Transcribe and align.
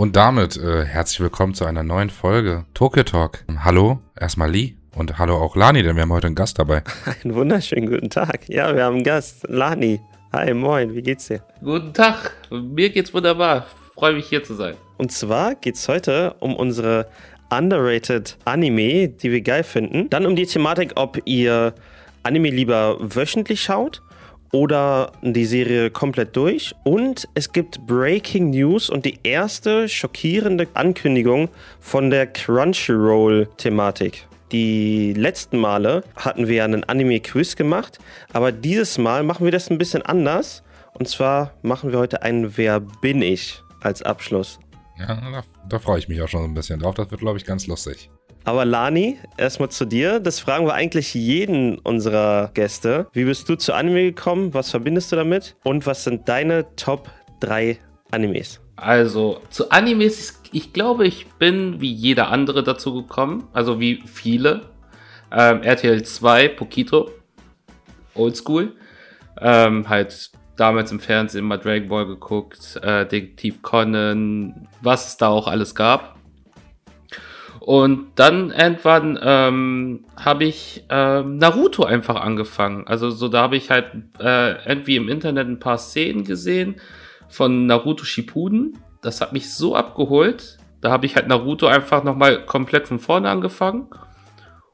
Und 0.00 0.16
damit 0.16 0.56
äh, 0.56 0.86
herzlich 0.86 1.20
willkommen 1.20 1.52
zu 1.52 1.66
einer 1.66 1.82
neuen 1.82 2.08
Folge 2.08 2.64
Tokyo 2.72 3.02
Talk. 3.02 3.44
Hallo, 3.62 4.00
erstmal 4.18 4.50
Lee 4.50 4.72
und 4.94 5.18
hallo 5.18 5.36
auch 5.36 5.56
Lani, 5.56 5.82
denn 5.82 5.94
wir 5.94 6.04
haben 6.04 6.12
heute 6.14 6.28
einen 6.28 6.36
Gast 6.36 6.58
dabei. 6.58 6.82
Einen 7.22 7.34
wunderschönen 7.34 7.86
guten 7.86 8.08
Tag. 8.08 8.48
Ja, 8.48 8.74
wir 8.74 8.84
haben 8.84 8.94
einen 8.94 9.04
Gast, 9.04 9.44
Lani. 9.46 10.00
Hi, 10.32 10.54
moin, 10.54 10.94
wie 10.94 11.02
geht's 11.02 11.26
dir? 11.26 11.42
Guten 11.62 11.92
Tag, 11.92 12.32
mir 12.50 12.88
geht's 12.88 13.12
wunderbar. 13.12 13.66
Freue 13.94 14.14
mich 14.14 14.26
hier 14.26 14.42
zu 14.42 14.54
sein. 14.54 14.74
Und 14.96 15.12
zwar 15.12 15.54
geht's 15.54 15.86
heute 15.86 16.34
um 16.40 16.56
unsere 16.56 17.06
underrated 17.50 18.38
Anime, 18.46 19.08
die 19.08 19.30
wir 19.30 19.42
geil 19.42 19.64
finden. 19.64 20.08
Dann 20.08 20.24
um 20.24 20.34
die 20.34 20.46
Thematik, 20.46 20.92
ob 20.94 21.20
ihr 21.26 21.74
Anime 22.22 22.48
lieber 22.48 22.96
wöchentlich 23.00 23.60
schaut 23.60 24.00
oder 24.52 25.12
die 25.22 25.44
Serie 25.44 25.90
komplett 25.90 26.36
durch. 26.36 26.74
Und 26.84 27.28
es 27.34 27.52
gibt 27.52 27.86
Breaking 27.86 28.50
News 28.50 28.90
und 28.90 29.04
die 29.04 29.18
erste 29.22 29.88
schockierende 29.88 30.68
Ankündigung 30.74 31.48
von 31.80 32.10
der 32.10 32.26
Crunchyroll-Thematik. 32.26 34.26
Die 34.52 35.12
letzten 35.12 35.58
Male 35.58 36.02
hatten 36.16 36.48
wir 36.48 36.64
einen 36.64 36.82
Anime-Quiz 36.82 37.54
gemacht, 37.54 37.98
aber 38.32 38.50
dieses 38.50 38.98
Mal 38.98 39.22
machen 39.22 39.44
wir 39.44 39.52
das 39.52 39.70
ein 39.70 39.78
bisschen 39.78 40.02
anders. 40.02 40.64
Und 40.94 41.08
zwar 41.08 41.54
machen 41.62 41.92
wir 41.92 42.00
heute 42.00 42.22
einen 42.22 42.56
Wer 42.56 42.80
bin 42.80 43.22
ich 43.22 43.62
als 43.80 44.02
Abschluss. 44.02 44.58
Ja, 44.98 45.14
da, 45.14 45.42
da 45.68 45.78
freue 45.78 46.00
ich 46.00 46.08
mich 46.08 46.20
auch 46.20 46.28
schon 46.28 46.44
ein 46.44 46.54
bisschen 46.54 46.80
drauf. 46.80 46.94
Das 46.94 47.10
wird, 47.10 47.20
glaube 47.20 47.38
ich, 47.38 47.44
ganz 47.44 47.66
lustig. 47.66 48.10
Aber 48.44 48.64
Lani, 48.64 49.18
erstmal 49.36 49.68
zu 49.68 49.84
dir. 49.84 50.18
Das 50.18 50.40
fragen 50.40 50.66
wir 50.66 50.74
eigentlich 50.74 51.14
jeden 51.14 51.78
unserer 51.78 52.50
Gäste. 52.54 53.06
Wie 53.12 53.24
bist 53.24 53.48
du 53.48 53.56
zu 53.56 53.74
Anime 53.74 54.04
gekommen? 54.04 54.54
Was 54.54 54.70
verbindest 54.70 55.12
du 55.12 55.16
damit? 55.16 55.56
Und 55.62 55.86
was 55.86 56.04
sind 56.04 56.28
deine 56.28 56.74
Top 56.76 57.10
3 57.40 57.78
Animes? 58.10 58.60
Also, 58.76 59.40
zu 59.50 59.70
Animes, 59.70 60.40
ich 60.52 60.72
glaube, 60.72 61.06
ich 61.06 61.26
bin 61.38 61.80
wie 61.80 61.92
jeder 61.92 62.28
andere 62.28 62.62
dazu 62.62 62.94
gekommen. 62.94 63.46
Also 63.52 63.78
wie 63.78 64.02
viele. 64.06 64.62
Ähm, 65.30 65.62
RTL 65.62 66.02
2, 66.02 66.48
Pokito. 66.48 67.10
Oldschool. 68.14 68.74
Ähm, 69.38 69.88
halt 69.88 70.30
damals 70.56 70.92
im 70.92 71.00
Fernsehen 71.00 71.44
immer 71.44 71.58
Dragon 71.58 71.88
Ball 71.88 72.06
geguckt, 72.06 72.78
äh, 72.82 73.06
Detektiv 73.06 73.62
Conan, 73.62 74.68
was 74.82 75.08
es 75.08 75.16
da 75.16 75.28
auch 75.28 75.46
alles 75.46 75.74
gab. 75.74 76.16
Und 77.60 78.12
dann 78.16 78.50
irgendwann 78.50 79.18
ähm, 79.22 80.06
habe 80.16 80.44
ich 80.44 80.84
ähm, 80.88 81.36
Naruto 81.36 81.84
einfach 81.84 82.16
angefangen. 82.16 82.86
Also 82.86 83.10
so 83.10 83.28
da 83.28 83.42
habe 83.42 83.56
ich 83.56 83.70
halt 83.70 83.92
äh, 84.18 84.64
irgendwie 84.66 84.96
im 84.96 85.08
Internet 85.10 85.46
ein 85.46 85.60
paar 85.60 85.76
Szenen 85.76 86.24
gesehen 86.24 86.76
von 87.28 87.66
Naruto 87.66 88.04
Shippuden. 88.04 88.78
Das 89.02 89.20
hat 89.20 89.34
mich 89.34 89.52
so 89.52 89.76
abgeholt. 89.76 90.58
Da 90.80 90.90
habe 90.90 91.04
ich 91.04 91.16
halt 91.16 91.28
Naruto 91.28 91.66
einfach 91.66 92.02
nochmal 92.02 92.44
komplett 92.46 92.88
von 92.88 92.98
vorne 92.98 93.28
angefangen. 93.28 93.88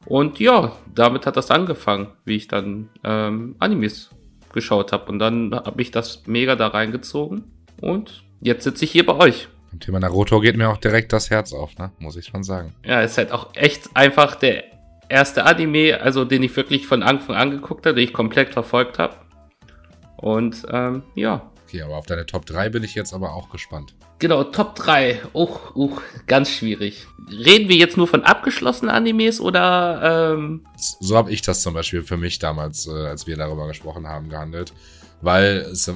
Und 0.07 0.39
ja, 0.39 0.73
damit 0.95 1.27
hat 1.27 1.37
das 1.37 1.51
angefangen, 1.51 2.13
wie 2.25 2.37
ich 2.37 2.47
dann 2.47 2.89
ähm, 3.03 3.57
Animes 3.59 4.11
geschaut 4.53 4.93
habe. 4.93 5.11
Und 5.11 5.19
dann 5.19 5.53
habe 5.53 5.83
ich 5.83 5.91
das 5.91 6.23
mega 6.27 6.55
da 6.55 6.69
reingezogen. 6.69 7.45
Und 7.81 8.23
jetzt 8.41 8.63
sitze 8.63 8.85
ich 8.85 8.93
hier 8.93 9.05
bei 9.05 9.17
euch. 9.17 9.49
Beim 9.77 9.81
Thema 9.81 10.01
Naruto 10.01 10.41
geht 10.41 10.57
mir 10.57 10.71
auch 10.71 10.79
direkt 10.79 11.13
das 11.13 11.29
Herz 11.29 11.53
auf, 11.53 11.77
ne? 11.77 11.93
muss 11.99 12.17
ich 12.17 12.25
schon 12.25 12.43
sagen. 12.43 12.75
Ja, 12.83 13.03
ist 13.03 13.19
halt 13.19 13.31
auch 13.31 13.55
echt 13.55 13.91
einfach 13.95 14.35
der 14.35 14.65
erste 15.11 15.45
Anime, 15.45 16.01
also 16.01 16.25
den 16.25 16.43
ich 16.43 16.57
wirklich 16.57 16.87
von 16.87 17.03
Anfang 17.03 17.37
an 17.37 17.51
geguckt 17.51 17.85
habe, 17.85 17.97
den 17.97 18.05
ich 18.05 18.15
komplett 18.15 18.55
verfolgt 18.55 18.99
habe. 18.99 19.17
Und 20.17 20.65
ähm, 20.71 21.03
ja. 21.15 21.51
Okay, 21.67 21.83
aber 21.83 21.97
auf 21.97 22.07
deine 22.07 22.25
Top 22.25 22.47
3 22.47 22.71
bin 22.71 22.85
ich 22.85 22.95
jetzt 22.95 23.13
aber 23.13 23.35
auch 23.35 23.51
gespannt. 23.51 23.95
Genau, 24.19 24.45
Top 24.45 24.77
3. 24.77 25.21
Uch, 25.35 25.77
uch, 25.77 26.01
ganz 26.27 26.49
schwierig. 26.49 27.07
Reden 27.31 27.69
wir 27.69 27.77
jetzt 27.77 27.99
nur 27.99 28.09
von 28.09 28.23
abgeschlossenen 28.23 28.95
Animes 28.95 29.43
oder. 29.43 30.33
Ähm 30.33 30.65
so 31.01 31.19
habe 31.19 31.31
ich 31.33 31.43
das 31.43 31.61
zum 31.61 31.75
Beispiel 31.75 32.03
für 32.03 32.17
mich 32.17 32.39
damals, 32.39 32.87
äh, 32.87 32.93
als 32.93 33.27
wir 33.27 33.37
darüber 33.37 33.67
gesprochen 33.67 34.09
haben, 34.09 34.31
gehandelt. 34.31 34.73
Weil 35.21 35.67
es 35.71 35.93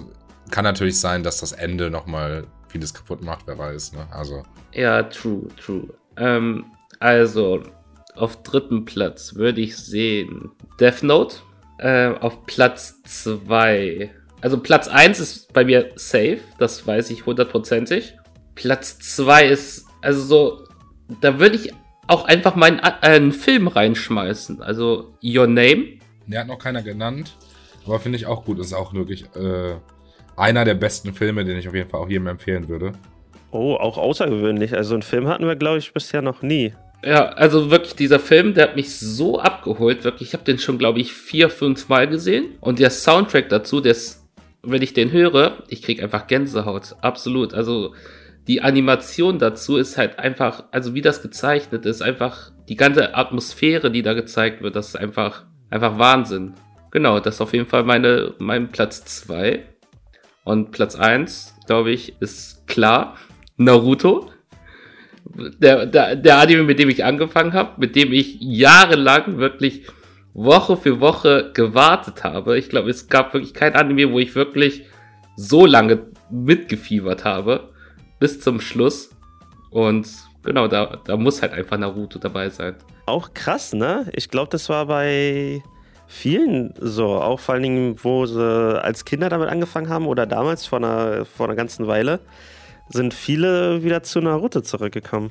kann 0.50 0.64
natürlich 0.64 1.00
sein, 1.00 1.22
dass 1.22 1.40
das 1.40 1.52
Ende 1.52 1.88
nochmal 1.88 2.46
vieles 2.70 2.94
kaputt 2.94 3.22
macht, 3.22 3.46
wer 3.46 3.58
weiß, 3.58 3.92
ne? 3.92 4.06
Also. 4.10 4.42
Ja, 4.72 5.02
true, 5.04 5.48
true. 5.56 5.88
Ähm, 6.16 6.66
also, 6.98 7.62
auf 8.14 8.42
dritten 8.42 8.84
Platz 8.84 9.34
würde 9.34 9.60
ich 9.60 9.76
sehen 9.76 10.50
Death 10.78 11.02
Note. 11.02 11.36
Äh, 11.78 12.14
auf 12.20 12.44
Platz 12.44 13.02
2. 13.04 14.10
Also 14.42 14.58
Platz 14.58 14.88
1 14.88 15.18
ist 15.18 15.52
bei 15.52 15.64
mir 15.64 15.90
safe, 15.96 16.40
das 16.58 16.86
weiß 16.86 17.10
ich 17.10 17.24
hundertprozentig. 17.24 18.16
Platz 18.54 18.98
2 18.98 19.48
ist, 19.48 19.86
also 20.02 20.20
so, 20.22 20.64
da 21.22 21.38
würde 21.38 21.56
ich 21.56 21.72
auch 22.06 22.24
einfach 22.24 22.54
mal 22.56 22.66
einen, 22.66 22.80
einen, 22.80 23.32
Film 23.32 23.68
reinschmeißen. 23.68 24.62
Also 24.62 25.14
Your 25.22 25.46
Name. 25.46 25.98
Der 26.26 26.40
hat 26.40 26.48
noch 26.48 26.58
keiner 26.58 26.82
genannt, 26.82 27.36
aber 27.86 27.98
finde 27.98 28.18
ich 28.18 28.26
auch 28.26 28.44
gut. 28.44 28.58
Ist 28.58 28.74
auch 28.74 28.92
wirklich 28.92 29.24
äh, 29.34 29.76
einer 30.40 30.64
der 30.64 30.74
besten 30.74 31.12
Filme, 31.12 31.44
den 31.44 31.58
ich 31.58 31.68
auf 31.68 31.74
jeden 31.74 31.88
Fall 31.88 32.00
auch 32.00 32.08
jedem 32.08 32.26
empfehlen 32.26 32.68
würde. 32.68 32.92
Oh, 33.52 33.74
auch 33.74 33.98
außergewöhnlich. 33.98 34.74
Also 34.74 34.94
einen 34.94 35.02
Film 35.02 35.26
hatten 35.28 35.46
wir, 35.46 35.56
glaube 35.56 35.78
ich, 35.78 35.92
bisher 35.92 36.22
noch 36.22 36.42
nie. 36.42 36.74
Ja, 37.04 37.30
also 37.30 37.70
wirklich 37.70 37.94
dieser 37.94 38.20
Film, 38.20 38.54
der 38.54 38.68
hat 38.68 38.76
mich 38.76 38.98
so 38.98 39.40
abgeholt. 39.40 40.04
Wirklich, 40.04 40.28
ich 40.28 40.34
habe 40.34 40.44
den 40.44 40.58
schon, 40.58 40.78
glaube 40.78 41.00
ich, 41.00 41.12
vier, 41.12 41.48
fünf 41.48 41.88
Mal 41.88 42.06
gesehen. 42.06 42.56
Und 42.60 42.78
der 42.78 42.90
Soundtrack 42.90 43.48
dazu, 43.48 43.80
der 43.80 43.92
ist, 43.92 44.28
wenn 44.62 44.82
ich 44.82 44.92
den 44.92 45.10
höre, 45.10 45.62
ich 45.68 45.82
kriege 45.82 46.02
einfach 46.02 46.26
Gänsehaut. 46.26 46.94
Absolut. 47.00 47.54
Also 47.54 47.94
die 48.46 48.62
Animation 48.62 49.38
dazu 49.38 49.76
ist 49.76 49.96
halt 49.96 50.18
einfach, 50.18 50.64
also 50.70 50.94
wie 50.94 51.02
das 51.02 51.22
gezeichnet 51.22 51.86
ist, 51.86 52.02
einfach 52.02 52.52
die 52.68 52.76
ganze 52.76 53.14
Atmosphäre, 53.14 53.90
die 53.90 54.02
da 54.02 54.12
gezeigt 54.12 54.62
wird, 54.62 54.76
das 54.76 54.88
ist 54.88 54.96
einfach, 54.96 55.44
einfach 55.70 55.98
Wahnsinn. 55.98 56.54
Genau, 56.90 57.20
das 57.20 57.36
ist 57.36 57.40
auf 57.40 57.52
jeden 57.52 57.66
Fall 57.66 57.84
meine, 57.84 58.34
mein 58.38 58.70
Platz 58.70 59.04
zwei 59.04 59.64
und 60.44 60.70
Platz 60.72 60.96
1, 60.96 61.54
glaube 61.66 61.90
ich, 61.90 62.20
ist 62.20 62.66
klar 62.66 63.16
Naruto. 63.56 64.30
Der, 65.24 65.86
der, 65.86 66.16
der 66.16 66.38
Anime, 66.38 66.64
mit 66.64 66.78
dem 66.78 66.88
ich 66.88 67.04
angefangen 67.04 67.52
habe, 67.52 67.72
mit 67.78 67.94
dem 67.94 68.12
ich 68.12 68.38
jahrelang 68.40 69.38
wirklich 69.38 69.86
Woche 70.32 70.76
für 70.76 71.00
Woche 71.00 71.50
gewartet 71.54 72.24
habe. 72.24 72.58
Ich 72.58 72.68
glaube, 72.68 72.90
es 72.90 73.08
gab 73.08 73.32
wirklich 73.34 73.54
kein 73.54 73.74
Anime, 73.74 74.12
wo 74.12 74.18
ich 74.18 74.34
wirklich 74.34 74.84
so 75.36 75.66
lange 75.66 76.06
mitgefiebert 76.30 77.24
habe. 77.24 77.70
Bis 78.18 78.40
zum 78.40 78.60
Schluss. 78.60 79.10
Und 79.70 80.08
genau, 80.42 80.68
da, 80.68 80.98
da 81.04 81.16
muss 81.16 81.42
halt 81.42 81.52
einfach 81.52 81.78
Naruto 81.78 82.18
dabei 82.18 82.48
sein. 82.48 82.76
Auch 83.06 83.34
krass, 83.34 83.72
ne? 83.72 84.10
Ich 84.14 84.30
glaube, 84.30 84.50
das 84.50 84.68
war 84.68 84.86
bei 84.86 85.62
vielen 86.10 86.74
so, 86.80 87.06
auch 87.06 87.38
vor 87.38 87.54
allen 87.54 87.62
Dingen, 87.62 87.96
wo 88.02 88.26
sie 88.26 88.82
als 88.82 89.04
Kinder 89.04 89.28
damit 89.28 89.48
angefangen 89.48 89.88
haben 89.88 90.06
oder 90.06 90.26
damals 90.26 90.66
vor 90.66 90.78
einer, 90.78 91.24
vor 91.24 91.46
einer 91.46 91.54
ganzen 91.54 91.86
Weile, 91.86 92.20
sind 92.88 93.14
viele 93.14 93.84
wieder 93.84 94.02
zu 94.02 94.20
Naruto 94.20 94.60
zurückgekommen. 94.60 95.30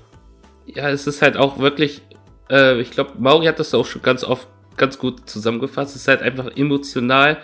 Ja, 0.66 0.90
es 0.90 1.06
ist 1.06 1.22
halt 1.22 1.36
auch 1.36 1.60
wirklich, 1.60 2.02
äh, 2.50 2.80
ich 2.80 2.92
glaube, 2.92 3.12
Mauri 3.20 3.48
hat 3.48 3.60
das 3.60 3.74
auch 3.74 3.86
schon 3.86 4.02
ganz 4.02 4.24
oft 4.24 4.48
ganz 4.78 4.98
gut 4.98 5.30
zusammengefasst. 5.30 5.96
Es 5.96 6.04
ist 6.04 6.08
halt 6.08 6.22
einfach 6.22 6.56
emotional, 6.56 7.40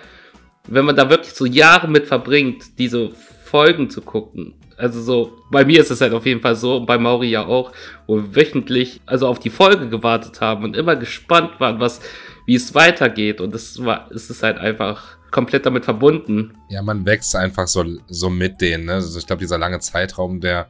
wenn 0.68 0.86
man 0.86 0.96
da 0.96 1.10
wirklich 1.10 1.34
so 1.34 1.46
Jahre 1.46 1.90
mit 1.90 2.08
verbringt, 2.08 2.80
diese 2.80 3.10
Folgen 3.44 3.90
zu 3.90 4.02
gucken. 4.02 4.54
Also 4.78 5.02
so, 5.02 5.34
bei 5.52 5.66
mir 5.66 5.82
ist 5.82 5.92
es 5.92 6.00
halt 6.00 6.14
auf 6.14 6.26
jeden 6.26 6.42
Fall 6.42 6.56
so 6.56 6.78
und 6.78 6.86
bei 6.86 6.98
Mauri 6.98 7.30
ja 7.30 7.46
auch, 7.46 7.74
wo 8.08 8.16
wir 8.16 8.36
wöchentlich 8.36 9.02
also 9.06 9.28
auf 9.28 9.40
die 9.40 9.50
Folge 9.50 9.90
gewartet 9.90 10.40
haben 10.40 10.64
und 10.64 10.76
immer 10.76 10.96
gespannt 10.96 11.60
waren, 11.60 11.80
was 11.80 12.02
wie 12.46 12.56
es 12.56 12.74
weitergeht. 12.76 13.42
Und 13.42 13.54
es 13.54 13.84
war, 13.84 14.10
es 14.12 14.30
ist 14.30 14.44
halt 14.44 14.58
einfach 14.58 15.18
komplett 15.32 15.66
damit 15.66 15.86
verbunden. 15.86 16.54
Ja, 16.70 16.82
man 16.82 17.06
wächst 17.06 17.36
einfach 17.36 17.68
so, 17.68 17.84
so 18.08 18.30
mit 18.30 18.62
denen. 18.62 18.86
Ne? 18.86 18.94
Also 18.94 19.20
ich 19.20 19.28
glaube, 19.28 19.42
dieser 19.42 19.58
lange 19.58 19.80
Zeitraum, 19.80 20.40
der, 20.40 20.68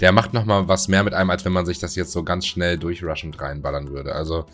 der 0.00 0.12
macht 0.12 0.32
noch 0.32 0.44
mal 0.44 0.68
was 0.68 0.88
mehr 0.88 1.04
mit 1.04 1.14
einem, 1.14 1.30
als 1.30 1.44
wenn 1.44 1.52
man 1.52 1.66
sich 1.66 1.78
das 1.78 1.94
jetzt 1.94 2.12
so 2.12 2.24
ganz 2.24 2.46
schnell 2.46 2.78
durchrushend 2.78 3.40
reinballern 3.40 3.88
würde. 3.90 4.14
Also 4.14 4.46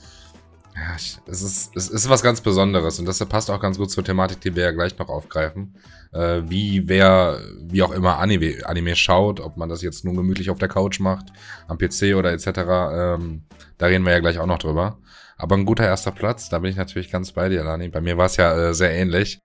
ja, 0.74 0.96
es 0.96 1.42
ist, 1.42 1.76
es 1.76 1.88
ist 1.88 2.08
was 2.10 2.22
ganz 2.22 2.40
Besonderes 2.40 2.98
und 2.98 3.06
das 3.06 3.24
passt 3.26 3.48
auch 3.48 3.60
ganz 3.60 3.78
gut 3.78 3.92
zur 3.92 4.02
Thematik, 4.02 4.40
die 4.40 4.56
wir 4.56 4.64
ja 4.64 4.70
gleich 4.72 4.98
noch 4.98 5.08
aufgreifen. 5.08 5.76
Äh, 6.12 6.42
wie 6.46 6.88
wer, 6.88 7.38
wie 7.62 7.82
auch 7.82 7.92
immer 7.92 8.18
Anime, 8.18 8.56
Anime 8.64 8.96
schaut, 8.96 9.38
ob 9.38 9.56
man 9.56 9.68
das 9.68 9.82
jetzt 9.82 10.04
nun 10.04 10.16
gemütlich 10.16 10.50
auf 10.50 10.58
der 10.58 10.68
Couch 10.68 10.98
macht, 10.98 11.26
am 11.68 11.78
PC 11.78 12.16
oder 12.16 12.32
etc. 12.32 12.46
Ähm, 12.48 13.42
da 13.78 13.86
reden 13.86 14.04
wir 14.04 14.12
ja 14.12 14.20
gleich 14.20 14.40
auch 14.40 14.46
noch 14.46 14.58
drüber. 14.58 14.98
Aber 15.36 15.56
ein 15.56 15.64
guter 15.64 15.84
erster 15.84 16.10
Platz, 16.10 16.48
da 16.48 16.58
bin 16.60 16.70
ich 16.70 16.76
natürlich 16.76 17.10
ganz 17.10 17.32
bei 17.32 17.48
dir, 17.48 17.64
Lani. 17.64 17.88
Bei 17.88 18.00
mir 18.00 18.16
war 18.16 18.26
es 18.26 18.36
ja 18.36 18.56
äh, 18.56 18.75
sehr 18.75 18.92
ähnlich. 18.92 19.40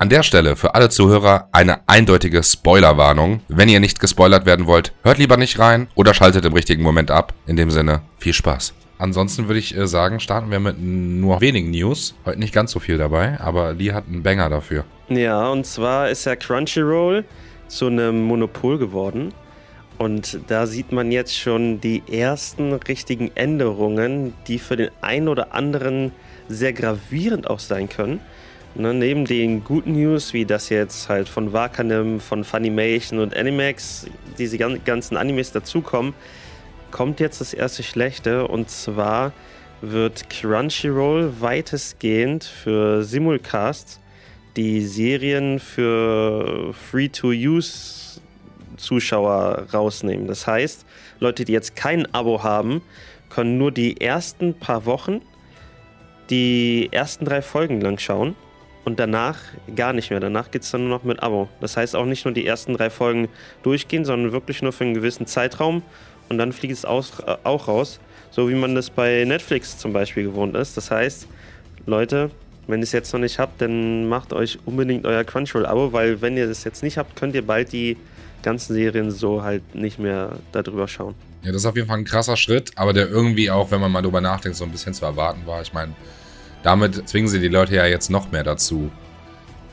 An 0.00 0.08
der 0.08 0.22
Stelle 0.22 0.54
für 0.54 0.76
alle 0.76 0.90
Zuhörer 0.90 1.48
eine 1.50 1.88
eindeutige 1.88 2.44
Spoilerwarnung. 2.44 3.40
Wenn 3.48 3.68
ihr 3.68 3.80
nicht 3.80 3.98
gespoilert 3.98 4.46
werden 4.46 4.66
wollt, 4.66 4.92
hört 5.02 5.18
lieber 5.18 5.36
nicht 5.36 5.58
rein 5.58 5.88
oder 5.96 6.14
schaltet 6.14 6.44
im 6.44 6.52
richtigen 6.52 6.84
Moment 6.84 7.10
ab. 7.10 7.34
In 7.46 7.56
dem 7.56 7.70
Sinne, 7.70 8.02
viel 8.16 8.32
Spaß. 8.32 8.74
Ansonsten 8.98 9.48
würde 9.48 9.58
ich 9.58 9.76
äh, 9.76 9.86
sagen, 9.86 10.20
starten 10.20 10.50
wir 10.50 10.60
mit 10.60 10.76
nur 10.80 11.40
wenigen 11.40 11.70
News. 11.70 12.14
Heute 12.24 12.38
nicht 12.38 12.54
ganz 12.54 12.72
so 12.72 12.80
viel 12.80 12.98
dabei, 12.98 13.40
aber 13.40 13.72
Lee 13.72 13.92
hat 13.92 14.06
einen 14.06 14.22
Banger 14.22 14.48
dafür. 14.48 14.84
Ja, 15.08 15.48
und 15.48 15.66
zwar 15.66 16.10
ist 16.10 16.24
ja 16.26 16.36
Crunchyroll 16.36 17.24
zu 17.68 17.86
einem 17.86 18.22
Monopol 18.22 18.78
geworden. 18.78 19.32
Und 19.98 20.38
da 20.46 20.66
sieht 20.66 20.92
man 20.92 21.10
jetzt 21.10 21.36
schon 21.36 21.80
die 21.80 22.02
ersten 22.10 22.72
richtigen 22.72 23.32
Änderungen, 23.34 24.32
die 24.46 24.60
für 24.60 24.76
den 24.76 24.90
einen 25.00 25.28
oder 25.28 25.54
anderen 25.54 26.12
sehr 26.48 26.72
gravierend 26.72 27.50
auch 27.50 27.58
sein 27.58 27.88
können. 27.88 28.20
Ne, 28.74 28.94
neben 28.94 29.24
den 29.24 29.64
guten 29.64 29.92
News, 29.92 30.32
wie 30.32 30.44
das 30.44 30.68
jetzt 30.68 31.08
halt 31.08 31.28
von 31.28 31.52
Wakanim, 31.52 32.20
von 32.20 32.44
Funimation 32.44 33.18
und 33.18 33.34
Animax, 33.34 34.06
diese 34.38 34.56
ganzen 34.56 35.16
Animes 35.16 35.50
dazukommen, 35.50 36.14
kommt 36.92 37.18
jetzt 37.18 37.40
das 37.40 37.52
erste 37.52 37.82
Schlechte. 37.82 38.46
Und 38.46 38.70
zwar 38.70 39.32
wird 39.80 40.30
Crunchyroll 40.30 41.40
weitestgehend 41.40 42.44
für 42.44 43.02
Simulcasts 43.02 43.98
die 44.58 44.80
Serien 44.80 45.60
für 45.60 46.74
Free-to-Use 46.74 48.20
Zuschauer 48.78 49.66
rausnehmen. 49.72 50.26
Das 50.26 50.46
heißt, 50.46 50.86
Leute, 51.20 51.44
die 51.44 51.52
jetzt 51.52 51.76
kein 51.76 52.12
Abo 52.14 52.42
haben, 52.42 52.82
können 53.28 53.58
nur 53.58 53.72
die 53.72 54.00
ersten 54.00 54.54
paar 54.54 54.86
Wochen 54.86 55.20
die 56.30 56.88
ersten 56.92 57.24
drei 57.24 57.40
Folgen 57.42 57.80
lang 57.80 57.98
schauen 57.98 58.34
und 58.84 58.98
danach 58.98 59.38
gar 59.74 59.92
nicht 59.92 60.10
mehr. 60.10 60.20
Danach 60.20 60.50
geht 60.50 60.62
es 60.62 60.70
dann 60.70 60.82
nur 60.82 60.90
noch 60.90 61.04
mit 61.04 61.22
Abo. 61.22 61.48
Das 61.60 61.76
heißt 61.76 61.96
auch 61.96 62.04
nicht 62.04 62.24
nur 62.24 62.34
die 62.34 62.46
ersten 62.46 62.74
drei 62.74 62.90
Folgen 62.90 63.28
durchgehen, 63.62 64.04
sondern 64.04 64.32
wirklich 64.32 64.62
nur 64.62 64.72
für 64.72 64.84
einen 64.84 64.94
gewissen 64.94 65.26
Zeitraum 65.26 65.82
und 66.28 66.38
dann 66.38 66.52
fliegt 66.52 66.74
es 66.74 66.84
aus, 66.84 67.20
äh, 67.20 67.36
auch 67.44 67.68
raus. 67.68 68.00
So 68.30 68.48
wie 68.48 68.54
man 68.54 68.74
das 68.74 68.90
bei 68.90 69.24
Netflix 69.24 69.78
zum 69.78 69.92
Beispiel 69.92 70.24
gewohnt 70.24 70.54
ist. 70.54 70.76
Das 70.76 70.90
heißt, 70.90 71.26
Leute, 71.86 72.30
wenn 72.66 72.80
ihr 72.80 72.84
es 72.84 72.92
jetzt 72.92 73.12
noch 73.12 73.20
nicht 73.20 73.38
habt, 73.38 73.60
dann 73.62 74.06
macht 74.08 74.34
euch 74.34 74.58
unbedingt 74.66 75.06
euer 75.06 75.24
Crunchyroll-Abo, 75.24 75.92
weil 75.92 76.20
wenn 76.20 76.36
ihr 76.36 76.46
das 76.46 76.64
jetzt 76.64 76.82
nicht 76.82 76.98
habt, 76.98 77.16
könnt 77.16 77.34
ihr 77.34 77.46
bald 77.46 77.72
die 77.72 77.96
ganzen 78.42 78.74
Serien 78.74 79.10
so 79.10 79.42
halt 79.42 79.74
nicht 79.74 79.98
mehr 79.98 80.38
darüber 80.52 80.88
schauen. 80.88 81.14
Ja, 81.42 81.52
das 81.52 81.62
ist 81.62 81.66
auf 81.66 81.76
jeden 81.76 81.88
Fall 81.88 81.98
ein 81.98 82.04
krasser 82.04 82.36
Schritt, 82.36 82.72
aber 82.76 82.92
der 82.92 83.08
irgendwie 83.08 83.50
auch, 83.50 83.70
wenn 83.70 83.80
man 83.80 83.92
mal 83.92 84.02
drüber 84.02 84.20
nachdenkt, 84.20 84.56
so 84.56 84.64
ein 84.64 84.72
bisschen 84.72 84.94
zu 84.94 85.04
erwarten 85.04 85.42
war. 85.46 85.62
Ich 85.62 85.72
meine, 85.72 85.94
damit 86.62 87.08
zwingen 87.08 87.28
sie 87.28 87.40
die 87.40 87.48
Leute 87.48 87.74
ja 87.76 87.86
jetzt 87.86 88.10
noch 88.10 88.32
mehr 88.32 88.44
dazu, 88.44 88.90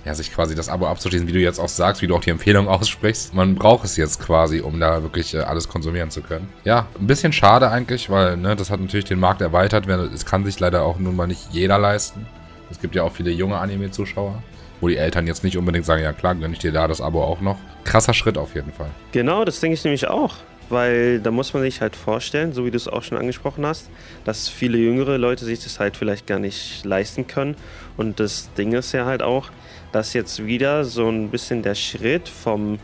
ja, 0.06 0.14
sich 0.14 0.32
quasi 0.32 0.54
das 0.54 0.70
Abo 0.70 0.86
abzuschließen, 0.86 1.28
wie 1.28 1.34
du 1.34 1.40
jetzt 1.40 1.58
auch 1.58 1.68
sagst, 1.68 2.04
wie 2.04 2.08
du 2.08 2.16
auch 2.16 2.22
die 2.22 2.30
Empfehlung 2.30 2.68
aussprichst. 2.70 3.34
Man 3.34 3.56
braucht 3.56 3.86
es 3.86 3.98
jetzt 3.98 4.22
quasi, 4.22 4.62
um 4.62 4.80
da 4.80 5.02
wirklich 5.02 5.34
äh, 5.34 5.40
alles 5.40 5.68
konsumieren 5.68 6.12
zu 6.12 6.22
können. 6.22 6.48
Ja, 6.64 6.88
ein 7.00 7.08
bisschen 7.08 7.34
schade 7.34 7.72
eigentlich, 7.72 8.10
weil 8.12 8.38
ne, 8.38 8.56
das 8.56 8.70
hat 8.70 8.80
natürlich 8.80 9.06
den 9.06 9.20
Markt 9.20 9.42
erweitert. 9.42 9.88
Es 10.14 10.26
kann 10.26 10.46
sich 10.46 10.60
leider 10.60 10.84
auch 10.84 11.00
nun 11.00 11.16
mal 11.16 11.26
nicht 11.26 11.48
jeder 11.52 11.80
leisten. 11.80 12.28
Es 12.70 12.80
gibt 12.80 12.96
ja 12.96 13.04
auch 13.04 13.14
viele 13.14 13.32
junge 13.32 13.58
Anime-Zuschauer, 13.58 14.44
wo 14.86 14.90
die 14.90 14.98
Eltern 14.98 15.26
jetzt 15.26 15.44
nicht 15.44 15.58
unbedingt 15.58 15.84
sagen, 15.84 16.04
ja 16.04 16.14
klar, 16.14 16.36
gönne 16.36 16.54
ich 16.54 16.60
dir 16.60 16.72
da 16.72 16.88
das 16.88 17.02
Abo 17.02 17.24
auch 17.24 17.42
noch. 17.42 17.58
Krasser 17.86 18.14
Schritt 18.14 18.38
auf 18.38 18.54
jeden 18.54 18.72
Fall. 18.72 18.92
Genau, 19.14 19.44
das 19.44 19.60
denke 19.60 19.74
ich 19.74 19.84
nämlich 19.84 20.08
auch 20.08 20.36
weil 20.70 21.20
da 21.20 21.30
muss 21.30 21.54
man 21.54 21.62
sich 21.62 21.82
halt 21.82 21.96
vorstellen, 21.96 22.52
so 22.52 22.66
wie 22.66 22.72
du 22.72 22.78
es 22.78 22.88
auch 22.88 23.04
schon 23.04 23.20
angesprochen 23.20 23.68
hast, 23.68 23.88
dass 24.24 24.50
viele 24.50 24.80
jüngere 24.80 25.20
Leute 25.20 25.46
sich 25.46 25.64
das 25.64 25.80
halt 25.80 25.96
vielleicht 25.96 26.26
gar 26.26 26.40
nicht 26.40 26.84
leisten 26.84 27.28
können. 27.28 27.56
Und 27.98 28.20
das 28.20 28.52
Ding 28.58 28.74
ist 28.74 28.92
ja 28.92 29.06
halt 29.06 29.22
auch, 29.22 29.52
dass 29.92 30.14
jetzt 30.14 30.48
wieder 30.48 30.84
so 30.84 31.08
ein 31.08 31.30
bisschen 31.30 31.62
der 31.62 31.76
Schritt 31.76 32.28
vom 32.28 32.80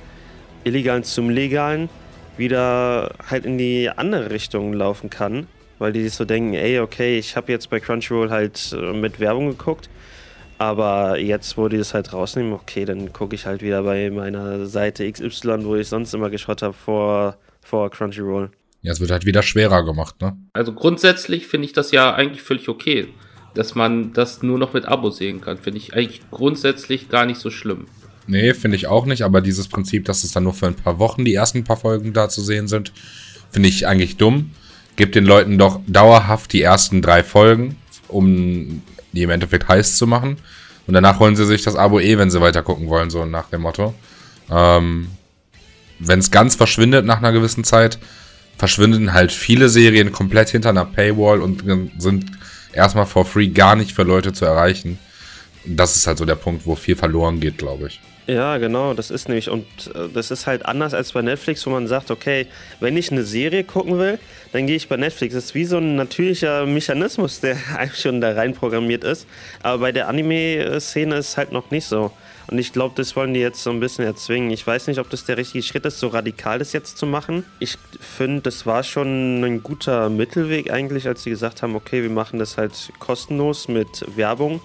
illegalen 0.64 1.04
zum 1.04 1.32
legalen 1.32 1.90
wieder 2.38 3.16
halt 3.28 3.48
in 3.48 3.58
die 3.58 3.90
andere 3.90 4.30
Richtung 4.30 4.74
laufen 4.74 5.10
kann, 5.10 5.48
weil 5.80 5.92
die 5.92 6.04
sich 6.04 6.14
so 6.14 6.24
denken, 6.24 6.54
ey, 6.54 6.80
okay, 6.80 7.18
ich 7.18 7.36
habe 7.36 7.52
jetzt 7.52 7.72
bei 7.72 7.80
Crunchyroll 7.80 8.30
halt 8.30 8.76
äh, 8.80 8.94
mit 8.94 9.20
Werbung 9.20 9.48
geguckt, 9.48 9.90
aber 10.62 11.20
jetzt, 11.20 11.58
wo 11.58 11.68
die 11.68 11.78
das 11.78 11.96
halt 11.96 12.14
rausnehmen, 12.14 12.54
okay, 12.54 12.86
dann 12.86 13.12
gucke 13.12 13.34
ich 13.34 13.48
halt 13.48 13.64
wieder 13.64 13.82
bei 13.82 14.12
meiner 14.12 14.68
Seite 14.68 15.12
XY, 15.12 15.66
wo 15.66 15.76
ich 15.76 15.88
sonst 15.88 16.14
immer 16.14 16.30
geschaut 16.30 16.62
habe, 16.62 16.74
vor 16.74 17.36
vor 17.62 17.90
Crunchyroll. 17.90 18.52
Ja, 18.82 18.92
es 18.92 19.00
wird 19.00 19.12
halt 19.12 19.26
wieder 19.26 19.44
schwerer 19.44 19.84
gemacht, 19.84 20.22
ne? 20.22 20.38
Also 20.54 20.74
grundsätzlich 20.74 21.48
finde 21.48 21.66
ich 21.66 21.74
das 21.74 21.92
ja 21.92 22.14
eigentlich 22.14 22.42
völlig 22.42 22.68
okay, 22.70 23.08
dass 23.54 23.76
man 23.76 24.14
das 24.14 24.42
nur 24.44 24.58
noch 24.58 24.74
mit 24.74 24.86
Abo 24.86 25.10
sehen 25.10 25.42
kann. 25.42 25.58
Finde 25.58 25.78
ich 25.78 25.94
eigentlich 25.94 26.22
grundsätzlich 26.32 27.10
gar 27.10 27.26
nicht 27.26 27.40
so 27.40 27.50
schlimm. 27.50 27.86
Nee, 28.28 28.54
finde 28.54 28.78
ich 28.78 28.88
auch 28.88 29.06
nicht, 29.06 29.24
aber 29.24 29.42
dieses 29.42 29.68
Prinzip, 29.68 30.06
dass 30.06 30.24
es 30.24 30.32
dann 30.32 30.44
nur 30.44 30.54
für 30.54 30.68
ein 30.68 30.76
paar 30.76 31.00
Wochen 31.00 31.26
die 31.26 31.34
ersten 31.34 31.64
paar 31.64 31.78
Folgen 31.78 32.14
da 32.14 32.30
zu 32.30 32.42
sehen 32.42 32.68
sind, 32.68 32.92
finde 33.52 33.70
ich 33.70 33.88
eigentlich 33.88 34.18
dumm. 34.18 34.52
Gibt 34.96 35.16
den 35.16 35.26
Leuten 35.26 35.58
doch 35.58 35.80
dauerhaft 35.88 36.54
die 36.54 36.62
ersten 36.62 37.02
drei 37.02 37.24
Folgen, 37.24 37.78
um 38.08 38.82
die 39.14 39.24
im 39.24 39.30
Endeffekt 39.30 39.68
heiß 39.68 39.98
zu 39.98 40.08
machen. 40.08 40.38
Und 40.88 40.94
danach 40.94 41.20
holen 41.20 41.36
sie 41.36 41.46
sich 41.46 41.64
das 41.64 41.76
Abo 41.76 42.00
eh, 42.00 42.18
wenn 42.18 42.32
sie 42.32 42.42
weiter 42.42 42.64
gucken 42.64 42.88
wollen, 42.90 43.10
so 43.10 43.26
nach 43.26 43.50
dem 43.50 43.62
Motto. 43.62 43.94
Ähm, 44.50 45.08
wenn 46.00 46.20
es 46.20 46.32
ganz 46.32 46.56
verschwindet 46.56 47.06
nach 47.06 47.18
einer 47.18 47.32
gewissen 47.32 47.64
Zeit, 47.64 48.00
verschwinden 48.58 49.14
halt 49.14 49.32
viele 49.32 49.70
Serien 49.70 50.12
komplett 50.12 50.50
hinter 50.50 50.70
einer 50.70 50.86
Paywall 50.86 51.42
und 51.42 51.64
sind 51.98 52.26
erstmal 52.74 53.06
for 53.06 53.26
free 53.26 53.48
gar 53.48 53.76
nicht 53.76 53.94
für 53.94 54.04
Leute 54.04 54.34
zu 54.34 54.46
erreichen. 54.46 55.00
Das 55.66 55.96
ist 55.96 56.08
halt 56.08 56.18
so 56.18 56.26
der 56.26 56.36
Punkt, 56.36 56.66
wo 56.66 56.76
viel 56.76 56.96
verloren 56.96 57.40
geht, 57.40 57.58
glaube 57.58 57.88
ich. 57.88 58.00
Ja, 58.28 58.58
genau, 58.58 58.94
das 58.94 59.10
ist 59.10 59.28
nämlich, 59.28 59.50
und 59.50 59.66
äh, 59.96 60.08
das 60.14 60.30
ist 60.32 60.46
halt 60.46 60.66
anders 60.66 60.94
als 60.94 61.12
bei 61.12 61.22
Netflix, 61.22 61.66
wo 61.66 61.72
man 61.72 61.88
sagt, 61.88 62.12
okay, 62.12 62.46
wenn 62.80 62.96
ich 62.96 63.12
eine 63.12 63.24
Serie 63.24 63.64
gucken 63.64 63.98
will, 63.98 64.20
dann 64.52 64.68
gehe 64.68 64.76
ich 64.76 64.88
bei 64.88 64.98
Netflix. 64.98 65.34
Das 65.34 65.46
ist 65.46 65.56
wie 65.56 65.66
so 65.66 65.78
ein 65.78 65.96
natürlicher 65.96 66.66
Mechanismus, 66.66 67.40
der 67.40 67.58
eigentlich 67.78 68.02
schon 68.02 68.22
da 68.22 68.34
rein 68.34 68.54
programmiert 68.54 69.04
ist. 69.04 69.28
Aber 69.64 69.80
bei 69.80 69.92
der 69.92 70.08
Anime-Szene 70.08 71.16
ist 71.16 71.30
es 71.30 71.38
halt 71.38 71.52
noch 71.52 71.72
nicht 71.72 71.86
so. 71.86 72.12
Und 72.48 72.58
ich 72.58 72.74
glaube, 72.74 72.94
das 72.98 73.16
wollen 73.16 73.34
die 73.34 73.40
jetzt 73.40 73.64
so 73.64 73.70
ein 73.70 73.80
bisschen 73.80 74.06
erzwingen. 74.06 74.52
Ich 74.52 74.66
weiß 74.66 74.88
nicht, 74.88 75.00
ob 75.00 75.10
das 75.10 75.26
der 75.26 75.38
richtige 75.38 75.64
Schritt 75.64 75.86
ist, 75.86 76.00
so 76.00 76.08
radikal 76.08 76.60
das 76.60 76.74
jetzt 76.74 76.98
zu 76.98 77.06
machen. 77.06 77.46
Ich 77.60 77.78
finde, 78.00 78.42
das 78.42 78.66
war 78.66 78.84
schon 78.84 79.44
ein 79.44 79.64
guter 79.64 80.10
Mittelweg 80.10 80.70
eigentlich, 80.72 81.08
als 81.08 81.24
sie 81.24 81.30
gesagt 81.30 81.62
haben, 81.62 81.76
okay, 81.76 82.04
wir 82.04 82.10
machen 82.10 82.40
das 82.40 82.58
halt 82.58 82.92
kostenlos 83.00 83.68
mit 83.68 84.06
Werbung. 84.16 84.62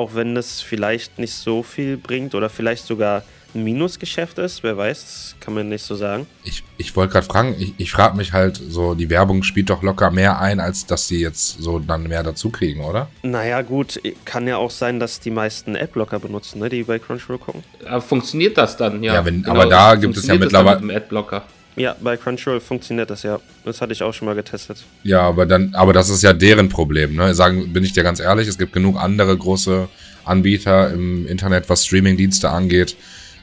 Auch 0.00 0.14
wenn 0.14 0.34
das 0.34 0.62
vielleicht 0.62 1.18
nicht 1.18 1.34
so 1.34 1.62
viel 1.62 1.98
bringt 1.98 2.34
oder 2.34 2.48
vielleicht 2.48 2.86
sogar 2.86 3.22
ein 3.54 3.62
Minusgeschäft 3.64 4.38
ist, 4.38 4.62
wer 4.62 4.74
weiß, 4.74 5.00
das 5.02 5.36
kann 5.40 5.52
man 5.52 5.68
nicht 5.68 5.82
so 5.82 5.94
sagen. 5.94 6.26
Ich, 6.42 6.64
ich 6.78 6.96
wollte 6.96 7.12
gerade 7.12 7.26
fragen, 7.26 7.54
ich, 7.58 7.74
ich 7.76 7.92
frage 7.92 8.16
mich 8.16 8.32
halt 8.32 8.56
so, 8.56 8.94
die 8.94 9.10
Werbung 9.10 9.42
spielt 9.42 9.68
doch 9.68 9.82
locker 9.82 10.10
mehr 10.10 10.40
ein, 10.40 10.58
als 10.58 10.86
dass 10.86 11.06
sie 11.06 11.20
jetzt 11.20 11.60
so 11.60 11.80
dann 11.80 12.04
mehr 12.04 12.22
dazu 12.22 12.48
kriegen, 12.48 12.82
oder? 12.82 13.08
Naja, 13.22 13.60
gut, 13.60 14.00
kann 14.24 14.48
ja 14.48 14.56
auch 14.56 14.70
sein, 14.70 15.00
dass 15.00 15.20
die 15.20 15.30
meisten 15.30 15.76
Adblocker 15.76 16.18
benutzen, 16.18 16.60
ne, 16.60 16.70
die 16.70 16.84
bei 16.84 16.98
Crunchyroll 16.98 17.36
gucken. 17.36 17.62
Aber 17.84 18.00
funktioniert 18.00 18.56
das 18.56 18.78
dann, 18.78 19.02
ja? 19.02 19.16
Ja, 19.16 19.24
wenn, 19.26 19.42
genau, 19.42 19.54
aber 19.54 19.66
da 19.66 19.96
gibt 19.96 20.16
es 20.16 20.26
ja 20.26 20.36
mittlerweile. 20.36 20.80
Mit 20.80 20.96
Adblocker. 20.96 21.44
Ja, 21.76 21.96
bei 22.00 22.16
Crunchyroll 22.16 22.60
funktioniert 22.60 23.10
das 23.10 23.22
ja. 23.22 23.38
Das 23.64 23.80
hatte 23.80 23.92
ich 23.92 24.02
auch 24.02 24.12
schon 24.12 24.26
mal 24.26 24.34
getestet. 24.34 24.84
Ja, 25.02 25.22
aber 25.22 25.46
dann, 25.46 25.74
aber 25.74 25.92
das 25.92 26.08
ist 26.08 26.22
ja 26.22 26.32
deren 26.32 26.68
Problem, 26.68 27.14
ne? 27.14 27.34
Sagen, 27.34 27.72
bin 27.72 27.84
ich 27.84 27.92
dir 27.92 28.02
ganz 28.02 28.20
ehrlich, 28.20 28.48
es 28.48 28.58
gibt 28.58 28.72
genug 28.72 28.98
andere 28.98 29.36
große 29.36 29.88
Anbieter 30.24 30.92
im 30.92 31.26
Internet, 31.26 31.68
was 31.68 31.86
Streamingdienste 31.86 32.50
angeht, 32.50 32.96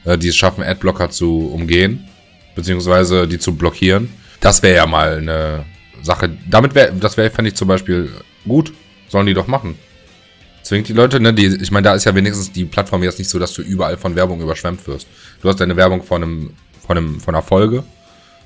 äh, 0.04 0.18
die 0.18 0.28
es 0.28 0.36
schaffen, 0.36 0.62
Adblocker 0.62 1.10
zu 1.10 1.50
umgehen, 1.52 2.04
beziehungsweise 2.54 3.26
die 3.26 3.38
zu 3.38 3.56
blockieren. 3.56 4.10
Das 4.40 4.62
wäre 4.62 4.76
ja 4.76 4.86
mal 4.86 5.18
eine 5.18 5.64
Sache. 6.02 6.30
Damit 6.48 6.74
wäre, 6.74 6.92
das 6.92 7.16
wäre, 7.16 7.30
fände 7.30 7.50
ich 7.50 7.56
zum 7.56 7.68
Beispiel 7.68 8.10
gut. 8.46 8.72
Sollen 9.08 9.26
die 9.26 9.34
doch 9.34 9.46
machen. 9.46 9.76
Zwingt 10.62 10.86
die 10.88 10.92
Leute, 10.92 11.18
ne? 11.18 11.32
Die, 11.32 11.46
ich 11.46 11.70
meine, 11.70 11.84
da 11.84 11.94
ist 11.94 12.04
ja 12.04 12.14
wenigstens 12.14 12.52
die 12.52 12.66
Plattform 12.66 13.02
jetzt 13.02 13.18
nicht 13.18 13.30
so, 13.30 13.38
dass 13.38 13.54
du 13.54 13.62
überall 13.62 13.96
von 13.96 14.14
Werbung 14.14 14.40
überschwemmt 14.42 14.86
wirst. 14.86 15.06
Du 15.40 15.48
hast 15.48 15.60
deine 15.60 15.76
Werbung 15.76 16.02
von 16.02 16.22
einem, 16.22 16.50
von 16.86 16.98
einem, 16.98 17.20
von 17.20 17.34
einer 17.34 17.42
Folge. 17.42 17.84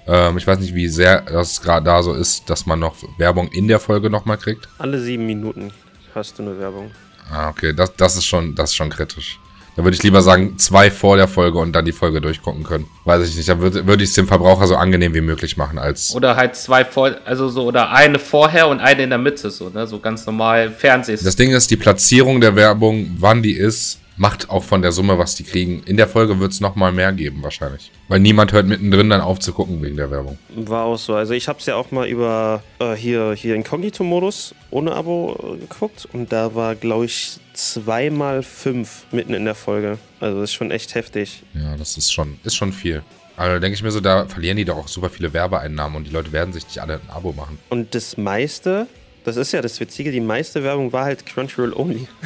Ähm, 0.07 0.37
ich 0.39 0.47
weiß 0.47 0.59
nicht, 0.59 0.75
wie 0.75 0.89
sehr 0.89 1.23
das 1.23 1.61
gerade 1.61 1.85
da 1.85 2.03
so 2.03 2.15
ist, 2.15 2.49
dass 2.51 2.67
man 2.67 2.79
noch 2.79 2.97
Werbung 3.19 3.49
in 3.49 3.69
der 3.69 3.79
Folge 3.79 4.11
nochmal 4.11 4.39
kriegt. 4.39 4.69
Alle 4.79 5.01
sieben 5.01 5.27
Minuten 5.27 5.73
hast 6.15 6.39
du 6.39 6.43
eine 6.43 6.59
Werbung. 6.59 6.91
Ah, 7.31 7.49
okay, 7.49 7.73
das, 7.73 7.95
das 7.97 8.17
ist 8.17 8.27
schon, 8.27 8.55
das 8.55 8.71
ist 8.71 8.77
schon 8.77 8.91
kritisch. 8.91 9.39
Da 9.75 9.85
würde 9.85 9.95
ich 9.95 10.03
lieber 10.03 10.21
sagen, 10.21 10.59
zwei 10.59 10.91
vor 10.91 11.17
der 11.17 11.29
Folge 11.29 11.59
und 11.59 11.73
dann 11.73 11.87
die 11.87 11.93
Folge 11.93 12.21
durchgucken 12.21 12.63
können. 12.63 12.87
Weiß 13.07 13.27
ich 13.27 13.37
nicht. 13.37 13.49
Da 13.49 13.59
würde, 13.59 13.87
würde 13.87 14.05
ich 14.05 14.11
es 14.11 14.15
dem 14.15 14.29
Verbraucher 14.29 14.67
so 14.67 14.77
angenehm 14.77 15.15
wie 15.15 15.23
möglich 15.23 15.57
machen 15.57 15.79
als. 15.79 16.15
Oder 16.15 16.37
halt 16.37 16.57
zwei 16.57 16.85
vor, 16.85 17.13
also 17.25 17.49
so, 17.49 17.65
oder 17.65 17.91
eine 17.91 18.19
vorher 18.19 18.69
und 18.69 18.81
eine 18.81 19.05
in 19.05 19.09
der 19.09 19.19
Mitte, 19.19 19.51
so, 19.51 19.71
ne? 19.71 19.87
So 19.87 19.99
ganz 19.99 20.27
normal 20.27 20.71
Fernsehs. 20.71 21.23
Das 21.23 21.37
Ding 21.37 21.53
ist, 21.53 21.71
die 21.71 21.79
Platzierung 21.79 22.43
der 22.43 22.55
Werbung, 22.55 23.17
wann 23.19 23.43
die 23.43 23.55
ist, 23.55 23.99
macht 24.23 24.51
auch 24.51 24.63
von 24.63 24.83
der 24.83 24.93
Summe, 24.93 25.19
was 25.19 25.35
die 25.35 25.43
kriegen. 25.43 25.83
In 25.85 25.97
der 25.97 26.07
Folge 26.07 26.39
wird 26.39 26.53
es 26.53 26.61
nochmal 26.61 26.93
mehr 26.93 27.13
geben, 27.13 27.43
wahrscheinlich. 27.43 27.91
Weil 28.07 28.21
niemand 28.21 28.53
hört 28.53 28.67
mittendrin 28.67 29.11
dann 29.11 29.21
auf 29.21 29.41
zu 29.41 29.53
gucken 29.53 29.83
wegen 29.83 29.97
der 29.97 30.13
Werbung. 30.13 30.39
War 30.55 30.85
auch 30.85 30.97
so. 30.97 31.15
Also 31.15 31.35
ich 31.35 31.49
habe 31.49 31.59
es 31.59 31.67
ja 31.67 31.75
auch 31.75 31.91
mal 31.91 32.07
über 32.07 32.63
äh, 32.79 32.95
hier, 32.95 33.33
hier 33.33 33.57
Inkognito-Modus 33.57 34.55
ohne 34.71 34.93
Abo 34.93 35.37
äh, 35.43 35.59
geguckt. 35.59 36.09
Und 36.13 36.33
da 36.33 36.55
war, 36.55 36.77
glaube 36.77 37.07
ich, 37.07 37.41
zweimal 37.53 38.45
fünf 38.45 39.07
mitten 39.11 39.35
in 39.35 39.45
der 39.45 39.57
Folge. 39.57 39.99
Also 40.21 40.41
das 40.41 40.51
ist 40.51 40.55
schon 40.55 40.71
echt 40.71 40.95
heftig. 40.95 41.43
Ja, 41.55 41.77
das 41.77 41.97
ist 41.97 42.13
schon, 42.13 42.39
ist 42.45 42.55
schon 42.55 42.73
viel. 42.73 43.03
Da 43.37 43.59
denke 43.59 43.75
ich 43.75 43.83
mir 43.83 43.91
so, 43.91 43.99
da 43.99 44.27
verlieren 44.27 44.57
die 44.57 44.65
doch 44.65 44.77
auch 44.77 44.89
super 44.89 45.11
viele 45.11 45.33
Werbeeinnahmen 45.33 45.97
und 45.97 46.07
die 46.07 46.13
Leute 46.13 46.31
werden 46.31 46.53
sich 46.53 46.65
nicht 46.65 46.79
alle 46.79 46.95
ein 46.95 47.11
Abo 47.11 47.33
machen. 47.33 47.59
Und 47.71 47.93
das 47.97 48.17
meiste, 48.17 48.87
das 49.25 49.37
ist 49.37 49.53
ja 49.53 49.63
das 49.63 49.79
Witzige, 49.81 50.11
die 50.11 50.21
meiste 50.21 50.63
Werbung 50.63 50.93
war 50.93 51.05
halt 51.05 51.27
Crunchyroll 51.27 51.73
only. 51.75 52.09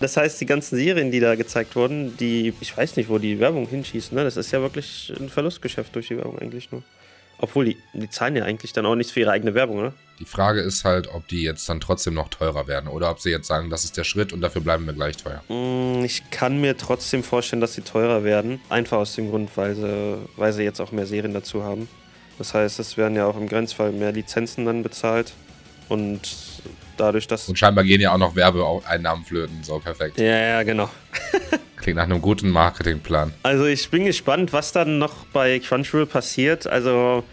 Das 0.00 0.16
heißt, 0.16 0.40
die 0.40 0.46
ganzen 0.46 0.76
Serien, 0.76 1.12
die 1.12 1.20
da 1.20 1.36
gezeigt 1.36 1.76
wurden, 1.76 2.16
die, 2.16 2.52
ich 2.60 2.76
weiß 2.76 2.96
nicht, 2.96 3.08
wo 3.08 3.18
die 3.18 3.38
Werbung 3.38 3.68
hinschießt, 3.68 4.12
ne? 4.12 4.24
Das 4.24 4.36
ist 4.36 4.50
ja 4.50 4.60
wirklich 4.60 5.12
ein 5.16 5.28
Verlustgeschäft 5.28 5.94
durch 5.94 6.08
die 6.08 6.16
Werbung 6.16 6.40
eigentlich 6.40 6.72
nur. 6.72 6.82
Obwohl, 7.38 7.66
die, 7.66 7.76
die 7.94 8.10
zahlen 8.10 8.34
ja 8.34 8.44
eigentlich 8.44 8.72
dann 8.72 8.84
auch 8.84 8.96
nichts 8.96 9.12
für 9.12 9.20
ihre 9.20 9.30
eigene 9.30 9.54
Werbung, 9.54 9.78
oder? 9.78 9.92
Die 10.18 10.24
Frage 10.24 10.60
ist 10.60 10.84
halt, 10.84 11.06
ob 11.14 11.28
die 11.28 11.42
jetzt 11.42 11.68
dann 11.68 11.80
trotzdem 11.80 12.14
noch 12.14 12.28
teurer 12.30 12.66
werden 12.66 12.88
oder 12.88 13.10
ob 13.10 13.20
sie 13.20 13.30
jetzt 13.30 13.46
sagen, 13.46 13.70
das 13.70 13.84
ist 13.84 13.96
der 13.96 14.02
Schritt 14.02 14.32
und 14.32 14.40
dafür 14.40 14.60
bleiben 14.60 14.86
wir 14.86 14.92
gleich 14.92 15.16
teuer. 15.16 15.42
Mm, 15.48 16.04
Ich 16.04 16.28
kann 16.30 16.60
mir 16.60 16.76
trotzdem 16.76 17.22
vorstellen, 17.22 17.60
dass 17.60 17.74
sie 17.74 17.82
teurer 17.82 18.24
werden. 18.24 18.60
Einfach 18.70 18.98
aus 18.98 19.14
dem 19.14 19.30
Grund, 19.30 19.50
weil 19.56 19.76
sie, 19.76 20.18
weil 20.36 20.52
sie 20.52 20.64
jetzt 20.64 20.80
auch 20.80 20.90
mehr 20.90 21.06
Serien 21.06 21.32
dazu 21.32 21.62
haben. 21.62 21.88
Das 22.38 22.54
heißt, 22.54 22.80
es 22.80 22.96
werden 22.96 23.14
ja 23.16 23.26
auch 23.26 23.36
im 23.36 23.48
Grenzfall 23.48 23.92
mehr 23.92 24.10
Lizenzen 24.10 24.64
dann 24.64 24.82
bezahlt. 24.82 25.32
Und 25.92 26.20
dadurch, 26.96 27.26
dass. 27.26 27.48
Und 27.50 27.58
scheinbar 27.58 27.84
gehen 27.84 28.00
ja 28.00 28.14
auch 28.14 28.18
noch 28.18 28.34
Werbeeinnahmen 28.34 29.26
flöten. 29.26 29.62
So, 29.62 29.78
perfekt. 29.78 30.18
Ja, 30.18 30.24
ja, 30.24 30.62
genau. 30.62 30.88
Klingt 31.76 31.96
nach 31.96 32.04
einem 32.04 32.22
guten 32.22 32.48
Marketingplan. 32.48 33.34
Also 33.42 33.66
ich 33.66 33.90
bin 33.90 34.06
gespannt, 34.06 34.54
was 34.54 34.72
dann 34.72 34.98
noch 34.98 35.26
bei 35.34 35.58
Crunchyroll 35.58 36.06
passiert. 36.06 36.66
Also 36.66 37.24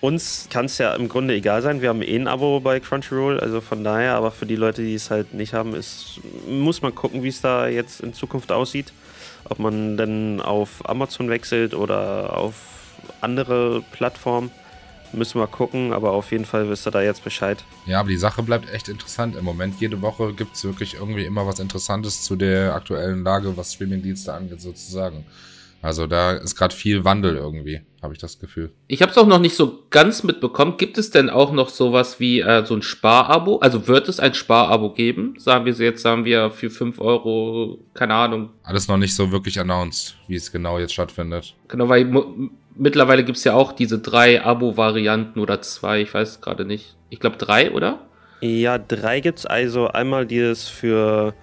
uns 0.00 0.48
kann 0.48 0.64
es 0.64 0.78
ja 0.78 0.94
im 0.94 1.08
Grunde 1.08 1.34
egal 1.34 1.60
sein. 1.60 1.82
Wir 1.82 1.90
haben 1.90 2.00
eh 2.00 2.16
ein 2.16 2.26
Abo 2.26 2.60
bei 2.60 2.80
Crunchyroll, 2.80 3.38
also 3.38 3.60
von 3.60 3.84
daher. 3.84 4.14
Aber 4.14 4.30
für 4.30 4.46
die 4.46 4.56
Leute, 4.56 4.80
die 4.80 4.94
es 4.94 5.10
halt 5.10 5.34
nicht 5.34 5.52
haben, 5.52 5.74
ist, 5.74 6.20
muss 6.48 6.80
man 6.80 6.94
gucken, 6.94 7.22
wie 7.22 7.28
es 7.28 7.42
da 7.42 7.68
jetzt 7.68 8.00
in 8.00 8.14
Zukunft 8.14 8.50
aussieht. 8.50 8.94
Ob 9.44 9.58
man 9.58 9.98
dann 9.98 10.40
auf 10.40 10.88
Amazon 10.88 11.28
wechselt 11.28 11.74
oder 11.74 12.34
auf 12.34 12.54
andere 13.20 13.82
Plattformen. 13.92 14.50
Müssen 15.16 15.40
wir 15.40 15.46
gucken, 15.46 15.94
aber 15.94 16.12
auf 16.12 16.30
jeden 16.30 16.44
Fall 16.44 16.68
wisst 16.68 16.86
ihr 16.86 16.90
da 16.90 17.00
jetzt 17.00 17.24
Bescheid. 17.24 17.64
Ja, 17.86 18.00
aber 18.00 18.10
die 18.10 18.18
Sache 18.18 18.42
bleibt 18.42 18.70
echt 18.72 18.88
interessant. 18.88 19.34
Im 19.34 19.44
Moment, 19.44 19.80
jede 19.80 20.02
Woche 20.02 20.34
gibt 20.34 20.56
es 20.56 20.64
wirklich 20.64 20.94
irgendwie 20.94 21.24
immer 21.24 21.46
was 21.46 21.58
Interessantes 21.58 22.22
zu 22.22 22.36
der 22.36 22.74
aktuellen 22.74 23.24
Lage, 23.24 23.56
was 23.56 23.72
Streamingdienste 23.72 24.34
angeht, 24.34 24.60
sozusagen. 24.60 25.24
Also 25.82 26.06
da 26.06 26.32
ist 26.32 26.56
gerade 26.56 26.74
viel 26.74 27.04
Wandel 27.04 27.36
irgendwie, 27.36 27.80
habe 28.02 28.12
ich 28.12 28.18
das 28.18 28.38
Gefühl. 28.38 28.72
Ich 28.88 29.02
habe 29.02 29.12
es 29.12 29.18
auch 29.18 29.26
noch 29.26 29.38
nicht 29.38 29.56
so 29.56 29.84
ganz 29.90 30.22
mitbekommen. 30.22 30.78
Gibt 30.78 30.98
es 30.98 31.10
denn 31.10 31.30
auch 31.30 31.52
noch 31.52 31.68
sowas 31.68 32.18
wie 32.18 32.40
äh, 32.40 32.64
so 32.66 32.74
ein 32.74 32.82
Sparabo? 32.82 33.58
Also 33.58 33.86
wird 33.86 34.08
es 34.08 34.18
ein 34.18 34.34
Sparabo 34.34 34.92
geben? 34.92 35.34
Sagen 35.38 35.64
wir 35.64 35.74
so 35.74 35.82
jetzt, 35.82 36.02
sagen 36.02 36.24
wir 36.24 36.50
für 36.50 36.70
5 36.70 37.00
Euro, 37.00 37.78
keine 37.94 38.14
Ahnung. 38.14 38.50
Alles 38.64 38.88
noch 38.88 38.96
nicht 38.96 39.14
so 39.14 39.30
wirklich 39.30 39.60
announced, 39.60 40.16
wie 40.28 40.34
es 40.34 40.50
genau 40.50 40.78
jetzt 40.78 40.92
stattfindet. 40.92 41.54
Genau, 41.68 41.88
weil 41.88 42.12
mittlerweile 42.76 43.24
gibt's 43.24 43.44
ja 43.44 43.54
auch 43.54 43.72
diese 43.72 43.98
drei 43.98 44.42
Abo-Varianten 44.44 45.40
oder 45.40 45.60
zwei, 45.62 46.00
ich 46.02 46.12
weiß 46.14 46.40
gerade 46.40 46.64
nicht. 46.64 46.96
Ich 47.10 47.20
glaube 47.20 47.36
drei, 47.36 47.70
oder? 47.72 48.00
Ja, 48.40 48.78
drei 48.78 49.20
gibt's 49.20 49.46
also 49.46 49.88
einmal 49.88 50.26
dieses 50.26 50.68
für 50.68 51.34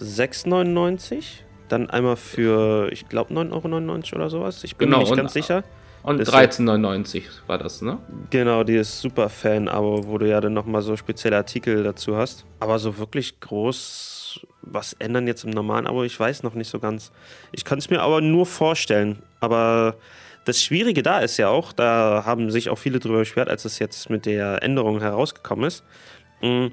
6,99, 0.00 1.24
dann 1.68 1.90
einmal 1.90 2.16
für, 2.16 2.88
ich 2.92 3.08
glaube, 3.08 3.32
9,99 3.34 4.12
Euro 4.12 4.16
oder 4.16 4.30
sowas. 4.30 4.64
Ich 4.64 4.76
bin 4.76 4.86
Genau, 4.88 4.98
mir 4.98 5.02
nicht 5.04 5.10
und- 5.12 5.16
ganz 5.18 5.32
sicher. 5.32 5.64
Und 6.02 6.20
Ist 6.20 6.30
13,99 6.34 7.22
war 7.46 7.56
das, 7.56 7.80
ne? 7.80 7.96
Genau, 8.28 8.62
dieses 8.62 9.00
Superfan-Abo, 9.00 10.06
wo 10.06 10.18
du 10.18 10.28
ja 10.28 10.38
dann 10.42 10.52
nochmal 10.52 10.82
so 10.82 10.96
spezielle 10.98 11.36
Artikel 11.38 11.82
dazu 11.82 12.14
hast. 12.14 12.44
Aber 12.60 12.78
so 12.78 12.98
wirklich 12.98 13.40
groß 13.40 14.44
was 14.60 14.92
ändern 14.94 15.26
jetzt 15.26 15.44
im 15.44 15.50
normalen 15.50 15.86
Abo, 15.86 16.02
ich 16.04 16.18
weiß 16.20 16.42
noch 16.42 16.52
nicht 16.54 16.68
so 16.68 16.78
ganz. 16.78 17.10
Ich 17.52 17.64
kann 17.64 17.78
es 17.78 17.88
mir 17.88 18.02
aber 18.02 18.20
nur 18.20 18.44
vorstellen. 18.44 19.22
Aber 19.40 19.96
das 20.44 20.62
Schwierige 20.62 21.02
da 21.02 21.20
ist 21.20 21.36
ja 21.36 21.48
auch, 21.48 21.72
da 21.72 22.24
haben 22.26 22.50
sich 22.50 22.68
auch 22.70 22.78
viele 22.78 22.98
drüber 22.98 23.18
beschwert, 23.18 23.48
als 23.48 23.64
es 23.64 23.78
jetzt 23.78 24.10
mit 24.10 24.26
der 24.26 24.62
Änderung 24.62 25.00
herausgekommen 25.00 25.66
ist, 25.66 25.84
mh, 26.42 26.70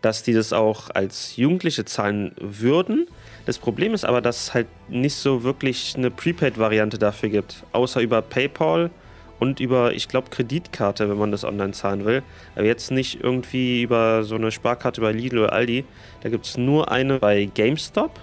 dass 0.00 0.22
die 0.22 0.32
das 0.32 0.52
auch 0.52 0.90
als 0.94 1.36
Jugendliche 1.36 1.84
zahlen 1.84 2.32
würden. 2.38 3.06
Das 3.46 3.58
Problem 3.58 3.92
ist 3.94 4.04
aber, 4.04 4.20
dass 4.20 4.44
es 4.44 4.54
halt 4.54 4.66
nicht 4.88 5.14
so 5.14 5.44
wirklich 5.44 5.94
eine 5.96 6.10
Prepaid-Variante 6.10 6.98
dafür 6.98 7.28
gibt, 7.28 7.64
außer 7.72 8.00
über 8.00 8.22
PayPal 8.22 8.90
und 9.40 9.60
über, 9.60 9.92
ich 9.92 10.08
glaube, 10.08 10.30
Kreditkarte, 10.30 11.08
wenn 11.08 11.18
man 11.18 11.32
das 11.32 11.44
online 11.44 11.72
zahlen 11.72 12.04
will. 12.04 12.22
Aber 12.54 12.64
jetzt 12.64 12.90
nicht 12.90 13.22
irgendwie 13.22 13.82
über 13.82 14.22
so 14.22 14.34
eine 14.34 14.50
Sparkarte 14.50 15.00
bei 15.00 15.12
Lidl 15.12 15.38
oder 15.38 15.52
Aldi. 15.52 15.84
Da 16.22 16.28
gibt 16.28 16.46
es 16.46 16.56
nur 16.56 16.90
eine 16.90 17.18
bei 17.18 17.46
GameStop, 17.46 18.20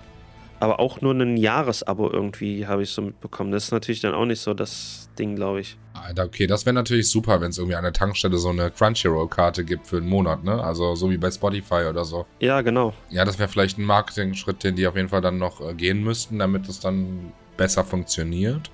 aber 0.59 0.79
auch 0.79 1.01
nur 1.01 1.13
ein 1.13 1.37
Jahresabo 1.37 2.09
irgendwie, 2.11 2.67
habe 2.67 2.83
ich 2.83 2.89
so 2.89 3.01
mitbekommen. 3.01 3.51
Das 3.51 3.65
ist 3.65 3.71
natürlich 3.71 4.01
dann 4.01 4.13
auch 4.13 4.25
nicht 4.25 4.41
so 4.41 4.53
das 4.53 5.09
Ding, 5.17 5.35
glaube 5.35 5.61
ich. 5.61 5.77
Alter, 5.93 6.25
okay, 6.25 6.47
das 6.47 6.65
wäre 6.65 6.73
natürlich 6.73 7.09
super, 7.09 7.41
wenn 7.41 7.49
es 7.49 7.57
irgendwie 7.57 7.75
an 7.75 7.83
der 7.83 7.93
Tankstelle 7.93 8.37
so 8.37 8.49
eine 8.49 8.71
Crunchyroll-Karte 8.71 9.63
gibt 9.63 9.87
für 9.87 9.97
einen 9.97 10.07
Monat, 10.09 10.43
ne? 10.43 10.63
Also 10.63 10.95
so 10.95 11.09
wie 11.09 11.17
bei 11.17 11.31
Spotify 11.31 11.85
oder 11.89 12.05
so. 12.05 12.25
Ja, 12.39 12.61
genau. 12.61 12.93
Ja, 13.09 13.25
das 13.25 13.39
wäre 13.39 13.49
vielleicht 13.49 13.77
ein 13.77 13.85
Marketing-Schritt, 13.85 14.63
den 14.63 14.75
die 14.75 14.87
auf 14.87 14.95
jeden 14.95 15.09
Fall 15.09 15.21
dann 15.21 15.37
noch 15.37 15.61
äh, 15.61 15.73
gehen 15.73 16.03
müssten, 16.03 16.39
damit 16.39 16.67
es 16.67 16.79
dann 16.79 17.33
besser 17.55 17.83
funktioniert. 17.83 18.71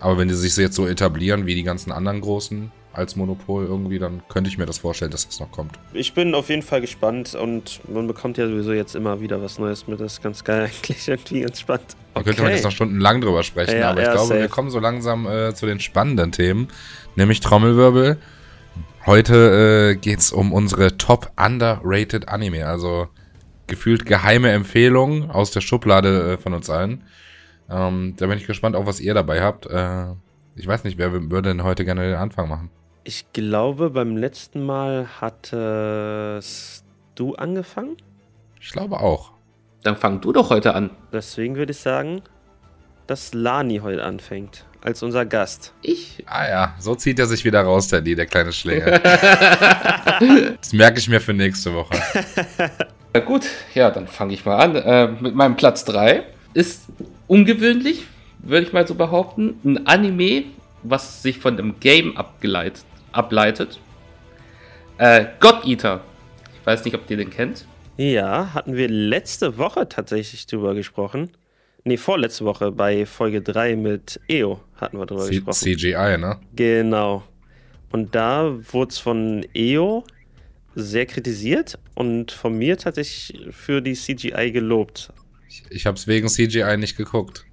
Aber 0.00 0.18
wenn 0.18 0.28
die 0.28 0.34
sich 0.34 0.56
jetzt 0.56 0.76
so 0.76 0.86
etablieren 0.86 1.46
wie 1.46 1.54
die 1.54 1.64
ganzen 1.64 1.92
anderen 1.92 2.20
großen 2.20 2.70
als 2.98 3.16
Monopol 3.16 3.64
irgendwie, 3.64 3.98
dann 3.98 4.22
könnte 4.28 4.50
ich 4.50 4.58
mir 4.58 4.66
das 4.66 4.78
vorstellen, 4.78 5.10
dass 5.10 5.26
das 5.26 5.40
noch 5.40 5.50
kommt. 5.50 5.78
Ich 5.92 6.12
bin 6.12 6.34
auf 6.34 6.48
jeden 6.50 6.62
Fall 6.62 6.80
gespannt 6.80 7.34
und 7.34 7.80
man 7.88 8.06
bekommt 8.06 8.36
ja 8.36 8.46
sowieso 8.46 8.72
jetzt 8.72 8.94
immer 8.94 9.20
wieder 9.20 9.40
was 9.42 9.58
Neues 9.58 9.86
mit. 9.86 10.00
Das 10.00 10.14
ist 10.14 10.22
ganz 10.22 10.44
geil 10.44 10.62
eigentlich, 10.64 11.08
irgendwie 11.08 11.40
ganz 11.40 11.60
spannend. 11.60 11.96
Da 12.14 12.22
könnte 12.22 12.42
man 12.42 12.50
jetzt 12.50 12.64
noch 12.64 12.72
stundenlang 12.72 13.20
drüber 13.20 13.42
sprechen, 13.42 13.78
Ja, 13.78 13.90
aber 13.90 14.00
ich 14.00 14.06
ja, 14.06 14.12
glaube, 14.12 14.28
safe. 14.28 14.40
wir 14.40 14.48
kommen 14.48 14.70
so 14.70 14.80
langsam 14.80 15.26
äh, 15.26 15.54
zu 15.54 15.66
den 15.66 15.80
spannenden 15.80 16.32
Themen, 16.32 16.68
nämlich 17.16 17.40
Trommelwirbel. 17.40 18.18
Heute 19.06 19.94
äh, 19.94 19.96
geht's 19.96 20.32
um 20.32 20.52
unsere 20.52 20.98
Top 20.98 21.30
Underrated 21.38 22.28
Anime, 22.28 22.66
also 22.66 23.08
gefühlt 23.68 24.04
geheime 24.04 24.50
Empfehlungen 24.50 25.30
aus 25.30 25.50
der 25.50 25.60
Schublade 25.60 26.32
äh, 26.32 26.38
von 26.38 26.52
uns 26.52 26.68
allen. 26.68 27.04
Ähm, 27.70 28.14
da 28.16 28.26
bin 28.26 28.38
ich 28.38 28.46
gespannt, 28.46 28.74
auch 28.76 28.86
was 28.86 28.98
ihr 29.00 29.14
dabei 29.14 29.42
habt. 29.42 29.66
Äh, 29.66 30.06
ich 30.56 30.66
weiß 30.66 30.84
nicht, 30.84 30.98
wer 30.98 31.12
würde 31.12 31.50
denn 31.50 31.62
heute 31.62 31.84
gerne 31.84 32.02
den 32.02 32.16
Anfang 32.16 32.48
machen? 32.48 32.70
Ich 33.08 33.24
glaube, 33.32 33.88
beim 33.88 34.18
letzten 34.18 34.66
Mal 34.66 35.08
hattest 35.18 36.84
du 37.14 37.34
angefangen. 37.36 37.96
Ich 38.60 38.68
glaube 38.68 39.00
auch. 39.00 39.30
Dann 39.82 39.96
fang 39.96 40.20
du 40.20 40.30
doch 40.30 40.50
heute 40.50 40.74
an. 40.74 40.90
Deswegen 41.10 41.56
würde 41.56 41.72
ich 41.72 41.78
sagen, 41.78 42.20
dass 43.06 43.32
Lani 43.32 43.78
heute 43.78 44.04
anfängt. 44.04 44.66
Als 44.82 45.02
unser 45.02 45.24
Gast. 45.24 45.72
Ich. 45.80 46.22
Ah 46.26 46.46
ja, 46.50 46.74
so 46.78 46.94
zieht 46.96 47.18
er 47.18 47.24
sich 47.24 47.46
wieder 47.46 47.62
raus, 47.62 47.88
Teddy, 47.88 48.14
der 48.14 48.26
kleine 48.26 48.52
Schläger. 48.52 48.98
das 50.60 50.74
merke 50.74 50.98
ich 50.98 51.08
mir 51.08 51.22
für 51.22 51.32
nächste 51.32 51.72
Woche. 51.72 51.96
Na 53.14 53.20
gut, 53.20 53.46
ja, 53.72 53.90
dann 53.90 54.06
fange 54.06 54.34
ich 54.34 54.44
mal 54.44 54.58
an. 54.58 54.76
Äh, 54.76 55.08
mit 55.18 55.34
meinem 55.34 55.56
Platz 55.56 55.86
3 55.86 56.24
ist 56.52 56.82
ungewöhnlich, 57.26 58.04
würde 58.40 58.66
ich 58.66 58.74
mal 58.74 58.86
so 58.86 58.94
behaupten. 58.94 59.58
Ein 59.64 59.86
Anime, 59.86 60.44
was 60.82 61.22
sich 61.22 61.38
von 61.38 61.54
einem 61.54 61.80
Game 61.80 62.14
abgeleitet, 62.14 62.84
ableitet. 63.18 63.80
Äh, 64.96 65.26
God 65.40 65.66
Eater. 65.66 66.04
Ich 66.60 66.66
weiß 66.66 66.84
nicht, 66.84 66.94
ob 66.94 67.10
ihr 67.10 67.16
den 67.16 67.30
kennt. 67.30 67.66
Ja, 67.96 68.54
hatten 68.54 68.76
wir 68.76 68.88
letzte 68.88 69.58
Woche 69.58 69.88
tatsächlich 69.88 70.46
drüber 70.46 70.74
gesprochen. 70.74 71.30
Nee, 71.84 71.96
vorletzte 71.96 72.44
Woche 72.44 72.70
bei 72.70 73.06
Folge 73.06 73.42
3 73.42 73.76
mit 73.76 74.20
EO 74.28 74.60
hatten 74.76 74.98
wir 74.98 75.06
drüber 75.06 75.24
C 75.24 75.36
gesprochen. 75.36 75.56
CGI, 75.56 76.18
ne? 76.18 76.38
Genau. 76.54 77.24
Und 77.90 78.14
da 78.14 78.56
wurde 78.72 78.90
es 78.90 78.98
von 78.98 79.44
EO 79.54 80.04
sehr 80.74 81.06
kritisiert 81.06 81.78
und 81.94 82.30
von 82.30 82.56
mir 82.56 82.78
tatsächlich 82.78 83.52
für 83.52 83.80
die 83.80 83.94
CGI 83.94 84.52
gelobt. 84.52 85.12
Ich, 85.48 85.62
ich 85.70 85.86
habe 85.86 85.96
es 85.96 86.06
wegen 86.06 86.28
CGI 86.28 86.76
nicht 86.76 86.96
geguckt. 86.96 87.44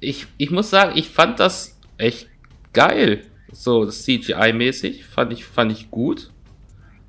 Ich, 0.00 0.26
ich 0.36 0.50
muss 0.50 0.68
sagen, 0.68 0.98
ich 0.98 1.08
fand 1.08 1.40
das 1.40 1.78
echt 1.96 2.28
geil. 2.72 3.22
So 3.58 3.82
CGI-mäßig. 3.82 5.04
Fand 5.04 5.32
ich, 5.32 5.44
fand 5.44 5.72
ich 5.72 5.90
gut. 5.90 6.30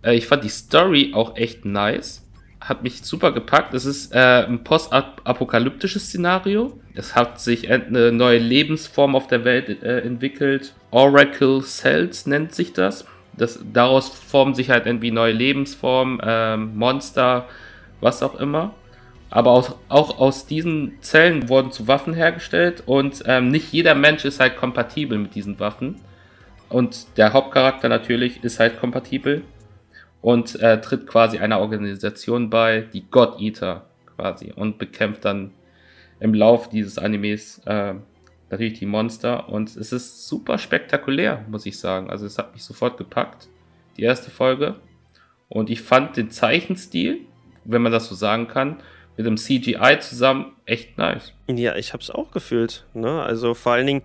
Äh, 0.01 0.15
ich 0.15 0.27
fand 0.27 0.43
die 0.43 0.49
Story 0.49 1.11
auch 1.13 1.35
echt 1.35 1.65
nice. 1.65 2.25
Hat 2.61 2.83
mich 2.83 3.03
super 3.03 3.33
gepackt. 3.33 3.73
Es 3.73 3.85
ist 3.85 4.13
äh, 4.13 4.45
ein 4.47 4.63
postapokalyptisches 4.63 6.05
Szenario. 6.05 6.79
Es 6.95 7.15
hat 7.15 7.41
sich 7.41 7.69
eine 7.69 8.11
neue 8.11 8.39
Lebensform 8.39 9.15
auf 9.15 9.27
der 9.27 9.43
Welt 9.43 9.83
äh, 9.83 9.99
entwickelt. 9.99 10.73
Oracle 10.89 11.61
Cells 11.61 12.25
nennt 12.25 12.55
sich 12.55 12.73
das. 12.73 13.05
das. 13.35 13.59
Daraus 13.73 14.09
formen 14.09 14.55
sich 14.55 14.69
halt 14.69 14.85
irgendwie 14.85 15.11
neue 15.11 15.33
Lebensformen, 15.33 16.19
ähm, 16.23 16.77
Monster, 16.77 17.47
was 17.99 18.23
auch 18.23 18.39
immer. 18.39 18.73
Aber 19.29 19.51
aus, 19.51 19.75
auch 19.89 20.17
aus 20.17 20.47
diesen 20.47 20.93
Zellen 21.01 21.49
wurden 21.49 21.73
zu 21.73 21.87
Waffen 21.89 22.13
hergestellt 22.13 22.83
und 22.85 23.23
ähm, 23.25 23.49
nicht 23.49 23.73
jeder 23.73 23.93
Mensch 23.93 24.23
ist 24.23 24.39
halt 24.39 24.55
kompatibel 24.55 25.17
mit 25.17 25.35
diesen 25.35 25.59
Waffen. 25.59 25.99
Und 26.69 27.17
der 27.17 27.33
Hauptcharakter 27.33 27.89
natürlich 27.89 28.43
ist 28.43 28.59
halt 28.59 28.79
kompatibel 28.79 29.43
und 30.21 30.59
äh, 30.59 30.81
tritt 30.81 31.07
quasi 31.07 31.37
einer 31.37 31.59
Organisation 31.59 32.49
bei, 32.49 32.81
die 32.81 33.09
God 33.09 33.39
Eater 33.39 33.85
quasi, 34.15 34.51
und 34.51 34.77
bekämpft 34.77 35.25
dann 35.25 35.51
im 36.19 36.33
Lauf 36.33 36.69
dieses 36.69 36.97
Animes 36.97 37.59
äh, 37.65 37.93
natürlich 38.49 38.79
die 38.79 38.85
Monster. 38.85 39.49
Und 39.49 39.75
es 39.75 39.91
ist 39.91 40.27
super 40.27 40.57
spektakulär, 40.57 41.45
muss 41.49 41.65
ich 41.65 41.79
sagen. 41.79 42.09
Also 42.09 42.25
es 42.25 42.37
hat 42.37 42.53
mich 42.53 42.63
sofort 42.63 42.97
gepackt, 42.97 43.47
die 43.95 44.03
erste 44.03 44.31
Folge. 44.31 44.75
Und 45.49 45.69
ich 45.69 45.81
fand 45.81 46.17
den 46.17 46.29
Zeichenstil, 46.31 47.21
wenn 47.63 47.81
man 47.81 47.91
das 47.91 48.07
so 48.09 48.15
sagen 48.15 48.47
kann, 48.47 48.81
mit 49.15 49.25
dem 49.25 49.37
CGI 49.37 49.97
zusammen 49.99 50.53
echt 50.65 50.97
nice. 50.97 51.33
Ja, 51.47 51.75
ich 51.75 51.93
habe 51.93 52.03
es 52.03 52.11
auch 52.11 52.31
gefühlt. 52.31 52.85
Ne? 52.93 53.21
Also 53.21 53.53
vor 53.55 53.71
allen 53.73 53.87
Dingen, 53.87 54.03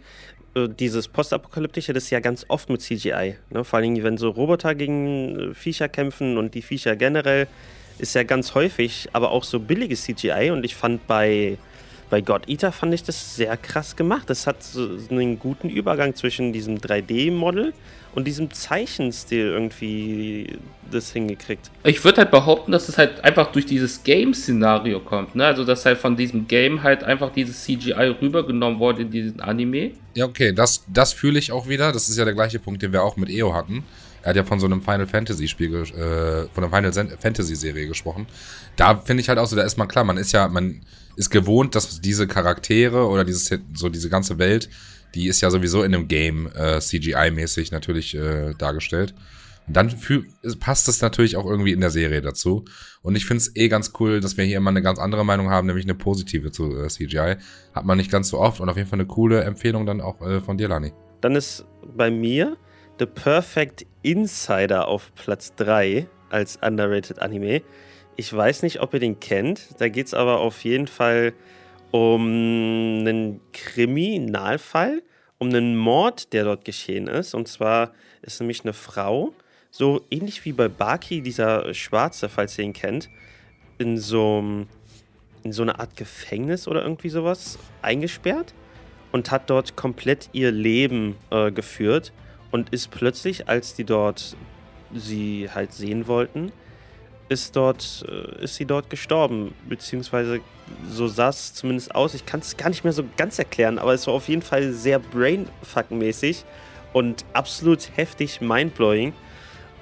dieses 0.54 1.08
Postapokalyptische, 1.08 1.92
das 1.92 2.04
ist 2.04 2.10
ja 2.10 2.20
ganz 2.20 2.44
oft 2.48 2.68
mit 2.68 2.82
CGI. 2.82 3.36
Ne? 3.50 3.64
Vor 3.64 3.78
allem, 3.78 4.02
wenn 4.02 4.18
so 4.18 4.30
Roboter 4.30 4.74
gegen 4.74 5.50
äh, 5.50 5.54
Viecher 5.54 5.88
kämpfen 5.88 6.36
und 6.38 6.54
die 6.54 6.62
Viecher 6.62 6.96
generell, 6.96 7.46
ist 7.98 8.14
ja 8.14 8.22
ganz 8.22 8.54
häufig, 8.54 9.08
aber 9.12 9.30
auch 9.30 9.44
so 9.44 9.60
billiges 9.60 10.04
CGI. 10.04 10.50
Und 10.50 10.64
ich 10.64 10.74
fand 10.74 11.06
bei, 11.06 11.58
bei 12.12 12.20
God 12.20 12.46
Eater 12.46 12.72
fand 12.72 12.92
ich 12.92 13.02
das 13.02 13.36
sehr 13.36 13.56
krass 13.56 13.96
gemacht. 13.96 14.28
Das 14.28 14.46
hat 14.46 14.62
so 14.62 14.86
einen 15.08 15.38
guten 15.38 15.70
Übergang 15.70 16.14
zwischen 16.14 16.52
diesem 16.52 16.76
3D-Model 16.76 17.72
und 18.14 18.26
diesem 18.26 18.50
Zeichenstil 18.50 19.46
irgendwie 19.46 20.58
das 20.90 21.10
hingekriegt. 21.10 21.70
Ich 21.84 22.04
würde 22.04 22.18
halt 22.18 22.30
behaupten, 22.30 22.70
dass 22.70 22.90
es 22.90 22.98
halt 22.98 23.24
einfach 23.24 23.50
durch 23.50 23.64
dieses 23.64 24.02
Game-Szenario 24.02 25.00
kommt, 25.00 25.34
ne? 25.34 25.46
Also, 25.46 25.64
dass 25.64 25.86
halt 25.86 25.96
von 25.96 26.14
diesem 26.14 26.46
Game 26.46 26.82
halt 26.82 27.02
einfach 27.02 27.32
dieses 27.32 27.64
CGI 27.64 28.14
rübergenommen 28.20 28.78
wurde 28.78 29.00
in 29.00 29.10
diesen 29.10 29.40
Anime. 29.40 29.92
Ja, 30.14 30.26
okay, 30.26 30.52
das, 30.52 30.84
das 30.88 31.14
fühle 31.14 31.38
ich 31.38 31.50
auch 31.50 31.66
wieder. 31.66 31.92
Das 31.92 32.10
ist 32.10 32.18
ja 32.18 32.26
der 32.26 32.34
gleiche 32.34 32.58
Punkt, 32.58 32.82
den 32.82 32.92
wir 32.92 33.02
auch 33.02 33.16
mit 33.16 33.30
EO 33.30 33.54
hatten. 33.54 33.84
Er 34.20 34.28
hat 34.28 34.36
ja 34.36 34.44
von 34.44 34.60
so 34.60 34.66
einem 34.66 34.82
Final 34.82 35.06
Fantasy 35.06 35.48
Spiel, 35.48 35.74
äh, 35.74 36.46
von 36.54 36.62
einer 36.62 36.68
Final 36.68 37.16
Fantasy 37.18 37.56
Serie 37.56 37.86
gesprochen. 37.86 38.26
Da 38.76 38.96
finde 38.96 39.22
ich 39.22 39.30
halt 39.30 39.38
auch 39.38 39.46
so, 39.46 39.56
da 39.56 39.62
ist 39.62 39.78
man 39.78 39.88
klar, 39.88 40.04
man 40.04 40.18
ist 40.18 40.32
ja, 40.32 40.46
man 40.48 40.82
ist 41.16 41.30
gewohnt, 41.30 41.74
dass 41.74 42.00
diese 42.00 42.26
Charaktere 42.26 43.06
oder 43.06 43.24
dieses, 43.24 43.50
so 43.74 43.88
diese 43.88 44.08
ganze 44.08 44.38
Welt 44.38 44.68
die 45.14 45.28
ist 45.28 45.40
ja 45.40 45.50
sowieso 45.50 45.82
in 45.82 45.94
einem 45.94 46.08
Game 46.08 46.46
äh, 46.54 46.78
CGI-mäßig 46.78 47.72
natürlich 47.72 48.14
äh, 48.14 48.54
dargestellt. 48.54 49.14
Und 49.66 49.76
dann 49.76 49.90
für, 49.90 50.24
passt 50.58 50.88
es 50.88 51.00
natürlich 51.00 51.36
auch 51.36 51.46
irgendwie 51.46 51.72
in 51.72 51.80
der 51.80 51.90
Serie 51.90 52.20
dazu. 52.20 52.64
Und 53.02 53.14
ich 53.14 53.26
finde 53.26 53.38
es 53.38 53.54
eh 53.54 53.68
ganz 53.68 53.92
cool, 54.00 54.20
dass 54.20 54.36
wir 54.36 54.44
hier 54.44 54.56
immer 54.56 54.70
eine 54.70 54.82
ganz 54.82 54.98
andere 54.98 55.24
Meinung 55.24 55.50
haben, 55.50 55.66
nämlich 55.68 55.86
eine 55.86 55.94
positive 55.94 56.50
zu 56.50 56.76
äh, 56.76 56.88
CGI. 56.88 57.36
Hat 57.72 57.84
man 57.84 57.96
nicht 57.96 58.10
ganz 58.10 58.28
so 58.28 58.38
oft 58.40 58.60
und 58.60 58.68
auf 58.68 58.76
jeden 58.76 58.88
Fall 58.88 58.98
eine 58.98 59.06
coole 59.06 59.42
Empfehlung 59.42 59.86
dann 59.86 60.00
auch 60.00 60.20
äh, 60.22 60.40
von 60.40 60.58
dir, 60.58 60.68
Lani. 60.68 60.92
Dann 61.20 61.36
ist 61.36 61.64
bei 61.96 62.10
mir 62.10 62.56
The 62.98 63.06
Perfect 63.06 63.86
Insider 64.02 64.88
auf 64.88 65.14
Platz 65.14 65.54
3 65.54 66.08
als 66.30 66.58
underrated 66.60 67.20
Anime. 67.20 67.62
Ich 68.16 68.32
weiß 68.32 68.62
nicht, 68.62 68.80
ob 68.80 68.92
ihr 68.94 69.00
den 69.00 69.20
kennt. 69.20 69.80
Da 69.80 69.88
geht 69.88 70.06
es 70.06 70.14
aber 70.14 70.40
auf 70.40 70.64
jeden 70.64 70.86
Fall 70.86 71.32
um 71.90 72.22
einen 72.22 73.40
Kriminalfall, 73.52 75.02
um 75.38 75.48
einen 75.48 75.76
Mord, 75.76 76.32
der 76.32 76.44
dort 76.44 76.64
geschehen 76.64 77.06
ist. 77.06 77.34
Und 77.34 77.48
zwar 77.48 77.92
ist 78.22 78.40
nämlich 78.40 78.62
eine 78.64 78.72
Frau, 78.72 79.32
so 79.70 80.02
ähnlich 80.10 80.44
wie 80.44 80.52
bei 80.52 80.68
Baki, 80.68 81.22
dieser 81.22 81.72
Schwarze, 81.72 82.28
falls 82.28 82.58
ihr 82.58 82.64
ihn 82.64 82.74
kennt, 82.74 83.08
in 83.78 83.96
so, 83.96 84.66
in 85.42 85.52
so 85.52 85.62
eine 85.62 85.78
Art 85.80 85.96
Gefängnis 85.96 86.68
oder 86.68 86.82
irgendwie 86.82 87.08
sowas 87.08 87.58
eingesperrt 87.80 88.54
und 89.12 89.30
hat 89.30 89.48
dort 89.48 89.76
komplett 89.76 90.28
ihr 90.32 90.50
Leben 90.50 91.16
äh, 91.30 91.50
geführt 91.50 92.12
und 92.50 92.70
ist 92.70 92.90
plötzlich, 92.90 93.48
als 93.48 93.74
die 93.74 93.84
dort 93.84 94.36
sie 94.94 95.48
halt 95.52 95.72
sehen 95.72 96.06
wollten, 96.06 96.52
ist 97.28 97.56
dort, 97.56 98.04
äh, 98.08 98.44
ist 98.44 98.56
sie 98.56 98.66
dort 98.66 98.90
gestorben, 98.90 99.54
beziehungsweise 99.68 100.40
so 100.88 101.06
sah 101.08 101.28
es 101.28 101.54
zumindest 101.54 101.94
aus. 101.94 102.14
Ich 102.14 102.26
kann 102.26 102.40
es 102.40 102.56
gar 102.56 102.68
nicht 102.68 102.84
mehr 102.84 102.92
so 102.92 103.04
ganz 103.16 103.38
erklären, 103.38 103.78
aber 103.78 103.94
es 103.94 104.06
war 104.06 104.14
auf 104.14 104.28
jeden 104.28 104.42
Fall 104.42 104.72
sehr 104.72 104.98
brainfuck-mäßig 104.98 106.44
und 106.92 107.24
absolut 107.32 107.90
heftig 107.96 108.40
mindblowing 108.40 109.12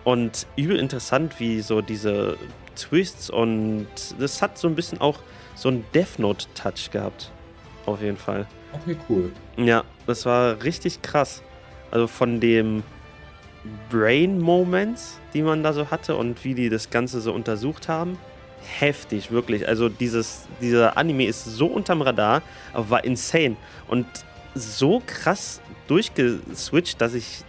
und 0.05 0.47
übel 0.57 0.79
interessant, 0.79 1.39
wie 1.39 1.61
so 1.61 1.81
diese 1.81 2.37
Twists 2.77 3.31
und 3.31 3.87
das 4.19 4.41
hat 4.43 4.59
so 4.59 4.69
ein 4.69 4.75
bisschen 4.75 5.01
auch 5.01 5.19
so 5.55 5.69
einen 5.69 5.85
Death 5.95 6.19
Note-Touch 6.19 6.91
gehabt. 6.91 7.31
Auf 7.87 8.01
jeden 8.01 8.17
Fall. 8.17 8.47
Okay, 8.73 8.97
cool. 9.09 9.33
Ja, 9.57 9.85
das 10.07 10.25
war 10.25 10.63
richtig 10.63 11.03
krass. 11.03 11.43
Also 11.91 12.07
von 12.07 12.41
dem 12.41 12.83
Brain-Moments, 13.91 15.19
die 15.35 15.43
man 15.43 15.63
da 15.63 15.73
so 15.73 15.91
hatte 15.91 16.17
und 16.17 16.45
wie 16.45 16.55
die 16.55 16.69
das 16.69 16.91
Ganze 16.91 17.21
so 17.21 17.33
untersucht 17.33 17.89
haben. 17.89 18.19
Heftig, 18.63 19.31
wirklich. 19.31 19.67
Also 19.67 19.89
dieses, 19.89 20.47
dieser 20.61 20.97
Anime 20.97 21.27
ist 21.27 21.45
so 21.45 21.67
unterm 21.67 22.03
Radar, 22.03 22.43
aber 22.73 22.91
war 22.91 23.05
insane. 23.05 23.57
Und 23.89 24.07
so 24.55 25.03
krass 25.07 25.61
durchgeswitcht, 25.87 27.01
dass 27.01 27.15
ich 27.15 27.45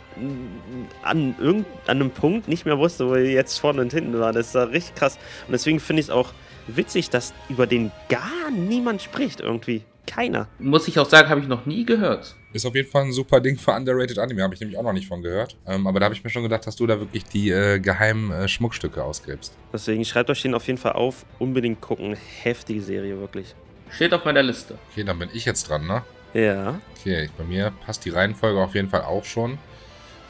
an, 1.03 1.35
irgend, 1.39 1.65
an 1.87 1.97
einem 1.97 2.11
Punkt 2.11 2.47
nicht 2.47 2.65
mehr 2.65 2.77
wusste, 2.77 3.07
wo 3.07 3.15
jetzt 3.15 3.57
vorne 3.57 3.81
und 3.81 3.93
hinten 3.93 4.19
war. 4.19 4.33
Das 4.33 4.53
war 4.55 4.69
richtig 4.69 4.95
krass. 4.95 5.17
Und 5.47 5.53
deswegen 5.53 5.79
finde 5.79 6.01
ich 6.01 6.07
es 6.07 6.11
auch 6.11 6.33
witzig, 6.67 7.09
dass 7.09 7.33
über 7.49 7.67
den 7.67 7.91
gar 8.09 8.51
niemand 8.51 9.01
spricht 9.01 9.39
irgendwie. 9.39 9.83
Keiner. 10.07 10.47
Muss 10.59 10.87
ich 10.87 10.97
auch 10.99 11.07
sagen, 11.07 11.29
habe 11.29 11.41
ich 11.41 11.47
noch 11.47 11.65
nie 11.65 11.85
gehört. 11.85 12.35
Ist 12.53 12.65
auf 12.65 12.75
jeden 12.75 12.89
Fall 12.89 13.03
ein 13.03 13.13
super 13.13 13.39
Ding 13.39 13.57
für 13.57 13.71
underrated 13.71 14.17
Anime, 14.19 14.41
habe 14.43 14.53
ich 14.53 14.59
nämlich 14.59 14.77
auch 14.77 14.83
noch 14.83 14.93
nicht 14.93 15.07
von 15.07 15.21
gehört. 15.21 15.55
Ähm, 15.65 15.87
aber 15.87 15.99
da 15.99 16.05
habe 16.05 16.15
ich 16.15 16.23
mir 16.23 16.29
schon 16.29 16.43
gedacht, 16.43 16.67
dass 16.67 16.75
du 16.75 16.85
da 16.87 16.99
wirklich 16.99 17.23
die 17.23 17.49
äh, 17.51 17.79
geheimen 17.79 18.31
äh, 18.31 18.47
Schmuckstücke 18.47 19.03
ausgräbst. 19.03 19.53
Deswegen 19.71 20.03
schreibt 20.03 20.29
euch 20.29 20.41
den 20.41 20.53
auf 20.53 20.67
jeden 20.67 20.79
Fall 20.79 20.93
auf. 20.93 21.25
Unbedingt 21.39 21.79
gucken. 21.81 22.17
Heftige 22.41 22.81
Serie, 22.81 23.19
wirklich. 23.19 23.55
Steht 23.89 24.13
auf 24.13 24.25
meiner 24.25 24.43
Liste. 24.43 24.77
Okay, 24.91 25.03
dann 25.03 25.19
bin 25.19 25.29
ich 25.33 25.45
jetzt 25.45 25.69
dran, 25.69 25.85
ne? 25.85 26.03
Ja. 26.33 26.79
Okay, 26.99 27.29
bei 27.37 27.43
mir 27.43 27.71
passt 27.85 28.03
die 28.05 28.09
Reihenfolge 28.09 28.59
auf 28.59 28.73
jeden 28.75 28.89
Fall 28.89 29.01
auch 29.01 29.23
schon. 29.23 29.57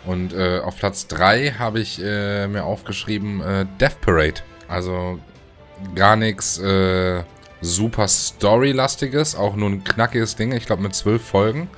Und 0.06 0.34
äh, 0.34 0.60
auf 0.60 0.78
Platz 0.78 1.08
3 1.08 1.54
habe 1.54 1.80
ich 1.80 2.02
äh, 2.04 2.48
mir 2.48 2.64
aufgeschrieben 2.64 3.42
äh, 3.42 3.66
Death 3.80 4.02
Parade. 4.02 4.42
Also 4.68 5.20
gar 5.96 6.16
nichts 6.16 6.58
äh, 6.60 7.24
super 7.62 8.08
Story-lastiges, 8.08 9.36
auch 9.36 9.56
nur 9.56 9.70
ein 9.70 9.84
knackiges 9.84 10.36
Ding, 10.36 10.52
ich 10.52 10.66
glaube 10.66 10.82
mit 10.82 10.96
zwölf 10.96 11.24
Folgen. 11.24 11.70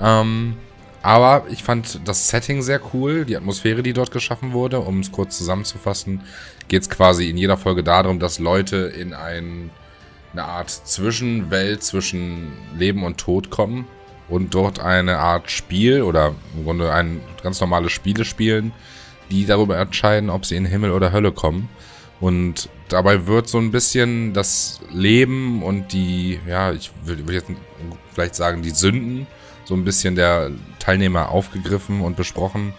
Ähm, 0.00 0.56
aber 1.02 1.46
ich 1.50 1.64
fand 1.64 2.06
das 2.06 2.28
Setting 2.28 2.62
sehr 2.62 2.80
cool, 2.94 3.24
die 3.24 3.36
Atmosphäre, 3.36 3.82
die 3.82 3.92
dort 3.92 4.12
geschaffen 4.12 4.52
wurde. 4.52 4.80
Um 4.80 5.00
es 5.00 5.10
kurz 5.10 5.36
zusammenzufassen, 5.36 6.22
geht 6.68 6.82
es 6.82 6.90
quasi 6.90 7.28
in 7.28 7.36
jeder 7.36 7.56
Folge 7.56 7.82
darum, 7.82 8.20
dass 8.20 8.38
Leute 8.38 8.76
in 8.76 9.12
ein, 9.12 9.70
eine 10.32 10.44
Art 10.44 10.70
Zwischenwelt 10.70 11.82
zwischen 11.82 12.52
Leben 12.78 13.02
und 13.02 13.18
Tod 13.18 13.50
kommen 13.50 13.86
und 14.28 14.54
dort 14.54 14.78
eine 14.78 15.18
Art 15.18 15.50
Spiel 15.50 16.02
oder 16.02 16.34
im 16.56 16.64
Grunde 16.64 16.92
ein 16.92 17.20
ganz 17.42 17.60
normales 17.60 17.90
Spiele 17.90 18.24
spielen, 18.24 18.72
die 19.30 19.44
darüber 19.44 19.76
entscheiden, 19.78 20.30
ob 20.30 20.46
sie 20.46 20.56
in 20.56 20.64
Himmel 20.64 20.92
oder 20.92 21.12
Hölle 21.12 21.32
kommen. 21.32 21.68
Und 22.20 22.68
dabei 22.92 23.26
wird 23.26 23.48
so 23.48 23.58
ein 23.58 23.70
bisschen 23.70 24.32
das 24.32 24.80
Leben 24.92 25.62
und 25.62 25.92
die, 25.92 26.40
ja, 26.46 26.72
ich 26.72 26.90
würde 27.04 27.32
jetzt 27.32 27.50
vielleicht 28.12 28.34
sagen, 28.34 28.62
die 28.62 28.70
Sünden 28.70 29.26
so 29.64 29.74
ein 29.74 29.84
bisschen 29.84 30.14
der 30.14 30.50
Teilnehmer 30.78 31.30
aufgegriffen 31.30 32.00
und 32.00 32.16
besprochen. 32.16 32.74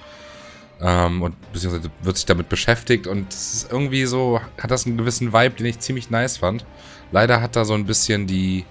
Ähm, 0.82 1.22
und 1.22 1.36
beziehungsweise 1.52 1.90
wird 2.02 2.18
sich 2.18 2.26
damit 2.26 2.50
beschäftigt 2.50 3.08
und 3.08 3.32
es 3.34 3.54
ist 3.54 3.72
irgendwie 3.72 4.06
so, 4.06 4.42
hat 4.60 4.72
das 4.72 4.86
einen 4.86 4.98
gewissen 4.98 5.34
Vibe, 5.34 5.56
den 5.56 5.66
ich 5.68 5.80
ziemlich 5.80 6.10
nice 6.10 6.38
fand. 6.38 6.66
Leider 7.12 7.42
hat 7.42 7.56
da 7.56 7.64
so 7.66 7.74
ein 7.74 7.86
bisschen 7.86 8.28
die, 8.28 8.66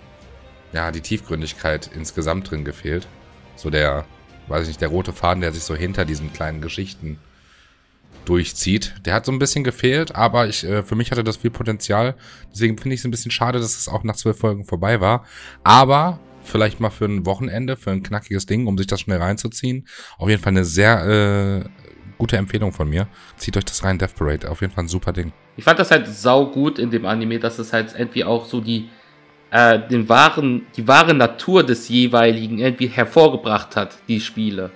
ja, 0.73 0.91
die 0.91 1.01
Tiefgründigkeit 1.01 1.91
insgesamt 1.95 2.51
drin 2.51 2.65
gefehlt. 2.65 3.07
So 3.57 3.71
der, 3.71 4.05
weiß 4.49 4.63
ich 4.63 4.69
nicht, 4.69 4.81
der 4.81 4.89
rote 4.89 5.13
Faden, 5.13 5.41
der 5.41 5.53
sich 5.53 5.65
so 5.65 5.75
hinter 5.75 6.05
diesen 6.05 6.33
kleinen 6.33 6.61
Geschichten 6.61 7.19
durchzieht. 8.25 8.95
Der 9.05 9.15
hat 9.15 9.27
so 9.27 9.33
ein 9.33 9.39
bisschen 9.39 9.65
gefehlt, 9.65 10.15
aber 10.15 10.47
ich, 10.47 10.65
äh, 10.65 10.83
für 10.83 10.95
mich 10.95 11.11
hatte 11.11 11.25
das 11.25 11.39
viel 11.39 11.51
Potenzial. 11.51 12.15
Deswegen 12.53 12.79
finde 12.79 12.95
ich 12.95 13.01
es 13.01 13.05
ein 13.05 13.11
bisschen 13.11 13.31
schade, 13.31 13.59
dass 13.59 13.77
es 13.77 13.89
auch 13.89 14.05
nach 14.05 14.17
zwölf 14.17 14.39
Folgen 14.39 14.65
vorbei 14.65 15.01
war. 15.01 15.25
Aber 15.65 16.21
vielleicht 16.43 16.81
mal 16.81 16.91
für 16.91 17.07
ein 17.07 17.27
Wochenende, 17.27 17.77
für 17.77 17.91
ein 17.91 18.03
knackiges 18.03 18.47
Ding, 18.47 18.67
um 18.67 18.77
sich 18.79 18.87
das 18.87 19.01
schnell 19.01 19.19
reinzuziehen. 19.19 19.87
Auf 20.19 20.29
jeden 20.29 20.43
Fall 20.43 20.53
eine 20.53 20.65
sehr 20.65 21.65
äh, 21.65 21.69
gute 22.19 22.37
Empfehlung 22.37 22.73
von 22.73 22.89
mir. 22.89 23.09
Zieht 23.37 23.57
euch 23.57 23.65
das 23.65 23.85
rein, 23.85 23.99
Death 23.99 24.15
Parade. 24.15 24.51
Auf 24.51 24.61
jeden 24.61 24.73
Fall 24.73 24.85
ein 24.85 24.89
super 24.89 25.13
Ding. 25.13 25.33
Ich 25.57 25.65
fand 25.65 25.79
das 25.79 25.91
halt 25.91 26.07
sau 26.07 26.47
gut 26.47 26.79
in 26.79 26.91
dem 26.91 27.05
Anime, 27.05 27.39
dass 27.39 27.59
es 27.59 27.73
halt 27.73 27.95
irgendwie 27.97 28.25
auch 28.25 28.47
so 28.47 28.61
die, 28.61 28.89
äh, 29.51 29.79
den 29.89 30.09
wahren, 30.09 30.67
die 30.77 30.87
wahre 30.87 31.15
Natur 31.15 31.65
des 31.65 31.89
jeweiligen 31.89 32.59
irgendwie 32.59 32.89
hervorgebracht 32.89 33.77
hat, 33.77 33.99
die 34.09 34.21
Spiele. 34.21 34.71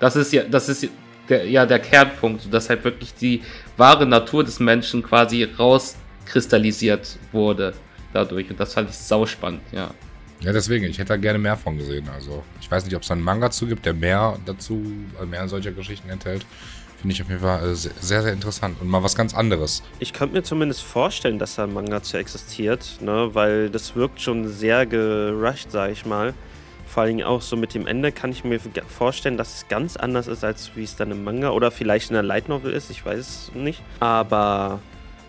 Das 0.00 0.16
ist 0.16 0.32
ja, 0.32 0.44
das 0.44 0.68
ist 0.68 0.88
der, 1.28 1.48
ja 1.48 1.66
der 1.66 1.78
Kernpunkt, 1.78 2.52
dass 2.52 2.68
halt 2.68 2.84
wirklich 2.84 3.14
die 3.14 3.42
wahre 3.76 4.06
Natur 4.06 4.44
des 4.44 4.60
Menschen 4.60 5.02
quasi 5.02 5.44
rauskristallisiert 5.44 7.18
wurde 7.32 7.74
dadurch. 8.12 8.50
Und 8.50 8.58
das 8.58 8.74
fand 8.74 8.90
ich 8.90 8.96
sau 8.96 9.26
spannend, 9.26 9.62
ja. 9.72 9.90
Ja, 10.40 10.52
deswegen, 10.52 10.84
ich 10.84 10.98
hätte 10.98 11.08
da 11.08 11.16
gerne 11.16 11.38
mehr 11.38 11.56
von 11.56 11.76
gesehen. 11.76 12.08
Also, 12.14 12.44
ich 12.60 12.70
weiß 12.70 12.84
nicht, 12.84 12.94
ob 12.94 13.02
es 13.02 13.10
einen 13.10 13.22
Manga 13.22 13.50
zu 13.50 13.66
gibt, 13.66 13.84
der 13.84 13.94
mehr 13.94 14.38
dazu, 14.46 14.84
also 15.14 15.26
mehr 15.26 15.48
solcher 15.48 15.72
Geschichten 15.72 16.08
enthält. 16.10 16.46
Finde 17.00 17.14
ich 17.14 17.22
auf 17.22 17.28
jeden 17.28 17.40
Fall 17.40 17.70
äh, 17.70 17.74
sehr, 17.74 18.22
sehr 18.22 18.32
interessant 18.32 18.80
und 18.80 18.88
mal 18.88 19.02
was 19.02 19.14
ganz 19.14 19.34
anderes. 19.34 19.82
Ich 20.00 20.12
könnte 20.12 20.34
mir 20.34 20.42
zumindest 20.42 20.82
vorstellen, 20.82 21.38
dass 21.38 21.54
da 21.54 21.64
ein 21.64 21.72
Manga 21.72 22.02
zu 22.02 22.16
existiert, 22.16 22.98
ne? 23.00 23.30
weil 23.32 23.70
das 23.70 23.94
wirkt 23.94 24.20
schon 24.20 24.48
sehr 24.48 24.84
gerusht, 24.84 25.70
sage 25.70 25.92
ich 25.92 26.06
mal. 26.06 26.34
Vor 26.88 27.02
allem 27.02 27.22
auch 27.22 27.42
so 27.42 27.56
mit 27.56 27.74
dem 27.74 27.86
Ende 27.86 28.12
kann 28.12 28.32
ich 28.32 28.44
mir 28.44 28.58
vorstellen, 28.88 29.36
dass 29.36 29.56
es 29.56 29.68
ganz 29.68 29.96
anders 29.96 30.26
ist, 30.26 30.42
als 30.42 30.70
wie 30.74 30.84
es 30.84 30.96
dann 30.96 31.10
im 31.10 31.22
Manga 31.22 31.50
oder 31.50 31.70
vielleicht 31.70 32.10
in 32.10 32.14
der 32.14 32.22
Light 32.22 32.48
Novel 32.48 32.72
ist, 32.72 32.90
ich 32.90 33.04
weiß 33.04 33.18
es 33.18 33.52
nicht. 33.54 33.82
Aber 34.00 34.80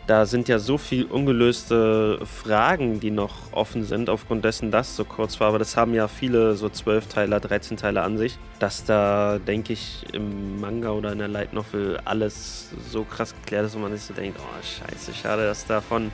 da 0.07 0.25
sind 0.25 0.47
ja 0.47 0.57
so 0.57 0.79
viele 0.79 1.05
ungelöste 1.05 2.19
Fragen, 2.25 2.99
die 2.99 3.11
noch 3.11 3.51
offen 3.51 3.83
sind, 3.83 4.09
aufgrund 4.09 4.43
dessen, 4.43 4.71
dass 4.71 4.95
so 4.95 5.03
kurz 5.05 5.39
war. 5.39 5.49
Aber 5.49 5.59
das 5.59 5.77
haben 5.77 5.93
ja 5.93 6.07
viele 6.07 6.55
so 6.55 6.69
12 6.69 7.07
Teiler, 7.07 7.39
13 7.39 7.77
Teile 7.77 8.01
an 8.01 8.17
sich, 8.17 8.39
dass 8.57 8.85
da, 8.85 9.37
denke 9.37 9.73
ich, 9.73 10.05
im 10.13 10.59
Manga 10.59 10.89
oder 10.91 11.11
in 11.11 11.19
der 11.19 11.27
Light 11.27 11.53
Novel 11.53 11.99
alles 12.05 12.69
so 12.89 13.03
krass 13.03 13.35
geklärt 13.35 13.67
ist 13.67 13.75
und 13.75 13.81
man 13.81 13.91
sich 13.91 14.01
so 14.01 14.13
denkt, 14.13 14.39
oh 14.39 14.63
scheiße, 14.63 15.13
schade, 15.13 15.43
dass 15.43 15.67
davon 15.67 16.09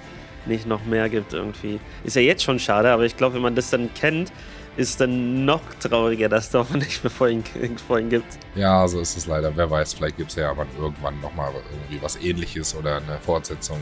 nicht 0.45 0.67
noch 0.67 0.83
mehr 0.85 1.07
gibt 1.07 1.33
irgendwie. 1.33 1.79
Ist 2.03 2.15
ja 2.15 2.21
jetzt 2.21 2.43
schon 2.43 2.59
schade, 2.59 2.91
aber 2.91 3.05
ich 3.05 3.15
glaube, 3.15 3.35
wenn 3.35 3.41
man 3.41 3.55
das 3.55 3.69
dann 3.69 3.93
kennt, 3.93 4.31
ist 4.77 4.99
dann 4.99 5.45
noch 5.45 5.61
trauriger, 5.79 6.29
dass 6.29 6.45
es 6.45 6.49
davon 6.51 6.79
nicht 6.79 7.03
mehr 7.03 7.11
vorhin, 7.11 7.43
vorhin 7.87 8.09
gibt. 8.09 8.37
Ja, 8.55 8.87
so 8.87 8.99
ist 8.99 9.17
es 9.17 9.27
leider. 9.27 9.55
Wer 9.55 9.69
weiß, 9.69 9.93
vielleicht 9.93 10.17
gibt 10.17 10.29
es 10.31 10.35
ja 10.35 10.51
aber 10.51 10.65
irgendwann 10.79 11.19
nochmal 11.21 11.51
irgendwie 11.71 12.01
was 12.01 12.15
ähnliches 12.21 12.75
oder 12.75 12.97
eine 12.97 13.17
Fortsetzung. 13.21 13.79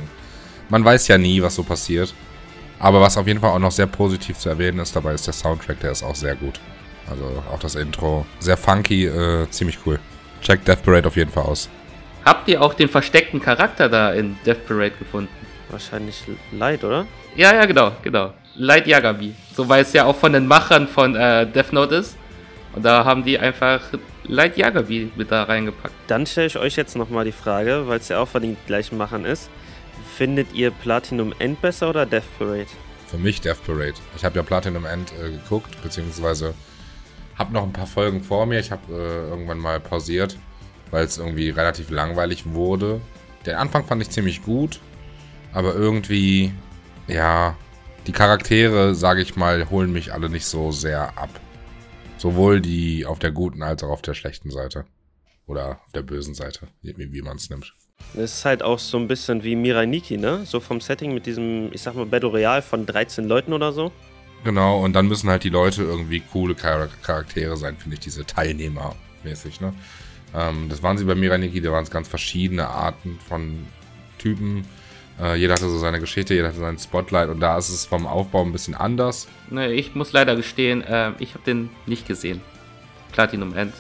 Man 0.69 0.83
weiß 0.83 1.07
ja 1.07 1.17
nie, 1.17 1.41
was 1.41 1.55
so 1.55 1.63
passiert. 1.63 2.13
Aber 2.79 2.99
was 2.99 3.17
auf 3.17 3.27
jeden 3.27 3.39
Fall 3.39 3.51
auch 3.51 3.59
noch 3.59 3.71
sehr 3.71 3.87
positiv 3.87 4.37
zu 4.37 4.49
erwähnen 4.49 4.79
ist, 4.79 4.95
dabei 4.95 5.13
ist 5.13 5.25
der 5.25 5.33
Soundtrack, 5.33 5.79
der 5.79 5.91
ist 5.91 6.03
auch 6.03 6.15
sehr 6.15 6.35
gut. 6.35 6.59
Also 7.09 7.43
auch 7.51 7.59
das 7.59 7.75
Intro. 7.75 8.25
Sehr 8.39 8.57
funky, 8.57 9.05
äh, 9.05 9.49
ziemlich 9.49 9.79
cool. 9.85 9.99
Check 10.41 10.65
Death 10.65 10.83
Parade 10.83 11.07
auf 11.07 11.15
jeden 11.15 11.31
Fall 11.31 11.43
aus. 11.43 11.69
Habt 12.25 12.47
ihr 12.47 12.61
auch 12.61 12.73
den 12.73 12.89
versteckten 12.89 13.41
Charakter 13.41 13.89
da 13.89 14.13
in 14.13 14.37
Death 14.45 14.65
Parade 14.65 14.93
gefunden? 14.97 15.29
Wahrscheinlich 15.69 16.23
Light, 16.51 16.83
oder? 16.83 17.05
Ja, 17.35 17.53
ja, 17.53 17.65
genau, 17.65 17.91
genau. 18.01 18.33
Light 18.55 18.87
Yagami. 18.87 19.35
So 19.55 19.67
weil 19.69 19.83
es 19.83 19.93
ja 19.93 20.05
auch 20.05 20.15
von 20.15 20.33
den 20.33 20.47
Machern 20.47 20.87
von 20.87 21.15
äh, 21.15 21.47
Death 21.47 21.73
Note 21.73 21.95
ist. 21.95 22.17
Und 22.75 22.83
da 22.83 23.05
haben 23.05 23.23
die 23.23 23.37
einfach 23.37 23.81
Light 24.23 24.57
Yagami 24.57 25.11
mit 25.15 25.31
da 25.31 25.43
reingepackt. 25.43 25.93
Dann 26.07 26.25
stelle 26.25 26.47
ich 26.47 26.57
euch 26.57 26.75
jetzt 26.75 26.95
nochmal 26.95 27.25
die 27.25 27.31
Frage, 27.31 27.87
weil 27.87 27.99
es 27.99 28.09
ja 28.09 28.19
auch 28.19 28.27
von 28.27 28.41
den 28.41 28.57
gleichen 28.65 28.97
Machern 28.97 29.25
ist. 29.25 29.49
Findet 30.15 30.53
ihr 30.53 30.71
Platinum 30.71 31.33
End 31.39 31.61
besser 31.61 31.89
oder 31.89 32.05
Death 32.05 32.23
Parade? 32.37 32.67
Für 33.07 33.17
mich 33.17 33.41
Death 33.41 33.63
Parade. 33.65 33.93
Ich 34.15 34.25
habe 34.25 34.37
ja 34.37 34.43
Platinum 34.43 34.85
End 34.85 35.11
äh, 35.21 35.31
geguckt, 35.31 35.81
beziehungsweise 35.83 36.53
habe 37.37 37.53
noch 37.53 37.63
ein 37.63 37.73
paar 37.73 37.87
Folgen 37.87 38.23
vor 38.23 38.45
mir. 38.45 38.59
Ich 38.59 38.71
habe 38.71 38.81
äh, 38.91 39.29
irgendwann 39.29 39.59
mal 39.59 39.79
pausiert, 39.79 40.37
weil 40.91 41.05
es 41.05 41.17
irgendwie 41.17 41.49
relativ 41.49 41.89
langweilig 41.89 42.53
wurde. 42.53 43.01
Den 43.45 43.55
Anfang 43.55 43.85
fand 43.85 44.01
ich 44.01 44.09
ziemlich 44.09 44.43
gut, 44.43 44.79
aber 45.51 45.75
irgendwie, 45.75 46.53
ja, 47.07 47.55
die 48.07 48.11
Charaktere, 48.11 48.95
sage 48.95 49.21
ich 49.21 49.35
mal, 49.35 49.69
holen 49.69 49.91
mich 49.91 50.13
alle 50.13 50.29
nicht 50.29 50.45
so 50.45 50.71
sehr 50.71 51.17
ab. 51.17 51.29
Sowohl 52.17 52.61
die 52.61 53.05
auf 53.05 53.19
der 53.19 53.31
guten 53.31 53.63
als 53.63 53.83
auch 53.83 53.89
auf 53.89 54.01
der 54.01 54.13
schlechten 54.13 54.49
Seite. 54.49 54.85
Oder 55.45 55.81
auf 55.85 55.91
der 55.93 56.03
bösen 56.03 56.33
Seite, 56.33 56.67
wie, 56.81 57.21
man 57.21 57.35
es 57.35 57.49
nimmt. 57.49 57.73
Das 58.13 58.33
ist 58.35 58.45
halt 58.45 58.63
auch 58.63 58.79
so 58.79 58.97
ein 58.97 59.07
bisschen 59.07 59.43
wie 59.43 59.55
Mirai 59.55 59.85
Nikki, 59.85 60.17
ne? 60.17 60.45
So 60.45 60.59
vom 60.59 60.79
Setting 60.79 61.13
mit 61.13 61.25
diesem, 61.25 61.71
ich 61.73 61.81
sag 61.81 61.95
mal, 61.95 62.05
Battle 62.05 62.29
Royale 62.29 62.61
von 62.61 62.85
13 62.85 63.25
Leuten 63.25 63.51
oder 63.51 63.73
so. 63.73 63.91
Genau, 64.43 64.83
und 64.83 64.93
dann 64.93 65.07
müssen 65.07 65.29
halt 65.29 65.43
die 65.43 65.49
Leute 65.49 65.83
irgendwie 65.83 66.21
coole 66.21 66.55
Charaktere 66.55 67.55
sein, 67.57 67.77
finde 67.77 67.95
ich, 67.95 68.01
diese 68.01 68.25
Teilnehmer 68.25 68.95
mäßig, 69.23 69.61
ne? 69.61 69.73
Ähm, 70.33 70.67
das 70.69 70.83
waren 70.83 70.97
sie 70.97 71.05
bei 71.05 71.15
Mirai 71.15 71.37
Nikki, 71.37 71.61
da 71.61 71.71
waren 71.71 71.83
es 71.83 71.91
ganz 71.91 72.07
verschiedene 72.07 72.67
Arten 72.67 73.19
von 73.27 73.65
Typen. 74.17 74.65
Äh, 75.21 75.35
jeder 75.35 75.53
hatte 75.53 75.69
so 75.69 75.77
seine 75.77 75.99
Geschichte, 75.99 76.33
jeder 76.33 76.47
hatte 76.49 76.59
seinen 76.59 76.79
Spotlight 76.79 77.29
und 77.29 77.39
da 77.39 77.57
ist 77.57 77.69
es 77.69 77.85
vom 77.85 78.07
Aufbau 78.07 78.43
ein 78.43 78.51
bisschen 78.51 78.75
anders. 78.75 79.27
Nee, 79.49 79.73
ich 79.73 79.95
muss 79.95 80.11
leider 80.11 80.35
gestehen, 80.35 80.81
äh, 80.81 81.11
ich 81.19 81.33
habe 81.33 81.43
den 81.45 81.69
nicht 81.85 82.07
gesehen. 82.07 82.41
Platinum 83.11 83.55
End. 83.55 83.73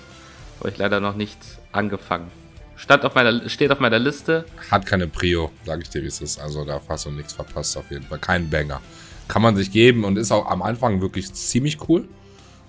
Habe 0.59 0.69
ich 0.69 0.77
leider 0.77 0.99
noch 0.99 1.15
nicht 1.15 1.39
angefangen. 1.71 2.31
Stand 2.75 3.05
auf 3.05 3.15
meiner, 3.15 3.49
steht 3.49 3.71
auf 3.71 3.79
meiner 3.79 3.99
Liste. 3.99 4.45
Hat 4.69 4.85
keine 4.85 5.07
Prio, 5.07 5.51
sage 5.65 5.81
ich 5.83 5.89
dir, 5.89 6.03
wie 6.03 6.07
es 6.07 6.21
ist. 6.21 6.39
Also 6.39 6.65
da 6.65 6.81
hast 6.87 7.05
du 7.05 7.11
nichts 7.11 7.33
verpasst 7.33 7.77
auf 7.77 7.89
jeden 7.91 8.05
Fall. 8.05 8.19
Kein 8.19 8.49
Banger. 8.49 8.81
Kann 9.27 9.41
man 9.41 9.55
sich 9.55 9.71
geben 9.71 10.03
und 10.03 10.17
ist 10.17 10.31
auch 10.31 10.49
am 10.49 10.61
Anfang 10.61 11.01
wirklich 11.01 11.33
ziemlich 11.33 11.77
cool. 11.87 12.07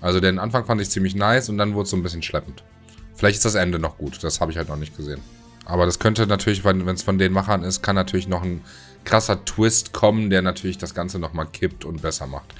Also 0.01 0.19
den 0.19 0.39
Anfang 0.39 0.65
fand 0.65 0.81
ich 0.81 0.89
ziemlich 0.89 1.15
nice 1.15 1.49
und 1.49 1.57
dann 1.57 1.73
wurde 1.73 1.83
es 1.83 1.89
so 1.89 1.97
ein 1.97 2.03
bisschen 2.03 2.21
schleppend. 2.21 2.63
Vielleicht 3.15 3.37
ist 3.37 3.45
das 3.45 3.55
Ende 3.55 3.79
noch 3.79 3.97
gut, 3.97 4.23
das 4.23 4.41
habe 4.41 4.51
ich 4.51 4.57
halt 4.57 4.69
noch 4.69 4.77
nicht 4.77 4.95
gesehen. 4.95 5.21
Aber 5.65 5.85
das 5.85 5.99
könnte 5.99 6.27
natürlich, 6.27 6.63
wenn 6.63 6.87
es 6.87 7.03
von 7.03 7.17
den 7.17 7.33
Machern 7.33 7.63
ist, 7.63 7.81
kann 7.81 7.95
natürlich 7.95 8.27
noch 8.27 8.43
ein 8.43 8.61
krasser 9.03 9.43
Twist 9.45 9.93
kommen, 9.93 10.29
der 10.29 10.41
natürlich 10.41 10.77
das 10.77 10.93
Ganze 10.93 11.19
nochmal 11.19 11.47
kippt 11.47 11.85
und 11.85 12.01
besser 12.01 12.27
macht. 12.27 12.53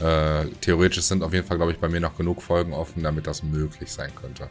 Äh, 0.00 0.46
theoretisch 0.60 1.04
sind 1.04 1.22
auf 1.22 1.32
jeden 1.32 1.46
Fall, 1.46 1.56
glaube 1.56 1.72
ich, 1.72 1.78
bei 1.78 1.88
mir 1.88 2.00
noch 2.00 2.16
genug 2.16 2.42
Folgen 2.42 2.72
offen, 2.72 3.02
damit 3.02 3.26
das 3.26 3.42
möglich 3.42 3.90
sein 3.90 4.10
könnte. 4.14 4.48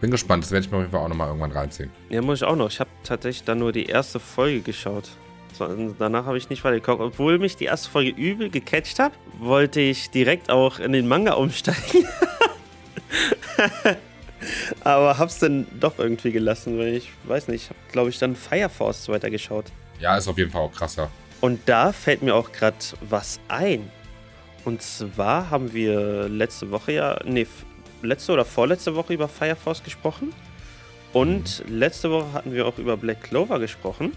Bin 0.00 0.10
gespannt, 0.10 0.44
das 0.44 0.50
werde 0.50 0.66
ich 0.66 0.70
mir 0.70 0.78
auf 0.78 0.82
jeden 0.82 0.92
Fall 0.92 1.00
auch 1.00 1.08
nochmal 1.08 1.28
irgendwann 1.28 1.52
reinziehen. 1.52 1.90
Ja, 2.10 2.20
muss 2.20 2.40
ich 2.40 2.44
auch 2.44 2.56
noch. 2.56 2.68
Ich 2.68 2.80
habe 2.80 2.90
tatsächlich 3.02 3.44
dann 3.44 3.58
nur 3.58 3.72
die 3.72 3.86
erste 3.86 4.20
Folge 4.20 4.60
geschaut. 4.60 5.08
Danach 5.98 6.26
habe 6.26 6.36
ich 6.36 6.50
nicht 6.50 6.64
weiter 6.64 6.80
geguckt. 6.80 7.00
Obwohl 7.00 7.38
mich 7.38 7.56
die 7.56 7.64
erste 7.66 7.88
Folge 7.88 8.10
übel 8.10 8.50
gecatcht 8.50 8.98
hat, 8.98 9.12
wollte 9.38 9.80
ich 9.80 10.10
direkt 10.10 10.50
auch 10.50 10.80
in 10.80 10.92
den 10.92 11.06
Manga 11.06 11.34
umsteigen. 11.34 12.06
Aber 14.84 15.18
hab's 15.18 15.38
dann 15.38 15.66
doch 15.78 15.98
irgendwie 15.98 16.32
gelassen, 16.32 16.78
weil 16.78 16.94
ich 16.94 17.10
weiß 17.24 17.48
nicht, 17.48 17.64
ich 17.64 17.68
habe 17.70 17.78
glaube 17.90 18.10
ich 18.10 18.18
dann 18.18 18.36
Fire 18.36 18.68
Force 18.68 19.08
weitergeschaut. 19.08 19.66
Ja, 20.00 20.16
ist 20.16 20.28
auf 20.28 20.38
jeden 20.38 20.50
Fall 20.50 20.62
auch 20.62 20.72
krasser. 20.72 21.10
Und 21.40 21.60
da 21.66 21.92
fällt 21.92 22.22
mir 22.22 22.34
auch 22.34 22.52
gerade 22.52 22.76
was 23.00 23.38
ein. 23.48 23.90
Und 24.64 24.82
zwar 24.82 25.50
haben 25.50 25.72
wir 25.74 26.28
letzte 26.28 26.70
Woche 26.70 26.92
ja, 26.92 27.18
nee, 27.24 27.46
letzte 28.02 28.32
oder 28.32 28.44
vorletzte 28.44 28.94
Woche 28.94 29.14
über 29.14 29.28
Fire 29.28 29.56
Force 29.56 29.82
gesprochen. 29.82 30.32
Und 31.12 31.62
mhm. 31.66 31.78
letzte 31.78 32.10
Woche 32.10 32.32
hatten 32.32 32.52
wir 32.52 32.66
auch 32.66 32.78
über 32.78 32.96
Black 32.96 33.22
Clover 33.22 33.58
gesprochen. 33.58 34.16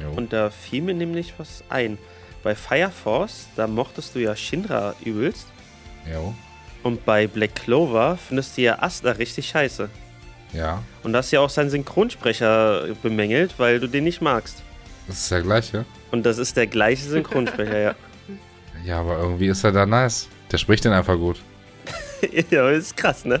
Jo. 0.00 0.10
Und 0.12 0.32
da 0.32 0.50
fiel 0.50 0.82
mir 0.82 0.94
nämlich 0.94 1.34
was 1.38 1.62
ein. 1.68 1.98
Bei 2.42 2.54
Fire 2.54 2.90
Force, 2.90 3.48
da 3.56 3.66
mochtest 3.66 4.14
du 4.14 4.20
ja 4.20 4.34
Shinra 4.34 4.94
übelst. 5.04 5.46
Jo. 6.10 6.34
Und 6.82 7.04
bei 7.04 7.26
Black 7.26 7.54
Clover 7.54 8.16
findest 8.16 8.56
du 8.56 8.62
ja 8.62 8.78
Asta 8.80 9.12
richtig 9.12 9.48
scheiße. 9.48 9.88
Ja. 10.52 10.82
Und 11.02 11.16
hast 11.16 11.30
ja 11.30 11.40
auch 11.40 11.50
seinen 11.50 11.70
Synchronsprecher 11.70 12.88
bemängelt, 13.02 13.54
weil 13.58 13.80
du 13.80 13.86
den 13.86 14.04
nicht 14.04 14.20
magst. 14.20 14.62
Das 15.06 15.18
ist 15.18 15.30
der 15.30 15.42
gleiche. 15.42 15.84
Und 16.10 16.24
das 16.24 16.38
ist 16.38 16.56
der 16.56 16.66
gleiche 16.66 17.04
Synchronsprecher, 17.04 17.78
ja. 17.78 17.94
Ja, 18.84 18.98
aber 18.98 19.16
irgendwie 19.18 19.46
ist 19.46 19.62
er 19.62 19.70
da 19.70 19.86
nice. 19.86 20.26
Der 20.50 20.58
spricht 20.58 20.84
den 20.84 20.92
einfach 20.92 21.14
gut. 21.14 21.40
ja, 22.50 22.68
das 22.68 22.78
ist 22.78 22.96
krass, 22.96 23.24
ne? 23.24 23.40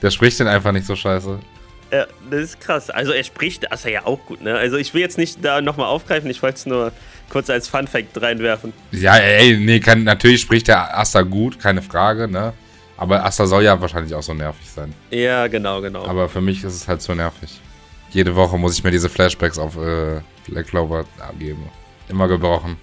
Der 0.00 0.10
spricht 0.10 0.40
den 0.40 0.46
einfach 0.46 0.72
nicht 0.72 0.86
so 0.86 0.96
scheiße. 0.96 1.38
Ja, 1.92 2.06
das 2.30 2.40
ist 2.40 2.60
krass. 2.60 2.88
Also 2.88 3.12
er 3.12 3.22
spricht 3.22 3.70
Asta 3.70 3.90
ja 3.90 4.06
auch 4.06 4.24
gut, 4.24 4.40
ne? 4.40 4.56
Also 4.56 4.78
ich 4.78 4.94
will 4.94 5.02
jetzt 5.02 5.18
nicht 5.18 5.44
da 5.44 5.60
nochmal 5.60 5.88
aufgreifen, 5.88 6.30
ich 6.30 6.42
wollte 6.42 6.56
es 6.56 6.66
nur 6.66 6.92
kurz 7.28 7.50
als 7.50 7.68
Fun 7.68 7.86
Fact 7.86 8.20
reinwerfen. 8.20 8.72
Ja, 8.92 9.16
ey, 9.16 9.58
nee, 9.58 9.80
kann, 9.80 10.04
natürlich 10.04 10.40
spricht 10.40 10.68
der 10.68 10.98
Asta 10.98 11.20
gut, 11.22 11.58
keine 11.58 11.82
Frage, 11.82 12.28
ne? 12.28 12.54
Aber 12.98 13.24
Asta 13.24 13.46
soll 13.46 13.62
ja 13.62 13.80
wahrscheinlich 13.80 14.12
auch 14.14 14.22
so 14.22 14.34
nervig 14.34 14.68
sein. 14.68 14.92
Ja, 15.10 15.46
genau, 15.46 15.80
genau. 15.80 16.04
Aber 16.04 16.28
für 16.28 16.40
mich 16.40 16.64
ist 16.64 16.74
es 16.74 16.88
halt 16.88 17.00
so 17.00 17.14
nervig. 17.14 17.60
Jede 18.10 18.34
Woche 18.34 18.58
muss 18.58 18.76
ich 18.76 18.82
mir 18.82 18.90
diese 18.90 19.08
Flashbacks 19.08 19.56
auf 19.56 19.76
äh, 19.76 20.20
Black 20.48 20.66
Clover 20.66 21.04
abgeben. 21.20 21.70
Immer 22.08 22.26
gebrochen. 22.26 22.76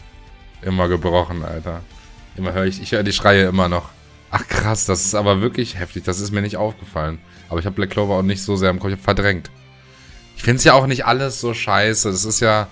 Immer 0.62 0.88
gebrochen, 0.88 1.44
Alter. 1.44 1.82
Immer 2.38 2.54
höre 2.54 2.66
ich, 2.66 2.82
ich 2.82 2.94
höre 2.94 3.04
die 3.04 3.12
Schreie 3.12 3.46
immer 3.48 3.68
noch. 3.68 3.90
Ach 4.32 4.48
krass, 4.48 4.86
das 4.86 5.04
ist 5.06 5.16
aber 5.16 5.42
wirklich 5.42 5.78
heftig. 5.78 6.06
Das 6.06 6.22
ist 6.22 6.32
mir 6.32 6.42
nicht 6.42 6.58
aufgefallen. 6.58 7.20
Aber 7.50 7.60
ich 7.60 7.66
habe 7.66 7.76
Black 7.76 7.90
Clover 7.90 8.16
auch 8.16 8.24
nicht 8.24 8.42
so 8.42 8.56
sehr 8.56 8.70
im 8.70 8.80
Kopf. 8.80 8.90
Ich 8.90 8.96
habe 8.96 9.04
verdrängt. 9.04 9.52
Ich 10.38 10.44
finde 10.44 10.58
es 10.58 10.64
ja 10.64 10.74
auch 10.74 10.88
nicht 10.88 11.06
alles 11.06 11.42
so 11.42 11.54
scheiße. 11.54 12.10
Das 12.10 12.24
ist 12.24 12.40
ja 12.40 12.68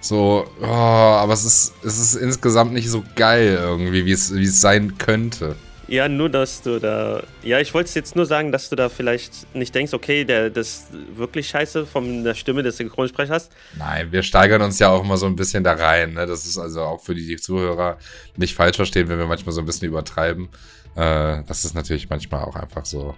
so, 0.00 0.46
oh, 0.60 0.66
aber 0.66 1.32
es 1.32 1.44
ist, 1.46 1.74
es 1.82 1.98
ist 1.98 2.14
insgesamt 2.14 2.74
nicht 2.74 2.90
so 2.90 3.02
geil 3.16 3.58
irgendwie, 3.58 4.04
wie 4.04 4.12
es, 4.12 4.34
wie 4.34 4.44
es 4.44 4.60
sein 4.60 4.98
könnte. 4.98 5.56
Ja, 5.86 6.08
nur, 6.08 6.30
dass 6.30 6.62
du 6.62 6.78
da. 6.78 7.22
Ja, 7.42 7.60
ich 7.60 7.74
wollte 7.74 7.90
jetzt 7.94 8.16
nur 8.16 8.24
sagen, 8.26 8.52
dass 8.52 8.70
du 8.70 8.76
da 8.76 8.88
vielleicht 8.88 9.54
nicht 9.54 9.74
denkst, 9.74 9.92
okay, 9.92 10.24
der, 10.24 10.50
das 10.50 10.68
ist 10.68 10.86
wirklich 11.16 11.48
scheiße 11.48 11.84
von 11.84 12.24
der 12.24 12.34
Stimme 12.34 12.62
des 12.62 12.78
Synchronsprechers. 12.78 13.50
Nein, 13.78 14.10
wir 14.10 14.22
steigern 14.22 14.62
uns 14.62 14.78
ja 14.78 14.88
auch 14.88 15.04
immer 15.04 15.16
so 15.16 15.26
ein 15.26 15.36
bisschen 15.36 15.62
da 15.62 15.72
rein. 15.72 16.14
Ne? 16.14 16.26
Das 16.26 16.46
ist 16.46 16.56
also 16.56 16.82
auch 16.82 17.02
für 17.02 17.14
die, 17.14 17.36
Zuhörer 17.36 17.98
nicht 18.36 18.54
falsch 18.54 18.76
verstehen, 18.76 19.08
wenn 19.08 19.18
wir 19.18 19.26
manchmal 19.26 19.52
so 19.52 19.60
ein 19.60 19.66
bisschen 19.66 19.88
übertreiben. 19.88 20.48
Äh, 20.96 21.42
das 21.46 21.64
ist 21.64 21.74
natürlich 21.74 22.08
manchmal 22.08 22.44
auch 22.44 22.56
einfach 22.56 22.86
so 22.86 23.14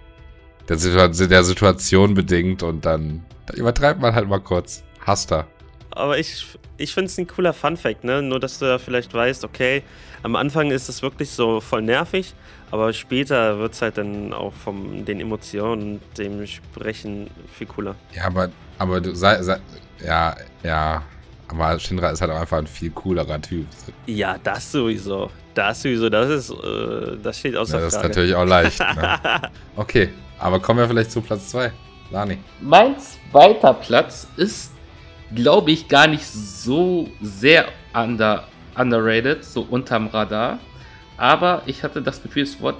der, 0.67 0.77
Situa 0.77 1.07
der 1.07 1.43
Situation 1.43 2.13
bedingt 2.13 2.63
und 2.63 2.85
dann, 2.85 3.23
dann 3.45 3.57
übertreibt 3.57 4.01
man 4.01 4.13
halt 4.13 4.27
mal 4.27 4.39
kurz. 4.39 4.83
Hasst 5.05 5.31
er. 5.31 5.47
Aber 5.97 6.17
ich, 6.17 6.45
ich 6.77 6.93
finde 6.93 7.07
es 7.07 7.17
ein 7.17 7.27
cooler 7.27 7.53
Fun-Fact, 7.53 8.03
ne? 8.03 8.21
Nur, 8.21 8.39
dass 8.39 8.59
du 8.59 8.65
ja 8.65 8.77
vielleicht 8.77 9.13
weißt, 9.13 9.43
okay, 9.43 9.83
am 10.23 10.35
Anfang 10.35 10.71
ist 10.71 10.89
es 10.89 11.01
wirklich 11.01 11.29
so 11.31 11.59
voll 11.59 11.81
nervig, 11.81 12.33
aber 12.71 12.93
später 12.93 13.59
wird 13.59 13.73
es 13.73 13.81
halt 13.81 13.97
dann 13.97 14.33
auch 14.33 14.53
von 14.53 15.05
den 15.05 15.19
Emotionen 15.19 15.93
und 15.93 16.17
dem 16.17 16.45
Sprechen 16.45 17.29
viel 17.53 17.67
cooler. 17.67 17.95
Ja, 18.13 18.25
aber, 18.25 18.49
aber 18.77 19.01
du 19.01 19.15
sei, 19.15 19.41
sei 19.41 19.59
ja, 20.05 20.35
ja. 20.63 21.03
Aber 21.49 21.79
Shinra 21.79 22.09
ist 22.09 22.19
halt 22.19 22.31
auch 22.31 22.41
einfach 22.41 22.57
ein 22.57 22.67
viel 22.67 22.91
coolerer 22.91 23.41
Typ. 23.41 23.65
Ja, 24.05 24.37
das 24.43 24.69
sowieso. 24.69 25.31
Das 25.53 25.81
sowieso, 25.81 26.09
das 26.09 26.29
ist, 26.29 26.49
äh, 26.51 27.17
das 27.23 27.39
steht 27.39 27.55
außer 27.55 27.77
ja, 27.77 27.85
das 27.85 27.93
Frage. 27.93 28.09
Das 28.09 28.17
ist 28.17 28.17
natürlich 28.17 28.35
auch 28.35 28.45
leicht. 28.45 28.79
Ne? 28.79 29.41
okay, 29.77 30.09
aber 30.39 30.59
kommen 30.59 30.79
wir 30.79 30.87
vielleicht 30.87 31.11
zu 31.11 31.21
Platz 31.21 31.49
2. 31.49 31.71
Lani. 32.11 32.37
Mein 32.61 32.95
zweiter 32.99 33.73
Platz 33.73 34.27
ist 34.35 34.71
glaube 35.33 35.71
ich, 35.71 35.87
gar 35.87 36.07
nicht 36.07 36.25
so 36.25 37.09
sehr 37.21 37.67
under, 37.93 38.47
underrated, 38.75 39.43
so 39.43 39.61
unterm 39.61 40.07
Radar. 40.07 40.59
Aber 41.17 41.63
ich 41.65 41.83
hatte 41.83 42.01
das 42.01 42.21
Gefühl, 42.21 42.43
es, 42.43 42.61
wurde, 42.61 42.77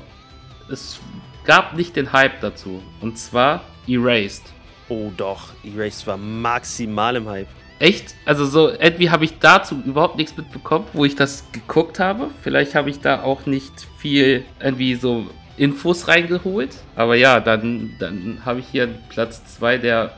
es 0.71 0.99
gab 1.43 1.75
nicht 1.75 1.95
den 1.95 2.13
Hype 2.13 2.39
dazu. 2.41 2.81
Und 3.01 3.17
zwar 3.17 3.63
Erased. 3.87 4.43
Oh 4.89 5.11
doch, 5.15 5.53
Erased 5.63 6.07
war 6.07 6.17
maximal 6.17 7.15
im 7.15 7.27
Hype. 7.27 7.47
Echt? 7.79 8.15
Also 8.25 8.45
so, 8.45 8.69
irgendwie 8.71 9.09
habe 9.09 9.25
ich 9.25 9.37
dazu 9.39 9.81
überhaupt 9.85 10.17
nichts 10.17 10.35
mitbekommen, 10.35 10.85
wo 10.93 11.05
ich 11.05 11.15
das 11.15 11.51
geguckt 11.51 11.99
habe. 11.99 12.29
Vielleicht 12.41 12.73
habe 12.73 12.89
ich 12.89 12.99
da 12.99 13.21
auch 13.21 13.45
nicht 13.45 13.73
viel 13.97 14.45
irgendwie 14.59 14.95
so 14.95 15.27
Infos 15.57 16.07
reingeholt. 16.07 16.75
Aber 16.95 17.15
ja, 17.15 17.39
dann, 17.39 17.95
dann 17.99 18.41
habe 18.45 18.61
ich 18.61 18.67
hier 18.67 18.87
Platz 19.09 19.43
2, 19.57 19.77
der 19.77 20.13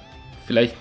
vielleicht 0.45 0.75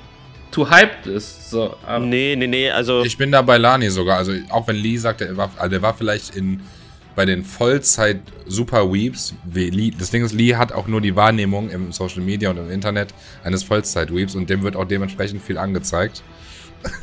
too 0.51 0.69
hyped 0.71 1.07
ist. 1.07 1.51
So, 1.51 1.77
nee, 2.01 2.35
nee, 2.37 2.47
nee, 2.47 2.71
also. 2.71 3.05
Ich 3.05 3.17
bin 3.17 3.33
da 3.33 3.43
bei 3.43 3.59
Lani 3.59 3.91
sogar. 3.91 4.19
Also 4.19 4.33
auch 4.51 4.67
wenn 4.69 4.77
Lee 4.77 4.97
sagt, 4.97 5.21
er 5.21 5.37
war, 5.37 5.51
also 5.57 5.71
der 5.71 5.83
war 5.83 5.95
vielleicht 5.95 6.35
in 6.35 6.61
bei 7.19 7.25
den 7.25 7.45
Vollzeit 7.45 8.21
Super 8.47 8.93
Weeps, 8.93 9.35
das 9.99 10.11
Ding 10.13 10.25
ist, 10.25 10.33
Lee 10.33 10.55
hat 10.55 10.71
auch 10.71 10.87
nur 10.87 11.01
die 11.01 11.17
Wahrnehmung 11.17 11.69
im 11.69 11.91
Social 11.91 12.21
Media 12.21 12.49
und 12.49 12.59
im 12.59 12.71
Internet 12.71 13.13
eines 13.43 13.65
Vollzeit 13.65 14.15
Weeps 14.15 14.37
und 14.37 14.49
dem 14.49 14.63
wird 14.63 14.77
auch 14.77 14.85
dementsprechend 14.85 15.43
viel 15.43 15.59
angezeigt. 15.59 16.23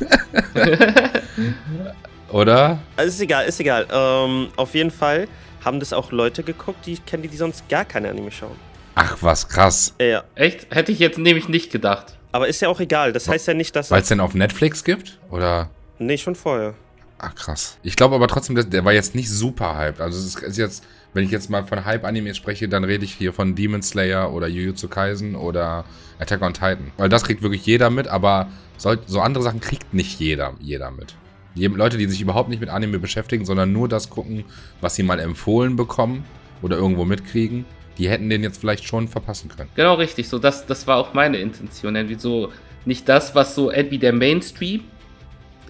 Oder? 2.32 2.78
Also 2.96 3.10
ist 3.10 3.20
egal, 3.20 3.44
ist 3.44 3.60
egal. 3.60 3.86
Ähm, 3.92 4.48
auf 4.56 4.74
jeden 4.74 4.90
Fall 4.90 5.28
haben 5.62 5.80
das 5.80 5.92
auch 5.92 6.10
Leute 6.12 6.42
geguckt, 6.42 6.86
die 6.86 6.94
ich 6.94 7.04
kenne, 7.04 7.28
die 7.28 7.36
sonst 7.36 7.68
gar 7.68 7.84
keine 7.84 8.08
Anime 8.08 8.32
schauen. 8.32 8.56
Ach, 8.94 9.18
was 9.20 9.46
krass. 9.46 9.94
Ja. 10.00 10.24
Echt? 10.34 10.74
Hätte 10.74 10.92
ich 10.92 10.98
jetzt 10.98 11.18
nämlich 11.18 11.50
nicht 11.50 11.70
gedacht. 11.70 12.15
Aber 12.36 12.48
ist 12.48 12.60
ja 12.60 12.68
auch 12.68 12.80
egal. 12.80 13.14
Das 13.14 13.30
heißt 13.30 13.48
ja 13.48 13.54
nicht, 13.54 13.74
dass. 13.74 13.90
Weil 13.90 14.02
es 14.02 14.08
denn 14.08 14.20
auf 14.20 14.34
Netflix 14.34 14.84
gibt? 14.84 15.18
Oder? 15.30 15.70
Nee, 15.98 16.18
schon 16.18 16.34
vorher. 16.34 16.74
Ach, 17.16 17.34
krass. 17.34 17.78
Ich 17.82 17.96
glaube 17.96 18.14
aber 18.14 18.28
trotzdem, 18.28 18.56
der 18.68 18.84
war 18.84 18.92
jetzt 18.92 19.14
nicht 19.14 19.30
super 19.30 19.78
hyped. 19.78 20.02
Also, 20.02 20.18
es 20.18 20.34
ist 20.34 20.58
jetzt, 20.58 20.84
wenn 21.14 21.24
ich 21.24 21.30
jetzt 21.30 21.48
mal 21.48 21.64
von 21.64 21.86
Hype-Anime 21.86 22.34
spreche, 22.34 22.68
dann 22.68 22.84
rede 22.84 23.06
ich 23.06 23.14
hier 23.14 23.32
von 23.32 23.54
Demon 23.54 23.80
Slayer 23.80 24.34
oder 24.34 24.48
Jujutsu 24.48 24.88
Kaisen 24.88 25.34
oder 25.34 25.86
Attack 26.18 26.42
on 26.42 26.52
Titan. 26.52 26.92
Weil 26.98 27.08
das 27.08 27.24
kriegt 27.24 27.40
wirklich 27.40 27.64
jeder 27.64 27.88
mit, 27.88 28.06
aber 28.06 28.48
so 28.76 29.20
andere 29.22 29.42
Sachen 29.42 29.60
kriegt 29.60 29.94
nicht 29.94 30.20
jeder, 30.20 30.52
jeder 30.60 30.90
mit. 30.90 31.14
Die 31.54 31.66
Leute, 31.68 31.96
die 31.96 32.06
sich 32.06 32.20
überhaupt 32.20 32.50
nicht 32.50 32.60
mit 32.60 32.68
Anime 32.68 32.98
beschäftigen, 32.98 33.46
sondern 33.46 33.72
nur 33.72 33.88
das 33.88 34.10
gucken, 34.10 34.44
was 34.82 34.94
sie 34.94 35.02
mal 35.02 35.20
empfohlen 35.20 35.74
bekommen 35.76 36.26
oder 36.60 36.76
irgendwo 36.76 37.06
mitkriegen, 37.06 37.64
die 37.98 38.08
hätten 38.08 38.28
den 38.28 38.42
jetzt 38.42 38.60
vielleicht 38.60 38.84
schon 38.84 39.08
verpassen 39.08 39.48
können. 39.48 39.70
Genau 39.74 39.94
richtig, 39.94 40.28
so 40.28 40.38
das, 40.38 40.66
das 40.66 40.86
war 40.86 40.98
auch 40.98 41.14
meine 41.14 41.38
Intention. 41.38 41.96
Irgendwie 41.96 42.16
so 42.16 42.52
nicht 42.84 43.08
das, 43.08 43.34
was 43.34 43.54
so 43.54 43.70
irgendwie 43.70 43.98
der 43.98 44.12
Mainstream 44.12 44.84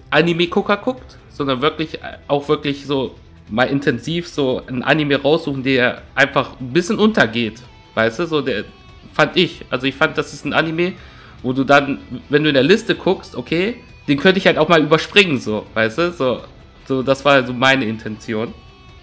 Anime-Gucker 0.09 0.77
guckt, 0.77 1.17
sondern 1.29 1.61
wirklich 1.61 1.99
auch 2.27 2.47
wirklich 2.47 2.85
so 2.85 3.15
mal 3.49 3.65
intensiv 3.65 4.27
so 4.27 4.61
ein 4.67 4.83
Anime 4.83 5.21
raussuchen, 5.21 5.63
der 5.63 6.01
einfach 6.15 6.59
ein 6.59 6.73
bisschen 6.73 6.99
untergeht. 6.99 7.61
Weißt 7.95 8.19
du, 8.19 8.25
so 8.25 8.41
der 8.41 8.65
fand 9.13 9.35
ich. 9.37 9.65
Also 9.69 9.87
ich 9.87 9.95
fand, 9.95 10.17
das 10.17 10.33
ist 10.33 10.45
ein 10.45 10.53
Anime, 10.53 10.93
wo 11.41 11.53
du 11.53 11.63
dann, 11.63 11.99
wenn 12.29 12.43
du 12.43 12.49
in 12.49 12.55
der 12.55 12.63
Liste 12.63 12.95
guckst, 12.95 13.35
okay, 13.35 13.75
den 14.07 14.17
könnte 14.19 14.37
ich 14.37 14.47
halt 14.47 14.57
auch 14.57 14.69
mal 14.69 14.81
überspringen, 14.81 15.39
so, 15.39 15.65
weißt 15.73 15.97
du? 15.97 16.11
So, 16.11 16.41
so 16.85 17.03
das 17.03 17.25
war 17.25 17.45
so 17.45 17.53
meine 17.53 17.85
Intention. 17.85 18.53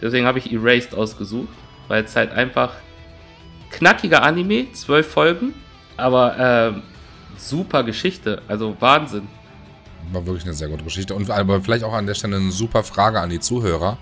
Deswegen 0.01 0.27
habe 0.27 0.39
ich 0.39 0.53
Erased 0.53 0.95
ausgesucht, 0.95 1.49
weil 1.89 2.05
es 2.05 2.17
halt 2.17 2.33
einfach 2.33 2.75
knackiger 3.75 4.23
Anime, 4.23 4.73
zwölf 4.73 5.09
Folgen, 5.09 5.53
aber 5.97 6.39
äh, 6.39 6.73
super 7.37 7.83
Geschichte, 7.83 8.41
also 8.49 8.77
Wahnsinn. 8.81 9.29
War 10.13 10.25
wirklich 10.27 10.45
eine 10.45 10.55
sehr 10.55 10.69
gute 10.69 10.85
Geschichte 10.85 11.15
und 11.15 11.31
aber 11.31 11.61
vielleicht 11.61 11.85
auch 11.85 11.93
an 11.93 12.07
der 12.07 12.15
Stelle 12.15 12.37
eine 12.37 12.53
super 12.53 12.85
Frage 12.85 13.21
an 13.21 13.31
die 13.31 13.41
Zuhörer, 13.41 13.99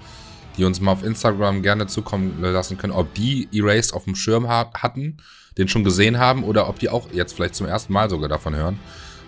die 0.56 0.64
uns 0.64 0.80
mal 0.80 0.92
auf 0.92 1.02
Instagram 1.02 1.62
gerne 1.62 1.86
zukommen 1.86 2.36
lassen 2.40 2.76
können, 2.76 2.92
ob 2.92 3.14
die 3.14 3.48
Erased 3.52 3.94
auf 3.94 4.04
dem 4.04 4.14
Schirm 4.14 4.48
hatten, 4.48 5.16
den 5.56 5.68
schon 5.68 5.84
gesehen 5.84 6.18
haben 6.18 6.44
oder 6.44 6.68
ob 6.68 6.78
die 6.78 6.88
auch 6.88 7.10
jetzt 7.12 7.34
vielleicht 7.34 7.54
zum 7.54 7.66
ersten 7.66 7.92
Mal 7.92 8.10
sogar 8.10 8.28
davon 8.28 8.54
hören. 8.54 8.78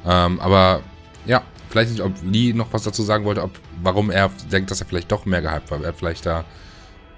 Ähm, 0.04 0.40
aber 0.40 0.82
ja, 1.24 1.42
vielleicht 1.70 1.92
nicht, 1.92 2.02
ob 2.02 2.12
Lee 2.22 2.52
noch 2.52 2.72
was 2.72 2.82
dazu 2.82 3.02
sagen 3.02 3.24
wollte, 3.24 3.42
ob, 3.42 3.52
warum 3.82 4.10
er 4.10 4.30
denkt, 4.52 4.70
dass 4.70 4.80
er 4.80 4.86
vielleicht 4.86 5.10
doch 5.10 5.24
mehr 5.24 5.40
gehypt 5.40 5.70
war. 5.70 5.80
Er 5.80 5.88
hat 5.88 5.96
vielleicht 5.96 6.26
da, 6.26 6.44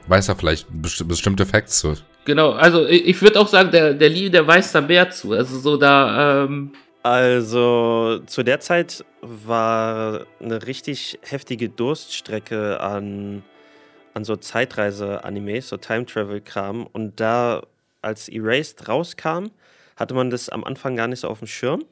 weiß 0.07 0.29
er 0.29 0.37
vielleicht 0.37 0.69
besti 0.71 1.03
bestimmte 1.03 1.45
Facts 1.45 1.79
zu. 1.81 1.95
Genau, 2.27 2.51
also 2.51 2.87
ich 2.87 3.23
würde 3.23 3.41
auch 3.41 3.47
sagen, 3.47 3.71
der, 3.71 3.95
der 3.95 4.09
Lee, 4.09 4.29
der 4.29 4.45
weiß 4.45 4.73
da 4.73 4.81
mehr 4.81 5.11
zu. 5.11 5.33
Also 5.33 5.61
so 5.61 5.77
da, 5.77 6.45
ähm 6.45 6.73
also 7.05 8.19
zu 8.27 8.43
der 8.43 8.59
Zeit 8.59 9.05
war 9.23 10.27
eine 10.41 10.67
richtig 10.67 11.21
heftige 11.23 11.69
Durststrecke 11.69 12.81
an, 12.81 13.45
an 14.13 14.25
so 14.25 14.35
Zeitreise-Animes, 14.35 15.69
so 15.69 15.77
Time-Travel-Kram. 15.77 16.89
Und 16.93 17.21
da, 17.21 17.63
als 18.03 18.29
Erased 18.29 18.89
rauskam, 18.89 19.51
hatte 19.95 20.15
man 20.15 20.31
das 20.31 20.49
am 20.49 20.65
Anfang 20.65 20.97
gar 20.97 21.07
nicht 21.07 21.21
so 21.21 21.29
auf 21.29 21.39
dem 21.39 21.47
Schirm. 21.47 21.85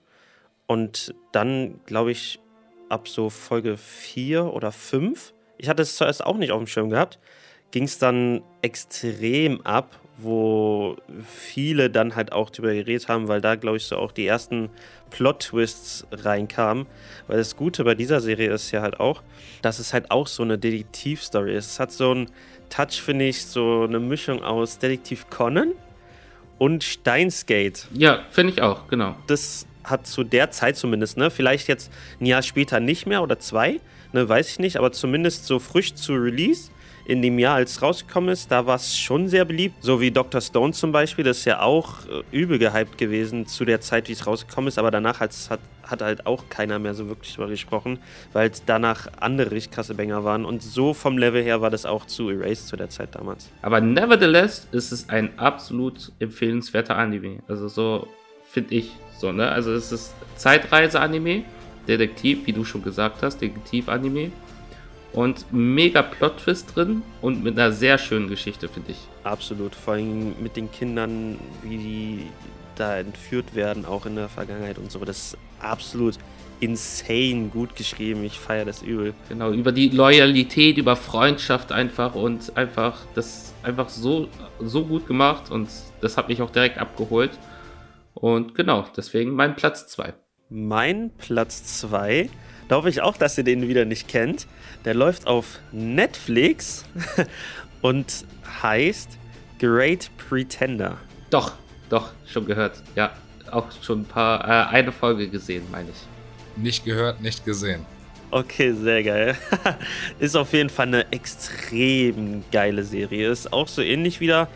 Und 0.66 1.14
dann, 1.30 1.78
glaube 1.86 2.10
ich, 2.10 2.40
ab 2.88 3.06
so 3.06 3.30
Folge 3.30 3.76
4 3.76 4.46
oder 4.46 4.72
5, 4.72 5.32
ich 5.58 5.68
hatte 5.68 5.82
es 5.82 5.94
zuerst 5.94 6.24
auch 6.24 6.38
nicht 6.38 6.50
auf 6.50 6.58
dem 6.58 6.66
Schirm 6.66 6.90
gehabt, 6.90 7.20
ging 7.70 7.84
es 7.84 7.98
dann 7.98 8.42
extrem 8.62 9.60
ab, 9.60 10.00
wo 10.16 10.96
viele 11.26 11.90
dann 11.90 12.14
halt 12.14 12.32
auch 12.32 12.50
drüber 12.50 12.72
geredet 12.72 13.08
haben, 13.08 13.28
weil 13.28 13.40
da, 13.40 13.56
glaube 13.56 13.78
ich, 13.78 13.84
so 13.84 13.96
auch 13.96 14.12
die 14.12 14.26
ersten 14.26 14.70
Plot-Twists 15.10 16.06
reinkamen. 16.12 16.86
Weil 17.26 17.38
das 17.38 17.56
Gute 17.56 17.84
bei 17.84 17.94
dieser 17.94 18.20
Serie 18.20 18.52
ist 18.52 18.70
ja 18.70 18.82
halt 18.82 19.00
auch, 19.00 19.22
dass 19.62 19.78
es 19.78 19.92
halt 19.92 20.10
auch 20.10 20.26
so 20.26 20.42
eine 20.42 20.58
Detektiv-Story 20.58 21.56
ist. 21.56 21.72
Es 21.72 21.80
hat 21.80 21.92
so 21.92 22.12
einen 22.12 22.30
Touch, 22.70 23.02
finde 23.02 23.26
ich, 23.26 23.44
so 23.44 23.82
eine 23.82 24.00
Mischung 24.00 24.42
aus 24.42 24.78
Detektiv 24.78 25.28
Conan 25.30 25.72
und 26.58 26.84
Steinsgate. 26.84 27.86
Ja, 27.92 28.24
finde 28.30 28.52
ich 28.52 28.62
auch, 28.62 28.88
genau. 28.88 29.16
Das 29.26 29.66
hat 29.82 30.06
zu 30.06 30.24
der 30.24 30.50
Zeit 30.50 30.76
zumindest, 30.76 31.16
ne, 31.16 31.30
vielleicht 31.30 31.68
jetzt 31.68 31.92
ein 32.20 32.26
Jahr 32.26 32.42
später 32.42 32.80
nicht 32.80 33.06
mehr 33.06 33.22
oder 33.22 33.38
zwei, 33.38 33.80
ne, 34.12 34.28
weiß 34.28 34.48
ich 34.48 34.58
nicht, 34.58 34.76
aber 34.76 34.92
zumindest 34.92 35.46
so 35.46 35.58
frisch 35.58 35.94
zu 35.94 36.14
Release 36.14 36.70
in 37.06 37.22
dem 37.22 37.38
Jahr, 37.38 37.56
als 37.56 37.72
es 37.72 37.82
rausgekommen 37.82 38.30
ist, 38.30 38.50
da 38.50 38.66
war 38.66 38.76
es 38.76 38.96
schon 38.96 39.28
sehr 39.28 39.44
beliebt. 39.44 39.76
So 39.82 40.00
wie 40.00 40.10
Dr. 40.10 40.40
Stone 40.40 40.72
zum 40.72 40.92
Beispiel, 40.92 41.24
das 41.24 41.38
ist 41.38 41.44
ja 41.44 41.60
auch 41.60 42.06
äh, 42.06 42.22
übel 42.30 42.58
gehypt 42.58 42.98
gewesen 42.98 43.46
zu 43.46 43.64
der 43.64 43.80
Zeit, 43.80 44.08
wie 44.08 44.12
es 44.12 44.26
rausgekommen 44.26 44.68
ist, 44.68 44.78
aber 44.78 44.90
danach 44.90 45.20
hat, 45.20 45.32
hat 45.82 46.02
halt 46.02 46.26
auch 46.26 46.48
keiner 46.48 46.78
mehr 46.78 46.94
so 46.94 47.08
wirklich 47.08 47.34
darüber 47.34 47.50
gesprochen, 47.50 47.98
weil 48.32 48.50
danach 48.66 49.08
andere 49.20 49.50
richtig 49.50 49.74
krasse 49.74 49.94
Banger 49.94 50.24
waren 50.24 50.44
und 50.44 50.62
so 50.62 50.94
vom 50.94 51.18
Level 51.18 51.42
her 51.42 51.60
war 51.60 51.70
das 51.70 51.84
auch 51.84 52.06
zu 52.06 52.30
Erased 52.30 52.68
zu 52.68 52.76
der 52.76 52.88
Zeit 52.88 53.14
damals. 53.14 53.50
Aber 53.62 53.80
nevertheless 53.80 54.66
ist 54.72 54.92
es 54.92 55.08
ein 55.08 55.38
absolut 55.38 56.12
empfehlenswerter 56.18 56.96
Anime. 56.96 57.40
Also 57.48 57.68
so 57.68 58.08
finde 58.54 58.74
ich. 58.74 58.92
So, 59.18 59.32
ne? 59.32 59.48
Also 59.48 59.72
es 59.72 59.92
ist 59.92 60.14
Zeitreise-Anime, 60.36 61.44
Detektiv, 61.86 62.46
wie 62.46 62.52
du 62.52 62.64
schon 62.64 62.82
gesagt 62.82 63.22
hast, 63.22 63.40
Detektiv-Anime. 63.40 64.30
Und 65.14 65.46
mega 65.52 66.02
Plot-Twist 66.02 66.74
drin 66.74 67.02
und 67.22 67.44
mit 67.44 67.58
einer 67.58 67.72
sehr 67.72 67.98
schönen 67.98 68.28
Geschichte, 68.28 68.68
finde 68.68 68.92
ich. 68.92 68.98
Absolut. 69.22 69.74
Vor 69.74 69.94
allem 69.94 70.34
mit 70.42 70.56
den 70.56 70.70
Kindern, 70.70 71.38
wie 71.62 71.78
die 71.78 72.26
da 72.74 72.98
entführt 72.98 73.54
werden, 73.54 73.84
auch 73.84 74.06
in 74.06 74.16
der 74.16 74.28
Vergangenheit 74.28 74.78
und 74.78 74.90
so. 74.90 74.98
Das 75.04 75.18
ist 75.18 75.38
absolut 75.60 76.18
insane 76.60 77.48
gut 77.48 77.76
geschrieben. 77.76 78.24
Ich 78.24 78.38
feiere 78.38 78.64
das 78.64 78.82
übel. 78.82 79.14
Genau, 79.28 79.52
über 79.52 79.72
die 79.72 79.88
Loyalität, 79.88 80.78
über 80.78 80.96
Freundschaft 80.96 81.72
einfach 81.72 82.14
und 82.14 82.56
einfach 82.56 83.02
das 83.14 83.54
einfach 83.62 83.88
so, 83.88 84.28
so 84.60 84.84
gut 84.84 85.06
gemacht 85.06 85.50
und 85.50 85.68
das 86.00 86.16
hat 86.16 86.28
mich 86.28 86.42
auch 86.42 86.50
direkt 86.50 86.78
abgeholt. 86.78 87.30
Und 88.14 88.54
genau, 88.54 88.86
deswegen 88.96 89.32
mein 89.32 89.56
Platz 89.56 89.86
2. 89.88 90.14
Mein 90.50 91.10
Platz 91.18 91.80
2, 91.80 92.30
da 92.68 92.76
hoffe 92.76 92.88
ich 92.88 93.02
auch, 93.02 93.16
dass 93.16 93.36
ihr 93.36 93.44
den 93.44 93.66
wieder 93.68 93.84
nicht 93.84 94.08
kennt. 94.08 94.46
Der 94.84 94.94
läuft 94.94 95.26
auf 95.26 95.60
Netflix 95.72 96.84
und 97.82 98.26
heißt 98.62 99.18
Great 99.58 100.10
Pretender. 100.18 100.98
Doch, 101.30 101.52
doch, 101.88 102.12
schon 102.26 102.44
gehört. 102.44 102.82
Ja, 102.94 103.12
auch 103.50 103.66
schon 103.82 104.00
ein 104.02 104.04
paar, 104.04 104.44
äh, 104.46 104.74
eine 104.74 104.92
Folge 104.92 105.28
gesehen, 105.28 105.64
meine 105.70 105.88
ich. 105.90 106.62
Nicht 106.62 106.84
gehört, 106.84 107.20
nicht 107.20 107.44
gesehen. 107.44 107.86
Okay, 108.30 108.72
sehr 108.72 109.02
geil. 109.02 109.36
Ist 110.18 110.36
auf 110.36 110.52
jeden 110.52 110.68
Fall 110.68 110.88
eine 110.88 111.12
extrem 111.12 112.44
geile 112.50 112.84
Serie. 112.84 113.30
Ist 113.30 113.52
auch 113.52 113.68
so 113.68 113.80
ähnlich 113.80 114.20
wieder 114.20 114.48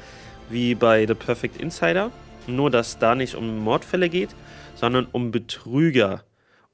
wie 0.51 0.75
bei 0.75 1.07
The 1.07 1.15
Perfect 1.15 1.61
Insider. 1.61 2.11
Nur, 2.47 2.71
dass 2.71 2.99
da 2.99 3.15
nicht 3.15 3.35
um 3.35 3.59
Mordfälle 3.59 4.09
geht, 4.09 4.31
sondern 4.75 5.07
um 5.13 5.31
Betrüger 5.31 6.25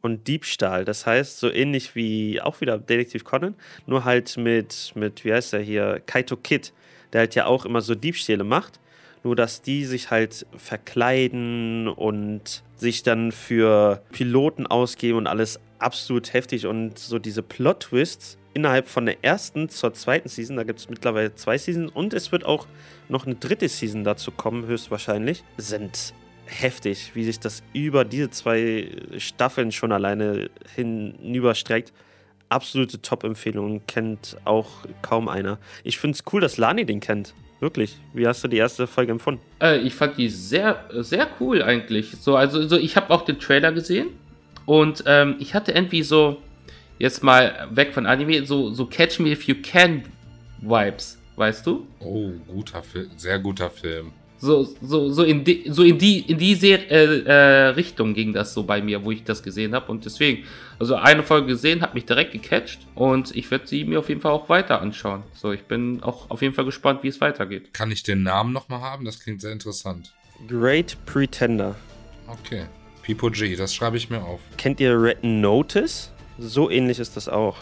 und 0.04 0.28
Diebstahl. 0.28 0.84
Das 0.84 1.06
heißt, 1.06 1.38
so 1.38 1.50
ähnlich 1.50 1.94
wie 1.94 2.40
auch 2.40 2.60
wieder 2.60 2.78
Detektiv 2.78 3.24
Conan, 3.24 3.54
nur 3.86 4.04
halt 4.04 4.36
mit, 4.36 4.92
mit 4.94 5.24
wie 5.24 5.32
heißt 5.32 5.54
er 5.54 5.60
hier, 5.60 6.00
Kaito 6.06 6.36
Kid, 6.36 6.72
der 7.12 7.20
halt 7.20 7.34
ja 7.34 7.46
auch 7.46 7.64
immer 7.64 7.80
so 7.80 7.94
Diebstähle 7.94 8.44
macht. 8.44 8.80
Nur, 9.22 9.34
dass 9.34 9.62
die 9.62 9.86
sich 9.86 10.10
halt 10.10 10.46
verkleiden 10.54 11.88
und 11.88 12.62
sich 12.76 13.02
dann 13.02 13.32
für 13.32 14.02
Piloten 14.12 14.66
ausgeben 14.66 15.16
und 15.16 15.26
alles 15.26 15.58
absolut 15.78 16.34
heftig 16.34 16.66
und 16.66 16.98
so 16.98 17.18
diese 17.18 17.42
Plot-Twists 17.42 18.36
innerhalb 18.52 18.86
von 18.86 19.06
der 19.06 19.24
ersten 19.24 19.70
zur 19.70 19.94
zweiten 19.94 20.28
Season, 20.28 20.56
da 20.56 20.64
gibt 20.64 20.78
es 20.78 20.90
mittlerweile 20.90 21.34
zwei 21.34 21.56
Seasons 21.56 21.90
und 21.92 22.12
es 22.12 22.32
wird 22.32 22.44
auch 22.44 22.66
noch 23.08 23.24
eine 23.24 23.34
dritte 23.34 23.68
Season 23.68 24.04
dazu 24.04 24.30
kommen, 24.30 24.66
höchstwahrscheinlich, 24.66 25.42
sind 25.56 26.14
heftig, 26.46 27.12
wie 27.14 27.24
sich 27.24 27.40
das 27.40 27.62
über 27.72 28.04
diese 28.04 28.30
zwei 28.30 28.88
Staffeln 29.18 29.72
schon 29.72 29.92
alleine 29.92 30.50
hinüberstreckt. 30.74 31.92
Absolute 32.48 33.00
Top-Empfehlung, 33.00 33.82
kennt 33.86 34.36
auch 34.44 34.68
kaum 35.02 35.28
einer. 35.28 35.58
Ich 35.82 35.98
finde 35.98 36.16
es 36.16 36.24
cool, 36.32 36.40
dass 36.40 36.56
Lani 36.56 36.84
den 36.84 37.00
kennt. 37.00 37.34
Wirklich. 37.60 37.96
Wie 38.12 38.26
hast 38.26 38.44
du 38.44 38.48
die 38.48 38.58
erste 38.58 38.86
Folge 38.86 39.12
empfunden? 39.12 39.40
Äh, 39.60 39.78
ich 39.78 39.94
fand 39.94 40.18
die 40.18 40.28
sehr, 40.28 40.84
sehr 41.00 41.28
cool 41.40 41.62
eigentlich. 41.62 42.10
So, 42.20 42.36
also, 42.36 42.66
so, 42.68 42.76
ich 42.76 42.96
habe 42.96 43.12
auch 43.12 43.22
den 43.22 43.38
Trailer 43.38 43.72
gesehen 43.72 44.08
und 44.66 45.04
ähm, 45.06 45.36
ich 45.38 45.54
hatte 45.54 45.72
irgendwie 45.72 46.02
so, 46.02 46.42
jetzt 46.98 47.22
mal 47.22 47.68
weg 47.70 47.94
von 47.94 48.06
Anime, 48.06 48.44
so, 48.44 48.70
so 48.70 48.86
Catch 48.86 49.18
Me 49.20 49.30
If 49.30 49.44
You 49.44 49.56
Can 49.62 50.02
Vibes, 50.60 51.18
weißt 51.36 51.66
du? 51.66 51.86
Oh, 52.00 52.30
guter 52.46 52.82
Film, 52.82 53.10
sehr 53.16 53.38
guter 53.38 53.70
Film. 53.70 54.12
So, 54.38 54.68
so, 54.82 55.10
so 55.10 55.22
in 55.22 55.44
die, 55.44 55.64
so 55.68 55.82
in 55.82 55.96
die, 55.96 56.20
in 56.20 56.38
die 56.38 56.54
Ser 56.54 56.90
äh, 56.90 57.20
äh, 57.20 57.66
Richtung 57.68 58.14
ging 58.14 58.32
das 58.32 58.52
so 58.52 58.64
bei 58.64 58.82
mir, 58.82 59.04
wo 59.04 59.10
ich 59.10 59.24
das 59.24 59.42
gesehen 59.42 59.74
habe. 59.74 59.90
Und 59.90 60.04
deswegen, 60.04 60.44
also 60.78 60.96
eine 60.96 61.22
Folge 61.22 61.48
gesehen, 61.48 61.80
hat 61.80 61.94
mich 61.94 62.04
direkt 62.04 62.32
gecatcht 62.32 62.80
und 62.94 63.34
ich 63.34 63.50
werde 63.50 63.66
sie 63.66 63.84
mir 63.84 64.00
auf 64.00 64.08
jeden 64.08 64.20
Fall 64.20 64.32
auch 64.32 64.48
weiter 64.48 64.82
anschauen. 64.82 65.22
So, 65.32 65.52
ich 65.52 65.62
bin 65.62 66.02
auch 66.02 66.30
auf 66.30 66.42
jeden 66.42 66.54
Fall 66.54 66.64
gespannt, 66.64 67.02
wie 67.02 67.08
es 67.08 67.20
weitergeht. 67.20 67.72
Kann 67.72 67.90
ich 67.90 68.02
den 68.02 68.22
Namen 68.22 68.52
nochmal 68.52 68.80
haben? 68.80 69.04
Das 69.04 69.20
klingt 69.20 69.40
sehr 69.40 69.52
interessant. 69.52 70.12
Great 70.48 70.96
Pretender. 71.06 71.76
Okay. 72.26 72.66
Pipo 73.02 73.30
G, 73.30 73.54
das 73.54 73.74
schreibe 73.74 73.96
ich 73.98 74.08
mir 74.08 74.22
auf. 74.22 74.40
Kennt 74.56 74.80
ihr 74.80 75.00
Red 75.00 75.22
Notice? 75.22 76.10
So 76.38 76.70
ähnlich 76.70 76.98
ist 76.98 77.16
das 77.16 77.28
auch. 77.28 77.56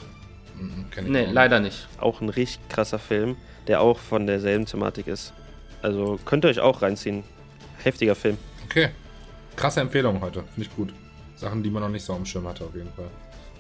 Mhm, 0.59 0.87
nee, 1.11 1.27
leider 1.27 1.61
nicht. 1.61 1.89
Auch 1.99 2.21
ein 2.21 2.29
richtig 2.29 2.69
krasser 2.69 2.99
Film, 2.99 3.37
der 3.67 3.81
auch 3.81 3.99
von 3.99 4.27
derselben 4.27 4.67
Thematik 4.67 5.09
ist. 5.09 5.33
Also 5.83 6.19
könnt 6.25 6.45
ihr 6.45 6.49
euch 6.49 6.61
auch 6.61 6.81
reinziehen. 6.81 7.25
Heftiger 7.83 8.15
Film. 8.15 8.39
Okay. 8.65 8.91
Krasse 9.57 9.81
Empfehlung 9.81 10.21
heute. 10.21 10.45
Finde 10.55 10.69
ich 10.69 10.77
gut. 10.77 10.95
Sachen, 11.37 11.63
die 11.63 11.71
man 11.71 11.83
noch 11.83 11.89
nicht 11.89 12.05
so 12.05 12.15
am 12.15 12.25
Schirm 12.25 12.47
hatte, 12.47 12.65
auf 12.65 12.75
jeden 12.75 12.93
Fall. 12.93 13.11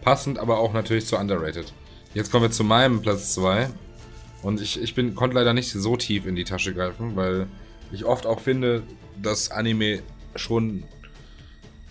Passend, 0.00 0.38
aber 0.38 0.58
auch 0.58 0.72
natürlich 0.72 1.06
zu 1.06 1.16
underrated. 1.16 1.72
Jetzt 2.14 2.30
kommen 2.30 2.44
wir 2.44 2.50
zu 2.50 2.64
meinem 2.64 3.02
Platz 3.02 3.34
2. 3.34 3.68
Und 4.42 4.60
ich, 4.60 4.80
ich 4.80 4.94
bin, 4.94 5.14
konnte 5.14 5.34
leider 5.34 5.52
nicht 5.52 5.72
so 5.72 5.96
tief 5.96 6.26
in 6.26 6.36
die 6.36 6.44
Tasche 6.44 6.72
greifen, 6.72 7.16
weil 7.16 7.46
ich 7.90 8.04
oft 8.04 8.26
auch 8.26 8.40
finde, 8.40 8.82
dass 9.20 9.50
Anime 9.50 10.02
schon 10.36 10.84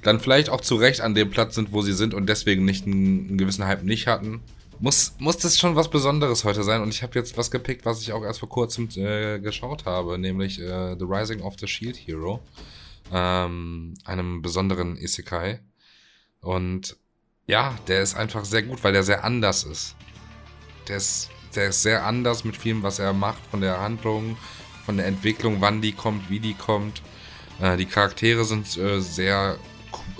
dann 0.01 0.19
vielleicht 0.19 0.49
auch 0.49 0.61
zu 0.61 0.75
Recht 0.75 1.01
an 1.01 1.13
dem 1.13 1.29
Platz 1.29 1.55
sind, 1.55 1.73
wo 1.73 1.81
sie 1.81 1.93
sind 1.93 2.13
und 2.13 2.27
deswegen 2.27 2.65
nicht 2.65 2.87
einen, 2.87 3.29
einen 3.29 3.37
gewissen 3.37 3.65
Hype 3.65 3.83
nicht 3.83 4.07
hatten 4.07 4.41
muss, 4.81 5.13
muss 5.19 5.37
das 5.37 5.57
schon 5.57 5.75
was 5.75 5.89
Besonderes 5.89 6.43
heute 6.43 6.63
sein. 6.63 6.81
Und 6.81 6.89
ich 6.89 7.03
habe 7.03 7.17
jetzt 7.17 7.37
was 7.37 7.51
gepickt, 7.51 7.85
was 7.85 8.01
ich 8.01 8.11
auch 8.11 8.23
erst 8.23 8.39
vor 8.39 8.49
kurzem 8.49 8.89
äh, 8.95 9.39
geschaut 9.39 9.85
habe, 9.85 10.17
nämlich 10.17 10.59
äh, 10.59 10.95
The 10.97 11.05
Rising 11.05 11.41
of 11.41 11.55
the 11.59 11.67
Shield 11.67 11.95
Hero. 11.95 12.41
Ähm, 13.13 13.93
einem 14.05 14.41
besonderen 14.41 14.97
Isekai. 14.97 15.59
Und 16.41 16.97
ja, 17.45 17.75
der 17.87 18.01
ist 18.01 18.15
einfach 18.15 18.43
sehr 18.43 18.63
gut, 18.63 18.83
weil 18.83 18.93
der 18.93 19.03
sehr 19.03 19.23
anders 19.23 19.63
ist. 19.63 19.95
Der 20.87 20.97
ist, 20.97 21.29
der 21.55 21.69
ist 21.69 21.83
sehr 21.83 22.05
anders 22.05 22.43
mit 22.43 22.57
vielem, 22.57 22.81
was 22.81 22.99
er 22.99 23.13
macht, 23.13 23.45
von 23.51 23.61
der 23.61 23.79
Handlung, 23.79 24.37
von 24.85 24.97
der 24.97 25.05
Entwicklung, 25.05 25.57
wann 25.59 25.81
die 25.81 25.91
kommt, 25.91 26.29
wie 26.29 26.39
die 26.39 26.55
kommt. 26.55 27.03
Äh, 27.59 27.77
die 27.77 27.85
Charaktere 27.85 28.45
sind 28.45 28.77
äh, 28.77 28.99
sehr, 28.99 29.59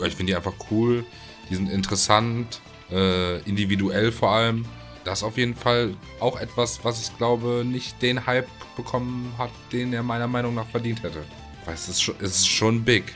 ich 0.06 0.16
finde 0.16 0.34
die 0.34 0.36
einfach 0.36 0.54
cool. 0.70 1.04
Die 1.50 1.56
sind 1.56 1.70
interessant 1.70 2.62
äh, 2.92 3.40
individuell 3.42 4.12
vor 4.12 4.32
allem. 4.32 4.66
Das 5.04 5.24
auf 5.24 5.38
jeden 5.38 5.56
Fall 5.56 5.96
auch 6.20 6.40
etwas, 6.40 6.84
was 6.84 7.02
ich 7.02 7.18
glaube, 7.18 7.64
nicht 7.66 8.02
den 8.02 8.26
Hype 8.26 8.48
bekommen 8.76 9.34
hat, 9.38 9.50
den 9.72 9.94
er 9.94 10.04
meiner 10.04 10.28
Meinung 10.28 10.54
nach 10.54 10.68
verdient 10.68 11.02
hätte. 11.02 11.24
Weil 11.66 11.74
es 11.74 11.90
ist 11.90 12.02
schon, 12.02 12.16
es 12.20 12.36
ist 12.38 12.48
schon 12.48 12.84
big. 12.84 13.16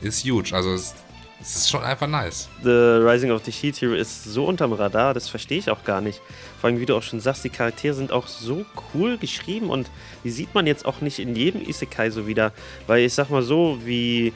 Ist 0.00 0.24
huge. 0.24 0.54
Also 0.54 0.72
es, 0.72 0.94
es 1.40 1.56
ist 1.56 1.70
schon 1.70 1.82
einfach 1.82 2.06
nice. 2.06 2.48
The 2.62 3.00
Rising 3.02 3.30
of 3.30 3.44
the 3.44 3.50
Heat 3.50 3.80
Hero 3.80 3.94
ist 3.94 4.24
so 4.24 4.46
unterm 4.46 4.72
Radar, 4.72 5.12
das 5.14 5.28
verstehe 5.28 5.58
ich 5.58 5.70
auch 5.70 5.84
gar 5.84 6.00
nicht. 6.00 6.20
Vor 6.58 6.68
allem, 6.68 6.80
wie 6.80 6.86
du 6.86 6.96
auch 6.96 7.02
schon 7.02 7.20
sagst, 7.20 7.44
die 7.44 7.50
Charaktere 7.50 7.94
sind 7.94 8.12
auch 8.12 8.26
so 8.26 8.64
cool 8.94 9.18
geschrieben 9.18 9.70
und 9.70 9.90
die 10.24 10.30
sieht 10.30 10.54
man 10.54 10.66
jetzt 10.66 10.86
auch 10.86 11.00
nicht 11.00 11.18
in 11.18 11.34
jedem 11.34 11.66
Isekai 11.66 12.10
so 12.10 12.26
wieder. 12.26 12.52
Weil 12.86 13.04
ich 13.04 13.14
sag 13.14 13.30
mal 13.30 13.42
so, 13.42 13.78
wie 13.84 14.32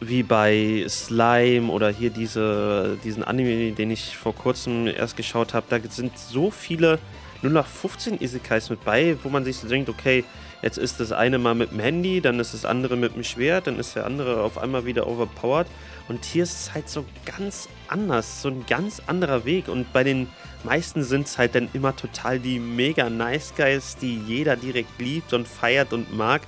wie 0.00 0.22
bei 0.22 0.84
Slime 0.88 1.70
oder 1.70 1.90
hier 1.90 2.10
diese, 2.10 2.98
diesen 3.02 3.24
Anime, 3.24 3.72
den 3.72 3.90
ich 3.90 4.16
vor 4.16 4.34
kurzem 4.34 4.86
erst 4.86 5.16
geschaut 5.16 5.54
habe, 5.54 5.66
da 5.68 5.78
sind 5.88 6.18
so 6.18 6.50
viele 6.50 6.98
0815 7.42 8.20
Isekais 8.20 8.70
mit 8.70 8.84
bei, 8.84 9.16
wo 9.22 9.28
man 9.28 9.44
sich 9.44 9.56
so 9.56 9.68
denkt, 9.68 9.88
okay, 9.88 10.24
jetzt 10.62 10.78
ist 10.78 11.00
das 11.00 11.12
eine 11.12 11.38
mal 11.38 11.54
mit 11.54 11.70
dem 11.70 11.80
Handy, 11.80 12.20
dann 12.20 12.40
ist 12.40 12.54
das 12.54 12.64
andere 12.64 12.96
mit 12.96 13.14
dem 13.14 13.24
Schwert, 13.24 13.66
dann 13.66 13.78
ist 13.78 13.94
der 13.94 14.06
andere 14.06 14.42
auf 14.42 14.58
einmal 14.58 14.84
wieder 14.84 15.06
overpowered. 15.06 15.66
Und 16.08 16.24
hier 16.24 16.44
ist 16.44 16.60
es 16.60 16.74
halt 16.74 16.88
so 16.88 17.04
ganz 17.24 17.68
anders, 17.88 18.42
so 18.42 18.48
ein 18.48 18.64
ganz 18.66 19.02
anderer 19.06 19.44
Weg. 19.44 19.68
Und 19.68 19.92
bei 19.92 20.04
den 20.04 20.28
meisten 20.64 21.02
sind 21.02 21.26
es 21.26 21.38
halt 21.38 21.54
dann 21.54 21.68
immer 21.72 21.94
total 21.94 22.38
die 22.38 22.58
mega 22.58 23.10
nice 23.10 23.52
Guys, 23.56 23.96
die 23.96 24.18
jeder 24.26 24.56
direkt 24.56 24.98
liebt 25.00 25.32
und 25.32 25.46
feiert 25.48 25.92
und 25.92 26.16
mag. 26.16 26.42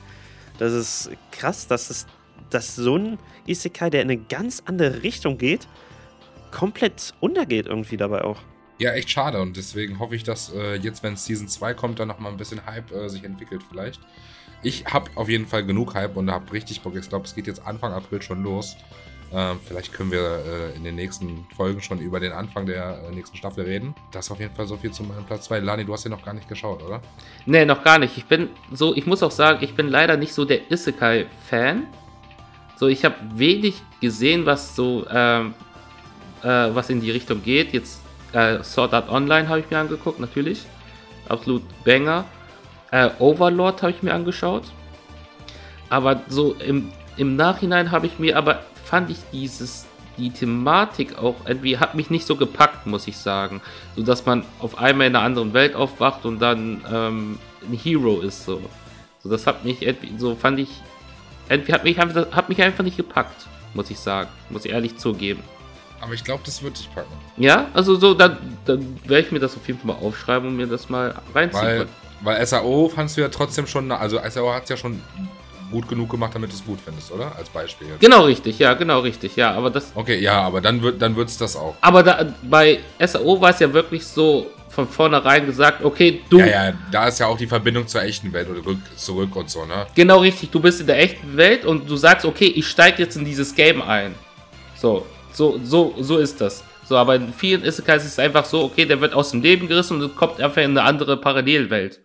Das 0.58 0.72
ist 0.72 1.10
krass, 1.30 1.66
dass 1.66 1.90
es 1.90 2.06
dass 2.50 2.76
so 2.76 2.96
ein 2.96 3.18
Isekai, 3.46 3.90
der 3.90 4.02
in 4.02 4.10
eine 4.10 4.20
ganz 4.20 4.62
andere 4.66 5.02
Richtung 5.02 5.38
geht, 5.38 5.68
komplett 6.50 7.14
untergeht 7.20 7.66
irgendwie 7.66 7.96
dabei 7.96 8.22
auch. 8.24 8.38
Ja, 8.78 8.92
echt 8.92 9.10
schade 9.10 9.40
und 9.40 9.56
deswegen 9.56 9.98
hoffe 9.98 10.14
ich, 10.14 10.22
dass 10.22 10.52
äh, 10.52 10.76
jetzt, 10.76 11.02
wenn 11.02 11.16
Season 11.16 11.48
2 11.48 11.74
kommt, 11.74 11.98
dann 11.98 12.08
nochmal 12.08 12.30
ein 12.30 12.38
bisschen 12.38 12.64
Hype 12.64 12.92
äh, 12.92 13.08
sich 13.08 13.24
entwickelt 13.24 13.62
vielleicht. 13.68 14.00
Ich 14.62 14.86
habe 14.86 15.10
auf 15.16 15.28
jeden 15.28 15.46
Fall 15.46 15.64
genug 15.64 15.94
Hype 15.94 16.16
und 16.16 16.30
habe 16.30 16.52
richtig 16.52 16.80
Bock. 16.82 16.96
Ich 16.96 17.08
glaube, 17.08 17.26
es 17.26 17.34
geht 17.34 17.46
jetzt 17.46 17.66
Anfang 17.66 17.92
April 17.92 18.22
schon 18.22 18.42
los. 18.42 18.76
Ähm, 19.32 19.58
vielleicht 19.62 19.92
können 19.92 20.10
wir 20.10 20.20
äh, 20.20 20.76
in 20.76 20.84
den 20.84 20.94
nächsten 20.94 21.46
Folgen 21.54 21.82
schon 21.82 21.98
über 21.98 22.18
den 22.18 22.32
Anfang 22.32 22.66
der 22.66 23.02
äh, 23.08 23.14
nächsten 23.14 23.36
Staffel 23.36 23.64
reden. 23.64 23.94
Das 24.10 24.26
ist 24.26 24.30
auf 24.30 24.40
jeden 24.40 24.54
Fall 24.54 24.66
so 24.66 24.76
viel 24.76 24.90
zu 24.90 25.02
meinem 25.02 25.24
Platz 25.24 25.44
2. 25.44 25.60
Lani, 25.60 25.84
du 25.84 25.92
hast 25.92 26.04
ja 26.04 26.10
noch 26.10 26.24
gar 26.24 26.32
nicht 26.32 26.48
geschaut, 26.48 26.82
oder? 26.82 27.02
Nee, 27.44 27.64
noch 27.66 27.84
gar 27.84 27.98
nicht. 27.98 28.16
Ich 28.16 28.24
bin 28.24 28.48
so, 28.72 28.96
ich 28.96 29.06
muss 29.06 29.22
auch 29.22 29.30
sagen, 29.30 29.58
ich 29.62 29.74
bin 29.74 29.88
leider 29.88 30.16
nicht 30.16 30.32
so 30.32 30.44
der 30.44 30.70
Isekai-Fan. 30.70 31.86
So, 32.78 32.86
ich 32.86 33.04
habe 33.04 33.16
wenig 33.34 33.82
gesehen, 34.00 34.46
was 34.46 34.76
so, 34.76 35.04
ähm, 35.10 35.54
äh, 36.42 36.46
was 36.46 36.90
in 36.90 37.00
die 37.00 37.10
Richtung 37.10 37.42
geht. 37.42 37.72
Jetzt 37.72 38.00
äh, 38.32 38.62
Sword 38.62 38.94
Art 38.94 39.10
Online 39.10 39.48
habe 39.48 39.58
ich 39.60 39.68
mir 39.68 39.78
angeguckt, 39.78 40.20
natürlich. 40.20 40.62
Absolut 41.28 41.62
Banger. 41.84 42.24
Äh, 42.92 43.10
Overlord 43.18 43.82
habe 43.82 43.90
ich 43.90 44.02
mir 44.04 44.14
angeschaut. 44.14 44.62
Aber 45.90 46.22
so 46.28 46.54
im, 46.54 46.92
im 47.16 47.34
Nachhinein 47.34 47.90
habe 47.90 48.06
ich 48.06 48.20
mir, 48.20 48.36
aber 48.36 48.62
fand 48.84 49.10
ich 49.10 49.18
dieses, 49.32 49.86
die 50.16 50.30
Thematik 50.30 51.18
auch 51.18 51.34
irgendwie, 51.46 51.78
hat 51.78 51.96
mich 51.96 52.10
nicht 52.10 52.26
so 52.26 52.36
gepackt, 52.36 52.86
muss 52.86 53.08
ich 53.08 53.16
sagen. 53.16 53.60
So 53.96 54.04
dass 54.04 54.24
man 54.24 54.44
auf 54.60 54.78
einmal 54.78 55.08
in 55.08 55.16
einer 55.16 55.24
anderen 55.24 55.52
Welt 55.52 55.74
aufwacht 55.74 56.24
und 56.24 56.38
dann 56.38 56.84
ähm, 56.88 57.38
ein 57.68 57.76
Hero 57.76 58.20
ist, 58.20 58.44
so. 58.44 58.62
So, 59.20 59.28
das 59.28 59.48
hat 59.48 59.64
mich 59.64 59.82
irgendwie, 59.82 60.16
so 60.16 60.36
fand 60.36 60.60
ich 60.60 60.68
hat 61.50 61.84
mich, 61.84 61.98
einfach, 61.98 62.30
hat 62.32 62.48
mich 62.48 62.62
einfach 62.62 62.84
nicht 62.84 62.96
gepackt, 62.96 63.46
muss 63.74 63.90
ich 63.90 63.98
sagen. 63.98 64.28
Muss 64.50 64.64
ich 64.64 64.72
ehrlich 64.72 64.98
zugeben. 64.98 65.42
Aber 66.00 66.14
ich 66.14 66.22
glaube, 66.22 66.42
das 66.44 66.62
wird 66.62 66.78
dich 66.78 66.92
packen. 66.94 67.12
Ja, 67.36 67.66
also 67.74 67.96
so, 67.96 68.14
dann, 68.14 68.38
dann 68.64 68.98
werde 69.04 69.26
ich 69.26 69.32
mir 69.32 69.40
das 69.40 69.56
auf 69.56 69.66
jeden 69.66 69.80
Fall 69.80 69.94
mal 69.94 70.00
aufschreiben 70.00 70.48
und 70.48 70.56
mir 70.56 70.66
das 70.66 70.88
mal 70.88 71.14
reinziehen. 71.34 71.62
Weil, 71.62 71.86
weil 72.20 72.46
SAO 72.46 72.88
fandst 72.88 73.16
du 73.16 73.20
ja 73.20 73.28
trotzdem 73.28 73.66
schon, 73.66 73.90
also 73.90 74.20
SAO 74.28 74.52
hat 74.52 74.64
es 74.64 74.68
ja 74.68 74.76
schon 74.76 75.00
gut 75.70 75.88
genug 75.88 76.10
gemacht, 76.10 76.34
damit 76.34 76.50
du 76.50 76.54
es 76.54 76.64
gut 76.64 76.78
findest, 76.84 77.12
oder? 77.12 77.34
Als 77.36 77.48
Beispiel. 77.48 77.88
Jetzt. 77.88 78.00
Genau 78.00 78.24
richtig, 78.24 78.58
ja, 78.58 78.74
genau 78.74 79.00
richtig, 79.00 79.36
ja, 79.36 79.52
aber 79.52 79.70
das... 79.70 79.92
Okay, 79.94 80.18
ja, 80.20 80.40
aber 80.42 80.60
dann 80.60 80.82
wird 80.82 81.00
dann 81.00 81.16
wird's 81.16 81.36
das 81.38 81.56
auch. 81.56 81.74
Aber 81.80 82.02
da, 82.02 82.32
bei 82.42 82.80
SAO 82.98 83.40
war 83.40 83.50
es 83.50 83.60
ja 83.60 83.72
wirklich 83.72 84.06
so, 84.06 84.46
von 84.68 84.86
vornherein 84.86 85.46
gesagt, 85.46 85.84
okay, 85.84 86.22
du. 86.30 86.38
Ja, 86.38 86.46
ja, 86.46 86.72
da 86.92 87.08
ist 87.08 87.18
ja 87.18 87.26
auch 87.26 87.36
die 87.36 87.46
Verbindung 87.46 87.86
zur 87.86 88.02
echten 88.02 88.32
Welt 88.32 88.48
oder 88.48 88.62
zurück 88.96 89.34
und 89.34 89.50
so, 89.50 89.64
ne? 89.64 89.86
Genau 89.94 90.18
richtig, 90.18 90.50
du 90.50 90.60
bist 90.60 90.80
in 90.80 90.86
der 90.86 91.00
echten 91.00 91.36
Welt 91.36 91.64
und 91.64 91.90
du 91.90 91.96
sagst, 91.96 92.24
okay, 92.24 92.46
ich 92.46 92.68
steige 92.68 93.02
jetzt 93.02 93.16
in 93.16 93.24
dieses 93.24 93.54
Game 93.54 93.82
ein. 93.82 94.14
So, 94.76 95.04
so, 95.32 95.58
so, 95.64 95.94
so 95.98 96.18
ist 96.18 96.40
das. 96.40 96.62
So, 96.84 96.96
aber 96.96 97.16
in 97.16 97.32
vielen 97.32 97.64
Isekais 97.64 98.04
ist 98.04 98.12
es 98.12 98.18
einfach 98.18 98.44
so, 98.44 98.62
okay, 98.62 98.86
der 98.86 99.00
wird 99.00 99.14
aus 99.14 99.32
dem 99.32 99.42
Leben 99.42 99.68
gerissen 99.68 100.00
und 100.00 100.16
kommt 100.16 100.40
einfach 100.40 100.62
in 100.62 100.70
eine 100.70 100.82
andere 100.82 101.16
Parallelwelt. 101.16 102.00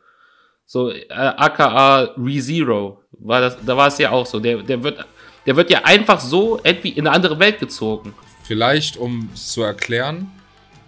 So, 0.66 0.89
äh, 0.89 1.05
aka 1.09 2.09
ReZero, 2.18 3.03
war 3.24 3.41
das, 3.41 3.57
da 3.65 3.76
war 3.76 3.88
es 3.88 3.97
ja 3.97 4.11
auch 4.11 4.26
so. 4.26 4.39
Der, 4.39 4.61
der 4.61 4.84
wird, 4.84 5.05
der 5.45 5.55
wird 5.55 5.69
ja 5.69 5.84
einfach 5.84 6.19
so 6.19 6.59
irgendwie 6.63 6.89
in 6.89 7.07
eine 7.07 7.15
andere 7.15 7.39
Welt 7.39 7.59
gezogen. 7.59 8.13
Vielleicht, 8.43 8.97
um 8.97 9.30
es 9.34 9.51
zu 9.51 9.63
erklären, 9.63 10.32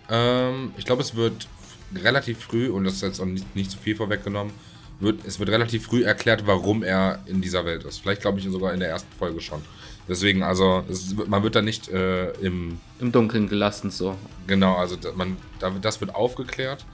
ähm, 0.10 0.74
ich 0.78 0.86
glaube, 0.86 1.02
es 1.02 1.16
wird 1.16 1.48
relativ 1.96 2.40
früh, 2.40 2.70
und 2.70 2.84
das 2.84 2.96
ist 2.96 3.02
jetzt 3.02 3.20
auch 3.20 3.26
nicht, 3.26 3.56
nicht 3.56 3.72
zu 3.72 3.78
viel 3.78 3.96
vorweggenommen, 3.96 4.54
wird, 5.00 5.26
es 5.26 5.40
wird 5.40 5.50
relativ 5.50 5.86
früh 5.86 6.04
erklärt, 6.04 6.46
warum 6.46 6.84
er 6.84 7.20
in 7.26 7.42
dieser 7.42 7.66
Welt 7.66 7.84
ist. 7.84 8.00
Vielleicht 8.00 8.22
glaube 8.22 8.40
ich 8.40 8.46
sogar 8.46 8.74
in 8.74 8.80
der 8.80 8.90
ersten 8.90 9.12
Folge 9.18 9.42
schon. 9.42 9.62
Deswegen, 10.08 10.44
also, 10.44 10.84
es, 10.90 11.16
man 11.28 11.42
wird 11.44 11.56
da 11.56 11.62
nicht 11.62 11.90
äh, 11.90 12.32
im. 12.34 12.80
Im 13.00 13.12
Dunkeln 13.12 13.50
gelassen, 13.50 13.90
so. 13.90 14.16
Genau, 14.46 14.76
also 14.76 14.98
man, 15.16 15.38
das 15.82 16.00
wird 16.00 16.14
aufgeklärt. 16.14 16.86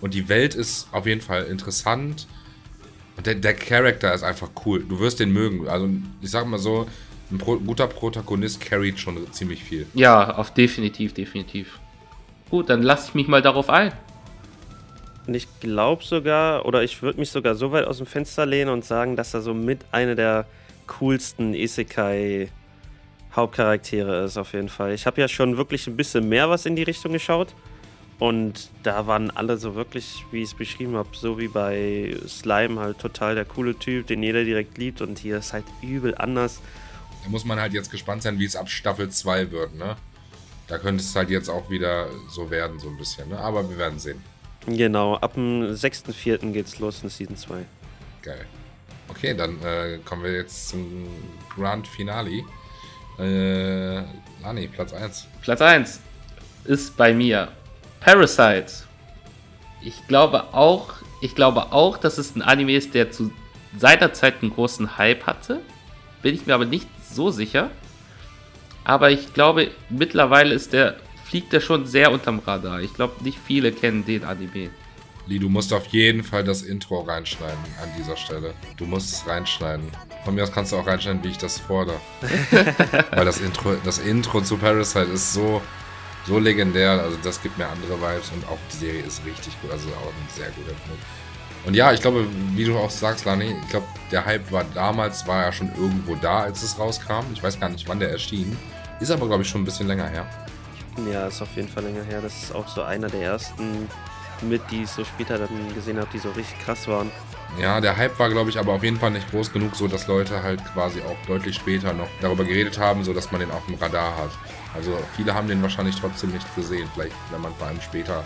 Und 0.00 0.14
die 0.14 0.28
Welt 0.28 0.54
ist 0.54 0.88
auf 0.92 1.06
jeden 1.06 1.20
Fall 1.20 1.44
interessant. 1.44 2.26
Und 3.18 3.26
der, 3.26 3.34
der 3.34 3.54
Charakter 3.54 4.14
ist 4.14 4.22
einfach 4.22 4.48
cool. 4.64 4.84
Du 4.88 5.00
wirst 5.00 5.18
den 5.18 5.32
mögen. 5.32 5.68
Also, 5.68 5.88
ich 6.22 6.30
sag 6.30 6.46
mal 6.46 6.58
so, 6.58 6.86
ein 7.32 7.38
Pro 7.38 7.56
guter 7.56 7.88
Protagonist 7.88 8.60
carried 8.60 8.98
schon 8.98 9.30
ziemlich 9.32 9.62
viel. 9.62 9.86
Ja, 9.92 10.36
auf 10.36 10.54
definitiv, 10.54 11.12
definitiv. 11.14 11.80
Gut, 12.48 12.70
dann 12.70 12.82
lasse 12.82 13.08
ich 13.08 13.14
mich 13.14 13.26
mal 13.26 13.42
darauf 13.42 13.68
ein. 13.68 13.92
Und 15.26 15.34
ich 15.34 15.48
glaube 15.60 16.04
sogar, 16.04 16.64
oder 16.64 16.84
ich 16.84 17.02
würde 17.02 17.18
mich 17.18 17.30
sogar 17.30 17.56
so 17.56 17.72
weit 17.72 17.86
aus 17.86 17.98
dem 17.98 18.06
Fenster 18.06 18.46
lehnen 18.46 18.70
und 18.70 18.84
sagen, 18.84 19.16
dass 19.16 19.34
er 19.34 19.42
so 19.42 19.52
mit 19.52 19.80
einer 19.90 20.14
der 20.14 20.46
coolsten 20.86 21.54
Isekai 21.54 22.48
Hauptcharaktere 23.34 24.24
ist 24.24 24.38
auf 24.38 24.52
jeden 24.52 24.68
Fall. 24.68 24.94
Ich 24.94 25.06
habe 25.06 25.20
ja 25.20 25.28
schon 25.28 25.56
wirklich 25.56 25.86
ein 25.88 25.96
bisschen 25.96 26.28
mehr 26.28 26.48
was 26.48 26.66
in 26.66 26.76
die 26.76 26.84
Richtung 26.84 27.12
geschaut. 27.12 27.48
Und 28.18 28.70
da 28.82 29.06
waren 29.06 29.30
alle 29.30 29.58
so 29.58 29.76
wirklich, 29.76 30.24
wie 30.32 30.42
ich 30.42 30.50
es 30.50 30.54
beschrieben 30.54 30.96
habe, 30.96 31.08
so 31.12 31.38
wie 31.38 31.46
bei 31.46 32.16
Slime 32.26 32.80
halt 32.80 32.98
total 32.98 33.36
der 33.36 33.44
coole 33.44 33.78
Typ, 33.78 34.08
den 34.08 34.22
jeder 34.22 34.44
direkt 34.44 34.76
liebt. 34.76 35.00
Und 35.00 35.18
hier 35.18 35.38
ist 35.38 35.52
halt 35.52 35.64
übel 35.82 36.16
anders. 36.16 36.60
Da 37.22 37.30
muss 37.30 37.44
man 37.44 37.60
halt 37.60 37.72
jetzt 37.74 37.90
gespannt 37.90 38.22
sein, 38.22 38.38
wie 38.38 38.44
es 38.44 38.56
ab 38.56 38.68
Staffel 38.68 39.08
2 39.08 39.50
wird, 39.52 39.74
ne? 39.76 39.96
Da 40.66 40.78
könnte 40.78 41.02
es 41.02 41.14
halt 41.14 41.30
jetzt 41.30 41.48
auch 41.48 41.70
wieder 41.70 42.08
so 42.28 42.50
werden, 42.50 42.78
so 42.78 42.88
ein 42.88 42.96
bisschen, 42.98 43.28
ne? 43.28 43.38
Aber 43.38 43.68
wir 43.70 43.78
werden 43.78 43.98
sehen. 43.98 44.22
Genau, 44.66 45.16
ab 45.16 45.34
dem 45.34 45.62
6.4. 45.62 46.52
geht's 46.52 46.78
los 46.78 47.02
in 47.02 47.08
Season 47.08 47.36
2. 47.36 47.64
Geil. 48.22 48.44
Okay, 49.08 49.34
dann 49.34 49.62
äh, 49.62 49.98
kommen 50.04 50.24
wir 50.24 50.32
jetzt 50.32 50.68
zum 50.68 51.06
Grand 51.54 51.86
Finale. 51.86 52.42
Äh, 53.18 54.02
Lani, 54.42 54.68
Platz 54.68 54.92
1. 54.92 55.26
Platz 55.42 55.60
1 55.62 56.00
ist 56.64 56.96
bei 56.96 57.14
mir 57.14 57.48
Parasite. 58.00 58.72
Ich 59.82 60.06
glaube 60.06 60.54
auch, 60.54 60.94
ich 61.20 61.34
glaube 61.34 61.72
auch, 61.72 61.96
dass 61.98 62.18
es 62.18 62.34
ein 62.36 62.42
Anime 62.42 62.74
ist, 62.74 62.94
der 62.94 63.10
zu 63.10 63.32
seiner 63.76 64.12
Zeit 64.12 64.42
einen 64.42 64.52
großen 64.52 64.98
Hype 64.98 65.26
hatte. 65.26 65.60
Bin 66.22 66.34
ich 66.34 66.46
mir 66.46 66.54
aber 66.54 66.64
nicht 66.64 66.88
so 67.10 67.30
sicher. 67.30 67.70
Aber 68.84 69.10
ich 69.10 69.34
glaube, 69.34 69.70
mittlerweile 69.90 70.54
ist 70.54 70.72
der, 70.72 70.96
fliegt 71.24 71.52
der 71.52 71.60
schon 71.60 71.86
sehr 71.86 72.10
unterm 72.10 72.38
Radar. 72.38 72.80
Ich 72.80 72.94
glaube, 72.94 73.22
nicht 73.22 73.38
viele 73.44 73.72
kennen 73.72 74.04
den 74.04 74.24
Anime. 74.24 74.70
Lee, 75.26 75.38
du 75.38 75.50
musst 75.50 75.74
auf 75.74 75.86
jeden 75.88 76.24
Fall 76.24 76.42
das 76.42 76.62
Intro 76.62 77.00
reinschneiden 77.00 77.58
an 77.82 77.90
dieser 77.98 78.16
Stelle. 78.16 78.54
Du 78.78 78.86
musst 78.86 79.12
es 79.12 79.26
reinschneiden. 79.26 79.86
Von 80.24 80.34
mir 80.34 80.42
aus 80.42 80.50
kannst 80.50 80.72
du 80.72 80.76
auch 80.76 80.86
reinschneiden, 80.86 81.22
wie 81.22 81.28
ich 81.28 81.36
das 81.36 81.58
fordere. 81.58 82.00
Weil 83.10 83.26
das 83.26 83.38
Intro, 83.38 83.74
das 83.84 83.98
Intro 83.98 84.40
zu 84.40 84.56
Parasite 84.56 85.12
ist 85.12 85.34
so, 85.34 85.60
so 86.28 86.38
legendär. 86.38 86.92
Also 86.92 87.18
das 87.22 87.42
gibt 87.42 87.58
mir 87.58 87.66
andere 87.66 88.00
Vibes 88.00 88.30
und 88.32 88.46
auch 88.48 88.58
die 88.72 88.76
Serie 88.76 89.02
ist 89.02 89.24
richtig 89.24 89.60
gut. 89.60 89.72
Also 89.72 89.88
auch 89.88 90.12
ein 90.12 90.28
sehr 90.36 90.48
guter 90.50 90.76
Film. 90.86 90.98
Und 91.64 91.74
ja, 91.74 91.92
ich 91.92 92.00
glaube, 92.00 92.24
wie 92.54 92.64
du 92.64 92.78
auch 92.78 92.90
sagst, 92.90 93.24
Lani, 93.24 93.56
ich 93.62 93.68
glaube, 93.68 93.86
der 94.12 94.24
Hype 94.24 94.52
war 94.52 94.64
damals, 94.74 95.26
war 95.26 95.42
ja 95.42 95.52
schon 95.52 95.70
irgendwo 95.76 96.14
da, 96.14 96.40
als 96.40 96.62
es 96.62 96.78
rauskam. 96.78 97.24
Ich 97.32 97.42
weiß 97.42 97.58
gar 97.58 97.68
nicht, 97.68 97.88
wann 97.88 97.98
der 97.98 98.10
erschien. 98.10 98.56
Ist 99.00 99.10
aber, 99.10 99.26
glaube 99.26 99.42
ich, 99.42 99.48
schon 99.48 99.62
ein 99.62 99.64
bisschen 99.64 99.88
länger 99.88 100.08
her. 100.08 100.26
Ja, 101.10 101.26
ist 101.26 101.42
auf 101.42 101.54
jeden 101.56 101.68
Fall 101.68 101.84
länger 101.84 102.04
her. 102.04 102.20
Das 102.22 102.42
ist 102.42 102.54
auch 102.54 102.66
so 102.68 102.82
einer 102.82 103.08
der 103.08 103.22
ersten 103.22 103.88
mit, 104.42 104.62
die 104.70 104.82
ich 104.84 104.90
so 104.90 105.04
später 105.04 105.38
dann 105.38 105.74
gesehen 105.74 105.98
habe, 105.98 106.08
die 106.12 106.18
so 106.18 106.30
richtig 106.30 106.58
krass 106.60 106.86
waren. 106.86 107.10
Ja, 107.60 107.80
der 107.80 107.96
Hype 107.96 108.18
war, 108.18 108.28
glaube 108.28 108.50
ich, 108.50 108.58
aber 108.58 108.72
auf 108.72 108.84
jeden 108.84 108.98
Fall 108.98 109.10
nicht 109.10 109.30
groß 109.30 109.52
genug, 109.52 109.74
so 109.74 109.88
dass 109.88 110.06
Leute 110.06 110.42
halt 110.42 110.64
quasi 110.72 111.00
auch 111.00 111.16
deutlich 111.26 111.56
später 111.56 111.92
noch 111.92 112.08
darüber 112.20 112.44
geredet 112.44 112.78
haben, 112.78 113.04
so 113.04 113.12
dass 113.12 113.32
man 113.32 113.40
den 113.40 113.50
auf 113.50 113.64
dem 113.66 113.74
Radar 113.76 114.16
hat. 114.16 114.30
Also 114.74 114.98
viele 115.16 115.34
haben 115.34 115.48
den 115.48 115.62
wahrscheinlich 115.62 115.96
trotzdem 115.96 116.30
nicht 116.30 116.54
gesehen, 116.54 116.88
vielleicht 116.94 117.14
wenn 117.30 117.40
man 117.40 117.54
vor 117.54 117.68
allem 117.68 117.80
später 117.80 118.24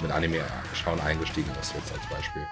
mit 0.00 0.10
Anime 0.10 0.40
schauen 0.74 1.00
eingestiegen 1.00 1.50
ist, 1.60 1.74
jetzt 1.74 1.92
als 1.92 2.06
Beispiel. 2.08 2.46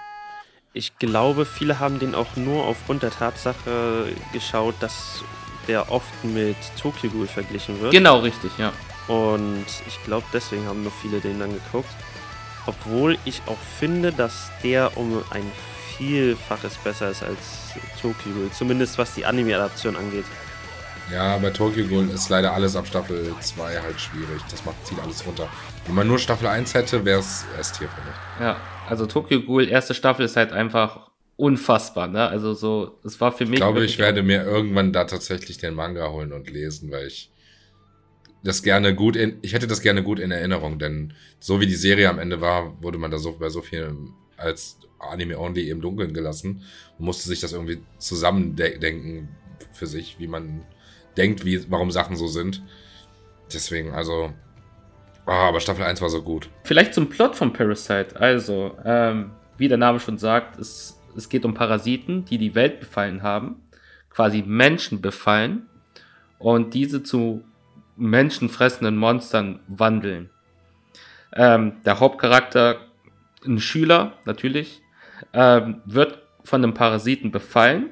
Ich 0.73 0.97
glaube, 0.97 1.45
viele 1.45 1.79
haben 1.79 1.99
den 1.99 2.15
auch 2.15 2.35
nur 2.35 2.65
aufgrund 2.65 3.03
der 3.03 3.11
Tatsache 3.11 4.07
geschaut, 4.31 4.75
dass 4.79 5.23
der 5.67 5.91
oft 5.91 6.23
mit 6.23 6.57
Tokyo 6.81 7.09
Ghoul 7.11 7.27
verglichen 7.27 7.79
wird. 7.79 7.91
Genau, 7.91 8.19
richtig, 8.19 8.51
ja. 8.57 8.73
Und 9.07 9.65
ich 9.87 10.03
glaube, 10.05 10.25
deswegen 10.33 10.65
haben 10.65 10.81
nur 10.81 10.91
viele 10.91 11.19
den 11.19 11.39
dann 11.39 11.53
geguckt. 11.53 11.93
Obwohl 12.65 13.17
ich 13.25 13.41
auch 13.45 13.57
finde, 13.77 14.11
dass 14.11 14.49
der 14.63 14.97
um 14.97 15.21
ein 15.29 15.51
Vielfaches 15.97 16.75
besser 16.77 17.09
ist 17.09 17.21
als 17.21 17.73
Tokyo 18.01 18.31
Ghoul. 18.31 18.51
Zumindest 18.51 18.97
was 18.97 19.13
die 19.13 19.25
Anime-Adaption 19.25 19.95
angeht. 19.95 20.25
Ja, 21.11 21.37
bei 21.37 21.49
Tokyo 21.49 21.85
Ghoul 21.85 22.09
ist 22.09 22.29
leider 22.29 22.53
alles 22.53 22.75
ab 22.75 22.87
Staffel 22.87 23.33
2 23.39 23.81
halt 23.81 23.99
schwierig. 23.99 24.41
Das 24.49 24.63
macht, 24.65 24.85
zieht 24.85 24.99
alles 24.99 25.25
runter. 25.25 25.49
Wenn 25.85 25.95
man 25.95 26.07
nur 26.07 26.17
Staffel 26.17 26.47
1 26.47 26.73
hätte, 26.73 27.03
wäre 27.05 27.19
es 27.19 27.45
S-Tier 27.59 27.87
für 27.89 28.01
mich. 28.01 28.15
Ja, 28.39 28.57
also 28.87 29.05
Tokyo 29.05 29.41
Ghoul, 29.41 29.67
erste 29.67 29.93
Staffel 29.93 30.25
ist 30.25 30.35
halt 30.35 30.51
einfach 30.53 31.11
unfassbar, 31.35 32.07
ne? 32.07 32.27
Also 32.27 32.53
so, 32.53 32.99
es 33.03 33.19
war 33.19 33.31
für 33.31 33.45
mich. 33.45 33.55
Ich 33.55 33.59
glaube, 33.59 33.83
ich 33.83 33.97
werde 33.97 34.23
mir 34.23 34.43
irgendwann 34.43 34.93
da 34.93 35.03
tatsächlich 35.05 35.57
den 35.57 35.73
Manga 35.73 36.09
holen 36.09 36.31
und 36.31 36.49
lesen, 36.49 36.91
weil 36.91 37.07
ich 37.07 37.31
das 38.43 38.61
gerne 38.61 38.93
gut 38.93 39.15
in, 39.15 39.37
ich 39.41 39.53
hätte 39.53 39.67
das 39.67 39.81
gerne 39.81 40.03
gut 40.03 40.19
in 40.19 40.31
Erinnerung, 40.31 40.77
denn 40.77 41.13
so 41.39 41.61
wie 41.61 41.67
die 41.67 41.75
Serie 41.75 42.09
am 42.09 42.19
Ende 42.19 42.41
war, 42.41 42.81
wurde 42.81 42.97
man 42.97 43.09
da 43.09 43.17
so 43.17 43.37
bei 43.37 43.49
so 43.49 43.61
viel 43.61 43.95
als 44.37 44.77
Anime 44.99 45.39
Only 45.39 45.69
im 45.69 45.81
Dunkeln 45.81 46.13
gelassen 46.13 46.63
und 46.97 47.05
musste 47.05 47.27
sich 47.27 47.39
das 47.39 47.53
irgendwie 47.53 47.81
zusammendenken 47.97 49.29
für 49.71 49.87
sich, 49.87 50.17
wie 50.19 50.27
man 50.27 50.65
denkt, 51.17 51.45
wie, 51.45 51.69
warum 51.69 51.91
Sachen 51.91 52.15
so 52.15 52.27
sind. 52.27 52.61
Deswegen, 53.53 53.93
also. 53.93 54.33
Oh, 55.25 55.31
aber 55.31 55.59
Staffel 55.59 55.85
1 55.85 56.01
war 56.01 56.09
so 56.09 56.21
gut. 56.21 56.49
Vielleicht 56.63 56.93
zum 56.93 57.09
Plot 57.09 57.35
von 57.35 57.53
Parasite. 57.53 58.19
Also, 58.19 58.77
ähm, 58.83 59.31
wie 59.57 59.67
der 59.67 59.77
Name 59.77 59.99
schon 59.99 60.17
sagt, 60.17 60.59
es, 60.59 60.99
es 61.15 61.29
geht 61.29 61.45
um 61.45 61.53
Parasiten, 61.53 62.25
die 62.25 62.37
die 62.37 62.55
Welt 62.55 62.79
befallen 62.79 63.23
haben, 63.23 63.63
quasi 64.09 64.43
Menschen 64.45 65.01
befallen 65.01 65.67
und 66.39 66.73
diese 66.73 67.03
zu 67.03 67.43
menschenfressenden 67.95 68.97
Monstern 68.97 69.59
wandeln. 69.67 70.29
Ähm, 71.35 71.77
der 71.85 71.99
Hauptcharakter, 71.99 72.81
ein 73.45 73.59
Schüler 73.59 74.13
natürlich, 74.25 74.81
ähm, 75.33 75.81
wird 75.85 76.21
von 76.43 76.63
einem 76.63 76.73
Parasiten 76.73 77.31
befallen, 77.31 77.91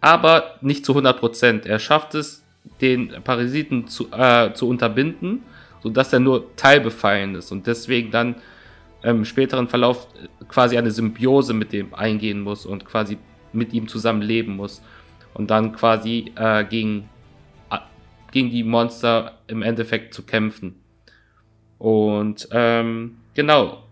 aber 0.00 0.56
nicht 0.60 0.84
zu 0.84 0.92
100%. 0.92 1.66
Er 1.66 1.78
schafft 1.78 2.14
es, 2.14 2.44
den 2.80 3.12
Parasiten 3.24 3.88
zu, 3.88 4.10
äh, 4.12 4.52
zu 4.54 4.68
unterbinden, 4.68 5.42
sodass 5.82 6.12
er 6.12 6.20
nur 6.20 6.54
teilbefallen 6.56 7.34
ist 7.34 7.52
und 7.52 7.66
deswegen 7.66 8.10
dann 8.10 8.36
im 9.02 9.24
späteren 9.24 9.68
Verlauf 9.68 10.08
quasi 10.48 10.76
eine 10.76 10.90
Symbiose 10.90 11.54
mit 11.54 11.72
dem 11.72 11.94
eingehen 11.94 12.40
muss 12.40 12.66
und 12.66 12.84
quasi 12.84 13.18
mit 13.52 13.72
ihm 13.72 13.86
zusammen 13.86 14.22
leben 14.22 14.56
muss 14.56 14.82
und 15.34 15.50
dann 15.50 15.72
quasi 15.72 16.32
äh, 16.36 16.64
gegen 16.64 17.08
gegen 18.36 18.50
die 18.50 18.64
Monster 18.64 19.38
im 19.46 19.62
Endeffekt 19.62 20.12
zu 20.12 20.22
kämpfen. 20.22 20.74
Und 21.78 22.48
ähm, 22.52 23.16
genau, 23.32 23.84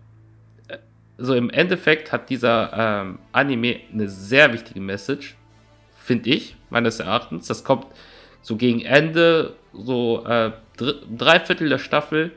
so 1.17 1.33
im 1.33 1.49
Endeffekt 1.49 2.11
hat 2.11 2.29
dieser 2.29 2.71
ähm, 2.73 3.19
Anime 3.31 3.77
eine 3.91 4.07
sehr 4.07 4.53
wichtige 4.53 4.81
Message, 4.81 5.35
finde 5.97 6.29
ich, 6.29 6.57
meines 6.69 6.99
Erachtens. 6.99 7.47
Das 7.47 7.63
kommt 7.63 7.87
so 8.45 8.57
gegen 8.57 8.81
Ende, 8.81 9.55
so 9.73 10.23
äh, 10.23 10.51
drei 10.77 11.39
Viertel 11.39 11.67
der 11.67 11.79
Staffel, 11.79 12.31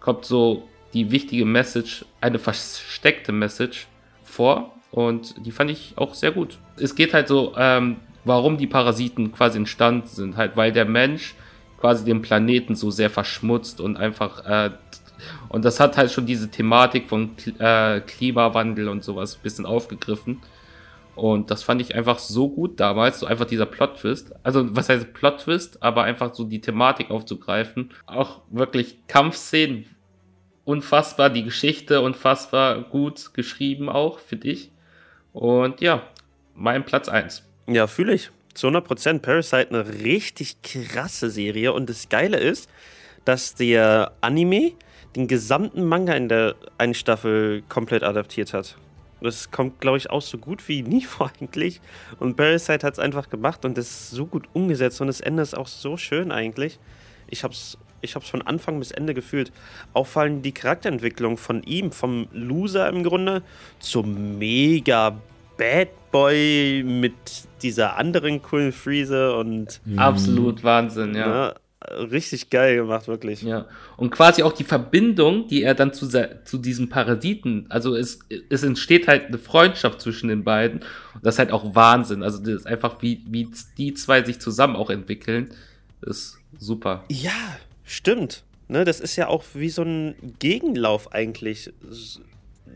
kommt 0.00 0.24
so 0.24 0.68
die 0.94 1.12
wichtige 1.12 1.44
Message, 1.44 2.04
eine 2.20 2.40
versteckte 2.40 3.30
Message 3.30 3.86
vor. 4.24 4.74
Und 4.90 5.46
die 5.46 5.52
fand 5.52 5.70
ich 5.70 5.92
auch 5.94 6.14
sehr 6.14 6.32
gut. 6.32 6.58
Es 6.76 6.96
geht 6.96 7.14
halt 7.14 7.28
so, 7.28 7.54
ähm, 7.56 7.98
warum 8.24 8.58
die 8.58 8.66
Parasiten 8.66 9.30
quasi 9.30 9.58
entstanden 9.58 10.08
sind. 10.08 10.36
Halt, 10.36 10.56
weil 10.56 10.72
der 10.72 10.86
Mensch 10.86 11.36
quasi 11.80 12.04
den 12.04 12.20
Planeten 12.20 12.74
so 12.74 12.90
sehr 12.90 13.10
verschmutzt 13.10 13.80
und 13.80 13.96
einfach 13.96 14.44
äh, 14.44 14.70
und 15.48 15.64
das 15.64 15.78
hat 15.78 15.96
halt 15.96 16.10
schon 16.10 16.26
diese 16.26 16.50
Thematik 16.50 17.08
von 17.08 17.30
äh, 17.60 18.00
Klimawandel 18.00 18.88
und 18.88 19.04
sowas 19.04 19.36
ein 19.36 19.42
bisschen 19.42 19.66
aufgegriffen. 19.66 20.40
Und 21.16 21.50
das 21.50 21.62
fand 21.62 21.80
ich 21.80 21.94
einfach 21.94 22.18
so 22.18 22.48
gut 22.48 22.80
damals, 22.80 23.20
so 23.20 23.26
einfach 23.26 23.44
dieser 23.44 23.66
Plot-Twist. 23.66 24.34
Also, 24.42 24.74
was 24.74 24.88
heißt 24.88 25.12
Plot-Twist, 25.14 25.82
aber 25.82 26.02
einfach 26.04 26.34
so 26.34 26.44
die 26.44 26.60
Thematik 26.60 27.10
aufzugreifen. 27.10 27.90
Auch 28.06 28.42
wirklich 28.50 28.98
Kampfszenen, 29.06 29.86
unfassbar, 30.64 31.30
die 31.30 31.44
Geschichte 31.44 32.00
unfassbar 32.00 32.82
gut 32.82 33.34
geschrieben 33.34 33.88
auch, 33.88 34.18
finde 34.18 34.48
ich. 34.48 34.70
Und 35.32 35.80
ja, 35.80 36.02
mein 36.54 36.84
Platz 36.84 37.08
1. 37.08 37.44
Ja, 37.68 37.86
fühle 37.86 38.14
ich 38.14 38.30
zu 38.54 38.68
100% 38.68 39.18
Parasite 39.20 39.68
eine 39.70 40.04
richtig 40.04 40.62
krasse 40.62 41.30
Serie. 41.30 41.72
Und 41.72 41.90
das 41.90 42.08
Geile 42.08 42.38
ist, 42.38 42.70
dass 43.24 43.54
der 43.54 44.12
Anime 44.20 44.72
den 45.16 45.28
gesamten 45.28 45.84
Manga 45.84 46.14
in 46.14 46.28
der 46.28 46.54
einen 46.78 46.94
Staffel 46.94 47.62
komplett 47.68 48.02
adaptiert 48.02 48.52
hat. 48.52 48.76
Das 49.24 49.50
kommt, 49.50 49.80
glaube 49.80 49.98
ich, 49.98 50.10
auch 50.10 50.22
so 50.22 50.38
gut 50.38 50.66
wie 50.68 50.82
nie 50.82 51.02
vor 51.04 51.30
eigentlich. 51.40 51.80
Und 52.18 52.36
Parasite 52.36 52.86
hat 52.86 52.94
es 52.94 52.98
einfach 52.98 53.28
gemacht 53.28 53.64
und 53.64 53.76
das 53.76 53.90
ist 53.90 54.10
so 54.10 54.26
gut 54.26 54.48
umgesetzt 54.52 55.00
und 55.00 55.08
das 55.08 55.20
Ende 55.20 55.42
ist 55.42 55.56
auch 55.56 55.66
so 55.66 55.96
schön 55.96 56.30
eigentlich. 56.30 56.78
Ich 57.28 57.42
habe 57.42 57.54
es 57.54 57.78
ich 58.04 58.14
hab's 58.14 58.28
von 58.28 58.42
Anfang 58.42 58.78
bis 58.78 58.90
Ende 58.90 59.14
gefühlt. 59.14 59.50
Auffallend 59.94 60.44
die 60.44 60.52
Charakterentwicklung 60.52 61.38
von 61.38 61.62
ihm, 61.62 61.90
vom 61.90 62.28
Loser 62.32 62.88
im 62.90 63.02
Grunde 63.02 63.42
zum 63.80 64.38
mega 64.38 65.16
Bad 65.56 65.88
Boy 66.10 66.84
mit 66.84 67.14
dieser 67.62 67.96
anderen 67.96 68.42
coolen 68.42 68.72
Friese 68.72 69.34
und. 69.34 69.80
Absolut 69.96 70.62
Wahnsinn, 70.62 71.14
ja. 71.14 71.26
Ne, 71.26 71.54
richtig 71.90 72.50
geil 72.50 72.76
gemacht, 72.76 73.08
wirklich. 73.08 73.42
Ja. 73.42 73.66
Und 73.96 74.10
quasi 74.10 74.42
auch 74.42 74.52
die 74.52 74.64
Verbindung, 74.64 75.48
die 75.48 75.62
er 75.62 75.74
dann 75.74 75.92
zu, 75.92 76.08
zu 76.08 76.58
diesem 76.58 76.88
Parasiten, 76.88 77.66
also 77.68 77.94
es, 77.94 78.20
es 78.48 78.62
entsteht 78.62 79.08
halt 79.08 79.26
eine 79.26 79.38
Freundschaft 79.38 80.00
zwischen 80.00 80.28
den 80.28 80.44
beiden. 80.44 80.80
Und 81.14 81.24
das 81.24 81.34
ist 81.34 81.38
halt 81.38 81.52
auch 81.52 81.74
Wahnsinn. 81.74 82.22
Also 82.22 82.38
das 82.38 82.48
ist 82.48 82.66
einfach, 82.66 83.02
wie, 83.02 83.22
wie 83.26 83.48
die 83.78 83.94
zwei 83.94 84.22
sich 84.22 84.38
zusammen 84.40 84.76
auch 84.76 84.90
entwickeln, 84.90 85.50
ist 86.02 86.38
super. 86.58 87.04
Ja, 87.10 87.32
stimmt. 87.84 88.44
Ne, 88.66 88.84
das 88.84 89.00
ist 89.00 89.16
ja 89.16 89.28
auch 89.28 89.44
wie 89.52 89.68
so 89.68 89.82
ein 89.82 90.14
Gegenlauf 90.38 91.12
eigentlich 91.12 91.72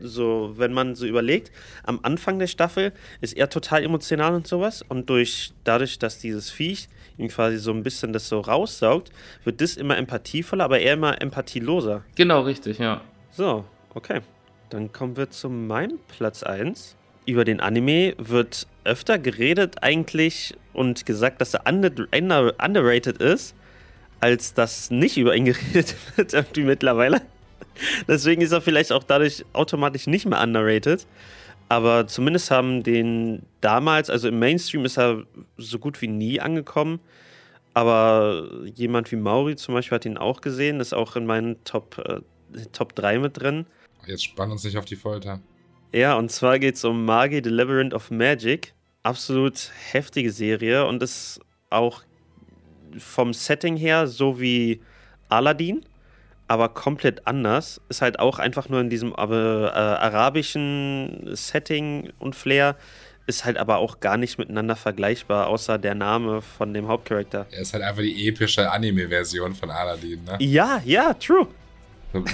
so, 0.02 0.54
wenn 0.56 0.72
man 0.72 0.94
so 0.94 1.06
überlegt, 1.06 1.52
am 1.84 2.00
Anfang 2.02 2.38
der 2.38 2.46
Staffel 2.46 2.92
ist 3.20 3.36
er 3.36 3.48
total 3.48 3.82
emotional 3.82 4.34
und 4.34 4.46
sowas 4.46 4.82
und 4.88 5.10
durch, 5.10 5.52
dadurch, 5.64 5.98
dass 5.98 6.18
dieses 6.18 6.50
Viech 6.50 6.88
ihm 7.16 7.28
quasi 7.28 7.58
so 7.58 7.72
ein 7.72 7.82
bisschen 7.82 8.12
das 8.12 8.28
so 8.28 8.40
raussaugt, 8.40 9.10
wird 9.44 9.60
das 9.60 9.76
immer 9.76 9.96
empathievoller, 9.96 10.64
aber 10.64 10.80
er 10.80 10.94
immer 10.94 11.20
empathieloser. 11.20 12.04
Genau, 12.14 12.42
richtig, 12.42 12.78
ja. 12.78 13.02
So, 13.30 13.64
okay. 13.94 14.20
Dann 14.70 14.92
kommen 14.92 15.16
wir 15.16 15.30
zu 15.30 15.48
meinem 15.48 15.98
Platz 16.08 16.42
1. 16.42 16.96
Über 17.26 17.44
den 17.44 17.60
Anime 17.60 18.14
wird 18.18 18.66
öfter 18.84 19.18
geredet 19.18 19.82
eigentlich 19.82 20.54
und 20.72 21.06
gesagt, 21.06 21.40
dass 21.40 21.54
er 21.54 21.62
underrated 21.66 23.18
ist, 23.18 23.54
als 24.20 24.54
dass 24.54 24.90
nicht 24.90 25.16
über 25.16 25.34
ihn 25.34 25.44
geredet 25.46 25.94
wird 26.16 26.32
irgendwie 26.34 26.64
mittlerweile. 26.64 27.20
Deswegen 28.08 28.42
ist 28.42 28.52
er 28.52 28.60
vielleicht 28.60 28.92
auch 28.92 29.04
dadurch 29.04 29.44
automatisch 29.52 30.06
nicht 30.06 30.26
mehr 30.26 30.42
underrated. 30.42 31.06
Aber 31.68 32.06
zumindest 32.06 32.50
haben 32.50 32.82
den 32.82 33.42
damals, 33.60 34.08
also 34.08 34.28
im 34.28 34.38
Mainstream 34.38 34.84
ist 34.84 34.98
er 34.98 35.24
so 35.58 35.78
gut 35.78 36.00
wie 36.00 36.08
nie 36.08 36.40
angekommen. 36.40 37.00
Aber 37.74 38.48
jemand 38.74 39.12
wie 39.12 39.16
Mauri 39.16 39.56
zum 39.56 39.74
Beispiel 39.74 39.96
hat 39.96 40.04
ihn 40.06 40.16
auch 40.16 40.40
gesehen, 40.40 40.80
ist 40.80 40.94
auch 40.94 41.14
in 41.14 41.26
meinen 41.26 41.62
Top, 41.64 41.98
äh, 41.98 42.20
Top 42.72 42.94
3 42.94 43.18
mit 43.18 43.40
drin. 43.40 43.66
Jetzt 44.06 44.24
spann 44.24 44.50
uns 44.50 44.64
nicht 44.64 44.78
auf 44.78 44.86
die 44.86 44.96
Folter. 44.96 45.40
Ja, 45.92 46.14
und 46.16 46.30
zwar 46.30 46.58
geht 46.58 46.76
es 46.76 46.84
um 46.84 47.04
Magi, 47.04 47.40
The 47.42 47.50
Labyrinth 47.50 47.94
of 47.94 48.10
Magic. 48.10 48.74
Absolut 49.02 49.70
heftige 49.92 50.32
Serie 50.32 50.86
und 50.86 51.02
ist 51.02 51.40
auch 51.70 52.02
vom 52.96 53.32
Setting 53.32 53.76
her 53.76 54.06
so 54.06 54.40
wie 54.40 54.80
Aladdin 55.28 55.84
aber 56.48 56.70
komplett 56.70 57.26
anders. 57.26 57.80
Ist 57.88 58.02
halt 58.02 58.18
auch 58.18 58.38
einfach 58.38 58.68
nur 58.68 58.80
in 58.80 58.90
diesem 58.90 59.12
äh, 59.12 59.14
arabischen 59.14 61.28
Setting 61.32 62.10
und 62.18 62.34
Flair. 62.34 62.76
Ist 63.26 63.44
halt 63.44 63.58
aber 63.58 63.76
auch 63.76 64.00
gar 64.00 64.16
nicht 64.16 64.38
miteinander 64.38 64.74
vergleichbar, 64.74 65.48
außer 65.48 65.76
der 65.76 65.94
Name 65.94 66.40
von 66.40 66.72
dem 66.72 66.88
Hauptcharakter. 66.88 67.46
Er 67.50 67.60
ist 67.60 67.74
halt 67.74 67.84
einfach 67.84 68.00
die 68.00 68.26
epische 68.26 68.70
Anime-Version 68.70 69.54
von 69.54 69.70
Aladdin, 69.70 70.24
ne? 70.24 70.36
Ja, 70.40 70.80
ja, 70.84 71.12
true. 71.12 71.46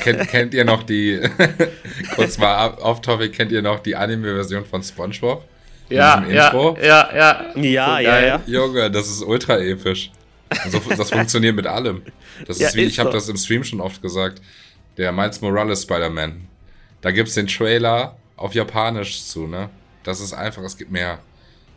Kennt, 0.01 0.29
kennt 0.29 0.55
ihr 0.55 0.65
noch 0.65 0.85
die, 0.85 1.21
kurz 2.15 2.39
mal 2.39 2.75
off-topic, 2.75 3.31
kennt 3.31 3.51
ihr 3.51 3.61
noch 3.61 3.81
die 3.81 3.97
Anime-Version 3.97 4.65
von 4.65 4.85
Spongebob? 4.85 5.43
Ja, 5.89 6.25
ja, 6.29 6.77
ja, 6.81 6.81
ja. 6.81 7.55
Ja, 7.57 7.97
so 7.97 8.03
ja, 8.03 8.21
ja. 8.21 8.41
Junge, 8.47 8.89
das 8.89 9.09
ist 9.09 9.23
ultra 9.23 9.59
episch. 9.59 10.13
So, 10.69 10.79
das 10.79 11.11
funktioniert 11.11 11.57
mit 11.57 11.67
allem. 11.67 12.03
Das 12.47 12.59
ja, 12.59 12.69
ist 12.69 12.75
wie, 12.75 12.83
ist 12.83 12.93
ich 12.93 12.99
habe 12.99 13.11
das 13.11 13.29
im 13.29 13.37
Stream 13.37 13.65
schon 13.65 13.81
oft 13.81 14.03
gesagt, 14.03 14.41
der 14.97 15.13
Miles 15.13 15.41
Morales 15.41 15.83
Spider-Man. 15.83 16.47
Da 17.01 17.11
gibt 17.11 17.29
es 17.29 17.35
den 17.35 17.47
Trailer 17.47 18.17
auf 18.37 18.55
Japanisch 18.55 19.23
zu, 19.25 19.47
ne? 19.47 19.71
Das 20.03 20.21
ist 20.21 20.33
einfach, 20.33 20.63
es 20.63 20.77
gibt 20.77 20.91
mehr, 20.91 21.19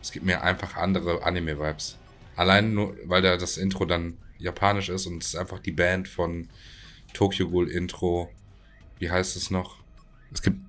es 0.01 0.11
gibt 0.11 0.25
mir 0.25 0.41
einfach 0.41 0.75
andere 0.75 1.23
Anime-Vibes. 1.23 1.97
Allein 2.35 2.73
nur, 2.73 2.95
weil 3.05 3.21
da 3.21 3.37
das 3.37 3.57
Intro 3.57 3.85
dann 3.85 4.17
japanisch 4.37 4.89
ist 4.89 5.07
und 5.07 5.23
es 5.23 5.29
ist 5.29 5.35
einfach 5.35 5.59
die 5.59 5.71
Band 5.71 6.07
von 6.07 6.49
Tokyo 7.13 7.49
Ghoul 7.49 7.69
Intro. 7.69 8.29
Wie 8.99 9.09
heißt 9.09 9.35
es 9.35 9.49
noch? 9.49 9.77
Es 10.31 10.41
gibt, 10.41 10.59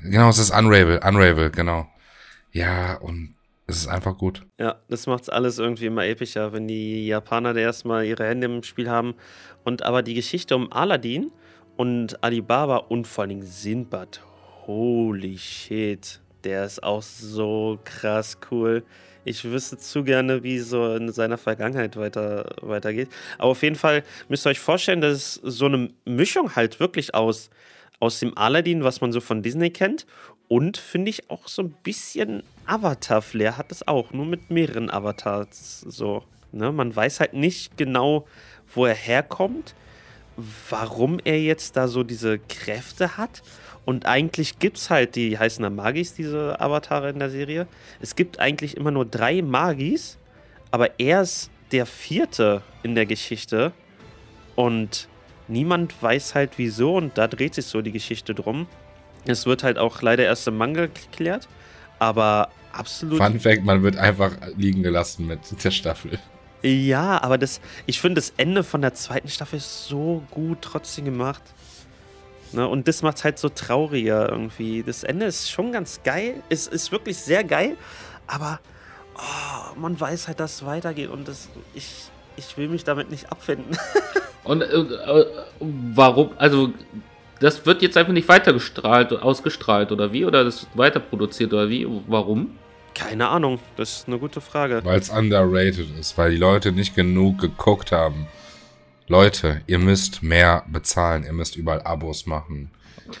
genau, 0.00 0.28
es 0.30 0.38
ist 0.38 0.50
Unravel, 0.50 0.98
Unravel, 0.98 1.50
genau. 1.50 1.88
Ja, 2.52 2.94
und 2.94 3.33
es 3.66 3.78
ist 3.78 3.88
einfach 3.88 4.18
gut. 4.18 4.42
Ja, 4.58 4.76
das 4.88 5.06
macht 5.06 5.24
es 5.24 5.28
alles 5.30 5.58
irgendwie 5.58 5.86
immer 5.86 6.04
epischer, 6.04 6.52
wenn 6.52 6.68
die 6.68 7.06
Japaner 7.06 7.54
da 7.54 7.60
erstmal 7.60 8.04
ihre 8.04 8.26
Hände 8.26 8.46
im 8.46 8.62
Spiel 8.62 8.90
haben. 8.90 9.14
Und 9.64 9.82
aber 9.82 10.02
die 10.02 10.14
Geschichte 10.14 10.54
um 10.54 10.70
Aladdin 10.70 11.30
und 11.76 12.22
Alibaba 12.22 12.76
und 12.76 13.06
vor 13.06 13.24
allem 13.24 13.42
Sinbad, 13.42 14.20
holy 14.66 15.38
shit, 15.38 16.20
der 16.44 16.66
ist 16.66 16.82
auch 16.82 17.02
so 17.02 17.78
krass 17.84 18.38
cool. 18.50 18.84
Ich 19.24 19.44
wüsste 19.44 19.78
zu 19.78 20.04
gerne, 20.04 20.42
wie 20.42 20.58
so 20.58 20.94
in 20.94 21.10
seiner 21.10 21.38
Vergangenheit 21.38 21.96
weiter, 21.96 22.54
weitergeht. 22.60 23.08
Aber 23.38 23.52
auf 23.52 23.62
jeden 23.62 23.76
Fall 23.76 24.04
müsst 24.28 24.46
ihr 24.46 24.50
euch 24.50 24.60
vorstellen, 24.60 25.00
dass 25.00 25.12
es 25.12 25.34
so 25.42 25.64
eine 25.64 25.88
Mischung 26.04 26.54
halt 26.54 26.78
wirklich 26.80 27.14
aus, 27.14 27.48
aus 28.00 28.20
dem 28.20 28.36
Aladdin, 28.36 28.84
was 28.84 29.00
man 29.00 29.12
so 29.12 29.22
von 29.22 29.42
Disney 29.42 29.70
kennt, 29.70 30.04
und 30.48 30.76
finde 30.76 31.08
ich 31.08 31.30
auch 31.30 31.48
so 31.48 31.62
ein 31.62 31.74
bisschen 31.82 32.42
Avatar-Flair 32.66 33.56
hat 33.56 33.72
es 33.72 33.86
auch, 33.86 34.12
nur 34.12 34.26
mit 34.26 34.50
mehreren 34.50 34.90
Avatars 34.90 35.80
so. 35.80 36.22
Ne? 36.52 36.72
Man 36.72 36.94
weiß 36.94 37.20
halt 37.20 37.34
nicht 37.34 37.76
genau, 37.76 38.26
wo 38.74 38.86
er 38.86 38.94
herkommt, 38.94 39.74
warum 40.70 41.18
er 41.24 41.40
jetzt 41.40 41.76
da 41.76 41.88
so 41.88 42.02
diese 42.02 42.38
Kräfte 42.38 43.16
hat. 43.16 43.42
Und 43.84 44.06
eigentlich 44.06 44.58
gibt 44.58 44.78
es 44.78 44.90
halt, 44.90 45.14
die 45.14 45.38
heißen 45.38 45.62
dann 45.62 45.76
Magis, 45.76 46.14
diese 46.14 46.60
Avatare 46.60 47.10
in 47.10 47.18
der 47.18 47.30
Serie. 47.30 47.66
Es 48.00 48.16
gibt 48.16 48.40
eigentlich 48.40 48.76
immer 48.76 48.90
nur 48.90 49.04
drei 49.04 49.42
Magis, 49.42 50.18
aber 50.70 50.98
er 50.98 51.22
ist 51.22 51.50
der 51.70 51.86
vierte 51.86 52.62
in 52.82 52.94
der 52.94 53.06
Geschichte. 53.06 53.72
Und 54.56 55.08
niemand 55.48 56.00
weiß 56.02 56.34
halt 56.34 56.52
wieso 56.56 56.96
und 56.96 57.18
da 57.18 57.26
dreht 57.26 57.54
sich 57.54 57.66
so 57.66 57.82
die 57.82 57.92
Geschichte 57.92 58.34
drum. 58.34 58.66
Es 59.26 59.46
wird 59.46 59.62
halt 59.62 59.78
auch 59.78 60.00
leider 60.02 60.24
erst 60.24 60.46
im 60.48 60.56
Manga 60.56 60.86
geklärt, 60.86 61.48
aber 61.98 62.48
absolut. 62.72 63.18
Fun 63.18 63.40
Fact: 63.40 63.64
Man 63.64 63.82
wird 63.82 63.96
einfach 63.96 64.32
liegen 64.56 64.82
gelassen 64.82 65.26
mit 65.26 65.40
der 65.64 65.70
Staffel. 65.70 66.18
Ja, 66.62 67.22
aber 67.22 67.36
das, 67.36 67.60
ich 67.84 68.00
finde, 68.00 68.20
das 68.20 68.32
Ende 68.38 68.64
von 68.64 68.80
der 68.80 68.94
zweiten 68.94 69.28
Staffel 69.28 69.58
ist 69.58 69.86
so 69.86 70.22
gut 70.30 70.62
trotzdem 70.62 71.04
gemacht. 71.04 71.42
Ne? 72.52 72.66
Und 72.66 72.88
das 72.88 73.02
macht 73.02 73.18
es 73.18 73.24
halt 73.24 73.38
so 73.38 73.50
trauriger 73.50 74.30
irgendwie. 74.30 74.82
Das 74.82 75.04
Ende 75.04 75.26
ist 75.26 75.50
schon 75.50 75.72
ganz 75.72 76.00
geil. 76.04 76.42
Es 76.48 76.66
ist 76.66 76.90
wirklich 76.90 77.18
sehr 77.18 77.44
geil, 77.44 77.76
aber 78.26 78.60
oh, 79.16 79.78
man 79.78 79.98
weiß 79.98 80.28
halt, 80.28 80.40
dass 80.40 80.56
es 80.56 80.64
weitergeht 80.64 81.10
und 81.10 81.28
das, 81.28 81.48
ich, 81.74 82.10
ich 82.36 82.56
will 82.56 82.68
mich 82.68 82.84
damit 82.84 83.10
nicht 83.10 83.30
abfinden. 83.30 83.76
und 84.44 84.62
äh, 84.62 84.64
äh, 84.64 85.26
warum, 85.60 86.30
also 86.38 86.72
das 87.40 87.66
wird 87.66 87.82
jetzt 87.82 87.96
einfach 87.96 88.12
nicht 88.12 88.28
weitergestrahlt, 88.28 89.12
ausgestrahlt 89.12 89.92
oder 89.92 90.12
wie? 90.12 90.24
Oder 90.24 90.44
das 90.44 90.62
wird 90.62 90.76
weiter 90.76 91.00
produziert 91.00 91.52
oder 91.52 91.68
wie? 91.68 91.86
Warum? 92.06 92.52
Keine 92.94 93.28
Ahnung, 93.28 93.58
das 93.76 93.96
ist 93.96 94.08
eine 94.08 94.18
gute 94.18 94.40
Frage. 94.40 94.80
Weil 94.84 95.00
es 95.00 95.10
underrated 95.10 95.88
ist, 95.98 96.16
weil 96.16 96.30
die 96.30 96.36
Leute 96.36 96.70
nicht 96.70 96.94
genug 96.94 97.40
geguckt 97.40 97.90
haben. 97.90 98.28
Leute, 99.08 99.60
ihr 99.66 99.78
müsst 99.78 100.22
mehr 100.22 100.64
bezahlen, 100.68 101.24
ihr 101.24 101.32
müsst 101.32 101.56
überall 101.56 101.82
Abos 101.82 102.26
machen. 102.26 102.70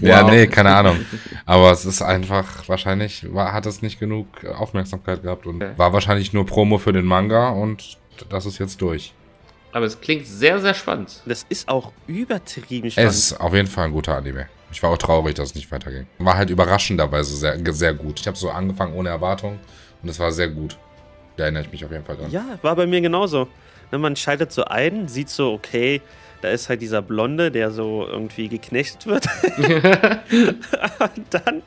ja, 0.00 0.22
nee, 0.28 0.46
keine 0.46 0.74
Ahnung. 0.74 0.98
Aber 1.46 1.72
es 1.72 1.86
ist 1.86 2.02
einfach, 2.02 2.68
wahrscheinlich 2.68 3.32
war, 3.32 3.52
hat 3.52 3.66
es 3.66 3.80
nicht 3.80 3.98
genug 3.98 4.26
Aufmerksamkeit 4.44 5.22
gehabt 5.22 5.46
und 5.46 5.62
okay. 5.62 5.72
war 5.76 5.92
wahrscheinlich 5.92 6.32
nur 6.32 6.44
Promo 6.44 6.78
für 6.78 6.92
den 6.92 7.06
Manga 7.06 7.48
und 7.48 7.98
das 8.28 8.44
ist 8.46 8.58
jetzt 8.58 8.82
durch. 8.82 9.14
Aber 9.74 9.86
es 9.86 10.00
klingt 10.00 10.24
sehr, 10.24 10.60
sehr 10.60 10.72
spannend. 10.72 11.20
Das 11.26 11.44
ist 11.48 11.68
auch 11.68 11.92
übertrieben 12.06 12.92
spannend. 12.92 13.10
Es 13.10 13.32
ist 13.32 13.40
auf 13.40 13.52
jeden 13.52 13.66
Fall 13.66 13.86
ein 13.86 13.92
guter 13.92 14.16
Anime. 14.16 14.46
Ich 14.70 14.80
war 14.84 14.90
auch 14.90 14.98
traurig, 14.98 15.34
dass 15.34 15.48
es 15.48 15.54
nicht 15.56 15.72
weiterging. 15.72 16.06
War 16.18 16.36
halt 16.36 16.48
überraschenderweise 16.48 17.34
sehr, 17.36 17.58
sehr 17.74 17.92
gut. 17.92 18.20
Ich 18.20 18.28
habe 18.28 18.36
so 18.36 18.50
angefangen 18.50 18.94
ohne 18.94 19.08
Erwartung 19.08 19.58
und 20.00 20.08
es 20.08 20.20
war 20.20 20.30
sehr 20.30 20.46
gut. 20.46 20.78
Da 21.36 21.42
erinnere 21.42 21.64
ich 21.64 21.72
mich 21.72 21.84
auf 21.84 21.90
jeden 21.90 22.04
Fall 22.04 22.16
dran. 22.16 22.30
Ja, 22.30 22.44
war 22.62 22.76
bei 22.76 22.86
mir 22.86 23.00
genauso. 23.00 23.48
Ne, 23.90 23.98
man 23.98 24.14
schaltet 24.14 24.52
so 24.52 24.64
ein, 24.64 25.08
sieht 25.08 25.28
so, 25.28 25.52
okay, 25.52 26.00
da 26.40 26.50
ist 26.50 26.68
halt 26.68 26.80
dieser 26.80 27.02
Blonde, 27.02 27.50
der 27.50 27.72
so 27.72 28.06
irgendwie 28.06 28.48
geknechtet 28.48 29.06
wird. 29.06 29.26
und 29.56 31.26
dann 31.30 31.62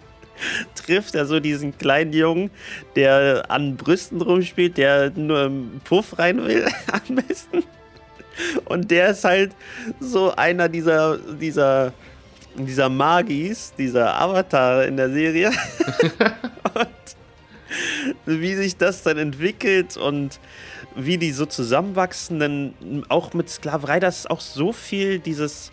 trifft 0.76 1.14
er 1.14 1.26
so 1.26 1.41
diesen 1.41 1.78
kleinen 1.78 2.14
Jungen, 2.14 2.51
der 2.95 3.47
an 3.49 3.76
Brüsten 3.76 4.22
rumspielt, 4.22 4.78
der 4.78 5.10
nur 5.10 5.43
im 5.43 5.82
Puff 5.84 6.18
rein 6.18 6.45
will, 6.45 6.70
am 6.93 7.16
besten. 7.16 7.64
Und 8.66 8.92
der 8.92 9.10
ist 9.10 9.24
halt 9.24 9.52
so 10.00 10.36
einer 10.36 10.70
dieser, 10.70 11.18
dieser 11.18 11.94
dieser 12.66 12.90
Magis, 12.90 13.74
dieser 13.78 14.20
Avatar 14.20 14.86
in 14.86 14.98
der 14.98 15.10
Serie. 15.12 15.52
und 16.74 18.40
wie 18.40 18.56
sich 18.56 18.78
das 18.78 19.04
dann 19.04 19.18
entwickelt 19.18 19.98
und 19.98 20.40
wie 20.96 21.18
die 21.18 21.32
so 21.32 21.46
zusammenwachsen, 21.46 22.40
denn 22.40 23.04
auch 23.10 23.34
mit 23.34 23.50
Sklaverei, 23.50 24.00
da 24.00 24.08
ist 24.08 24.30
auch 24.30 24.42
so 24.42 24.74
viel 24.74 25.20
dieses, 25.20 25.72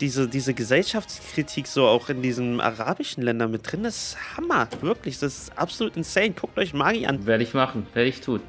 diese, 0.00 0.28
diese 0.28 0.54
Gesellschaftskritik 0.54 1.66
so 1.66 1.86
auch 1.86 2.08
in 2.08 2.22
diesen 2.22 2.60
arabischen 2.60 3.22
Ländern 3.24 3.50
mit 3.50 3.70
drin. 3.70 3.82
Das 3.82 3.96
ist 3.96 4.36
Hammer, 4.36 4.68
wirklich, 4.80 5.18
das 5.18 5.38
ist 5.38 5.58
absolut 5.58 5.96
insane. 5.96 6.30
Guckt 6.30 6.56
euch 6.58 6.74
Magi 6.74 7.06
an. 7.06 7.26
Werde 7.26 7.42
ich 7.42 7.54
machen, 7.54 7.86
werde 7.94 8.08
ich 8.08 8.20
tun. 8.20 8.40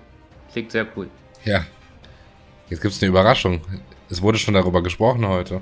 Klingt 0.52 0.72
sehr 0.72 0.86
cool. 0.96 1.10
Ja. 1.44 1.66
Jetzt 2.70 2.82
gibt 2.82 2.94
es 2.94 3.02
eine 3.02 3.10
Überraschung. 3.10 3.62
Es 4.10 4.22
wurde 4.22 4.38
schon 4.38 4.54
darüber 4.54 4.82
gesprochen 4.84 5.28
heute. 5.28 5.62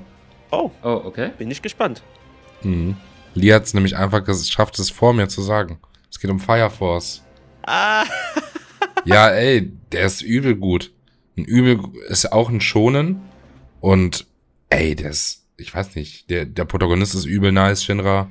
Oh, 0.50 0.70
Oh, 0.82 1.00
okay. 1.04 1.30
bin 1.38 1.50
ich 1.50 1.62
gespannt. 1.62 2.02
Mhm. 2.62 2.96
Lee 3.34 3.52
hat 3.52 3.64
es 3.64 3.74
nämlich 3.74 3.96
einfach 3.96 4.24
geschafft, 4.24 4.78
es 4.78 4.90
vor 4.90 5.12
mir 5.14 5.28
zu 5.28 5.42
sagen. 5.42 5.78
Es 6.10 6.18
geht 6.20 6.30
um 6.30 6.38
Fire 6.40 6.70
Force. 6.70 7.22
Ah, 7.62 8.04
Ja, 9.04 9.28
ey, 9.30 9.72
der 9.90 10.06
ist 10.06 10.22
übel 10.22 10.54
gut. 10.54 10.92
Ein 11.36 11.44
übel 11.44 11.80
ist 12.08 12.30
auch 12.32 12.50
ein 12.50 12.60
Schonen 12.60 13.22
und 13.80 14.26
ey, 14.68 14.94
der 14.94 15.10
ist, 15.10 15.44
ich 15.56 15.74
weiß 15.74 15.96
nicht, 15.96 16.28
der 16.30 16.44
der 16.44 16.66
Protagonist 16.66 17.14
ist 17.14 17.24
übel 17.24 17.50
nice, 17.52 17.82
Shinra. 17.82 18.28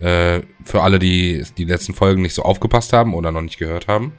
Äh, 0.00 0.42
für 0.64 0.82
alle, 0.82 0.98
die 0.98 1.44
die 1.56 1.64
letzten 1.64 1.94
Folgen 1.94 2.22
nicht 2.22 2.34
so 2.34 2.42
aufgepasst 2.42 2.92
haben 2.92 3.14
oder 3.14 3.32
noch 3.32 3.40
nicht 3.42 3.58
gehört 3.58 3.88
haben, 3.88 4.12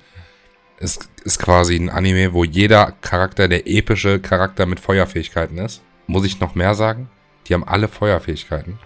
es 0.84 1.00
ist 1.24 1.40
quasi 1.40 1.78
ein 1.78 1.90
Anime, 1.90 2.34
wo 2.34 2.44
jeder 2.44 2.94
Charakter 3.00 3.48
der 3.48 3.68
epische 3.68 4.20
Charakter 4.20 4.66
mit 4.66 4.82
Feuerfähigkeiten 4.82 5.58
ist. 5.58 5.82
Muss 6.08 6.26
ich 6.26 6.42
noch 6.42 6.56
mehr 6.56 6.76
sagen? 6.76 7.10
Die 7.48 7.54
haben 7.54 7.64
alle 7.64 7.88
Feuerfähigkeiten. 7.88 8.80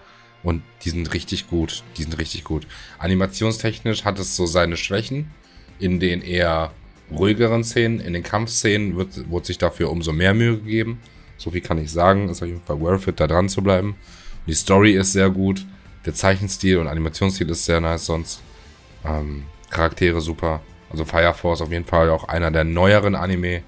Und 0.44 0.62
die 0.82 0.90
sind 0.90 1.12
richtig 1.12 1.48
gut. 1.48 1.82
Die 1.96 2.04
sind 2.04 2.16
richtig 2.16 2.44
gut. 2.44 2.68
Animationstechnisch 2.98 4.04
hat 4.04 4.20
es 4.20 4.36
so 4.36 4.46
seine 4.46 4.76
Schwächen. 4.76 5.32
In 5.80 5.98
den 5.98 6.22
eher 6.22 6.70
ruhigeren 7.10 7.64
Szenen, 7.64 7.98
in 7.98 8.12
den 8.12 8.22
Kampfszenen 8.22 8.96
wird, 8.96 9.28
wird 9.28 9.46
sich 9.46 9.58
dafür 9.58 9.90
umso 9.90 10.12
mehr 10.12 10.34
Mühe 10.34 10.56
gegeben. 10.58 11.00
So 11.36 11.50
viel 11.50 11.62
kann 11.62 11.78
ich 11.78 11.90
sagen. 11.90 12.28
Ist 12.28 12.42
auf 12.42 12.48
jeden 12.48 12.62
Fall 12.62 12.80
worth 12.80 13.08
it, 13.08 13.18
da 13.18 13.26
dran 13.26 13.48
zu 13.48 13.60
bleiben. 13.60 13.96
Die 14.46 14.54
Story 14.54 14.92
ist 14.92 15.12
sehr 15.12 15.30
gut. 15.30 15.66
Der 16.06 16.14
Zeichenstil 16.14 16.78
und 16.78 16.86
Animationsstil 16.86 17.50
ist 17.50 17.64
sehr 17.64 17.80
nice 17.80 18.06
sonst. 18.06 18.40
Ähm, 19.04 19.46
Charaktere 19.68 20.20
super. 20.20 20.60
Also 20.90 21.04
Fire 21.04 21.34
Force 21.34 21.60
auf 21.60 21.70
jeden 21.70 21.84
Fall 21.84 22.10
auch 22.10 22.24
einer 22.24 22.50
der 22.50 22.64
neueren 22.64 23.14
Anime, 23.14 23.62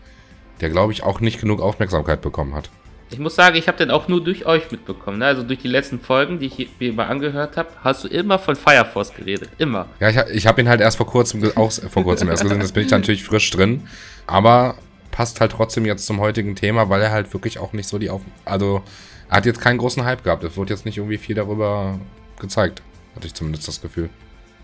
der 0.60 0.70
glaube 0.70 0.92
ich 0.92 1.02
auch 1.02 1.20
nicht 1.20 1.40
genug 1.40 1.60
Aufmerksamkeit 1.60 2.20
bekommen 2.20 2.54
hat. 2.54 2.70
Ich 3.12 3.18
muss 3.18 3.34
sagen, 3.34 3.56
ich 3.56 3.66
habe 3.66 3.76
den 3.76 3.90
auch 3.90 4.06
nur 4.06 4.22
durch 4.22 4.46
euch 4.46 4.70
mitbekommen. 4.70 5.18
Ne? 5.18 5.26
Also 5.26 5.42
durch 5.42 5.58
die 5.58 5.68
letzten 5.68 5.98
Folgen, 5.98 6.38
die 6.38 6.46
ich 6.46 6.68
mir 6.78 6.92
mal 6.92 7.06
angehört 7.06 7.56
habe, 7.56 7.68
hast 7.82 8.04
du 8.04 8.08
immer 8.08 8.38
von 8.38 8.54
Fire 8.54 8.84
Force 8.84 9.12
geredet. 9.12 9.50
Immer. 9.58 9.86
Ja, 9.98 10.10
ich, 10.10 10.36
ich 10.36 10.46
habe 10.46 10.60
ihn 10.60 10.68
halt 10.68 10.80
erst 10.80 10.96
vor 10.96 11.06
kurzem, 11.06 11.42
auch 11.56 11.72
vor 11.72 12.04
kurzem 12.04 12.28
erst 12.28 12.44
gesehen, 12.44 12.60
das 12.60 12.70
bin 12.70 12.84
ich 12.84 12.90
natürlich 12.90 13.24
frisch 13.24 13.50
drin. 13.50 13.82
Aber 14.28 14.76
passt 15.10 15.40
halt 15.40 15.50
trotzdem 15.50 15.84
jetzt 15.86 16.06
zum 16.06 16.20
heutigen 16.20 16.54
Thema, 16.54 16.88
weil 16.88 17.02
er 17.02 17.10
halt 17.10 17.32
wirklich 17.32 17.58
auch 17.58 17.72
nicht 17.72 17.88
so 17.88 17.98
die 17.98 18.10
Auf... 18.10 18.22
Also, 18.44 18.82
er 19.28 19.38
hat 19.38 19.46
jetzt 19.46 19.60
keinen 19.60 19.78
großen 19.78 20.04
Hype 20.04 20.22
gehabt. 20.22 20.44
Es 20.44 20.56
wurde 20.56 20.72
jetzt 20.72 20.84
nicht 20.84 20.98
irgendwie 20.98 21.18
viel 21.18 21.34
darüber 21.34 21.98
gezeigt. 22.38 22.80
Hatte 23.16 23.26
ich 23.26 23.34
zumindest 23.34 23.66
das 23.66 23.80
Gefühl. 23.80 24.08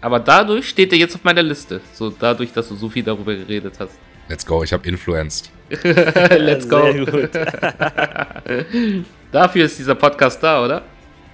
Aber 0.01 0.21
dadurch 0.21 0.69
steht 0.69 0.93
er 0.93 0.99
jetzt 0.99 1.15
auf 1.15 1.25
meiner 1.25 1.43
Liste. 1.43 1.81
So 1.93 2.11
dadurch, 2.11 2.53
dass 2.53 2.69
du 2.69 2.77
so 2.77 2.89
viel 2.89 3.03
darüber 3.03 3.35
geredet 3.35 3.75
hast. 3.79 3.99
Let's 4.29 4.45
go, 4.45 4.63
ich 4.63 4.73
habe 4.73 4.87
influenced. 4.89 5.51
Let's 5.83 6.69
go. 6.69 6.83
Sehr 6.83 7.05
gut. 7.05 7.31
Dafür 9.33 9.65
ist 9.65 9.79
dieser 9.79 9.95
Podcast 9.95 10.43
da, 10.43 10.65
oder? 10.65 10.83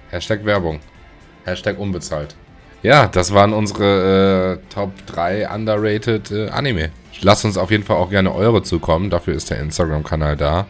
Hashtag 0.09 0.45
Werbung. 0.45 0.79
Hashtag 1.45 1.77
unbezahlt. 1.79 2.35
Ja, 2.83 3.07
das 3.07 3.33
waren 3.33 3.53
unsere 3.53 4.59
äh, 4.59 4.73
Top 4.73 4.91
3 5.07 5.49
underrated 5.49 6.31
äh, 6.31 6.49
Anime. 6.49 6.91
Lasst 7.21 7.45
uns 7.45 7.57
auf 7.57 7.71
jeden 7.71 7.83
Fall 7.83 7.97
auch 7.97 8.09
gerne 8.09 8.33
eure 8.33 8.61
zukommen. 8.61 9.09
Dafür 9.09 9.33
ist 9.33 9.49
der 9.49 9.59
Instagram-Kanal 9.59 10.35
da. 10.35 10.67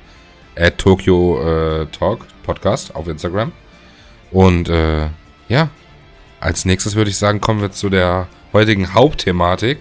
At 0.55 0.77
Tokyo 0.77 1.81
äh, 1.81 1.85
Talk 1.87 2.27
Podcast 2.43 2.95
auf 2.95 3.07
Instagram. 3.07 3.51
Und 4.31 4.69
äh, 4.69 5.07
ja, 5.47 5.69
als 6.43 6.65
nächstes 6.65 6.95
würde 6.95 7.09
ich 7.09 7.17
sagen, 7.17 7.39
kommen 7.39 7.61
wir 7.61 7.71
zu 7.71 7.89
der 7.89 8.27
heutigen 8.51 8.93
Hauptthematik. 8.93 9.77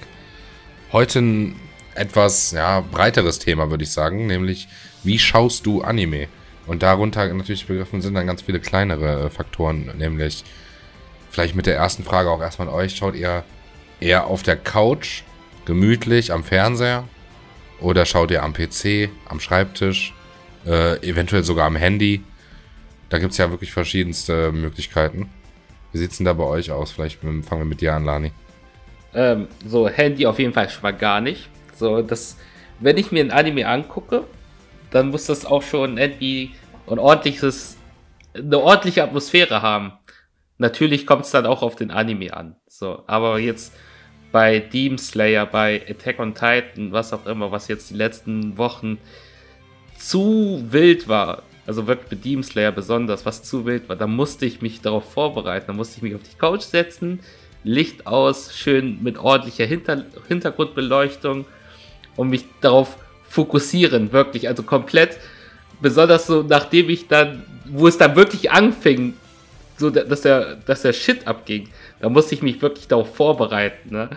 Heute 0.93 1.19
ein 1.19 1.57
etwas 1.97 2.53
ja, 2.53 2.81
breiteres 2.81 3.41
Thema, 3.41 3.71
würde 3.71 3.83
ich 3.83 3.91
sagen, 3.91 4.29
nämlich 4.29 4.69
wie 5.03 5.19
schaust 5.19 5.67
du 5.67 5.83
Anime? 5.83 6.29
Und 6.69 6.85
darunter 6.85 7.27
natürlich 7.35 7.67
begriffen 7.67 8.01
sind 8.01 8.15
dann 8.15 8.29
ganz 8.29 8.43
viele 8.43 8.61
kleinere 8.61 9.25
äh, 9.25 9.31
Faktoren, 9.31 9.91
nämlich 9.99 10.45
vielleicht 11.33 11.57
mit 11.57 11.67
der 11.67 11.75
ersten 11.75 12.05
Frage 12.05 12.31
auch 12.31 12.41
erstmal 12.41 12.69
an 12.69 12.75
euch. 12.75 12.95
Schaut 12.95 13.17
ihr 13.17 13.43
eher 13.99 14.29
auf 14.29 14.45
der 14.45 14.57
Couch, 14.57 15.23
gemütlich 15.65 16.33
am 16.33 16.45
Fernseher? 16.45 17.09
Oder 17.81 18.07
schaut 18.07 18.31
ihr 18.31 18.45
am 18.45 18.53
PC, 18.53 19.11
am 19.29 19.41
Schreibtisch, 19.41 20.15
äh, 20.65 21.05
eventuell 21.05 21.43
sogar 21.43 21.67
am 21.67 21.75
Handy? 21.75 22.23
Da 23.09 23.19
gibt 23.19 23.33
es 23.33 23.39
ja 23.39 23.51
wirklich 23.51 23.73
verschiedenste 23.73 24.53
Möglichkeiten. 24.53 25.29
Wie 25.93 25.99
sieht's 25.99 26.17
denn 26.17 26.27
da 26.27 26.33
bei 26.33 26.45
euch 26.45 26.71
aus? 26.71 26.91
Vielleicht 26.93 27.21
fangen 27.21 27.45
wir 27.49 27.65
mit 27.65 27.81
dir 27.81 27.95
an, 27.95 28.05
Lani. 28.05 28.33
Ähm, 29.15 29.49
so, 29.67 29.89
Handy 29.89 30.27
auf 30.27 30.39
jeden 30.39 30.55
Fall 30.55 30.71
schon 30.71 30.83
mal 30.83 30.93
gar 30.93 31.21
nicht. 31.21 31.49
So, 31.75 32.03
das, 32.03 32.39
wenn 32.81 32.97
ich 32.97 33.13
mir 33.13 33.23
ein 33.23 33.31
Anime 33.31 33.69
angucke, 33.69 34.25
dann 34.91 35.11
muss 35.11 35.27
das 35.27 35.45
auch 35.45 35.63
schon 35.63 35.99
irgendwie 35.99 36.53
ein 36.87 36.99
ordentliches, 36.99 37.77
eine 38.35 38.59
ordentliche 38.59 39.03
Atmosphäre 39.03 39.63
haben. 39.63 39.93
Natürlich 40.59 41.07
kommt 41.07 41.25
es 41.25 41.31
dann 41.31 41.47
auch 41.47 41.63
auf 41.63 41.77
den 41.77 41.91
Anime 41.91 42.35
an. 42.35 42.57
So, 42.69 43.03
aber 43.07 43.39
jetzt 43.39 43.75
bei 44.33 44.61
Demon 44.61 44.99
Slayer, 44.99 45.45
bei 45.45 45.83
Attack 45.89 46.19
on 46.19 46.35
Titan, 46.35 46.93
was 46.93 47.13
auch 47.13 47.27
immer, 47.27 47.53
was 47.53 47.69
jetzt 47.69 47.91
die 47.91 47.95
letzten 47.95 48.57
Wochen 48.57 48.99
zu 49.99 50.65
wild 50.71 51.07
war, 51.07 51.43
also 51.67 51.87
wirklich 51.87 52.11
mit 52.11 52.25
Demon 52.25 52.43
Slayer 52.43 52.73
besonders, 52.73 53.25
was 53.25 53.43
zu 53.43 53.65
wild 53.67 53.89
war, 53.89 53.97
da 53.97 54.07
musste 54.07 54.47
ich 54.47 54.63
mich 54.63 54.81
darauf 54.81 55.13
vorbereiten, 55.13 55.67
da 55.69 55.73
musste 55.73 55.97
ich 55.97 56.03
mich 56.03 56.15
auf 56.15 56.23
die 56.23 56.37
Couch 56.37 56.63
setzen, 56.63 57.21
Licht 57.65 58.07
aus, 58.07 58.57
schön 58.57 59.03
mit 59.03 59.19
ordentlicher 59.19 59.65
Hinter 59.65 60.05
Hintergrundbeleuchtung 60.27 61.45
und 62.17 62.29
mich 62.29 62.45
darauf 62.61 62.97
fokussieren, 63.29 64.13
wirklich, 64.13 64.49
also 64.49 64.63
komplett, 64.63 65.19
besonders 65.81 66.27
so 66.27 66.43
nachdem 66.43 66.91
ich 66.91 67.07
dann, 67.07 67.45
wo 67.67 67.87
es 67.87 67.97
dann 67.99 68.17
wirklich 68.17 68.51
anfing, 68.51 69.15
so 69.77 69.91
dass 69.91 70.23
der, 70.23 70.57
dass 70.57 70.83
der 70.83 70.93
Shit 70.93 71.27
abging, 71.27 71.69
da 72.01 72.09
musste 72.09 72.35
ich 72.35 72.43
mich 72.43 72.61
wirklich 72.61 72.89
darauf 72.89 73.15
vorbereiten, 73.15 73.91
ne? 73.91 74.11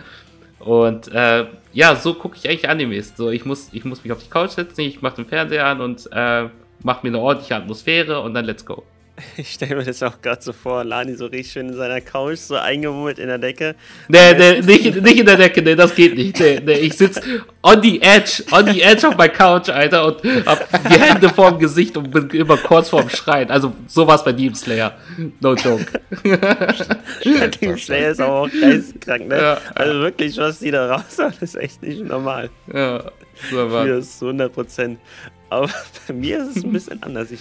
Und 0.58 1.12
äh, 1.12 1.46
ja, 1.72 1.94
so 1.94 2.14
gucke 2.14 2.36
ich 2.36 2.48
eigentlich 2.48 2.68
Animes. 2.68 3.12
So, 3.16 3.30
ich 3.30 3.44
muss, 3.44 3.68
ich 3.72 3.84
muss 3.84 4.02
mich 4.02 4.12
auf 4.12 4.22
die 4.22 4.28
Couch 4.28 4.50
setzen, 4.50 4.80
ich 4.80 5.00
mache 5.00 5.16
den 5.16 5.26
Fernseher 5.26 5.66
an 5.66 5.80
und 5.80 6.08
äh, 6.10 6.48
mache 6.82 7.06
mir 7.06 7.10
eine 7.10 7.18
ordentliche 7.18 7.56
Atmosphäre 7.56 8.20
und 8.20 8.34
dann 8.34 8.44
let's 8.44 8.64
go. 8.64 8.84
Ich 9.36 9.52
stelle 9.52 9.76
mir 9.76 9.84
das 9.84 10.02
auch 10.02 10.20
gerade 10.20 10.42
so 10.42 10.52
vor, 10.52 10.84
Lani 10.84 11.14
so 11.14 11.26
richtig 11.26 11.52
schön 11.52 11.68
in 11.68 11.74
seiner 11.74 12.00
Couch, 12.00 12.38
so 12.38 12.56
eingemummelt 12.56 13.18
in 13.18 13.28
der 13.28 13.38
Decke. 13.38 13.74
Nee, 14.08 14.34
nee, 14.34 14.60
nicht, 14.60 15.02
nicht 15.02 15.18
in 15.18 15.26
der 15.26 15.36
Decke, 15.36 15.62
nee, 15.62 15.74
das 15.74 15.94
geht 15.94 16.16
nicht. 16.16 16.38
Nee, 16.38 16.60
nee, 16.64 16.72
ich 16.72 16.94
sitz 16.94 17.20
on 17.62 17.82
the 17.82 18.00
edge, 18.02 18.42
on 18.52 18.66
the 18.66 18.82
edge 18.82 19.06
of 19.06 19.16
my 19.16 19.28
couch, 19.28 19.68
Alter, 19.68 20.06
und 20.06 20.46
hab 20.46 20.68
die 20.88 21.00
Hände 21.00 21.28
vorm 21.28 21.58
Gesicht 21.58 21.96
und 21.96 22.10
bin 22.10 22.30
immer 22.30 22.56
kurz 22.56 22.88
vorm 22.88 23.08
Schreien. 23.08 23.50
Also, 23.50 23.74
sowas 23.86 24.22
bei 24.24 24.32
Demon 24.32 24.54
Slayer. 24.54 24.96
No 25.40 25.54
joke. 25.54 25.86
Demon 27.60 27.78
Slayer 27.78 28.10
ist 28.10 28.20
aber 28.20 28.34
auch 28.40 28.50
geisteskrank, 28.50 29.28
ne? 29.28 29.36
Ja. 29.36 29.58
Also 29.74 30.00
wirklich, 30.00 30.36
was 30.38 30.58
die 30.58 30.70
da 30.70 30.94
raushauen, 30.94 31.34
ist 31.40 31.56
echt 31.56 31.82
nicht 31.82 32.04
normal. 32.04 32.50
Ja, 32.72 33.04
so 33.50 33.70
war. 33.70 33.86
ist 33.86 34.18
zu 34.18 34.26
100 34.26 34.52
Prozent. 34.52 34.98
Aber 35.56 35.70
bei 36.08 36.12
mir 36.14 36.38
ist 36.42 36.56
es 36.56 36.64
ein 36.64 36.72
bisschen 36.72 37.02
anders. 37.02 37.30
Ich 37.30 37.40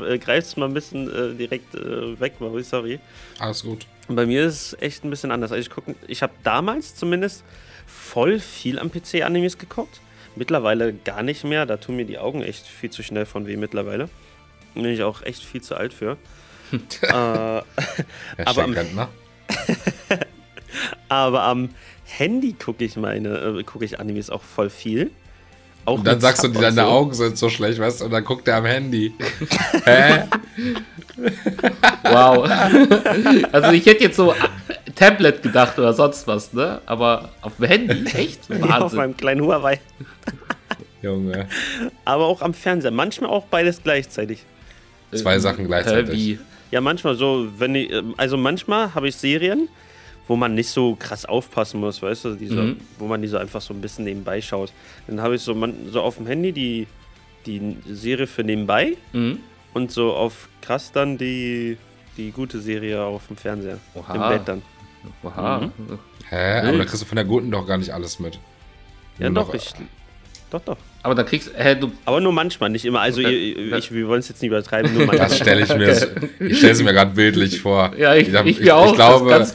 äh, 0.00 0.18
greife 0.18 0.46
es 0.46 0.56
mal 0.56 0.66
ein 0.66 0.74
bisschen 0.74 1.08
äh, 1.08 1.34
direkt 1.34 1.74
äh, 1.74 2.18
weg, 2.20 2.34
Mauri, 2.40 2.62
sorry. 2.62 2.98
Alles 3.38 3.62
gut. 3.62 3.86
Bei 4.08 4.26
mir 4.26 4.44
ist 4.44 4.54
es 4.74 4.82
echt 4.82 5.04
ein 5.04 5.10
bisschen 5.10 5.30
anders. 5.30 5.50
Also 5.52 5.60
ich 5.62 5.70
gucke, 5.70 5.94
ich 6.08 6.22
habe 6.22 6.32
damals 6.42 6.94
zumindest 6.94 7.42
voll 7.86 8.38
viel 8.40 8.78
am 8.78 8.90
PC 8.90 9.22
Animes 9.22 9.56
geguckt. 9.58 10.00
Mittlerweile 10.36 10.92
gar 10.92 11.22
nicht 11.22 11.44
mehr. 11.44 11.64
Da 11.64 11.76
tun 11.76 11.96
mir 11.96 12.04
die 12.04 12.18
Augen 12.18 12.42
echt 12.42 12.66
viel 12.66 12.90
zu 12.90 13.02
schnell 13.02 13.24
von 13.24 13.46
weh 13.46 13.56
mittlerweile. 13.56 14.08
Bin 14.74 14.84
ich 14.86 15.02
auch 15.04 15.22
echt 15.22 15.44
viel 15.44 15.62
zu 15.62 15.76
alt 15.76 15.94
für. 15.94 16.16
äh, 17.02 17.06
Aber 17.06 17.64
am- 18.64 18.72
Rentner. 18.72 19.08
aber 21.08 21.42
am 21.44 21.70
Handy 22.04 22.52
gucke 22.54 22.84
ich 22.84 22.96
meine, 22.96 23.38
äh, 23.58 23.62
gucke 23.62 23.84
ich 23.84 24.00
Animes 24.00 24.28
auch 24.30 24.42
voll 24.42 24.70
viel. 24.70 25.10
Auch 25.84 25.98
Und 25.98 26.06
dann 26.06 26.20
sagst 26.20 26.42
du, 26.42 26.48
Sub 26.48 26.56
und 26.56 26.62
deine 26.62 26.76
so. 26.76 26.82
Augen 26.82 27.12
sind 27.14 27.36
so 27.36 27.48
schlecht, 27.48 27.78
weißt 27.78 28.00
du, 28.00 28.04
und 28.06 28.10
dann 28.10 28.24
guckt 28.24 28.48
er 28.48 28.56
am 28.56 28.64
Handy. 28.64 29.12
Hä? 29.84 30.24
Wow. 32.04 32.48
Also, 33.52 33.70
ich 33.72 33.86
hätte 33.86 34.04
jetzt 34.04 34.16
so 34.16 34.32
äh, 34.32 34.36
Tablet 34.94 35.42
gedacht 35.42 35.78
oder 35.78 35.92
sonst 35.92 36.26
was, 36.26 36.52
ne? 36.52 36.80
Aber 36.86 37.30
auf 37.42 37.56
dem 37.56 37.66
Handy? 37.66 38.04
Echt? 38.14 38.40
Ja, 38.48 38.56
auf 38.56 38.68
Wahnsinn. 38.80 38.96
meinem 38.98 39.16
kleinen 39.16 39.40
Huawei. 39.42 39.80
Junge. 41.02 41.48
Aber 42.04 42.24
auch 42.26 42.40
am 42.42 42.54
Fernseher. 42.54 42.90
Manchmal 42.90 43.30
auch 43.30 43.44
beides 43.46 43.82
gleichzeitig. 43.82 44.42
Zwei 45.12 45.38
Sachen 45.38 45.66
gleichzeitig. 45.66 46.14
Wie? 46.14 46.38
Ja, 46.70 46.80
manchmal 46.80 47.14
so, 47.14 47.46
wenn 47.58 47.74
ich, 47.74 47.92
ähm, 47.92 48.14
also 48.16 48.36
manchmal 48.36 48.94
habe 48.94 49.08
ich 49.08 49.16
Serien, 49.16 49.68
wo 50.26 50.36
man 50.36 50.54
nicht 50.54 50.70
so 50.70 50.94
krass 50.94 51.24
aufpassen 51.26 51.80
muss, 51.80 52.00
weißt 52.02 52.24
du, 52.26 52.34
diese, 52.34 52.54
Mhm. 52.62 52.76
wo 52.98 53.06
man 53.06 53.20
die 53.22 53.28
so 53.28 53.36
einfach 53.36 53.60
so 53.60 53.74
ein 53.74 53.80
bisschen 53.80 54.04
nebenbei 54.04 54.40
schaut. 54.40 54.72
Dann 55.06 55.20
habe 55.20 55.34
ich 55.34 55.42
so, 55.42 55.54
man, 55.54 55.74
so 55.90 56.00
auf 56.00 56.16
dem 56.16 56.26
Handy 56.26 56.52
die, 56.52 56.86
die 57.46 57.76
Serie 57.90 58.26
für 58.26 58.42
nebenbei 58.42 58.96
Mhm. 59.12 59.38
und 59.74 59.90
so 59.90 60.14
auf 60.14 60.48
krass 60.62 60.92
dann 60.92 61.18
die, 61.18 61.76
die 62.16 62.30
gute 62.30 62.60
Serie 62.60 63.02
auf 63.02 63.26
dem 63.26 63.36
Fernseher. 63.36 63.78
Oha. 63.94 64.14
Im 64.14 64.30
Bett 64.38 64.48
dann. 64.48 64.62
Oha. 65.22 65.58
Mhm. 65.76 65.98
Hä? 66.30 66.60
Aber 66.68 66.78
da 66.78 66.84
kriegst 66.84 67.02
du 67.02 67.06
von 67.06 67.16
der 67.16 67.24
guten 67.26 67.50
doch 67.50 67.66
gar 67.66 67.76
nicht 67.76 67.90
alles 67.92 68.18
mit. 68.18 68.38
Ja, 69.18 69.28
Nur 69.28 69.42
doch, 69.42 69.48
noch- 69.48 69.54
ich. 69.54 69.70
Doch, 70.50 70.60
doch. 70.60 70.76
Aber 71.02 71.14
dann 71.14 71.26
kriegst 71.26 71.50
hä, 71.56 71.74
du. 71.74 71.90
Aber 72.04 72.20
nur 72.20 72.32
manchmal, 72.32 72.70
nicht 72.70 72.84
immer. 72.84 73.00
Also, 73.00 73.20
Okay. 73.20 73.52
ihr, 73.52 73.76
ich, 73.76 73.92
wir 73.92 74.06
wollen 74.08 74.20
es 74.20 74.28
jetzt 74.28 74.40
nicht 74.40 74.48
übertreiben, 74.50 74.94
nur 74.94 75.04
manchmal. 75.06 75.28
Das 75.28 75.36
stelle 75.36 75.62
ich 75.62 75.68
mir, 75.76 75.90
ich 76.48 76.58
stelle 76.58 76.72
es 76.72 76.82
mir 76.82 76.92
gerade 76.92 77.10
bildlich 77.12 77.60
vor. 77.60 77.92
Ja, 77.98 78.14
ich, 78.14 78.28
ich, 78.32 78.60
mir 78.60 78.76
auch. 78.76 78.86
Ich 78.90 78.94
glaube, 78.94 79.46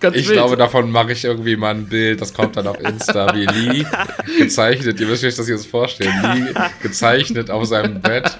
ganz, 0.00 0.16
ich 0.16 0.26
wild. 0.28 0.34
glaube, 0.38 0.56
davon 0.56 0.90
mache 0.90 1.12
ich 1.12 1.24
irgendwie 1.24 1.56
mal 1.56 1.74
ein 1.74 1.86
Bild. 1.86 2.20
Das 2.20 2.32
kommt 2.34 2.56
dann 2.56 2.66
auf 2.66 2.80
Insta, 2.80 3.34
wie 3.34 3.46
Lee 3.46 3.84
gezeichnet. 4.38 5.00
Ihr 5.00 5.06
müsst 5.06 5.24
euch 5.24 5.34
das 5.36 5.48
jetzt 5.48 5.66
vorstellen. 5.66 6.14
Lee 6.34 6.54
gezeichnet 6.82 7.50
auf 7.50 7.64
seinem 7.66 8.00
Bett, 8.00 8.30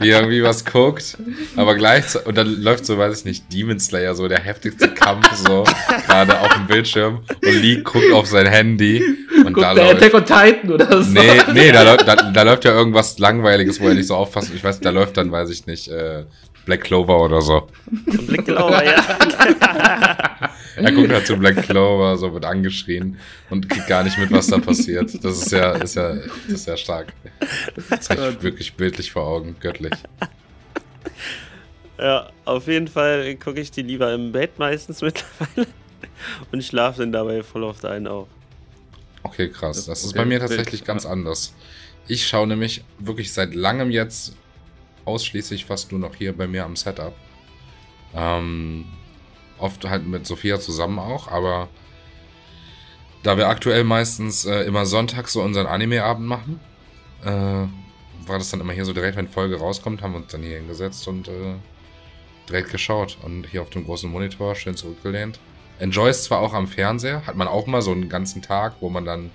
wie 0.00 0.08
irgendwie 0.10 0.42
was 0.42 0.64
guckt. 0.64 1.16
Aber 1.56 1.74
gleichzeitig, 1.74 2.26
und 2.28 2.36
dann 2.36 2.62
läuft 2.62 2.86
so, 2.86 2.98
weiß 2.98 3.18
ich 3.20 3.24
nicht, 3.24 3.52
Demon 3.52 3.78
Slayer, 3.80 4.14
so 4.14 4.28
der 4.28 4.40
heftigste 4.40 4.88
Kampf, 4.94 5.30
so 5.34 5.64
gerade 6.06 6.38
auf 6.40 6.52
dem 6.54 6.66
Bildschirm. 6.66 7.20
Und 7.44 7.62
Lee 7.62 7.82
guckt 7.82 8.12
auf 8.12 8.26
sein 8.26 8.46
Handy. 8.46 9.02
Und 9.44 9.52
Guck, 9.54 9.62
da 9.62 9.72
läuft. 9.72 10.02
Attack 10.02 10.14
on 10.14 10.24
Titan 10.24 10.72
oder 10.72 11.02
so. 11.02 11.10
Nee, 11.10 11.40
nee, 11.52 11.72
da, 11.72 11.82
läuft- 11.82 12.06
da, 12.06 12.14
da 12.16 12.42
läuft 12.42 12.64
ja 12.64 12.72
irgendwas 12.72 13.18
Langweiliges, 13.18 13.80
wo 13.80 13.88
er 13.88 13.94
nicht 13.94 14.06
so 14.06 14.14
aufpasst. 14.16 14.50
Ich 14.54 14.62
weiß, 14.62 14.80
da 14.80 14.90
läuft 14.90 15.16
dann, 15.16 15.32
weiß 15.32 15.48
ich 15.50 15.66
nicht, 15.66 15.88
äh, 15.88 16.24
Black 16.66 16.82
Clover 16.82 17.22
oder 17.22 17.40
so. 17.40 17.68
Blick 18.26 18.44
Glauber, 18.44 18.84
ja. 18.84 18.96
Er 20.84 20.92
guckt 20.92 21.12
halt 21.12 21.26
zu 21.26 21.36
Black 21.36 21.62
Clover, 21.62 22.16
so 22.16 22.32
wird 22.32 22.44
angeschrien 22.44 23.18
und 23.50 23.68
kriegt 23.68 23.86
gar 23.86 24.02
nicht 24.02 24.18
mit, 24.18 24.30
was 24.30 24.46
da 24.46 24.58
passiert. 24.58 25.12
Das 25.22 25.38
ist 25.38 25.52
ja, 25.52 25.72
ist 25.72 25.96
ja, 25.96 26.14
das 26.14 26.30
ist 26.48 26.66
ja 26.66 26.76
stark. 26.76 27.12
Das 27.88 28.08
habe 28.10 28.30
ich 28.30 28.42
wirklich 28.42 28.74
bildlich 28.74 29.10
vor 29.12 29.24
Augen, 29.26 29.56
göttlich. 29.60 29.92
Ja, 31.98 32.30
auf 32.46 32.66
jeden 32.66 32.88
Fall 32.88 33.36
gucke 33.36 33.60
ich 33.60 33.70
die 33.70 33.82
lieber 33.82 34.12
im 34.14 34.32
Bett 34.32 34.58
meistens 34.58 35.02
mittlerweile. 35.02 35.66
Und 36.50 36.64
schlafe 36.64 37.00
dann 37.00 37.12
dabei 37.12 37.42
voll 37.42 37.64
oft 37.64 37.84
ein 37.84 38.06
auch. 38.06 38.26
Okay, 39.22 39.50
krass. 39.50 39.84
Das 39.84 40.02
ist 40.02 40.10
Okay, 40.10 40.18
bei 40.18 40.24
mir 40.24 40.40
tatsächlich 40.40 40.84
ganz 40.84 41.04
anders. 41.04 41.54
Ich 42.08 42.26
schaue 42.26 42.46
nämlich 42.46 42.84
wirklich 42.98 43.32
seit 43.32 43.54
langem 43.54 43.90
jetzt 43.90 44.34
ausschließlich 45.04 45.66
fast 45.66 45.92
nur 45.92 46.00
noch 46.00 46.14
hier 46.14 46.32
bei 46.32 46.46
mir 46.46 46.64
am 46.64 46.76
Setup. 46.76 47.14
Ähm, 48.14 48.86
oft 49.60 49.88
halt 49.88 50.06
mit 50.06 50.26
Sophia 50.26 50.60
zusammen 50.60 50.98
auch, 50.98 51.28
aber 51.28 51.68
da 53.22 53.36
wir 53.36 53.48
aktuell 53.48 53.84
meistens 53.84 54.46
äh, 54.46 54.62
immer 54.62 54.86
sonntags 54.86 55.32
so 55.32 55.42
unseren 55.42 55.66
Anime-Abend 55.66 56.26
machen, 56.26 56.60
äh, 57.24 57.28
war 58.26 58.38
das 58.38 58.50
dann 58.50 58.60
immer 58.60 58.72
hier 58.72 58.84
so 58.84 58.92
direkt, 58.92 59.16
wenn 59.16 59.28
Folge 59.28 59.58
rauskommt, 59.58 60.02
haben 60.02 60.12
wir 60.12 60.18
uns 60.18 60.32
dann 60.32 60.42
hier 60.42 60.56
hingesetzt 60.56 61.06
und 61.08 61.28
äh, 61.28 61.54
direkt 62.48 62.70
geschaut. 62.70 63.18
Und 63.22 63.46
hier 63.46 63.62
auf 63.62 63.70
dem 63.70 63.84
großen 63.84 64.10
Monitor 64.10 64.54
schön 64.54 64.76
zurückgelehnt. 64.76 65.38
Enjoy 65.78 66.10
es 66.10 66.24
zwar 66.24 66.40
auch 66.40 66.52
am 66.54 66.66
Fernseher, 66.66 67.26
hat 67.26 67.36
man 67.36 67.48
auch 67.48 67.66
mal 67.66 67.82
so 67.82 67.92
einen 67.92 68.08
ganzen 68.08 68.42
Tag, 68.42 68.76
wo 68.80 68.88
man 68.90 69.04
dann 69.04 69.30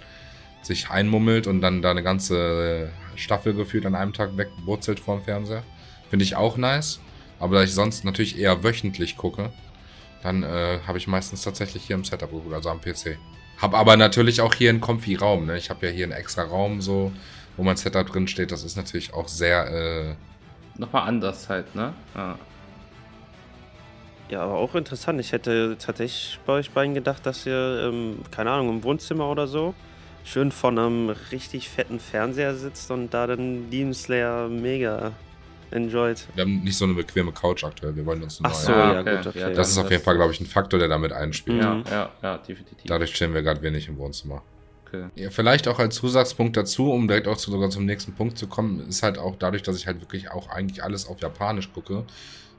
sich 0.62 0.90
einmummelt 0.90 1.48
und 1.48 1.62
dann 1.62 1.82
da 1.82 1.92
eine 1.92 2.04
ganze 2.04 2.92
Staffel 3.16 3.54
gefühlt 3.54 3.86
an 3.86 3.96
einem 3.96 4.14
Tag 4.14 4.36
wegwurzelt 4.38 5.00
vorm 5.00 5.24
Fernseher. 5.24 5.64
Finde 6.10 6.24
ich 6.26 6.36
auch 6.36 6.58
nice. 6.58 7.00
Aber 7.40 7.56
da 7.56 7.64
ich 7.64 7.74
sonst 7.74 8.06
natürlich 8.06 8.40
eher 8.40 8.64
wöchentlich 8.64 9.18
gucke, 9.18 9.52
dann 10.26 10.42
äh, 10.42 10.80
habe 10.88 10.98
ich 10.98 11.08
meistens 11.08 11.44
tatsächlich 11.44 11.84
hier 11.84 11.96
im 11.96 12.04
Setup 12.04 12.32
geguckt, 12.32 12.54
also 12.54 12.70
am 12.70 12.82
PC. 12.82 13.18
Hab 13.62 13.76
aber 13.76 13.96
natürlich 13.96 14.42
auch 14.42 14.54
hier 14.56 14.72
einen 14.72 14.82
comfy 14.82 15.16
Raum. 15.16 15.46
Ne? 15.46 15.58
Ich 15.58 15.70
habe 15.70 15.86
ja 15.86 15.92
hier 15.92 16.06
einen 16.06 16.14
extra 16.14 16.42
Raum, 16.42 16.82
so, 16.82 17.12
wo 17.56 17.64
mein 17.64 17.78
Setup 17.78 18.08
drin 18.08 18.28
steht. 18.28 18.52
Das 18.52 18.64
ist 18.64 18.76
natürlich 18.76 19.14
auch 19.14 19.28
sehr. 19.28 19.68
Äh, 19.72 20.16
Nochmal 20.80 21.08
anders 21.08 21.48
halt, 21.48 21.74
ne? 21.76 21.94
Ja. 22.16 22.38
Ja, 24.28 24.42
aber 24.42 24.56
auch 24.56 24.74
interessant. 24.74 25.20
Ich 25.20 25.32
hätte 25.32 25.78
tatsächlich 25.78 26.40
bei 26.48 26.54
euch 26.54 26.72
beiden 26.72 26.96
gedacht, 26.96 27.24
dass 27.26 27.46
ihr, 27.46 27.90
ähm, 27.94 28.18
keine 28.32 28.50
Ahnung, 28.50 28.70
im 28.70 28.84
Wohnzimmer 28.84 29.30
oder 29.30 29.46
so, 29.46 29.76
schön 30.24 30.52
vor 30.52 30.72
einem 30.72 31.10
richtig 31.32 31.70
fetten 31.70 32.00
Fernseher 32.00 32.56
sitzt 32.56 32.90
und 32.90 33.14
da 33.14 33.28
dann 33.28 33.70
Demon 33.70 33.94
Slayer 33.94 34.50
mega 34.50 35.12
enjoyed. 35.76 36.26
wir 36.34 36.42
haben 36.44 36.64
nicht 36.64 36.78
so 36.78 36.86
eine 36.86 36.94
bequeme 36.96 37.32
Couch 37.32 37.64
aktuell. 37.64 37.96
Wir 37.96 38.06
wollen 38.06 38.24
uns 38.24 38.40
eine 38.40 38.50
Ach 38.50 38.54
neue. 38.54 38.66
so, 38.66 38.72
Ah, 38.74 38.94
ja, 38.94 39.02
okay. 39.02 39.16
gut, 39.18 39.28
okay. 39.28 39.40
Ja, 39.42 39.50
Das 39.50 39.70
ist 39.70 39.78
auf 39.78 39.92
jeden 39.92 40.04
Fall, 40.04 40.16
glaube 40.16 40.34
ich, 40.34 40.40
ein 40.40 40.46
Faktor, 40.46 40.80
der 40.80 40.88
damit 40.88 41.12
einspielt. 41.12 41.62
Ja, 41.62 41.74
Mhm. 41.76 41.84
ja, 41.92 42.10
ja, 42.24 42.38
definitiv. 42.38 42.86
Dadurch 42.88 43.14
chillen 43.14 43.34
wir 43.34 43.42
gerade 43.44 43.62
wenig 43.62 43.88
im 43.88 43.98
Wohnzimmer. 43.98 44.42
Okay. 44.88 45.06
Ja, 45.16 45.30
vielleicht 45.32 45.68
auch 45.68 45.80
als 45.80 45.96
Zusatzpunkt 45.96 46.56
dazu, 46.58 46.92
um 46.92 47.08
direkt 47.08 47.28
auch 47.28 47.38
zu, 47.38 47.52
sogar 47.52 47.70
zum 47.70 47.86
nächsten 47.86 48.14
Punkt 48.14 48.38
zu 48.38 48.48
kommen, 48.48 48.88
ist 48.88 49.04
halt 49.04 49.18
auch 49.18 49.36
dadurch, 49.38 49.64
dass 49.64 49.76
ich 49.78 49.88
halt 49.88 50.00
wirklich 50.02 50.32
auch 50.32 50.50
eigentlich 50.50 50.84
alles 50.84 51.08
auf 51.08 51.22
Japanisch 51.22 51.72
gucke, 51.74 52.06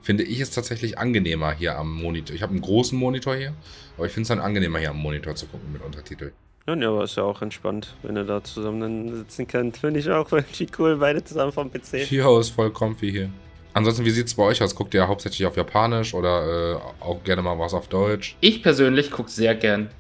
finde 0.03 0.23
ich 0.25 0.41
es 0.41 0.51
tatsächlich 0.51 0.99
angenehmer 0.99 1.53
hier 1.53 1.79
am 1.79 1.93
Monitor. 2.01 2.35
Ich 2.37 2.43
habe 2.43 2.51
einen 2.53 2.61
großen 2.61 2.99
Monitor 2.99 3.35
hier, 3.37 3.55
aber 3.97 4.07
ich 4.07 4.13
finde 4.13 4.23
es 4.23 4.29
dann 4.29 4.41
angenehmer 4.41 4.79
hier 4.79 4.91
am 4.91 4.99
Monitor 4.99 5.35
zu 5.35 5.47
gucken 5.47 5.73
mit 5.73 5.83
Untertitel. 5.83 6.33
Ja, 6.69 6.75
nee, 6.75 6.85
aber 6.85 7.05
ist 7.05 7.17
ja 7.17 7.23
auch 7.23 7.43
entspannt, 7.43 7.95
wenn 8.03 8.17
ihr 8.17 8.25
da 8.25 8.43
zusammen 8.43 8.81
dann 8.81 9.17
sitzen 9.17 9.47
könnt. 9.47 9.77
Finde 9.77 10.01
ich 10.01 10.11
auch 10.11 10.31
irgendwie 10.33 10.67
cool, 10.79 10.97
beide 10.97 11.23
zusammen 11.23 11.53
vom 11.53 11.71
PC. 11.71 12.11
Ja, 12.11 12.41
ist 12.41 12.51
voll 12.51 12.73
comfy 12.73 13.11
hier. 13.11 13.31
Ansonsten, 13.73 14.05
wie 14.05 14.11
sieht 14.11 14.27
es 14.27 14.35
bei 14.35 14.43
euch 14.43 14.61
aus? 14.63 14.75
Guckt 14.75 14.93
ihr 14.95 15.07
hauptsächlich 15.07 15.47
auf 15.47 15.57
Japanisch 15.57 16.13
oder 16.13 16.75
äh, 16.75 17.05
auch 17.05 17.23
gerne 17.23 17.43
mal 17.43 17.57
was 17.59 17.73
auf 17.73 17.89
Deutsch? 17.89 18.37
Ich 18.41 18.63
persönlich 18.63 19.11
gucke 19.13 19.31
sehr 19.31 19.55
gern, 19.55 19.91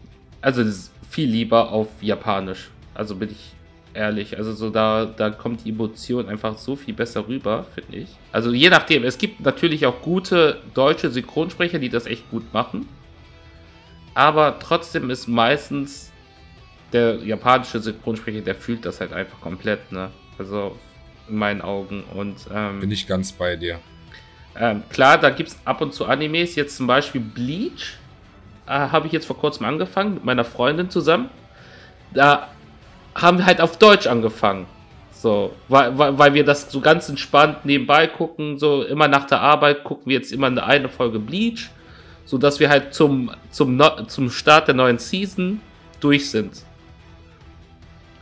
also 0.40 0.64
viel 1.08 1.28
lieber 1.28 1.70
auf 1.70 1.88
Japanisch. 2.00 2.70
Also 2.94 3.14
bin 3.14 3.30
ich 3.30 3.54
ehrlich. 3.94 4.36
Also 4.36 4.52
so 4.52 4.70
da, 4.70 5.04
da 5.04 5.30
kommt 5.30 5.64
die 5.64 5.70
Emotion 5.70 6.28
einfach 6.28 6.58
so 6.58 6.74
viel 6.74 6.94
besser 6.94 7.28
rüber, 7.28 7.66
finde 7.74 7.98
ich. 7.98 8.08
Also 8.32 8.52
je 8.52 8.70
nachdem. 8.70 9.04
Es 9.04 9.18
gibt 9.18 9.40
natürlich 9.40 9.86
auch 9.86 10.00
gute 10.02 10.60
deutsche 10.74 11.10
Synchronsprecher, 11.10 11.78
die 11.78 11.90
das 11.90 12.06
echt 12.06 12.28
gut 12.30 12.52
machen. 12.52 12.88
Aber 14.14 14.58
trotzdem 14.58 15.10
ist 15.10 15.28
meistens 15.28 16.05
der 16.92 17.16
japanische 17.16 17.80
Synchronsprecher, 17.80 18.40
der 18.40 18.54
fühlt 18.54 18.84
das 18.84 19.00
halt 19.00 19.12
einfach 19.12 19.40
komplett, 19.40 19.90
ne? 19.92 20.10
Also 20.38 20.76
in 21.28 21.36
meinen 21.36 21.60
Augen. 21.62 22.04
Und 22.14 22.36
ähm, 22.54 22.80
Bin 22.80 22.90
ich 22.90 23.06
ganz 23.06 23.32
bei 23.32 23.56
dir. 23.56 23.80
ähm, 24.58 24.82
klar, 24.90 25.18
da 25.18 25.30
gibt 25.30 25.50
es 25.50 25.58
ab 25.64 25.80
und 25.80 25.92
zu 25.92 26.06
Animes, 26.06 26.54
jetzt 26.54 26.76
zum 26.76 26.86
Beispiel 26.86 27.20
Bleach. 27.20 27.96
Äh, 28.66 28.70
Habe 28.70 29.06
ich 29.06 29.12
jetzt 29.12 29.26
vor 29.26 29.36
kurzem 29.38 29.66
angefangen 29.66 30.14
mit 30.14 30.24
meiner 30.24 30.44
Freundin 30.44 30.90
zusammen. 30.90 31.30
Da 32.14 32.48
haben 33.14 33.38
wir 33.38 33.46
halt 33.46 33.60
auf 33.60 33.78
Deutsch 33.78 34.06
angefangen. 34.06 34.66
So, 35.10 35.52
weil, 35.68 35.96
weil, 35.98 36.18
weil 36.18 36.34
wir 36.34 36.44
das 36.44 36.70
so 36.70 36.80
ganz 36.80 37.08
entspannt 37.08 37.64
nebenbei 37.64 38.06
gucken. 38.06 38.58
So, 38.58 38.82
immer 38.84 39.08
nach 39.08 39.26
der 39.26 39.40
Arbeit 39.40 39.82
gucken 39.82 40.06
wir 40.06 40.18
jetzt 40.18 40.32
immer 40.32 40.46
eine, 40.48 40.62
eine 40.62 40.88
Folge 40.88 41.18
Bleach. 41.18 41.70
So 42.26 42.38
dass 42.38 42.60
wir 42.60 42.68
halt 42.68 42.92
zum, 42.92 43.30
zum, 43.50 43.80
zum 44.08 44.30
Start 44.30 44.68
der 44.68 44.74
neuen 44.74 44.98
Season 44.98 45.60
durch 46.00 46.30
sind. 46.30 46.65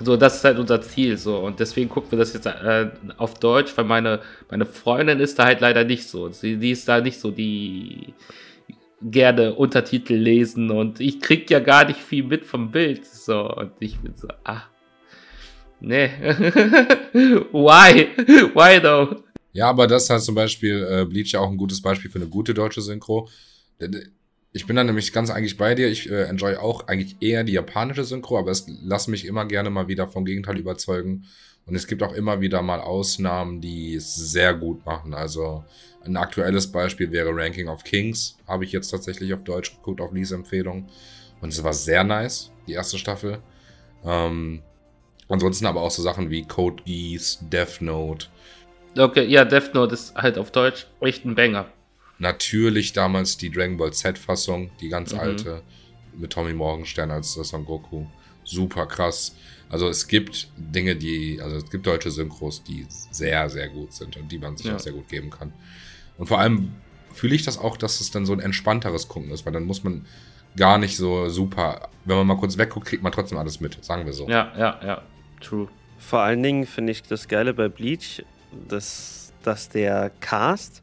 So, 0.01 0.17
das 0.17 0.37
ist 0.37 0.45
halt 0.45 0.59
unser 0.59 0.81
Ziel. 0.81 1.17
So, 1.17 1.39
und 1.39 1.61
deswegen 1.61 1.89
gucken 1.89 2.13
wir 2.13 2.19
das 2.19 2.33
jetzt 2.35 2.47
äh, 2.47 2.91
auf 3.17 3.35
Deutsch, 3.35 3.77
weil 3.77 3.85
meine, 3.85 4.21
meine 4.51 4.67
Freundin 4.67 5.21
ist 5.21 5.39
da 5.39 5.45
halt 5.47 5.61
leider 5.61 5.85
nicht 5.85 6.09
so. 6.09 6.31
Sie, 6.31 6.57
die 6.57 6.73
ist 6.73 6.89
da 6.89 7.01
nicht 7.01 7.19
so, 7.21 7.31
die 7.31 8.15
gerne 9.01 9.55
Untertitel 9.55 10.15
lesen 10.15 10.71
und 10.71 10.99
ich 11.01 11.21
krieg 11.21 11.51
ja 11.51 11.61
gar 11.61 11.85
nicht 11.85 12.01
viel 12.01 12.25
mit 12.25 12.45
vom 12.45 12.71
Bild. 12.71 13.05
So, 13.05 13.51
und 13.55 13.73
ich 13.81 13.99
bin 13.99 14.15
so, 14.15 14.29
ah. 14.45 14.63
Nee. 15.81 16.07
Why? 17.53 18.09
Why 18.55 18.81
though? 18.81 19.23
Ja, 19.53 19.69
aber 19.69 19.87
das 19.87 20.05
ist 20.05 20.11
halt 20.11 20.23
zum 20.23 20.35
Beispiel 20.35 20.87
äh, 20.91 21.05
Bleach 21.05 21.33
ja 21.33 21.41
auch 21.41 21.51
ein 21.51 21.57
gutes 21.57 21.81
Beispiel 21.83 22.11
für 22.11 22.19
eine 22.19 22.29
gute 22.29 22.55
deutsche 22.55 22.81
Synchro. 22.81 23.29
Ich 24.57 24.67
bin 24.67 24.77
da 24.77 24.85
nämlich 24.85 25.13
ganz 25.13 25.31
eigentlich 25.31 25.57
bei 25.57 25.75
dir. 25.75 25.89
Ich 25.89 26.09
äh, 26.09 26.29
enjoy 26.29 26.55
auch 26.55 26.87
eigentlich 26.87 27.17
eher 27.21 27.43
die 27.43 27.55
japanische 27.55 28.05
Synchro, 28.05 28.39
aber 28.39 28.53
es 28.53 28.67
lasse 28.69 29.11
mich 29.11 29.27
immer 29.27 29.47
gerne 29.47 29.69
mal 29.69 29.89
wieder 29.89 30.07
vom 30.07 30.25
Gegenteil 30.25 30.57
überzeugen. 30.59 31.25
Und 31.67 31.75
es 31.75 31.89
gibt 31.89 32.05
auch 32.05 32.13
immer 32.13 32.41
wieder 32.41 32.63
mal 32.63 32.81
Ausnahmen, 32.81 33.61
die 33.61 33.97
es 33.97 34.15
sehr 34.15 34.55
gut 34.55 34.87
machen. 34.87 35.13
Also 35.13 35.65
ein 36.05 36.17
aktuelles 36.17 36.71
Beispiel 36.71 37.11
wäre 37.11 37.31
Ranking 37.35 37.67
of 37.67 37.83
Kings. 37.83 38.39
Habe 38.47 38.65
ich 38.65 38.71
jetzt 38.71 38.91
tatsächlich 38.91 39.35
auf 39.35 39.43
Deutsch 39.43 39.75
geguckt, 39.75 40.01
auf 40.01 40.13
Lies 40.13 40.31
Empfehlung. 40.31 40.87
Und 41.41 41.49
es 41.53 41.65
war 41.65 41.73
sehr 41.73 42.05
nice, 42.05 42.53
die 42.69 42.75
erste 42.75 42.97
Staffel. 42.97 43.41
Ähm, 44.05 44.63
ansonsten 45.29 45.67
aber 45.67 45.81
auch 45.81 45.91
so 45.91 46.01
Sachen 46.01 46.31
wie 46.31 46.47
Code 46.47 46.81
Geass, 46.85 47.41
Death 47.51 47.81
Note. 47.81 48.29
Okay, 48.97 49.27
ja, 49.27 49.45
Death 49.45 49.75
Note 49.75 49.95
ist 49.95 50.15
halt 50.15 50.39
auf 50.39 50.53
Deutsch 50.53 50.87
echt 51.01 51.25
ein 51.25 51.35
Banger. 51.35 51.67
Natürlich 52.19 52.93
damals 52.93 53.37
die 53.37 53.51
Dragon 53.51 53.77
Ball 53.77 53.93
Z-Fassung, 53.93 54.71
die 54.81 54.89
ganz 54.89 55.13
Mhm. 55.13 55.19
alte, 55.21 55.63
mit 56.17 56.31
Tommy 56.33 56.53
Morgenstern 56.53 57.11
als 57.11 57.33
Son 57.35 57.65
Goku. 57.65 58.07
Super 58.45 58.87
krass. 58.87 59.35
Also 59.69 59.89
es 59.89 60.07
gibt 60.07 60.49
Dinge, 60.57 60.95
die, 60.95 61.41
also 61.43 61.57
es 61.57 61.69
gibt 61.71 61.87
deutsche 61.87 62.11
Synchros, 62.11 62.63
die 62.63 62.87
sehr, 62.89 63.49
sehr 63.51 63.69
gut 63.69 63.93
sind 63.93 64.17
und 64.17 64.31
die 64.31 64.39
man 64.39 64.57
sich 64.57 64.67
Ja. 64.67 64.77
auch 64.77 64.81
sehr 64.81 64.93
gut 64.93 65.09
geben 65.09 65.31
kann. 65.31 65.53
Und 66.17 66.27
vor 66.29 66.39
allem 66.39 66.73
fühle 67.13 67.35
ich 67.35 67.43
das 67.43 67.59
auch, 67.59 67.77
dass 67.77 68.01
es 68.01 68.11
dann 68.13 68.27
so 68.27 68.33
ein 68.33 68.41
entspannteres 68.41 69.09
Gucken 69.09 69.31
ist, 69.33 69.45
weil 69.45 69.53
dann 69.53 69.65
muss 69.65 69.83
man 69.83 70.07
gar 70.57 70.79
nicht 70.79 70.97
so 70.97 71.29
super, 71.31 71.89
wenn 72.05 72.17
man 72.17 72.27
mal 72.29 72.37
kurz 72.37 72.57
wegguckt, 72.59 72.87
kriegt 72.87 73.03
man 73.03 73.11
trotzdem 73.11 73.39
alles 73.39 73.59
mit, 73.61 73.85
sagen 73.85 74.07
wir 74.07 74.13
so. 74.13 74.29
Ja, 74.29 74.53
ja, 74.57 74.81
ja, 74.85 75.03
true. 75.41 75.69
Vor 75.99 76.21
allen 76.21 76.43
Dingen 76.45 76.67
finde 76.67 76.93
ich 76.93 77.03
das 77.03 77.27
Geile 77.27 77.55
bei 77.55 77.69
Bleach, 77.69 78.23
dass, 78.69 79.33
dass 79.43 79.69
der 79.69 80.13
Cast 80.21 80.83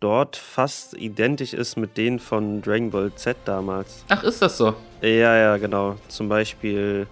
dort 0.00 0.36
fast 0.36 0.94
identisch 0.94 1.52
ist 1.52 1.76
mit 1.76 1.96
denen 1.96 2.18
von 2.18 2.62
Dragon 2.62 2.90
Ball 2.90 3.12
Z 3.14 3.36
damals. 3.44 4.04
Ach, 4.08 4.22
ist 4.24 4.42
das 4.42 4.56
so? 4.56 4.74
Ja, 5.02 5.36
ja, 5.36 5.56
genau. 5.58 5.96
Zum 6.08 6.28
Beispiel 6.28 7.06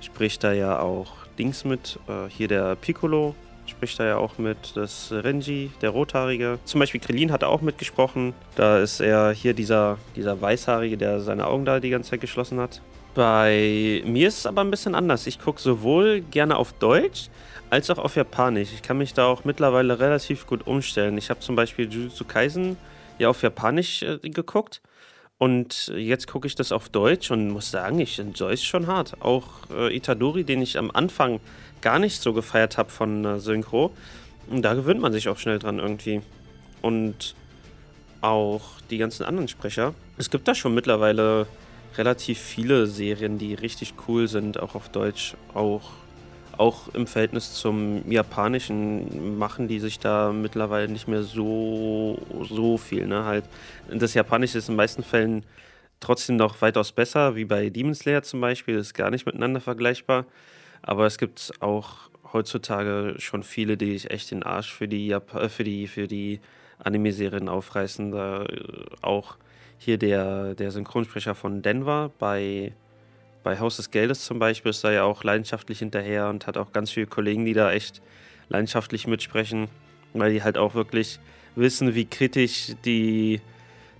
spricht 0.00 0.44
da 0.44 0.52
ja 0.52 0.78
auch 0.78 1.12
Dings 1.38 1.64
mit, 1.64 1.98
äh, 2.08 2.28
hier 2.28 2.48
der 2.48 2.76
Piccolo 2.76 3.34
spricht 3.68 3.98
da 3.98 4.06
ja 4.06 4.16
auch 4.16 4.38
mit, 4.38 4.76
das 4.76 5.10
Renji, 5.10 5.70
der 5.82 5.90
Rothaarige. 5.90 6.58
Zum 6.64 6.80
Beispiel 6.80 7.00
Krillin 7.00 7.32
hat 7.32 7.42
er 7.42 7.48
auch 7.48 7.60
mitgesprochen. 7.60 8.32
Da 8.54 8.78
ist 8.78 9.00
er 9.00 9.32
hier 9.32 9.54
dieser, 9.54 9.98
dieser 10.14 10.40
Weißhaarige, 10.40 10.96
der 10.96 11.20
seine 11.20 11.46
Augen 11.46 11.64
da 11.64 11.80
die 11.80 11.90
ganze 11.90 12.10
Zeit 12.10 12.20
geschlossen 12.20 12.60
hat. 12.60 12.80
Bei 13.14 14.02
mir 14.04 14.28
ist 14.28 14.38
es 14.38 14.46
aber 14.46 14.60
ein 14.60 14.70
bisschen 14.70 14.94
anders. 14.94 15.26
Ich 15.26 15.40
gucke 15.40 15.60
sowohl 15.60 16.20
gerne 16.20 16.56
auf 16.56 16.74
Deutsch 16.74 17.28
als 17.70 17.90
auch 17.90 17.98
auf 17.98 18.16
Japanisch. 18.16 18.72
Ich 18.72 18.82
kann 18.82 18.98
mich 18.98 19.14
da 19.14 19.26
auch 19.26 19.44
mittlerweile 19.44 19.98
relativ 19.98 20.46
gut 20.46 20.66
umstellen. 20.66 21.18
Ich 21.18 21.30
habe 21.30 21.40
zum 21.40 21.56
Beispiel 21.56 21.92
Jujutsu 21.92 22.24
Kaisen 22.24 22.76
ja 23.18 23.28
auf 23.28 23.42
Japanisch 23.42 24.02
äh, 24.02 24.18
geguckt. 24.18 24.80
Und 25.38 25.92
jetzt 25.94 26.28
gucke 26.28 26.46
ich 26.46 26.54
das 26.54 26.72
auf 26.72 26.88
Deutsch 26.88 27.30
und 27.30 27.50
muss 27.50 27.70
sagen, 27.70 27.98
ich 27.98 28.18
enjoy 28.18 28.54
es 28.54 28.64
schon 28.64 28.86
hart. 28.86 29.20
Auch 29.20 29.68
äh, 29.70 29.94
Itadori, 29.94 30.44
den 30.44 30.62
ich 30.62 30.78
am 30.78 30.90
Anfang 30.90 31.40
gar 31.82 31.98
nicht 31.98 32.22
so 32.22 32.32
gefeiert 32.32 32.78
habe 32.78 32.90
von 32.90 33.24
äh, 33.24 33.38
Synchro, 33.38 33.92
da 34.50 34.74
gewöhnt 34.74 35.00
man 35.00 35.12
sich 35.12 35.28
auch 35.28 35.38
schnell 35.38 35.58
dran 35.58 35.78
irgendwie. 35.78 36.22
Und 36.80 37.34
auch 38.22 38.62
die 38.90 38.98
ganzen 38.98 39.24
anderen 39.24 39.48
Sprecher. 39.48 39.94
Es 40.16 40.30
gibt 40.30 40.48
da 40.48 40.54
schon 40.54 40.74
mittlerweile 40.74 41.46
relativ 41.96 42.38
viele 42.38 42.86
Serien, 42.86 43.38
die 43.38 43.54
richtig 43.54 43.94
cool 44.08 44.28
sind, 44.28 44.60
auch 44.60 44.74
auf 44.74 44.88
Deutsch. 44.88 45.34
Auch, 45.54 45.90
auch 46.58 46.88
im 46.94 47.06
Verhältnis 47.06 47.54
zum 47.54 48.10
Japanischen 48.10 49.38
machen 49.38 49.68
die 49.68 49.80
sich 49.80 49.98
da 49.98 50.32
mittlerweile 50.32 50.88
nicht 50.88 51.08
mehr 51.08 51.22
so, 51.22 52.18
so 52.48 52.78
viel. 52.78 53.06
Ne? 53.06 53.24
Halt, 53.24 53.44
das 53.90 54.14
Japanische 54.14 54.58
ist 54.58 54.68
in 54.68 54.74
den 54.74 54.76
meisten 54.76 55.02
Fällen 55.02 55.44
trotzdem 56.00 56.36
noch 56.36 56.60
weitaus 56.62 56.92
besser, 56.92 57.36
wie 57.36 57.44
bei 57.44 57.70
Demon 57.70 57.94
Slayer 57.94 58.22
zum 58.22 58.40
Beispiel. 58.40 58.76
Das 58.76 58.88
ist 58.88 58.94
gar 58.94 59.10
nicht 59.10 59.26
miteinander 59.26 59.60
vergleichbar. 59.60 60.26
Aber 60.82 61.06
es 61.06 61.18
gibt 61.18 61.52
auch 61.60 62.10
heutzutage 62.32 63.14
schon 63.18 63.42
viele, 63.42 63.76
die 63.76 63.92
sich 63.92 64.10
echt 64.10 64.30
den 64.30 64.42
Arsch 64.42 64.72
für 64.72 64.88
die, 64.88 65.08
Jap 65.08 65.34
äh, 65.34 65.48
für 65.48 65.64
die, 65.64 65.86
für 65.86 66.06
die 66.06 66.40
Anime-Serien 66.78 67.48
aufreißen. 67.48 68.12
Da 68.12 68.44
äh, 68.44 68.84
auch 69.02 69.36
hier 69.78 69.98
der, 69.98 70.54
der 70.54 70.70
Synchronsprecher 70.70 71.34
von 71.34 71.62
Denver 71.62 72.10
bei, 72.18 72.72
bei 73.46 73.60
Haus 73.60 73.76
des 73.76 73.92
Geldes 73.92 74.24
zum 74.24 74.40
Beispiel 74.40 74.70
ist 74.70 74.82
da 74.82 74.90
ja 74.90 75.04
auch 75.04 75.22
leidenschaftlich 75.22 75.78
hinterher 75.78 76.30
und 76.30 76.48
hat 76.48 76.56
auch 76.56 76.72
ganz 76.72 76.90
viele 76.90 77.06
Kollegen, 77.06 77.44
die 77.44 77.52
da 77.52 77.70
echt 77.70 78.02
leidenschaftlich 78.48 79.06
mitsprechen, 79.06 79.68
weil 80.14 80.32
die 80.32 80.42
halt 80.42 80.58
auch 80.58 80.74
wirklich 80.74 81.20
wissen, 81.54 81.94
wie 81.94 82.06
kritisch 82.06 82.72
die, 82.84 83.40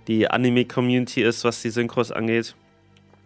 die 0.09 0.29
Anime-Community 0.29 1.23
ist, 1.23 1.45
was 1.45 1.61
die 1.61 1.69
Synchros 1.69 2.11
angeht. 2.11 2.55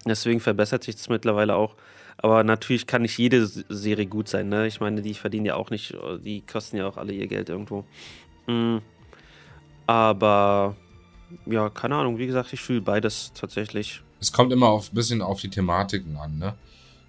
Deswegen 0.05 0.39
verbessert 0.39 0.84
sich 0.84 0.95
das 0.95 1.09
mittlerweile 1.09 1.55
auch. 1.55 1.76
Aber 2.17 2.43
natürlich 2.43 2.86
kann 2.86 3.01
nicht 3.01 3.17
jede 3.17 3.47
Serie 3.47 4.05
gut 4.05 4.28
sein. 4.28 4.47
Ne? 4.47 4.67
Ich 4.67 4.80
meine, 4.80 5.01
die 5.01 5.15
verdienen 5.15 5.47
ja 5.47 5.55
auch 5.55 5.72
nicht, 5.72 5.97
die 6.24 6.41
kosten 6.41 6.78
ja 6.78 6.88
auch 6.88 6.97
alle 6.97 7.13
ihr 7.13 7.26
Geld 7.26 7.49
irgendwo. 7.49 7.84
Mhm. 8.45 8.84
Aber 9.88 10.76
ja, 11.47 11.72
keine 11.72 11.95
Ahnung. 11.95 12.19
Wie 12.19 12.28
gesagt, 12.28 12.53
ich 12.53 12.61
fühle 12.61 12.82
beides 12.82 13.34
tatsächlich. 13.34 14.03
Es 14.22 14.32
kommt 14.32 14.53
immer 14.53 14.74
ein 14.74 14.82
bisschen 14.95 15.22
auf 15.22 15.41
die 15.41 15.49
Thematiken 15.49 16.15
an. 16.15 16.38
Ne? 16.38 16.53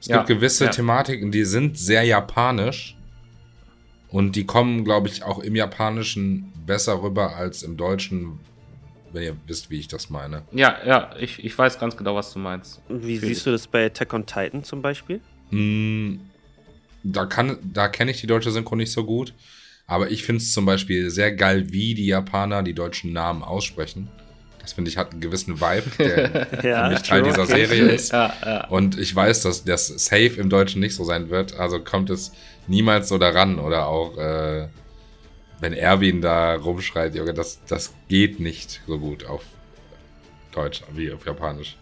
Es 0.00 0.08
Ja, 0.08 0.16
gibt 0.16 0.28
gewisse 0.28 0.64
ja. 0.64 0.70
Thematiken, 0.72 1.30
die 1.30 1.44
sind 1.44 1.78
sehr 1.78 2.02
japanisch. 2.02 2.96
Und 4.08 4.34
die 4.36 4.44
kommen, 4.44 4.84
glaube 4.84 5.08
ich, 5.08 5.22
auch 5.22 5.38
im 5.38 5.54
Japanischen 5.56 6.52
besser 6.66 7.02
rüber 7.02 7.36
als 7.36 7.62
im 7.62 7.76
Deutschen, 7.78 8.40
wenn 9.12 9.22
ihr 9.22 9.36
wisst, 9.46 9.70
wie 9.70 9.78
ich 9.78 9.88
das 9.88 10.10
meine. 10.10 10.42
Ja, 10.52 10.76
ja, 10.86 11.10
ich, 11.18 11.42
ich 11.44 11.56
weiß 11.56 11.78
ganz 11.78 11.96
genau, 11.96 12.14
was 12.14 12.32
du 12.32 12.38
meinst. 12.38 12.82
Wie 12.88 13.18
Fühl 13.18 13.28
siehst 13.28 13.46
du 13.46 13.50
das 13.52 13.66
bei 13.66 13.86
Attack 13.86 14.12
on 14.12 14.26
Titan 14.26 14.64
zum 14.64 14.82
Beispiel? 14.82 15.20
Mm, 15.50 16.16
Da, 17.04 17.24
kann, 17.26 17.58
da 17.62 17.88
kenne 17.88 18.10
ich 18.10 18.20
die 18.20 18.26
deutsche 18.26 18.50
Synchro 18.50 18.76
nicht 18.76 18.92
so 18.92 19.04
gut. 19.04 19.32
Aber 19.86 20.10
ich 20.10 20.24
finde 20.24 20.42
es 20.42 20.52
zum 20.52 20.64
Beispiel 20.66 21.10
sehr 21.10 21.32
geil, 21.34 21.72
wie 21.72 21.94
die 21.94 22.06
Japaner 22.06 22.62
die 22.62 22.74
deutschen 22.74 23.12
Namen 23.12 23.42
aussprechen. 23.42 24.08
Das 24.62 24.72
finde 24.72 24.90
ich 24.90 24.96
hat 24.96 25.12
einen 25.12 25.20
gewissen 25.20 25.60
Vibe, 25.60 25.90
der 26.62 26.84
für 26.84 26.88
mich 26.90 27.02
Teil 27.02 27.22
true. 27.22 27.30
dieser 27.30 27.46
Serie 27.46 27.90
ist. 27.90 28.12
Ja, 28.12 28.32
ja. 28.44 28.66
Und 28.68 28.98
ich 28.98 29.14
weiß, 29.14 29.42
dass 29.42 29.64
das 29.64 29.88
Safe 29.88 30.34
im 30.38 30.48
Deutschen 30.48 30.80
nicht 30.80 30.94
so 30.94 31.04
sein 31.04 31.30
wird. 31.30 31.56
Also 31.58 31.80
kommt 31.80 32.10
es 32.10 32.32
niemals 32.68 33.08
so 33.08 33.18
daran. 33.18 33.58
Oder 33.58 33.88
auch, 33.88 34.16
äh, 34.16 34.68
wenn 35.60 35.72
Erwin 35.72 36.20
da 36.20 36.54
rumschreit, 36.54 37.14
Junge, 37.14 37.34
das, 37.34 37.60
das 37.66 37.92
geht 38.08 38.40
nicht 38.40 38.80
so 38.86 38.98
gut 38.98 39.26
auf 39.26 39.42
Deutsch 40.52 40.82
wie 40.94 41.12
auf 41.12 41.26
Japanisch. 41.26 41.76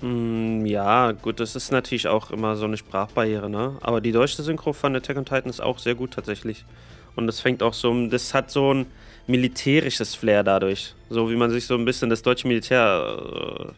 Mm, 0.00 0.64
ja, 0.66 1.12
gut, 1.12 1.40
das 1.40 1.56
ist 1.56 1.72
natürlich 1.72 2.08
auch 2.08 2.30
immer 2.30 2.56
so 2.56 2.64
eine 2.64 2.76
Sprachbarriere, 2.76 3.48
ne? 3.50 3.76
Aber 3.80 4.00
die 4.00 4.12
deutsche 4.12 4.42
Synchro 4.42 4.72
von 4.72 4.96
Attack 4.96 5.16
on 5.16 5.24
Titan 5.24 5.50
ist 5.50 5.60
auch 5.60 5.78
sehr 5.78 5.94
gut 5.94 6.12
tatsächlich. 6.12 6.64
Und 7.16 7.26
das 7.26 7.40
fängt 7.40 7.62
auch 7.62 7.74
so, 7.74 8.06
das 8.08 8.34
hat 8.34 8.50
so 8.50 8.74
ein 8.74 8.86
militärisches 9.26 10.14
Flair 10.14 10.42
dadurch. 10.42 10.94
So 11.10 11.30
wie 11.30 11.36
man 11.36 11.50
sich 11.50 11.66
so 11.66 11.74
ein 11.74 11.84
bisschen 11.84 12.10
das 12.10 12.22
deutsche 12.22 12.46
Militär 12.48 13.18
äh, 13.68 13.72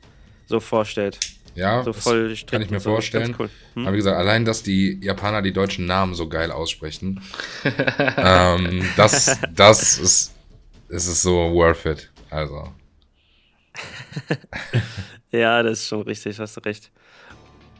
so 0.46 0.60
vorstellt. 0.60 1.18
Ja, 1.54 1.82
So 1.82 1.92
das 1.92 2.02
voll 2.02 2.36
kann 2.46 2.60
ich 2.62 2.70
mir 2.70 2.80
so, 2.80 2.90
vorstellen. 2.90 3.34
Cool. 3.38 3.48
Hm? 3.74 3.82
Aber 3.86 3.92
wie 3.94 3.98
gesagt, 3.98 4.16
allein, 4.18 4.44
dass 4.44 4.62
die 4.62 4.98
Japaner 5.02 5.40
die 5.42 5.52
deutschen 5.52 5.86
Namen 5.86 6.14
so 6.14 6.28
geil 6.28 6.50
aussprechen, 6.50 7.22
ähm, 8.16 8.86
das, 8.96 9.38
das 9.54 9.98
ist, 9.98 10.34
es 10.88 11.06
ist 11.06 11.22
so 11.22 11.52
worth 11.54 11.86
it. 11.86 12.10
Also, 12.30 12.72
Ja, 15.32 15.62
das 15.62 15.80
ist 15.80 15.88
schon 15.88 16.02
richtig, 16.02 16.38
hast 16.38 16.56
du 16.56 16.60
recht. 16.60 16.90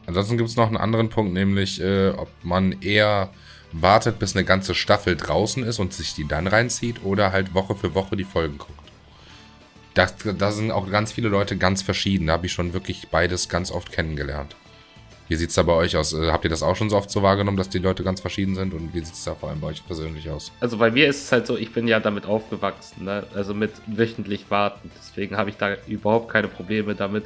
ansonsten 0.06 0.36
gibt 0.36 0.48
es 0.50 0.56
noch 0.56 0.66
einen 0.66 0.76
anderen 0.76 1.08
Punkt, 1.08 1.32
nämlich, 1.32 1.80
äh, 1.80 2.10
ob 2.10 2.28
man 2.42 2.80
eher 2.82 3.30
wartet, 3.82 4.18
bis 4.18 4.34
eine 4.34 4.44
ganze 4.44 4.74
Staffel 4.74 5.16
draußen 5.16 5.62
ist 5.62 5.78
und 5.78 5.92
sich 5.92 6.14
die 6.14 6.26
dann 6.26 6.46
reinzieht 6.46 7.04
oder 7.04 7.32
halt 7.32 7.54
Woche 7.54 7.74
für 7.74 7.94
Woche 7.94 8.16
die 8.16 8.24
Folgen 8.24 8.58
guckt. 8.58 8.72
Da 9.94 10.06
da 10.32 10.52
sind 10.52 10.70
auch 10.70 10.90
ganz 10.90 11.12
viele 11.12 11.28
Leute 11.28 11.56
ganz 11.56 11.82
verschieden. 11.82 12.26
Da 12.26 12.34
habe 12.34 12.46
ich 12.46 12.52
schon 12.52 12.74
wirklich 12.74 13.08
beides 13.08 13.48
ganz 13.48 13.70
oft 13.70 13.92
kennengelernt. 13.92 14.56
Wie 15.28 15.34
sieht 15.34 15.48
es 15.48 15.56
da 15.56 15.62
bei 15.62 15.72
euch 15.72 15.96
aus? 15.96 16.12
Äh, 16.12 16.30
Habt 16.30 16.44
ihr 16.44 16.50
das 16.50 16.62
auch 16.62 16.76
schon 16.76 16.90
so 16.90 16.96
oft 16.96 17.10
so 17.10 17.22
wahrgenommen, 17.22 17.56
dass 17.56 17.68
die 17.68 17.78
Leute 17.78 18.04
ganz 18.04 18.20
verschieden 18.20 18.54
sind? 18.54 18.74
Und 18.74 18.94
wie 18.94 19.00
sieht 19.00 19.14
es 19.14 19.24
da 19.24 19.34
vor 19.34 19.48
allem 19.48 19.60
bei 19.60 19.68
euch 19.68 19.84
persönlich 19.84 20.28
aus? 20.30 20.52
Also 20.60 20.78
bei 20.78 20.90
mir 20.90 21.08
ist 21.08 21.24
es 21.24 21.32
halt 21.32 21.46
so, 21.46 21.56
ich 21.56 21.72
bin 21.72 21.88
ja 21.88 21.98
damit 21.98 22.26
aufgewachsen, 22.26 23.04
ne? 23.04 23.24
also 23.34 23.52
mit 23.52 23.72
wöchentlich 23.86 24.50
warten. 24.50 24.90
Deswegen 24.96 25.36
habe 25.36 25.50
ich 25.50 25.56
da 25.56 25.74
überhaupt 25.88 26.30
keine 26.30 26.48
Probleme 26.48 26.94
damit, 26.94 27.24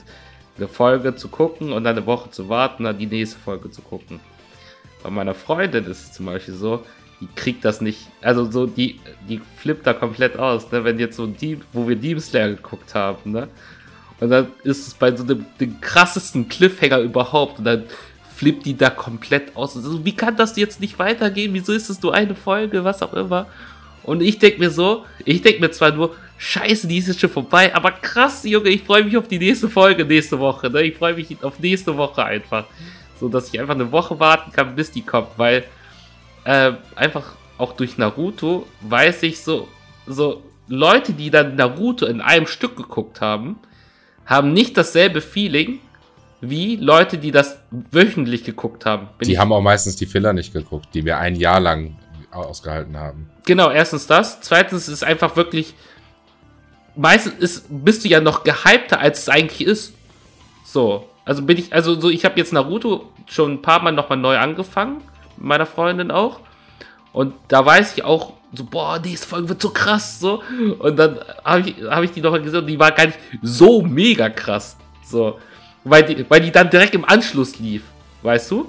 eine 0.57 0.69
Folge 0.69 1.15
zu 1.15 1.29
gucken 1.29 1.73
und 1.73 1.85
dann 1.85 1.97
eine 1.97 2.07
Woche 2.07 2.31
zu 2.31 2.49
warten, 2.49 2.85
dann 2.85 2.99
die 2.99 3.07
nächste 3.07 3.39
Folge 3.39 3.71
zu 3.71 3.83
gucken. 3.83 4.21
Bei 5.03 5.11
meiner 5.11 5.35
Freundin 5.35 5.85
ist 5.87 6.03
es 6.03 6.13
zum 6.13 6.27
Beispiel 6.27 6.55
so, 6.55 6.85
die 7.21 7.29
kriegt 7.35 7.65
das 7.65 7.81
nicht, 7.81 8.09
also 8.23 8.51
so, 8.51 8.67
die, 8.67 8.99
die 9.29 9.41
flippt 9.59 9.87
da 9.87 9.93
komplett 9.93 10.39
aus, 10.39 10.71
ne? 10.73 10.85
wenn 10.85 10.99
jetzt 10.99 11.17
so 11.17 11.27
die, 11.27 11.61
wo 11.73 11.87
wir 11.87 11.97
Demon 11.97 12.21
Slayer 12.21 12.51
geguckt 12.51 12.95
haben, 12.95 13.33
ne? 13.33 13.49
Und 14.21 14.29
dann 14.29 14.49
ist 14.65 14.87
es 14.87 14.95
bei 14.95 15.17
so 15.17 15.25
dem, 15.25 15.47
dem 15.59 15.81
krassesten 15.81 16.49
Cliffhanger 16.49 16.99
überhaupt 17.01 17.59
und 17.59 17.65
dann 17.65 17.85
flippt 18.37 18.67
die 18.67 18.77
da 18.77 18.91
komplett 18.91 19.57
aus. 19.57 19.77
Also, 19.77 20.05
wie 20.05 20.15
kann 20.15 20.37
das 20.37 20.57
jetzt 20.57 20.81
nicht 20.81 20.99
weitergehen? 20.99 21.55
Wieso 21.55 21.73
ist 21.73 21.89
es 21.89 22.03
nur 22.03 22.15
eine 22.15 22.35
Folge, 22.35 22.85
was 22.85 23.03
auch 23.03 23.15
immer? 23.15 23.47
Und 24.03 24.23
ich 24.23 24.39
denke 24.39 24.61
mir 24.61 24.71
so, 24.71 25.05
ich 25.25 25.43
denke 25.43 25.61
mir 25.61 25.71
zwar 25.71 25.93
nur, 25.93 26.15
scheiße, 26.39 26.87
die 26.87 26.99
ist 26.99 27.09
jetzt 27.09 27.21
schon 27.21 27.31
vorbei, 27.31 27.75
aber 27.75 27.93
krass, 27.93 28.45
Junge, 28.45 28.71
ich 28.71 28.83
freue 28.83 29.05
mich 29.05 29.17
auf 29.17 29.29
die 29.29 29.39
nächste 29.39 29.69
Folge 29.69 30.05
nächste 30.05 30.39
Woche. 30.39 30.71
Ne? 30.71 30.83
Ich 30.83 30.97
freue 30.97 31.15
mich 31.15 31.37
auf 31.43 31.59
nächste 31.59 31.97
Woche 31.97 32.25
einfach. 32.25 32.65
So, 33.21 33.29
dass 33.29 33.53
ich 33.53 33.61
einfach 33.61 33.75
eine 33.75 33.93
Woche 33.93 34.19
warten 34.19 34.51
kann, 34.51 34.75
bis 34.75 34.91
die 34.91 35.03
kommt, 35.03 35.29
weil 35.37 35.65
äh, 36.45 36.73
einfach 36.97 37.37
auch 37.59 37.75
durch 37.75 37.99
Naruto 37.99 38.67
weiß 38.81 39.23
ich 39.25 39.41
so, 39.41 39.69
so 40.07 40.43
Leute, 40.67 41.13
die 41.13 41.31
dann 41.31 41.57
Naruto 41.57 42.07
in 42.07 42.23
einem 42.23 42.47
Stück 42.47 42.77
geguckt 42.77 43.21
haben, 43.21 43.59
haben 44.25 44.55
nicht 44.55 44.77
dasselbe 44.77 45.21
Feeling 45.21 45.81
wie 46.41 46.77
Leute, 46.77 47.19
die 47.19 47.31
das 47.31 47.59
wöchentlich 47.71 48.45
geguckt 48.45 48.87
haben. 48.87 49.09
Bin 49.19 49.29
Die 49.29 49.39
haben 49.39 49.53
auch 49.53 49.61
meistens 49.61 49.97
die 49.97 50.07
Filler 50.07 50.33
nicht 50.33 50.55
geguckt, 50.55 50.89
die 50.95 51.05
wir 51.05 51.19
ein 51.19 51.35
Jahr 51.35 51.61
lang 51.61 51.99
ausgehalten 52.31 52.97
haben. 52.97 53.29
Genau, 53.45 53.71
erstens 53.71 54.07
das. 54.07 54.41
Zweitens 54.41 54.89
ist 54.89 55.05
einfach 55.05 55.37
wirklich. 55.37 55.75
Meistens 56.97 57.35
ist, 57.35 57.67
bist 57.69 58.05
du 58.05 58.09
ja 58.09 58.21
noch 58.21 58.45
gehypter, 58.45 59.01
als 59.01 59.19
es 59.19 59.29
eigentlich 59.29 59.67
ist. 59.67 59.93
So. 60.65 61.10
Also 61.31 61.43
bin 61.45 61.59
ich, 61.59 61.73
also 61.73 61.95
so, 62.01 62.11
ich 62.11 62.25
habe 62.25 62.37
jetzt 62.39 62.53
Naruto 62.53 63.09
schon 63.29 63.53
ein 63.53 63.63
paar 63.63 63.81
Mal 63.81 63.93
nochmal 63.93 64.19
neu 64.19 64.37
angefangen. 64.37 65.01
Meiner 65.37 65.65
Freundin 65.65 66.11
auch. 66.11 66.41
Und 67.13 67.35
da 67.47 67.65
weiß 67.65 67.97
ich 67.97 68.03
auch 68.03 68.33
so, 68.53 68.65
boah, 68.65 68.99
nächste 68.99 69.29
Folge 69.29 69.51
wird 69.51 69.63
so 69.63 69.71
krass, 69.71 70.19
so. 70.19 70.43
Und 70.81 70.97
dann 70.97 71.21
habe 71.45 71.71
ich, 71.71 71.77
hab 71.85 72.03
ich 72.03 72.11
die 72.11 72.21
noch 72.21 72.33
mal 72.33 72.43
gesehen 72.43 72.59
und 72.59 72.67
die 72.67 72.81
war 72.81 72.91
gar 72.91 73.07
nicht 73.07 73.19
so 73.43 73.81
mega 73.81 74.29
krass. 74.29 74.77
So. 75.05 75.39
Weil 75.85 76.03
die, 76.03 76.29
weil 76.29 76.41
die 76.41 76.51
dann 76.51 76.69
direkt 76.69 76.97
im 76.97 77.05
Anschluss 77.05 77.61
lief. 77.61 77.85
Weißt 78.23 78.51
du? 78.51 78.67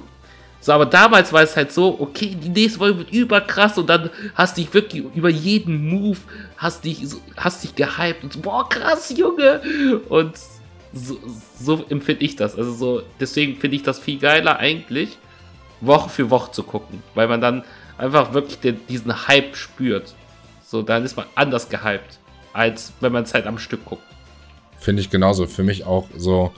So, 0.59 0.73
aber 0.73 0.85
damals 0.85 1.33
war 1.33 1.41
es 1.41 1.57
halt 1.57 1.71
so, 1.71 1.97
okay, 1.99 2.37
die 2.39 2.49
nächste 2.49 2.77
Folge 2.77 2.99
wird 2.99 3.11
überkrass 3.11 3.75
und 3.79 3.89
dann 3.89 4.11
hast 4.35 4.57
dich 4.57 4.71
wirklich 4.71 5.03
über 5.15 5.29
jeden 5.29 5.89
Move, 5.89 6.19
hast 6.57 6.85
dich, 6.85 7.07
hast 7.35 7.63
dich 7.63 7.73
gehypt 7.73 8.23
und 8.23 8.33
so, 8.33 8.39
boah, 8.39 8.69
krass, 8.69 9.11
Junge. 9.17 9.61
Und 10.09 10.35
so, 10.93 11.17
so 11.59 11.85
empfinde 11.89 12.23
ich 12.25 12.35
das. 12.35 12.55
Also 12.55 12.73
so, 12.73 13.03
deswegen 13.19 13.57
finde 13.57 13.77
ich 13.77 13.83
das 13.83 13.99
viel 13.99 14.19
geiler 14.19 14.57
eigentlich, 14.57 15.17
Woche 15.79 16.09
für 16.09 16.29
Woche 16.29 16.51
zu 16.51 16.63
gucken, 16.63 17.01
weil 17.15 17.27
man 17.27 17.41
dann 17.41 17.63
einfach 17.97 18.33
wirklich 18.33 18.59
den, 18.59 18.79
diesen 18.87 19.27
Hype 19.27 19.55
spürt. 19.55 20.15
So, 20.65 20.81
dann 20.81 21.03
ist 21.03 21.17
man 21.17 21.25
anders 21.35 21.69
gehypt, 21.69 22.19
als 22.53 22.93
wenn 22.99 23.11
man 23.11 23.23
es 23.23 23.33
halt 23.33 23.47
am 23.47 23.57
Stück 23.57 23.85
guckt. 23.85 24.03
Finde 24.79 25.01
ich 25.01 25.09
genauso. 25.09 25.45
Für 25.45 25.63
mich 25.63 25.85
auch 25.85 26.07
so, 26.17 26.51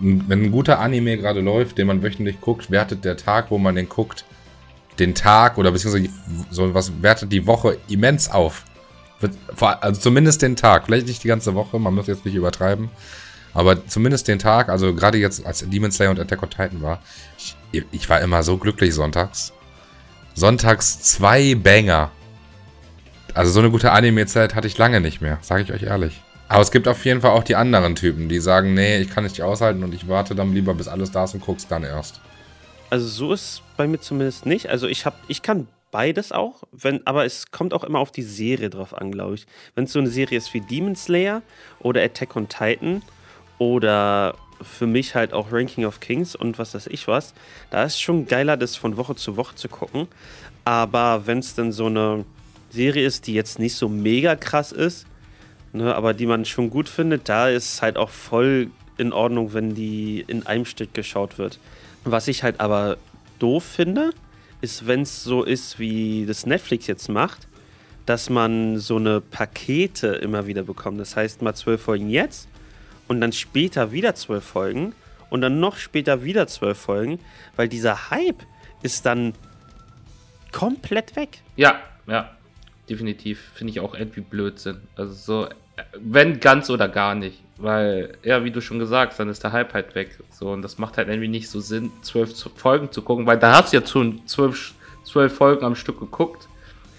wenn 0.00 0.44
ein 0.44 0.52
guter 0.52 0.78
Anime 0.78 1.16
gerade 1.16 1.40
läuft, 1.40 1.78
den 1.78 1.86
man 1.86 2.02
wöchentlich 2.02 2.40
guckt, 2.40 2.70
wertet 2.70 3.04
der 3.04 3.16
Tag, 3.16 3.50
wo 3.50 3.58
man 3.58 3.74
den 3.74 3.88
guckt, 3.88 4.24
den 4.98 5.14
Tag 5.14 5.58
oder 5.58 5.72
beziehungsweise 5.72 6.08
so 6.50 6.74
was 6.74 7.02
wertet 7.02 7.32
die 7.32 7.46
Woche 7.46 7.78
immens 7.88 8.30
auf. 8.30 8.64
Also 9.58 10.00
zumindest 10.00 10.42
den 10.42 10.56
Tag, 10.56 10.86
vielleicht 10.86 11.06
nicht 11.06 11.24
die 11.24 11.28
ganze 11.28 11.54
Woche, 11.54 11.78
man 11.78 11.94
muss 11.94 12.06
jetzt 12.06 12.24
nicht 12.24 12.34
übertreiben. 12.34 12.90
Aber 13.56 13.86
zumindest 13.86 14.28
den 14.28 14.38
Tag, 14.38 14.68
also 14.68 14.94
gerade 14.94 15.16
jetzt, 15.16 15.46
als 15.46 15.66
Demon 15.66 15.90
Slayer 15.90 16.10
und 16.10 16.20
Attack 16.20 16.42
on 16.42 16.50
Titan 16.50 16.82
war, 16.82 17.00
ich, 17.72 17.84
ich 17.90 18.06
war 18.10 18.20
immer 18.20 18.42
so 18.42 18.58
glücklich 18.58 18.94
sonntags. 18.94 19.54
Sonntags 20.34 21.00
zwei 21.00 21.54
Banger. 21.54 22.10
Also 23.32 23.50
so 23.50 23.60
eine 23.60 23.70
gute 23.70 23.92
Anime-Zeit 23.92 24.54
hatte 24.54 24.66
ich 24.66 24.76
lange 24.76 25.00
nicht 25.00 25.22
mehr, 25.22 25.38
sage 25.40 25.62
ich 25.62 25.72
euch 25.72 25.84
ehrlich. 25.84 26.20
Aber 26.48 26.60
es 26.60 26.70
gibt 26.70 26.86
auf 26.86 27.02
jeden 27.06 27.22
Fall 27.22 27.30
auch 27.30 27.44
die 27.44 27.56
anderen 27.56 27.94
Typen, 27.94 28.28
die 28.28 28.40
sagen, 28.40 28.74
nee, 28.74 28.98
ich 28.98 29.08
kann 29.08 29.24
es 29.24 29.32
nicht 29.32 29.42
aushalten 29.42 29.82
und 29.82 29.94
ich 29.94 30.06
warte 30.06 30.34
dann 30.34 30.52
lieber, 30.52 30.74
bis 30.74 30.86
alles 30.86 31.10
da 31.10 31.24
ist 31.24 31.32
und 31.32 31.40
guck's 31.40 31.66
dann 31.66 31.82
erst. 31.82 32.20
Also 32.90 33.08
so 33.08 33.32
ist 33.32 33.62
bei 33.78 33.86
mir 33.86 34.00
zumindest 34.00 34.44
nicht. 34.44 34.68
Also 34.68 34.86
ich 34.86 35.06
habe, 35.06 35.16
ich 35.28 35.40
kann 35.40 35.66
beides 35.90 36.30
auch, 36.30 36.64
wenn, 36.72 37.06
aber 37.06 37.24
es 37.24 37.50
kommt 37.52 37.72
auch 37.72 37.84
immer 37.84 38.00
auf 38.00 38.12
die 38.12 38.22
Serie 38.22 38.68
drauf 38.68 38.92
an, 38.92 39.12
glaube 39.12 39.36
ich. 39.36 39.46
Wenn 39.74 39.84
es 39.84 39.92
so 39.92 39.98
eine 39.98 40.10
Serie 40.10 40.36
ist 40.36 40.52
wie 40.52 40.60
Demon 40.60 40.94
Slayer 40.94 41.40
oder 41.80 42.02
Attack 42.02 42.36
on 42.36 42.50
Titan, 42.50 43.00
oder 43.58 44.34
für 44.62 44.86
mich 44.86 45.14
halt 45.14 45.32
auch 45.32 45.52
Ranking 45.52 45.84
of 45.84 46.00
Kings 46.00 46.34
und 46.34 46.58
was 46.58 46.74
weiß 46.74 46.86
ich 46.88 47.08
was. 47.08 47.34
Da 47.70 47.84
ist 47.84 48.00
schon 48.00 48.26
geiler, 48.26 48.56
das 48.56 48.76
von 48.76 48.96
Woche 48.96 49.14
zu 49.14 49.36
Woche 49.36 49.54
zu 49.54 49.68
gucken. 49.68 50.08
Aber 50.64 51.26
wenn 51.26 51.38
es 51.38 51.54
dann 51.54 51.72
so 51.72 51.86
eine 51.86 52.24
Serie 52.70 53.06
ist, 53.06 53.26
die 53.26 53.34
jetzt 53.34 53.58
nicht 53.58 53.74
so 53.74 53.88
mega 53.88 54.34
krass 54.34 54.72
ist, 54.72 55.06
ne, 55.72 55.94
aber 55.94 56.14
die 56.14 56.26
man 56.26 56.44
schon 56.44 56.70
gut 56.70 56.88
findet, 56.88 57.28
da 57.28 57.48
ist 57.48 57.74
es 57.74 57.82
halt 57.82 57.96
auch 57.96 58.10
voll 58.10 58.70
in 58.98 59.12
Ordnung, 59.12 59.52
wenn 59.52 59.74
die 59.74 60.24
in 60.26 60.46
einem 60.46 60.64
Stück 60.64 60.94
geschaut 60.94 61.38
wird. 61.38 61.58
Was 62.04 62.28
ich 62.28 62.42
halt 62.42 62.60
aber 62.60 62.96
doof 63.38 63.64
finde, 63.64 64.10
ist, 64.60 64.86
wenn 64.86 65.02
es 65.02 65.22
so 65.22 65.42
ist, 65.42 65.78
wie 65.78 66.24
das 66.26 66.46
Netflix 66.46 66.86
jetzt 66.86 67.08
macht, 67.08 67.46
dass 68.06 68.30
man 68.30 68.78
so 68.78 68.96
eine 68.96 69.20
Pakete 69.20 70.08
immer 70.08 70.46
wieder 70.46 70.62
bekommt. 70.62 70.98
Das 70.98 71.14
heißt, 71.16 71.42
mal 71.42 71.54
zwölf 71.54 71.82
Folgen 71.82 72.08
jetzt 72.08 72.48
und 73.08 73.20
dann 73.20 73.32
später 73.32 73.92
wieder 73.92 74.14
zwölf 74.14 74.44
Folgen 74.44 74.94
und 75.30 75.40
dann 75.40 75.60
noch 75.60 75.76
später 75.76 76.22
wieder 76.22 76.46
zwölf 76.46 76.78
Folgen, 76.78 77.18
weil 77.56 77.68
dieser 77.68 78.10
Hype 78.10 78.42
ist 78.82 79.06
dann 79.06 79.34
komplett 80.52 81.16
weg. 81.16 81.42
Ja, 81.56 81.80
ja, 82.06 82.30
definitiv. 82.88 83.50
Finde 83.54 83.72
ich 83.72 83.80
auch 83.80 83.94
irgendwie 83.94 84.20
Blödsinn. 84.20 84.80
Also 84.96 85.12
so, 85.12 85.48
wenn 85.98 86.40
ganz 86.40 86.70
oder 86.70 86.88
gar 86.88 87.14
nicht. 87.14 87.42
Weil, 87.58 88.18
ja, 88.22 88.44
wie 88.44 88.50
du 88.50 88.60
schon 88.60 88.78
gesagt 88.78 89.12
hast, 89.12 89.18
dann 89.18 89.30
ist 89.30 89.42
der 89.42 89.52
Hype 89.52 89.72
halt 89.72 89.94
weg. 89.94 90.18
So, 90.30 90.50
und 90.50 90.62
das 90.62 90.76
macht 90.76 90.98
halt 90.98 91.08
irgendwie 91.08 91.28
nicht 91.28 91.48
so 91.48 91.60
Sinn, 91.60 91.90
zwölf 92.02 92.34
Folgen 92.56 92.92
zu 92.92 93.00
gucken, 93.00 93.26
weil 93.26 93.38
da 93.38 93.56
hast 93.56 93.72
du 93.72 93.78
ja 93.78 93.86
schon 93.86 94.26
zwölf, 94.26 94.74
zwölf 95.04 95.34
Folgen 95.34 95.64
am 95.64 95.74
Stück 95.74 95.98
geguckt. 95.98 96.48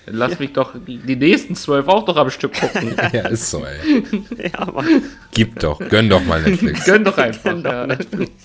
Lass 0.09 0.33
ja. 0.33 0.37
mich 0.39 0.53
doch 0.53 0.73
die 0.85 1.15
nächsten 1.15 1.55
zwölf 1.55 1.87
auch 1.87 2.05
doch 2.05 2.15
am 2.15 2.29
Stück 2.29 2.53
gucken. 2.53 2.95
ja, 3.13 3.27
ist 3.27 3.51
so, 3.51 3.65
ey. 3.65 4.03
ja, 4.51 4.65
Mann. 4.65 5.03
Gib 5.33 5.59
doch, 5.59 5.79
gönn 5.79 6.09
doch 6.09 6.23
mal 6.23 6.41
Netflix. 6.41 6.85
gönn 6.85 7.03
doch 7.03 7.17
einfach. 7.17 7.43
Gönn 7.43 7.63
doch 7.63 7.71
ja. 7.71 7.87
Netflix. 7.87 8.31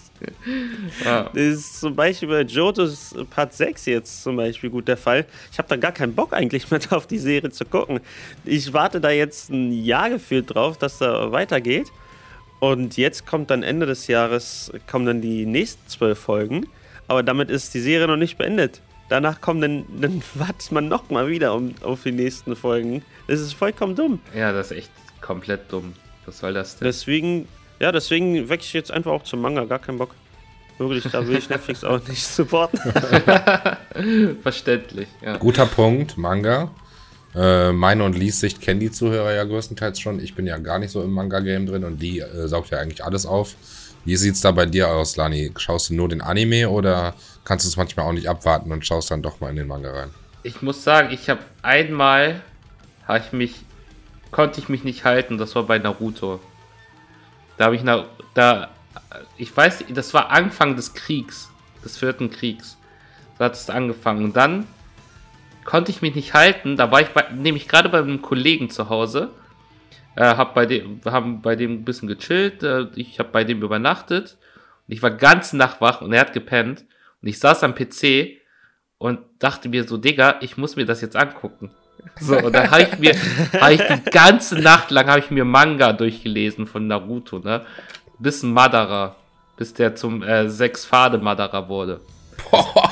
Ja. 1.04 1.30
Das 1.34 1.42
ist 1.42 1.80
zum 1.80 1.96
Beispiel 1.96 2.28
bei 2.28 2.42
Jojo's 2.42 3.12
Part 3.30 3.54
6 3.54 3.86
jetzt 3.86 4.22
zum 4.22 4.36
Beispiel 4.36 4.70
gut 4.70 4.86
der 4.86 4.96
Fall. 4.96 5.26
Ich 5.50 5.58
habe 5.58 5.68
da 5.68 5.74
gar 5.74 5.90
keinen 5.90 6.14
Bock 6.14 6.32
eigentlich 6.32 6.70
mehr 6.70 6.78
auf 6.90 7.08
die 7.08 7.18
Serie 7.18 7.50
zu 7.50 7.64
gucken. 7.64 7.98
Ich 8.44 8.72
warte 8.72 9.00
da 9.00 9.10
jetzt 9.10 9.50
ein 9.50 9.72
Jahr 9.72 10.10
gefühlt 10.10 10.54
drauf, 10.54 10.78
dass 10.78 10.98
da 10.98 11.32
weitergeht. 11.32 11.90
Und 12.60 12.96
jetzt 12.98 13.26
kommt 13.26 13.50
dann 13.50 13.64
Ende 13.64 13.84
des 13.84 14.06
Jahres, 14.06 14.70
kommen 14.88 15.06
dann 15.06 15.22
die 15.22 15.44
nächsten 15.44 15.88
zwölf 15.88 16.20
Folgen. 16.20 16.68
Aber 17.08 17.24
damit 17.24 17.50
ist 17.50 17.74
die 17.74 17.80
Serie 17.80 18.06
noch 18.06 18.16
nicht 18.16 18.38
beendet 18.38 18.80
danach 19.12 19.40
kommen, 19.40 19.60
dann, 19.60 19.84
dann 20.00 20.22
wartet 20.34 20.72
man 20.72 20.88
nochmal 20.88 21.28
wieder 21.28 21.54
um, 21.54 21.74
auf 21.82 22.02
die 22.02 22.12
nächsten 22.12 22.56
Folgen. 22.56 23.02
Das 23.28 23.40
ist 23.40 23.52
vollkommen 23.52 23.94
dumm. 23.94 24.20
Ja, 24.34 24.52
das 24.52 24.70
ist 24.70 24.78
echt 24.78 24.90
komplett 25.20 25.70
dumm. 25.70 25.92
Was 26.26 26.38
soll 26.38 26.54
das 26.54 26.78
denn? 26.78 26.86
Deswegen, 26.86 27.46
ja, 27.78 27.92
deswegen 27.92 28.48
wechsle 28.48 28.66
ich 28.66 28.72
jetzt 28.72 28.90
einfach 28.90 29.12
auch 29.12 29.24
zum 29.24 29.40
Manga, 29.40 29.64
gar 29.64 29.78
keinen 29.78 29.98
Bock. 29.98 30.14
Wirklich, 30.78 31.04
da 31.12 31.26
will 31.26 31.36
ich 31.36 31.48
Netflix 31.48 31.84
auch 31.84 32.00
nicht 32.08 32.24
supporten. 32.24 32.80
Verständlich, 34.42 35.08
ja. 35.20 35.36
Guter 35.36 35.66
Punkt, 35.66 36.16
Manga. 36.16 36.70
Äh, 37.34 37.72
meine 37.72 38.04
und 38.04 38.16
Lies 38.16 38.40
Sicht 38.40 38.60
kennen 38.60 38.80
die 38.80 38.90
Zuhörer 38.90 39.32
ja 39.32 39.44
größtenteils 39.44 40.00
schon. 40.00 40.20
Ich 40.20 40.34
bin 40.34 40.46
ja 40.46 40.58
gar 40.58 40.78
nicht 40.78 40.90
so 40.90 41.02
im 41.02 41.12
Manga-Game 41.12 41.66
drin 41.66 41.84
und 41.84 42.00
die 42.00 42.20
äh, 42.20 42.48
saugt 42.48 42.70
ja 42.70 42.78
eigentlich 42.78 43.04
alles 43.04 43.26
auf. 43.26 43.54
Wie 44.04 44.16
sieht's 44.16 44.40
da 44.40 44.50
bei 44.50 44.66
dir 44.66 44.88
aus, 44.88 45.16
Lani? 45.16 45.52
Schaust 45.56 45.90
du 45.90 45.94
nur 45.94 46.08
den 46.08 46.20
Anime 46.20 46.68
oder 46.68 47.14
kannst 47.44 47.64
du 47.64 47.68
es 47.68 47.76
manchmal 47.76 48.06
auch 48.06 48.12
nicht 48.12 48.28
abwarten 48.28 48.72
und 48.72 48.84
schaust 48.84 49.10
dann 49.10 49.22
doch 49.22 49.40
mal 49.40 49.50
in 49.50 49.56
den 49.56 49.68
Manga 49.68 49.92
rein? 49.92 50.10
Ich 50.42 50.60
muss 50.60 50.82
sagen, 50.82 51.12
ich 51.12 51.30
habe 51.30 51.40
einmal, 51.62 52.42
hab 53.06 53.24
ich 53.24 53.32
mich, 53.32 53.64
konnte 54.32 54.60
ich 54.60 54.68
mich 54.68 54.82
nicht 54.82 55.04
halten. 55.04 55.38
Das 55.38 55.54
war 55.54 55.62
bei 55.62 55.78
Naruto. 55.78 56.40
Da 57.58 57.66
habe 57.66 57.76
ich 57.76 57.84
na, 57.84 58.06
da, 58.34 58.70
ich 59.36 59.56
weiß, 59.56 59.84
das 59.90 60.12
war 60.14 60.30
Anfang 60.30 60.74
des 60.74 60.94
Kriegs, 60.94 61.50
des 61.84 61.96
vierten 61.96 62.30
Kriegs. 62.30 62.76
Da 63.38 63.44
hat 63.46 63.54
es 63.54 63.70
angefangen 63.70 64.24
und 64.24 64.36
dann 64.36 64.66
konnte 65.64 65.92
ich 65.92 66.02
mich 66.02 66.16
nicht 66.16 66.34
halten. 66.34 66.76
Da 66.76 66.90
war 66.90 67.02
ich 67.02 67.08
bei, 67.08 67.30
nämlich 67.30 67.68
gerade 67.68 67.88
bei 67.88 67.98
einem 67.98 68.20
Kollegen 68.20 68.68
zu 68.68 68.88
Hause 68.88 69.30
äh, 70.16 70.24
hab 70.24 70.54
bei 70.54 70.66
dem, 70.66 71.00
haben 71.04 71.42
bei 71.42 71.56
dem 71.56 71.72
ein 71.72 71.84
bisschen 71.84 72.08
gechillt. 72.08 72.62
Äh, 72.62 72.86
ich 72.94 73.18
habe 73.18 73.30
bei 73.30 73.44
dem 73.44 73.62
übernachtet. 73.62 74.36
Und 74.86 74.94
ich 74.94 75.02
war 75.02 75.10
ganz 75.10 75.52
Nacht 75.52 75.80
wach 75.80 76.00
und 76.00 76.12
er 76.12 76.20
hat 76.20 76.32
gepennt. 76.32 76.84
Und 77.22 77.28
ich 77.28 77.38
saß 77.38 77.62
am 77.64 77.74
PC 77.74 78.38
und 78.98 79.20
dachte 79.38 79.68
mir 79.68 79.84
so, 79.84 79.96
Digga, 79.96 80.36
ich 80.40 80.56
muss 80.56 80.76
mir 80.76 80.86
das 80.86 81.00
jetzt 81.00 81.16
angucken. 81.16 81.70
So, 82.20 82.36
und 82.36 82.52
dann 82.52 82.70
habe 82.70 82.82
ich 82.82 82.98
mir, 82.98 83.14
habe 83.60 83.74
ich 83.74 83.82
die 83.82 84.10
ganze 84.10 84.58
Nacht 84.60 84.90
lang 84.90 85.06
habe 85.08 85.20
ich 85.20 85.30
mir 85.30 85.44
Manga 85.44 85.92
durchgelesen 85.92 86.66
von 86.66 86.86
Naruto, 86.86 87.38
ne? 87.38 87.64
Bis 88.18 88.42
Madara, 88.42 89.16
bis 89.56 89.72
der 89.74 89.94
zum 89.94 90.22
äh, 90.22 90.48
sechs 90.48 90.84
Pfade 90.84 91.18
Madara 91.18 91.68
wurde. 91.68 92.00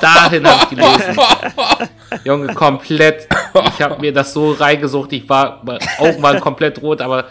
Dahin 0.01 0.47
habe 0.47 0.63
ich 0.63 0.69
gelesen. 0.71 1.21
Junge, 2.25 2.55
komplett. 2.55 3.29
Ich 3.55 3.83
habe 3.83 4.01
mir 4.01 4.13
das 4.13 4.33
so 4.33 4.53
reingesucht. 4.53 5.13
Ich 5.13 5.29
war, 5.29 5.63
Augen 5.99 6.23
waren 6.23 6.41
komplett 6.41 6.81
rot, 6.83 7.01
aber 7.01 7.27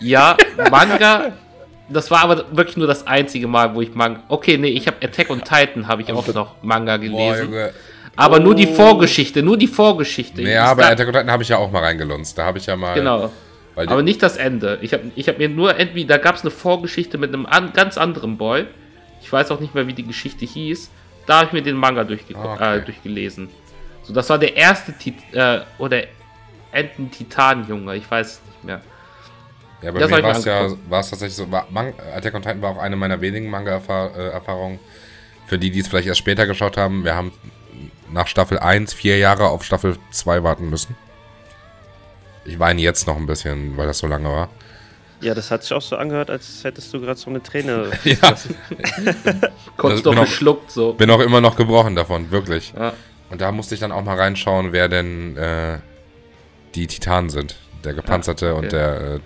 ja, 0.00 0.36
Manga. 0.70 1.32
Das 1.88 2.10
war 2.10 2.22
aber 2.22 2.44
wirklich 2.50 2.78
nur 2.78 2.86
das 2.86 3.06
einzige 3.06 3.46
Mal, 3.46 3.74
wo 3.74 3.82
ich 3.82 3.94
Manga. 3.94 4.22
Okay, 4.28 4.56
nee, 4.56 4.68
ich 4.68 4.86
habe 4.86 4.96
Attack 5.02 5.28
on 5.28 5.42
Titan 5.42 5.86
habe 5.86 6.00
ich 6.00 6.10
auch 6.12 6.26
noch 6.28 6.56
Manga 6.62 6.96
gelesen. 6.96 7.50
Boah, 7.50 7.70
aber 8.16 8.36
oh. 8.36 8.40
nur 8.40 8.54
die 8.54 8.68
oh. 8.68 8.74
Vorgeschichte, 8.74 9.42
nur 9.42 9.58
die 9.58 9.66
Vorgeschichte. 9.66 10.42
Ja, 10.42 10.72
bei 10.74 10.90
Attack 10.90 11.08
on 11.08 11.12
Titan 11.12 11.30
habe 11.30 11.42
ich 11.42 11.50
ja 11.50 11.58
auch 11.58 11.70
mal 11.70 11.82
reingelunzt. 11.82 12.38
Da 12.38 12.46
habe 12.46 12.58
ich 12.58 12.66
ja 12.66 12.76
mal. 12.76 12.94
Genau. 12.94 13.30
aber 13.76 14.02
nicht 14.02 14.22
das 14.22 14.36
Ende. 14.36 14.78
Ich 14.80 14.94
habe 14.94 15.04
ich 15.14 15.28
hab 15.28 15.38
mir 15.38 15.48
nur 15.48 15.78
irgendwie, 15.78 16.06
da 16.06 16.16
gab 16.16 16.36
es 16.36 16.42
eine 16.42 16.50
Vorgeschichte 16.50 17.18
mit 17.18 17.34
einem 17.34 17.44
an, 17.44 17.72
ganz 17.74 17.98
anderen 17.98 18.38
Boy. 18.38 18.66
Ich 19.20 19.30
weiß 19.32 19.50
auch 19.50 19.60
nicht 19.60 19.74
mehr, 19.74 19.86
wie 19.86 19.94
die 19.94 20.06
Geschichte 20.06 20.46
hieß. 20.46 20.90
Da 21.26 21.38
habe 21.38 21.46
ich 21.46 21.52
mir 21.52 21.62
den 21.62 21.76
Manga 21.76 22.02
ah, 22.02 22.54
okay. 22.54 22.78
äh, 22.78 22.80
durchgelesen. 22.82 23.48
So, 24.04 24.12
das 24.12 24.28
war 24.30 24.38
der 24.38 24.54
erste 24.56 24.92
Tit 24.92 25.16
äh, 25.32 25.60
oder 25.78 26.04
Enten 26.72 27.10
Titan 27.10 27.66
Junge, 27.68 27.96
ich 27.96 28.10
weiß 28.10 28.26
es 28.26 28.40
nicht 28.46 28.64
mehr. 28.64 28.80
Ja, 29.82 29.92
bei 29.92 30.00
das 30.00 30.10
mir 30.10 30.22
war 30.22 30.36
es 30.36 30.44
ja 30.44 30.70
war 30.88 31.00
es 31.00 31.10
tatsächlich 31.10 31.36
so. 31.36 31.50
War, 31.50 31.66
Man 31.70 31.92
Attack 32.14 32.34
on 32.34 32.42
Titan 32.42 32.62
war 32.62 32.70
auch 32.72 32.78
eine 32.78 32.96
meiner 32.96 33.20
wenigen 33.20 33.48
Manga-Erfahrungen. 33.48 34.76
Äh, 34.76 35.46
Für 35.48 35.58
die, 35.58 35.70
die 35.70 35.80
es 35.80 35.88
vielleicht 35.88 36.08
erst 36.08 36.20
später 36.20 36.46
geschaut 36.46 36.76
haben, 36.76 37.04
wir 37.04 37.14
haben 37.14 37.32
nach 38.10 38.26
Staffel 38.26 38.58
1 38.58 38.94
vier 38.94 39.18
Jahre 39.18 39.48
auf 39.48 39.64
Staffel 39.64 39.96
2 40.10 40.42
warten 40.42 40.70
müssen. 40.70 40.96
Ich 42.44 42.58
weine 42.58 42.80
jetzt 42.80 43.06
noch 43.06 43.16
ein 43.16 43.26
bisschen, 43.26 43.76
weil 43.76 43.86
das 43.86 43.98
so 43.98 44.06
lange 44.06 44.28
war. 44.28 44.48
Ja, 45.20 45.34
das 45.34 45.50
hat 45.50 45.62
sich 45.62 45.72
auch 45.72 45.82
so 45.82 45.96
angehört, 45.96 46.28
als 46.30 46.64
hättest 46.64 46.92
du 46.92 47.00
gerade 47.00 47.18
so 47.18 47.30
eine 47.30 47.42
Träne. 47.42 47.90
ja. 48.04 48.34
Kurz 49.76 50.02
doch 50.02 50.14
geschluckt 50.14 50.70
so. 50.70 50.92
Bin 50.92 51.10
auch 51.10 51.20
immer 51.20 51.40
noch 51.40 51.56
gebrochen 51.56 51.94
davon, 51.94 52.30
wirklich. 52.30 52.72
Ja. 52.76 52.92
Und 53.34 53.40
da 53.40 53.50
musste 53.50 53.74
ich 53.74 53.80
dann 53.80 53.90
auch 53.90 54.04
mal 54.04 54.16
reinschauen, 54.16 54.70
wer 54.70 54.88
denn, 54.88 55.36
äh, 55.36 55.78
die 56.76 56.86
Titanen 56.86 57.30
sind. 57.30 57.56
Der 57.82 57.92
gepanzerte 57.92 58.50
Ah, 58.50 58.52
okay. 58.52 58.64
und 58.64 58.72
der. 58.72 59.00
Äh, 59.00 59.20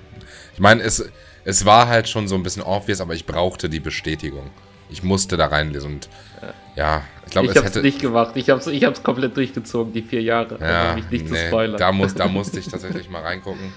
ich 0.54 0.60
meine, 0.60 0.82
es, 0.82 1.10
es 1.44 1.66
war 1.66 1.88
halt 1.88 2.08
schon 2.08 2.26
so 2.26 2.34
ein 2.34 2.42
bisschen 2.42 2.62
obvious, 2.62 3.02
aber 3.02 3.12
ich 3.12 3.26
brauchte 3.26 3.68
die 3.68 3.80
Bestätigung. 3.80 4.50
Ich 4.88 5.02
musste 5.02 5.36
da 5.36 5.48
reinlesen 5.48 5.92
und 5.92 6.08
ja, 6.74 7.02
ich 7.26 7.32
glaube, 7.32 7.48
es 7.48 7.56
hab's 7.56 7.66
hätte. 7.66 7.82
nicht 7.82 8.00
gemacht. 8.00 8.34
Ich 8.36 8.48
hab's, 8.48 8.66
ich 8.66 8.82
hab's 8.82 9.02
komplett 9.02 9.36
durchgezogen, 9.36 9.92
die 9.92 10.00
vier 10.00 10.22
Jahre. 10.22 10.58
Ja, 10.58 10.88
um 10.88 10.94
mich 10.94 11.10
nicht 11.10 11.24
nee, 11.26 11.28
zu 11.28 11.46
spoilern. 11.46 11.76
Da, 11.76 11.92
muss, 11.92 12.14
da 12.14 12.28
musste 12.28 12.60
ich 12.60 12.68
tatsächlich 12.68 13.10
mal 13.10 13.20
reingucken. 13.20 13.74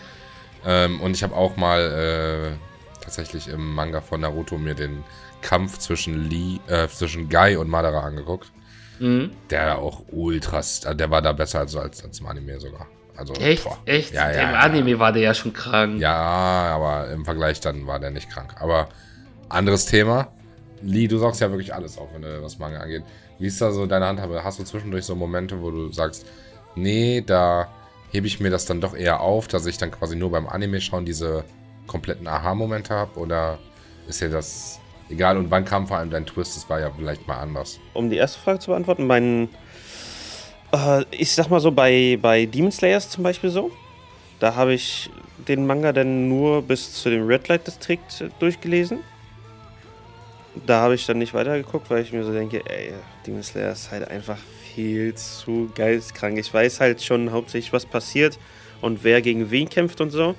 Ähm, 0.65 1.01
und 1.01 1.13
ich 1.13 1.23
habe 1.23 1.36
auch 1.36 1.57
mal 1.57 2.55
äh, 2.55 3.03
tatsächlich 3.03 3.49
im 3.49 3.75
Manga 3.75 3.99
von 3.99 4.21
Naruto 4.21 4.57
mir 4.57 4.75
den 4.75 5.03
Kampf 5.41 5.79
zwischen 5.79 6.29
Lee, 6.29 6.61
äh, 6.67 6.88
zwischen 6.88 7.27
Guy 7.27 7.57
und 7.57 7.69
Madara 7.69 7.99
angeguckt. 7.99 8.49
Mhm. 9.01 9.31
Der 9.49 9.79
auch 9.79 10.03
ultras, 10.11 10.85
äh, 10.85 10.95
der 10.95 11.09
war 11.09 11.21
da 11.21 11.33
besser 11.33 11.59
als, 11.59 11.75
als, 11.75 12.03
als 12.03 12.19
im 12.19 12.27
Anime 12.27 12.59
sogar. 12.59 12.87
Also, 13.17 13.33
Echt? 13.33 13.63
boah. 13.63 13.77
Echt? 13.85 14.13
Ja, 14.13 14.31
ja, 14.31 14.41
Im 14.41 14.51
ja. 14.51 14.59
Anime 14.59 14.99
war 14.99 15.11
der 15.11 15.23
ja 15.23 15.33
schon 15.33 15.53
krank. 15.53 15.99
Ja, 15.99 16.13
aber 16.13 17.11
im 17.11 17.25
Vergleich 17.25 17.59
dann 17.59 17.87
war 17.87 17.99
der 17.99 18.11
nicht 18.11 18.29
krank. 18.29 18.55
Aber 18.59 18.89
anderes 19.49 19.85
Thema. 19.85 20.27
Lee, 20.83 21.07
du 21.07 21.17
sagst 21.17 21.41
ja 21.41 21.49
wirklich 21.49 21.73
alles 21.73 21.97
auf, 21.97 22.09
wenn 22.13 22.21
du 22.21 22.41
was 22.41 22.59
Manga 22.59 22.79
angeht. 22.79 23.03
Wie 23.39 23.47
ist 23.47 23.59
da 23.59 23.71
so 23.71 23.85
deine 23.85 24.05
Handhabe? 24.05 24.43
Hast 24.43 24.59
du 24.59 24.63
zwischendurch 24.63 25.05
so 25.05 25.15
Momente, 25.15 25.61
wo 25.61 25.71
du 25.71 25.91
sagst, 25.91 26.25
nee, 26.75 27.21
da 27.21 27.67
hebe 28.11 28.27
ich 28.27 28.39
mir 28.39 28.49
das 28.49 28.65
dann 28.65 28.81
doch 28.81 28.95
eher 28.95 29.21
auf, 29.21 29.47
dass 29.47 29.65
ich 29.65 29.77
dann 29.77 29.91
quasi 29.91 30.15
nur 30.15 30.31
beim 30.31 30.47
Anime 30.47 30.79
schauen 30.81 31.05
diese 31.05 31.43
kompletten 31.87 32.27
Aha-Momente 32.27 32.93
habe? 32.93 33.19
Oder 33.19 33.57
ist 34.07 34.21
dir 34.21 34.29
das 34.29 34.80
egal? 35.12 35.38
Und 35.38 35.51
wann 35.51 35.66
kam 35.66 35.88
vor 35.88 35.97
allem 35.97 36.09
dein 36.09 36.26
Twist? 36.26 36.55
Das 36.55 36.70
war 36.70 36.80
ja 36.80 36.91
vielleicht 36.95 37.28
mal 37.28 37.38
anders. 37.38 37.80
Um 37.93 38.09
die 38.09 38.18
erste 38.18 38.39
Frage 38.39 38.59
zu 38.59 38.72
beantworten, 38.72 39.07
mein. 39.07 39.49
Äh, 40.72 41.03
ich 41.12 41.32
sag 41.32 41.49
mal 41.49 41.59
so, 41.59 41.72
bei, 41.72 42.18
bei 42.22 42.45
Demon 42.45 42.72
Slayers 42.72 43.09
zum 43.09 43.24
Beispiel 43.24 43.49
so. 43.49 43.72
Da 44.39 44.55
habe 44.55 44.74
ich 44.74 45.09
den 45.47 45.66
Manga 45.66 45.93
dann 45.93 46.28
nur 46.28 46.62
bis 46.62 46.93
zu 46.93 47.09
dem 47.09 47.28
Red 47.28 47.47
Light 47.47 47.68
District 47.68 47.99
durchgelesen. 48.39 48.99
Da 50.66 50.82
habe 50.82 50.95
ich 50.95 51.05
dann 51.05 51.18
nicht 51.18 51.34
weitergeguckt, 51.34 51.89
weil 51.89 52.01
ich 52.01 52.12
mir 52.12 52.24
so 52.24 52.34
denke, 52.34 52.62
ey, 52.66 52.93
Demon 53.26 53.43
Slayer 53.43 53.72
ist 53.72 53.91
halt 53.91 54.07
einfach 54.09 54.38
viel 54.74 55.14
zu 55.16 55.70
geistkrank. 55.76 56.38
Ich 56.38 56.53
weiß 56.53 56.80
halt 56.80 57.01
schon 57.03 57.32
hauptsächlich, 57.32 57.74
was 57.74 57.86
passiert 57.86 58.38
und 58.82 59.03
wer 59.03 59.22
gegen 59.22 59.51
wen 59.51 59.70
kämpft 59.70 60.01
und 60.01 60.12
so. 60.12 60.36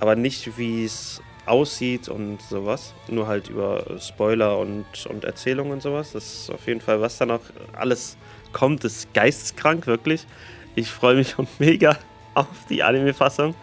Aber 0.00 0.14
nicht, 0.14 0.58
wie 0.58 0.84
es 0.84 1.20
aussieht 1.48 2.08
und 2.08 2.40
sowas. 2.42 2.94
Nur 3.08 3.26
halt 3.26 3.48
über 3.48 3.84
Spoiler 4.00 4.58
und, 4.58 4.86
und 5.08 5.24
Erzählungen 5.24 5.72
und 5.72 5.82
sowas. 5.82 6.12
Das 6.12 6.24
ist 6.24 6.50
auf 6.50 6.66
jeden 6.66 6.80
Fall, 6.80 7.00
was 7.00 7.18
da 7.18 7.26
noch 7.26 7.40
alles 7.72 8.16
kommt, 8.52 8.84
ist 8.84 9.12
geisteskrank, 9.14 9.86
wirklich. 9.86 10.26
Ich 10.74 10.90
freue 10.90 11.16
mich 11.16 11.34
mega 11.58 11.96
auf 12.34 12.46
die 12.68 12.82
Anime-Fassung. 12.82 13.54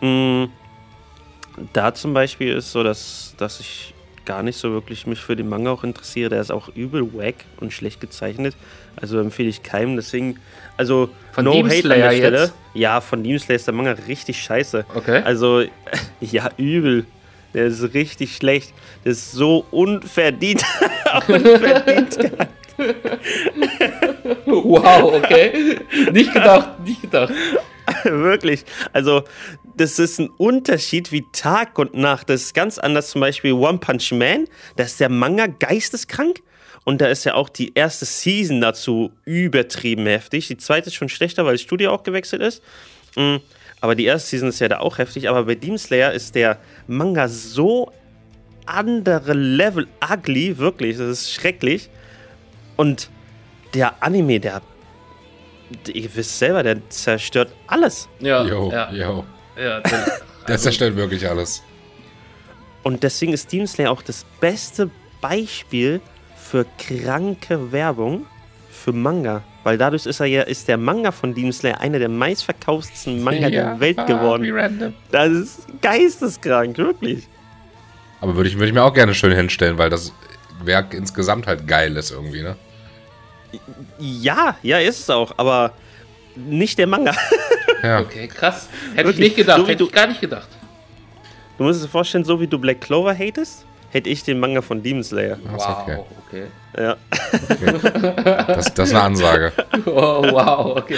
Mm, 0.00 0.44
Da 1.72 1.94
zum 1.94 2.14
Beispiel 2.14 2.54
ist 2.54 2.72
so, 2.72 2.82
dass, 2.82 3.34
dass 3.38 3.60
ich 3.60 3.93
gar 4.24 4.42
nicht 4.42 4.56
so 4.56 4.72
wirklich 4.72 5.06
mich 5.06 5.20
für 5.20 5.36
den 5.36 5.48
Manga 5.48 5.70
auch 5.70 5.84
interessiere. 5.84 6.30
Der 6.30 6.40
ist 6.40 6.50
auch 6.50 6.68
übel 6.74 7.14
wack 7.14 7.36
und 7.60 7.72
schlecht 7.72 8.00
gezeichnet. 8.00 8.56
Also 8.96 9.18
empfehle 9.18 9.48
ich 9.48 9.62
keinem. 9.62 9.96
Deswegen, 9.96 10.38
also 10.76 11.10
Von 11.32 11.44
Demon 11.44 11.70
Slayer 11.70 12.12
jetzt? 12.12 12.54
Ja, 12.74 13.00
von 13.00 13.22
Demon 13.22 13.38
Slayer 13.38 13.56
ist 13.56 13.66
der 13.66 13.74
Manga 13.74 13.92
richtig 14.06 14.42
scheiße. 14.42 14.84
Okay. 14.94 15.22
Also, 15.24 15.64
ja, 16.20 16.50
übel. 16.56 17.06
Der 17.54 17.66
ist 17.66 17.94
richtig 17.94 18.36
schlecht. 18.36 18.72
Der 19.04 19.12
ist 19.12 19.32
so 19.32 19.64
unverdient. 19.70 20.64
unverdient. 21.28 22.18
Wow, 24.46 25.14
okay. 25.14 25.78
nicht 26.12 26.32
gedacht, 26.32 26.80
nicht 26.84 27.02
gedacht. 27.02 27.32
Wirklich. 28.02 28.64
Also, 28.92 29.24
das 29.76 29.98
ist 29.98 30.20
ein 30.20 30.28
Unterschied 30.28 31.10
wie 31.12 31.24
Tag 31.32 31.78
und 31.78 31.94
Nacht. 31.94 32.30
Das 32.30 32.42
ist 32.42 32.54
ganz 32.54 32.78
anders. 32.78 33.10
Zum 33.10 33.20
Beispiel 33.20 33.52
One 33.52 33.78
Punch 33.78 34.12
Man. 34.12 34.46
Da 34.76 34.84
ist 34.84 35.00
der 35.00 35.08
Manga 35.08 35.46
geisteskrank. 35.46 36.40
Und 36.84 37.00
da 37.00 37.06
ist 37.06 37.24
ja 37.24 37.34
auch 37.34 37.48
die 37.48 37.72
erste 37.74 38.04
Season 38.04 38.60
dazu 38.60 39.10
übertrieben 39.24 40.06
heftig. 40.06 40.48
Die 40.48 40.58
zweite 40.58 40.88
ist 40.88 40.94
schon 40.94 41.08
schlechter, 41.08 41.44
weil 41.46 41.54
das 41.54 41.62
Studio 41.62 41.92
auch 41.92 42.02
gewechselt 42.02 42.42
ist. 42.42 42.62
Mm, 43.16 43.36
Aber 43.80 43.94
die 43.94 44.04
erste 44.04 44.30
Season 44.30 44.50
ist 44.50 44.60
ja 44.60 44.68
da 44.68 44.80
auch 44.80 44.98
heftig. 44.98 45.28
Aber 45.28 45.44
bei 45.44 45.54
Demon 45.54 45.78
Slayer 45.78 46.12
ist 46.12 46.34
der 46.34 46.58
Manga 46.86 47.28
so 47.28 47.90
andere 48.66 49.32
Level 49.32 49.88
ugly. 50.08 50.58
Wirklich. 50.58 50.98
Das 50.98 51.08
ist 51.08 51.32
schrecklich. 51.32 51.88
Und 52.76 53.10
der 53.72 54.02
Anime, 54.02 54.38
der. 54.38 54.62
Ihr 55.92 56.14
wisst 56.14 56.38
selber, 56.38 56.62
der 56.62 56.88
zerstört 56.90 57.50
alles. 57.66 58.08
Ja, 58.20 58.44
Jo, 58.44 58.70
ja, 58.70 58.92
jo. 58.92 59.24
Ja. 59.56 59.80
der- 59.80 60.20
Der 60.46 60.58
zerstört 60.58 60.94
wirklich 60.94 61.26
alles. 61.26 61.62
Und 62.82 63.02
deswegen 63.02 63.32
ist 63.32 63.50
Demon 63.50 63.66
Slayer 63.66 63.90
auch 63.90 64.02
das 64.02 64.26
beste 64.38 64.90
Beispiel 65.22 66.02
für 66.36 66.66
kranke 66.76 67.72
Werbung 67.72 68.26
für 68.70 68.92
Manga. 68.92 69.42
Weil 69.62 69.78
dadurch 69.78 70.04
ist 70.04 70.20
er 70.20 70.26
ja, 70.26 70.42
ist 70.42 70.68
der 70.68 70.76
Manga 70.76 71.12
von 71.12 71.32
Demon 71.34 71.50
Slayer 71.54 71.80
einer 71.80 71.98
der 71.98 72.10
meistverkauftesten 72.10 73.22
Manga 73.22 73.48
der 73.48 73.80
Welt 73.80 74.06
geworden. 74.06 74.46
random. 74.52 74.92
Das 75.10 75.30
ist 75.30 75.60
geisteskrank, 75.80 76.76
wirklich. 76.76 77.26
Aber 78.20 78.36
würde 78.36 78.50
ich, 78.50 78.56
würde 78.56 78.66
ich 78.66 78.74
mir 78.74 78.82
auch 78.84 78.92
gerne 78.92 79.14
schön 79.14 79.32
hinstellen, 79.32 79.78
weil 79.78 79.88
das 79.88 80.12
Werk 80.62 80.92
insgesamt 80.92 81.46
halt 81.46 81.66
geil 81.66 81.96
ist 81.96 82.10
irgendwie, 82.10 82.42
ne? 82.42 82.56
Ja, 83.98 84.56
ja, 84.62 84.78
ist 84.78 85.00
es 85.00 85.08
auch, 85.08 85.32
aber 85.38 85.72
nicht 86.36 86.78
der 86.78 86.86
Manga. 86.86 87.14
Ja. 87.82 88.00
Okay, 88.00 88.28
krass. 88.28 88.68
Hätte 88.94 89.08
Wirklich, 89.08 89.14
ich 89.14 89.20
nicht 89.20 89.36
gedacht, 89.36 89.58
so 89.60 89.66
hätte 89.66 89.78
du- 89.78 89.86
ich 89.86 89.92
gar 89.92 90.06
nicht 90.06 90.20
gedacht. 90.20 90.48
Du 91.58 91.64
musst 91.64 91.84
dir 91.84 91.88
vorstellen, 91.88 92.24
so 92.24 92.40
wie 92.40 92.46
du 92.46 92.58
Black 92.58 92.80
Clover 92.80 93.14
hatest, 93.16 93.64
hätte 93.90 94.08
ich 94.10 94.24
den 94.24 94.40
Manga 94.40 94.60
von 94.62 94.82
Demon 94.82 95.04
Slayer. 95.04 95.38
Das 95.44 95.62
ist 95.62 95.68
okay. 95.68 95.98
okay. 96.26 96.44
Ja. 96.76 96.96
Das, 98.46 98.74
das 98.74 98.88
ist 98.88 98.94
eine 98.94 99.02
Ansage. 99.04 99.52
Oh, 99.86 100.22
wow, 100.30 100.76
okay. 100.78 100.96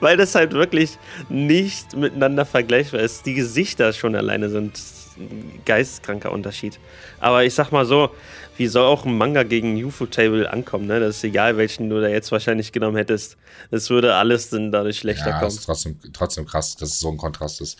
Weil 0.00 0.16
das 0.16 0.34
halt 0.34 0.52
wirklich 0.52 0.98
nicht 1.28 1.96
miteinander 1.96 2.44
vergleichbar 2.44 3.00
ist. 3.00 3.24
Die 3.26 3.34
Gesichter 3.34 3.92
schon 3.92 4.16
alleine 4.16 4.48
sind 4.50 4.76
ein 5.18 5.62
geisteskranker 5.64 6.32
Unterschied. 6.32 6.78
Aber 7.20 7.44
ich 7.44 7.54
sag 7.54 7.70
mal 7.72 7.84
so, 7.84 8.10
wie 8.56 8.66
soll 8.66 8.84
auch 8.86 9.04
ein 9.04 9.16
Manga 9.16 9.42
gegen 9.42 9.82
UFO-Table 9.84 10.50
ankommen? 10.50 10.86
Ne? 10.86 11.00
Das 11.00 11.16
ist 11.16 11.24
egal, 11.24 11.56
welchen 11.56 11.90
du 11.90 12.00
da 12.00 12.08
jetzt 12.08 12.32
wahrscheinlich 12.32 12.72
genommen 12.72 12.96
hättest. 12.96 13.36
Das 13.70 13.88
würde 13.90 14.14
alles 14.14 14.50
dann 14.50 14.72
dadurch 14.72 14.98
schlechter 14.98 15.26
Ja, 15.30 15.32
kommen. 15.38 15.42
das 15.44 15.54
ist 15.54 15.64
trotzdem, 15.66 15.98
trotzdem 16.12 16.46
krass, 16.46 16.76
dass 16.76 16.90
es 16.90 17.00
so 17.00 17.10
ein 17.10 17.16
Kontrast 17.16 17.60
ist. 17.60 17.78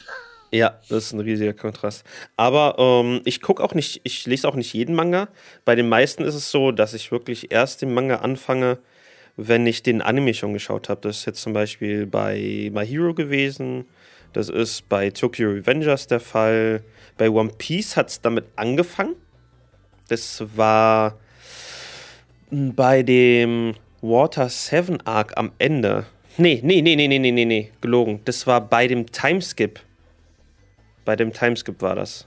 Ja, 0.51 0.79
das 0.89 1.05
ist 1.07 1.13
ein 1.13 1.21
riesiger 1.21 1.53
Kontrast. 1.53 2.05
Aber 2.37 2.77
ähm, 2.79 3.21
ich 3.25 3.43
gucke 3.43 3.63
auch 3.63 3.75
nicht, 3.75 4.01
ich 4.05 4.25
lese 4.27 4.49
auch 4.49 4.55
nicht 4.55 4.73
jeden 4.73 4.95
Manga. 4.95 5.29
Bei 5.65 5.75
den 5.75 5.89
meisten 5.89 6.25
ist 6.25 6.35
es 6.35 6.51
so, 6.51 6.73
dass 6.73 6.95
ich 6.95 7.13
wirklich 7.13 7.51
erst 7.53 7.83
den 7.83 7.93
Manga 7.93 8.17
anfange, 8.17 8.79
wenn 9.37 9.67
ich 9.67 9.83
den 9.83 10.01
Anime 10.01 10.33
schon 10.33 10.55
geschaut 10.55 10.89
habe. 10.89 11.01
Das 11.03 11.19
ist 11.19 11.27
jetzt 11.27 11.43
zum 11.43 11.53
Beispiel 11.53 12.07
bei 12.07 12.71
My 12.73 12.87
Hero 12.87 13.13
gewesen. 13.15 13.85
Das 14.33 14.49
ist 14.49 14.89
bei 14.89 15.11
Tokyo 15.11 15.51
Revengers 15.51 16.07
der 16.07 16.21
Fall. 16.21 16.83
Bei 17.19 17.29
One 17.29 17.51
Piece 17.59 17.97
hat 17.97 18.09
es 18.09 18.23
damit 18.23 18.47
angefangen. 18.57 19.17
Das 20.09 20.43
war 20.57 21.19
bei 22.51 23.03
dem 23.03 23.75
Water 24.01 24.49
7 24.49 25.01
Arc 25.05 25.37
am 25.37 25.53
Ende. 25.59 26.07
Nee, 26.39 26.61
nee, 26.63 26.81
nee, 26.81 26.95
nee, 26.95 27.09
nee, 27.09 27.19
nee, 27.19 27.33
nee, 27.33 27.45
nee, 27.45 27.73
gelogen. 27.81 28.21
Das 28.25 28.47
war 28.47 28.61
bei 28.61 28.87
dem 28.87 29.11
Timeskip. 29.11 29.81
Bei 31.05 31.17
dem 31.17 31.33
Timeskip 31.33 31.83
war 31.83 31.97
das. 31.97 32.27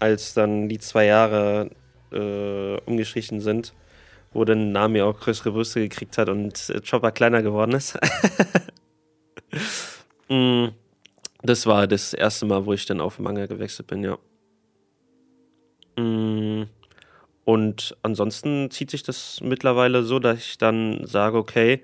Als 0.00 0.32
dann 0.32 0.68
die 0.70 0.78
zwei 0.78 1.04
Jahre 1.04 1.70
äh, 2.10 2.80
umgestrichen 2.86 3.40
sind, 3.40 3.74
wo 4.32 4.46
dann 4.46 4.72
Nami 4.72 5.02
auch 5.02 5.20
größere 5.20 5.52
Brüste 5.52 5.80
gekriegt 5.80 6.16
hat 6.16 6.30
und 6.30 6.70
äh, 6.70 6.80
Chopper 6.80 7.12
kleiner 7.12 7.42
geworden 7.42 7.72
ist. 7.72 7.98
Mm, 10.28 10.68
das 11.42 11.66
war 11.66 11.86
das 11.86 12.14
erste 12.14 12.46
Mal, 12.46 12.64
wo 12.64 12.72
ich 12.72 12.86
dann 12.86 13.00
auf 13.00 13.18
Manga 13.18 13.44
gewechselt 13.44 13.88
bin, 13.88 14.02
ja. 14.02 14.16
Mm, 16.00 16.64
Und 17.44 17.96
ansonsten 18.02 18.70
zieht 18.70 18.90
sich 18.90 19.02
das 19.02 19.40
mittlerweile 19.42 20.04
so, 20.04 20.18
dass 20.20 20.38
ich 20.38 20.58
dann 20.58 21.06
sage, 21.06 21.38
okay, 21.38 21.82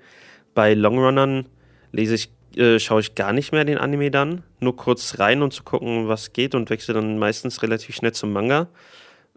bei 0.55 0.73
Longrunnern 0.73 1.47
lese 1.91 2.15
ich, 2.15 2.31
äh, 2.57 2.79
schaue 2.79 3.01
ich 3.01 3.15
gar 3.15 3.33
nicht 3.33 3.51
mehr 3.51 3.65
den 3.65 3.77
Anime 3.77 4.11
dann, 4.11 4.43
nur 4.59 4.75
kurz 4.77 5.19
rein 5.19 5.41
und 5.41 5.53
zu 5.53 5.63
gucken, 5.63 6.07
was 6.07 6.33
geht 6.33 6.55
und 6.55 6.69
wechsle 6.69 6.93
dann 6.95 7.19
meistens 7.19 7.61
relativ 7.63 7.95
schnell 7.95 8.13
zum 8.13 8.33
Manga. 8.33 8.69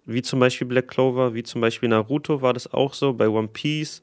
Wie 0.07 0.23
zum 0.23 0.41
Beispiel 0.41 0.67
Black 0.67 0.89
Clover, 0.89 1.35
wie 1.35 1.43
zum 1.45 1.61
Beispiel 1.61 1.89
Naruto 1.89 2.43
war 2.43 2.53
das 2.55 2.73
auch 2.73 2.95
so, 2.95 3.13
bei 3.15 3.29
One 3.29 3.49
Piece, 3.49 4.03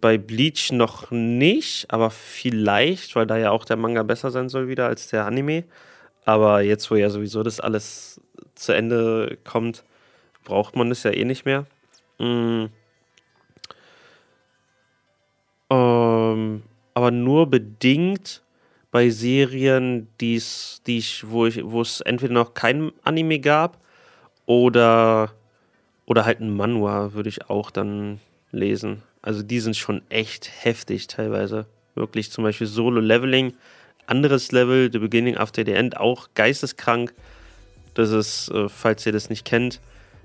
bei 0.00 0.18
Bleach 0.18 0.72
noch 0.72 1.10
nicht, 1.10 1.90
aber 1.90 2.10
vielleicht, 2.10 3.16
weil 3.16 3.26
da 3.26 3.36
ja 3.38 3.50
auch 3.50 3.64
der 3.64 3.76
Manga 3.76 4.02
besser 4.04 4.30
sein 4.30 4.48
soll 4.48 4.68
wieder 4.68 4.86
als 4.88 5.08
der 5.08 5.26
Anime. 5.26 5.64
Aber 6.24 6.62
jetzt, 6.62 6.90
wo 6.90 6.96
ja 6.96 7.10
sowieso 7.10 7.42
das 7.42 7.60
alles 7.60 8.20
zu 8.54 8.72
Ende 8.72 9.38
kommt, 9.44 9.84
braucht 10.48 10.74
man 10.74 10.88
das 10.88 11.02
ja 11.02 11.12
eh 11.12 11.24
nicht 11.24 11.44
mehr. 11.44 11.66
Mm. 12.18 12.66
Ähm, 15.70 16.62
aber 16.94 17.10
nur 17.10 17.50
bedingt 17.50 18.42
bei 18.90 19.10
Serien, 19.10 20.08
die's, 20.20 20.80
die 20.86 20.98
ich, 20.98 21.28
wo 21.28 21.46
ich, 21.46 21.62
wo 21.62 21.82
es 21.82 22.00
entweder 22.00 22.32
noch 22.32 22.54
kein 22.54 22.90
Anime 23.04 23.38
gab 23.38 23.78
oder, 24.46 25.32
oder 26.06 26.24
halt 26.24 26.40
ein 26.40 26.56
Manhwa, 26.56 27.12
würde 27.12 27.28
ich 27.28 27.50
auch 27.50 27.70
dann 27.70 28.18
lesen. 28.50 29.02
Also 29.20 29.42
die 29.42 29.60
sind 29.60 29.76
schon 29.76 30.00
echt 30.08 30.50
heftig 30.64 31.06
teilweise. 31.08 31.66
Wirklich 31.94 32.30
zum 32.30 32.44
Beispiel 32.44 32.66
Solo 32.66 33.00
Leveling, 33.00 33.52
anderes 34.06 34.50
Level, 34.52 34.90
The 34.90 34.98
Beginning 34.98 35.36
After 35.36 35.66
the 35.66 35.72
End, 35.72 35.98
auch 35.98 36.30
geisteskrank. 36.34 37.12
Das 37.92 38.10
ist, 38.10 38.48
äh, 38.50 38.70
falls 38.70 39.04
ihr 39.04 39.12
das 39.12 39.28
nicht 39.28 39.44
kennt, 39.44 39.80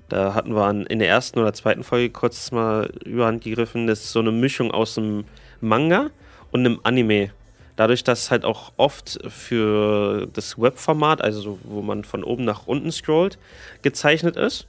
da 0.08 0.34
hatten 0.34 0.54
wir 0.54 0.90
in 0.90 0.98
der 0.98 1.08
ersten 1.08 1.38
oder 1.38 1.52
zweiten 1.52 1.84
Folge 1.84 2.10
kurz 2.10 2.50
mal 2.50 2.90
überhand 3.04 3.42
gegriffen. 3.42 3.86
Das 3.86 4.00
ist 4.00 4.12
so 4.12 4.20
eine 4.20 4.32
Mischung 4.32 4.70
aus 4.70 4.98
einem 4.98 5.24
Manga 5.60 6.10
und 6.52 6.60
einem 6.60 6.80
Anime. 6.82 7.30
Dadurch, 7.76 8.04
dass 8.04 8.30
halt 8.30 8.44
auch 8.44 8.72
oft 8.76 9.18
für 9.28 10.28
das 10.32 10.58
Webformat, 10.58 11.22
also 11.22 11.58
wo 11.64 11.82
man 11.82 12.04
von 12.04 12.22
oben 12.22 12.44
nach 12.44 12.66
unten 12.66 12.92
scrollt, 12.92 13.38
gezeichnet 13.82 14.36
ist, 14.36 14.66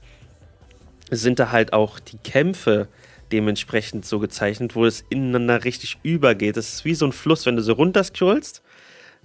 sind 1.10 1.38
da 1.38 1.52
halt 1.52 1.72
auch 1.72 2.00
die 2.00 2.18
Kämpfe 2.18 2.88
dementsprechend 3.30 4.04
so 4.04 4.18
gezeichnet, 4.18 4.74
wo 4.74 4.84
es 4.84 5.04
ineinander 5.08 5.64
richtig 5.64 5.98
übergeht. 6.02 6.56
Das 6.56 6.74
ist 6.74 6.84
wie 6.84 6.94
so 6.94 7.06
ein 7.06 7.12
Fluss, 7.12 7.46
wenn 7.46 7.56
du 7.56 7.62
so 7.62 7.74
runter 7.74 8.02
scrollst, 8.02 8.62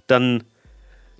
dann 0.06 0.44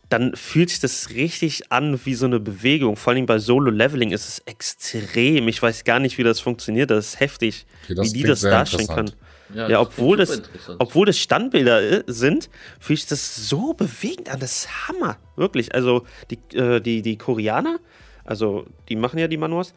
dann 0.09 0.37
fühlt 0.37 0.69
sich 0.71 0.81
das 0.81 1.11
richtig 1.11 1.73
an 1.73 1.99
wie 2.05 2.15
so 2.15 2.27
eine 2.27 2.39
Bewegung. 2.41 2.97
Vor 2.97 3.13
allem 3.13 3.25
bei 3.27 3.39
Solo-Leveling 3.39 4.11
ist 4.13 4.29
es 4.29 4.39
extrem. 4.41 5.49
Ich 5.49 5.63
weiß 5.63 5.85
gar 5.85 6.01
nicht, 6.01 6.19
wie 6.19 6.23
das 6.23 6.41
funktioniert. 6.41 6.91
Das 6.91 7.07
ist 7.09 7.21
heftig, 7.21 7.67
Okay, 7.85 7.95
das 7.95 8.09
wie 8.09 8.19
die 8.19 8.23
das 8.25 8.41
darstellen 8.43 8.89
können. 8.89 9.13
Ja, 9.55 9.81
obwohl 9.81 10.17
klingt 10.17 10.29
das, 10.31 10.37
super 10.37 10.49
interessant. 10.49 10.81
obwohl 10.81 11.07
das 11.07 11.19
Standbilder 11.19 11.83
äh, 11.83 12.05
sind, 12.07 12.49
fühlt 12.81 13.01
sich 13.01 13.09
das 13.09 13.49
so 13.49 13.75
bewegend 13.75 14.31
an. 14.31 14.41
Das 14.41 14.53
ist 14.61 14.89
Hammer. 14.89 15.19
Wirklich. 15.37 15.75
Also 15.75 16.07
die, 16.31 16.57
äh, 16.57 16.81
die, 16.81 17.03
die 17.03 17.17
Koreaner, 17.19 17.79
also 18.25 18.67
die 18.89 18.97
machen 18.97 19.19
ja 19.19 19.29
die 19.29 19.37
Manuas, 19.37 19.75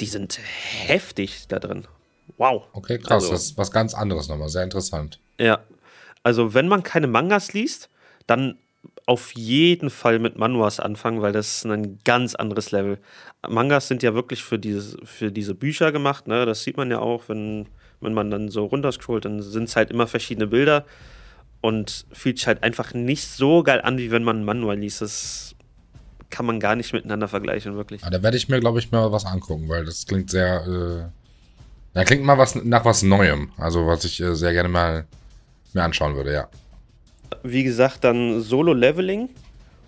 die 0.00 0.06
sind 0.06 0.38
heftig 0.86 1.46
da 1.48 1.58
drin. 1.58 1.86
Wow. 2.38 2.64
Okay, 2.72 2.98
krass. 2.98 3.24
Also- 3.24 3.32
das 3.32 3.42
ist 3.44 3.58
was 3.58 3.70
ganz 3.70 3.92
anderes 3.94 4.28
nochmal. 4.28 4.48
Sehr 4.48 4.62
interessant. 4.64 5.18
Ja. 5.38 5.60
Also, 6.22 6.52
wenn 6.54 6.68
man 6.68 6.82
keine 6.82 7.06
Mangas 7.06 7.52
liest, 7.54 7.88
dann 8.26 8.56
auf 9.10 9.32
jeden 9.34 9.90
Fall 9.90 10.20
mit 10.20 10.38
Manuas 10.38 10.78
anfangen, 10.78 11.20
weil 11.20 11.32
das 11.32 11.56
ist 11.56 11.66
ein 11.66 11.98
ganz 12.04 12.36
anderes 12.36 12.70
Level. 12.70 12.98
Mangas 13.48 13.88
sind 13.88 14.04
ja 14.04 14.14
wirklich 14.14 14.44
für, 14.44 14.56
dieses, 14.56 14.96
für 15.02 15.32
diese 15.32 15.56
Bücher 15.56 15.90
gemacht, 15.90 16.28
ne? 16.28 16.46
Das 16.46 16.62
sieht 16.62 16.76
man 16.76 16.92
ja 16.92 17.00
auch, 17.00 17.24
wenn, 17.26 17.66
wenn 18.00 18.14
man 18.14 18.30
dann 18.30 18.50
so 18.50 18.66
runterscrollt, 18.66 19.24
dann 19.24 19.42
sind 19.42 19.64
es 19.64 19.74
halt 19.74 19.90
immer 19.90 20.06
verschiedene 20.06 20.46
Bilder 20.46 20.86
und 21.60 22.06
fühlt 22.12 22.38
sich 22.38 22.46
halt 22.46 22.62
einfach 22.62 22.94
nicht 22.94 23.26
so 23.26 23.64
geil 23.64 23.80
an, 23.82 23.98
wie 23.98 24.12
wenn 24.12 24.22
man 24.22 24.42
ein 24.42 24.44
Manual 24.44 24.78
liest. 24.78 25.00
Das 25.02 25.56
kann 26.30 26.46
man 26.46 26.60
gar 26.60 26.76
nicht 26.76 26.92
miteinander 26.92 27.26
vergleichen, 27.26 27.74
wirklich. 27.74 28.04
Aber 28.04 28.12
da 28.12 28.22
werde 28.22 28.36
ich 28.36 28.48
mir, 28.48 28.60
glaube 28.60 28.78
ich, 28.78 28.92
mal 28.92 29.10
was 29.10 29.26
angucken, 29.26 29.68
weil 29.68 29.84
das 29.84 30.06
klingt 30.06 30.30
sehr. 30.30 30.64
Äh, 30.68 31.10
da 31.94 32.04
klingt 32.04 32.22
mal 32.22 32.38
was 32.38 32.54
nach 32.54 32.84
was 32.84 33.02
Neuem. 33.02 33.50
Also, 33.56 33.88
was 33.88 34.04
ich 34.04 34.20
äh, 34.20 34.36
sehr 34.36 34.52
gerne 34.52 34.68
mal 34.68 35.08
mir 35.72 35.82
anschauen 35.82 36.14
würde, 36.14 36.32
ja. 36.32 36.48
Wie 37.42 37.64
gesagt, 37.64 38.04
dann 38.04 38.40
Solo-Leveling 38.40 39.30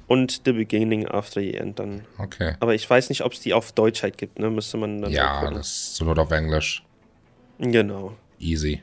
und 0.07 0.43
The 0.45 0.53
Beginning 0.53 1.07
After 1.07 1.41
the 1.41 1.55
End 1.55 1.79
dann. 1.79 2.03
Okay. 2.19 2.55
Aber 2.61 2.75
ich 2.75 2.89
weiß 2.89 3.09
nicht, 3.09 3.23
ob 3.23 3.33
es 3.33 3.41
die 3.41 3.55
auf 3.55 3.73
Deutsch 3.73 4.03
halt 4.03 4.19
gibt, 4.19 4.39
ne? 4.39 4.51
Müsste 4.51 4.77
man 4.77 5.03
dann 5.03 5.11
Ja, 5.11 5.51
das 5.51 5.69
ist 5.69 5.97
zur 5.97 6.07
Not 6.07 6.19
auf 6.19 6.31
Englisch. 6.31 6.83
Genau. 7.59 8.15
Easy. 8.39 8.83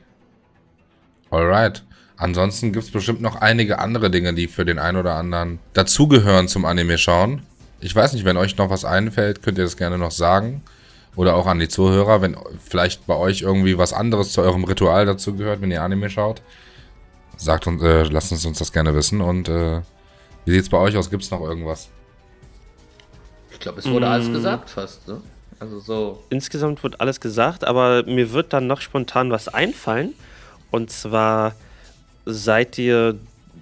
Alright. 1.30 1.84
Ansonsten 2.16 2.72
gibt 2.72 2.84
es 2.84 2.90
bestimmt 2.90 3.22
noch 3.22 3.36
einige 3.36 3.78
andere 3.78 4.10
Dinge, 4.10 4.34
die 4.34 4.46
für 4.46 4.64
den 4.64 4.78
einen 4.78 4.98
oder 4.98 5.14
anderen 5.14 5.58
dazugehören 5.72 6.48
zum 6.48 6.64
Anime 6.64 6.98
schauen. 6.98 7.42
Ich 7.80 7.96
weiß 7.96 8.12
nicht, 8.12 8.24
wenn 8.24 8.36
euch 8.36 8.58
noch 8.58 8.68
was 8.68 8.84
einfällt, 8.84 9.42
könnt 9.42 9.56
ihr 9.56 9.64
das 9.64 9.76
gerne 9.76 9.96
noch 9.96 10.10
sagen. 10.10 10.62
Oder 11.16 11.34
auch 11.34 11.46
an 11.46 11.58
die 11.58 11.68
Zuhörer, 11.68 12.20
wenn 12.22 12.36
vielleicht 12.62 13.06
bei 13.06 13.16
euch 13.16 13.42
irgendwie 13.42 13.78
was 13.78 13.92
anderes 13.92 14.32
zu 14.32 14.42
eurem 14.42 14.64
Ritual 14.64 15.06
dazugehört, 15.06 15.60
wenn 15.60 15.70
ihr 15.70 15.82
Anime 15.82 16.10
schaut. 16.10 16.42
Sagt 17.40 17.66
uns, 17.66 17.82
äh, 17.82 18.02
lasst 18.02 18.32
uns, 18.32 18.44
uns 18.44 18.58
das 18.58 18.70
gerne 18.72 18.94
wissen. 18.94 19.20
Und 19.22 19.48
äh, 19.48 19.80
wie 20.44 20.52
sieht's 20.52 20.68
bei 20.68 20.76
euch 20.78 20.96
aus? 20.96 21.08
Gibt's 21.10 21.30
noch 21.30 21.40
irgendwas? 21.40 21.88
Ich 23.50 23.58
glaube, 23.60 23.78
es 23.80 23.88
wurde 23.88 24.06
Mm. 24.06 24.10
alles 24.10 24.32
gesagt 24.32 24.70
fast, 24.70 25.08
ne? 25.08 25.20
Also 25.58 25.80
so. 25.80 26.22
Insgesamt 26.30 26.82
wird 26.82 27.00
alles 27.00 27.20
gesagt, 27.20 27.64
aber 27.64 28.02
mir 28.04 28.32
wird 28.32 28.52
dann 28.52 28.66
noch 28.66 28.80
spontan 28.80 29.30
was 29.30 29.48
einfallen. 29.48 30.14
Und 30.70 30.90
zwar, 30.90 31.54
seid 32.26 32.78
ihr 32.78 33.18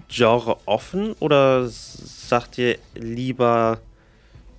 Genre 0.09 0.57
offen 0.65 1.13
oder 1.19 1.67
sagt 1.67 2.57
ihr 2.57 2.77
lieber 2.95 3.79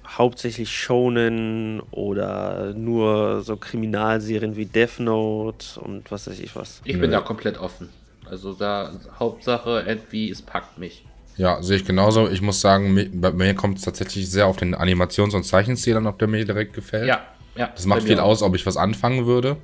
hauptsächlich 0.07 0.75
Shonen 0.77 1.81
oder 1.91 2.73
nur 2.75 3.43
so 3.43 3.57
Kriminalserien 3.57 4.57
wie 4.57 4.67
Death 4.67 4.99
Note 4.99 5.81
und 5.81 6.11
was 6.11 6.27
weiß 6.27 6.39
ich 6.41 6.55
was? 6.57 6.81
Ich 6.85 6.99
bin 7.01 7.11
da 7.11 7.21
komplett 7.21 7.59
offen. 7.59 7.89
Also 8.31 8.53
da, 8.53 8.93
Hauptsache, 9.19 9.85
irgendwie, 9.87 10.31
es 10.31 10.41
packt 10.41 10.79
mich. 10.79 11.05
Ja, 11.37 11.63
sehe 11.63 11.77
ich 11.77 11.85
genauso. 11.85 12.29
Ich 12.29 12.43
muss 12.43 12.61
sagen, 12.61 13.11
bei 13.15 13.33
mir 13.33 13.55
kommt 13.55 13.79
es 13.79 13.85
tatsächlich 13.85 14.31
sehr 14.31 14.47
auf 14.47 14.57
den 14.57 14.75
Animations- 14.75 15.35
und 15.35 15.45
Zeichenstil 15.45 15.97
an, 15.97 16.07
ob 16.07 16.19
der 16.19 16.29
mir 16.29 16.45
direkt 16.45 16.75
gefällt. 16.75 17.09
Ja, 17.09 17.23
ja. 17.57 17.71
Das 17.75 17.87
macht 17.87 18.03
viel 18.03 18.17
mir 18.17 18.23
aus, 18.23 18.43
ob 18.43 18.55
ich 18.55 18.67
was 18.67 18.77
anfangen 18.77 19.27
würde. 19.27 19.57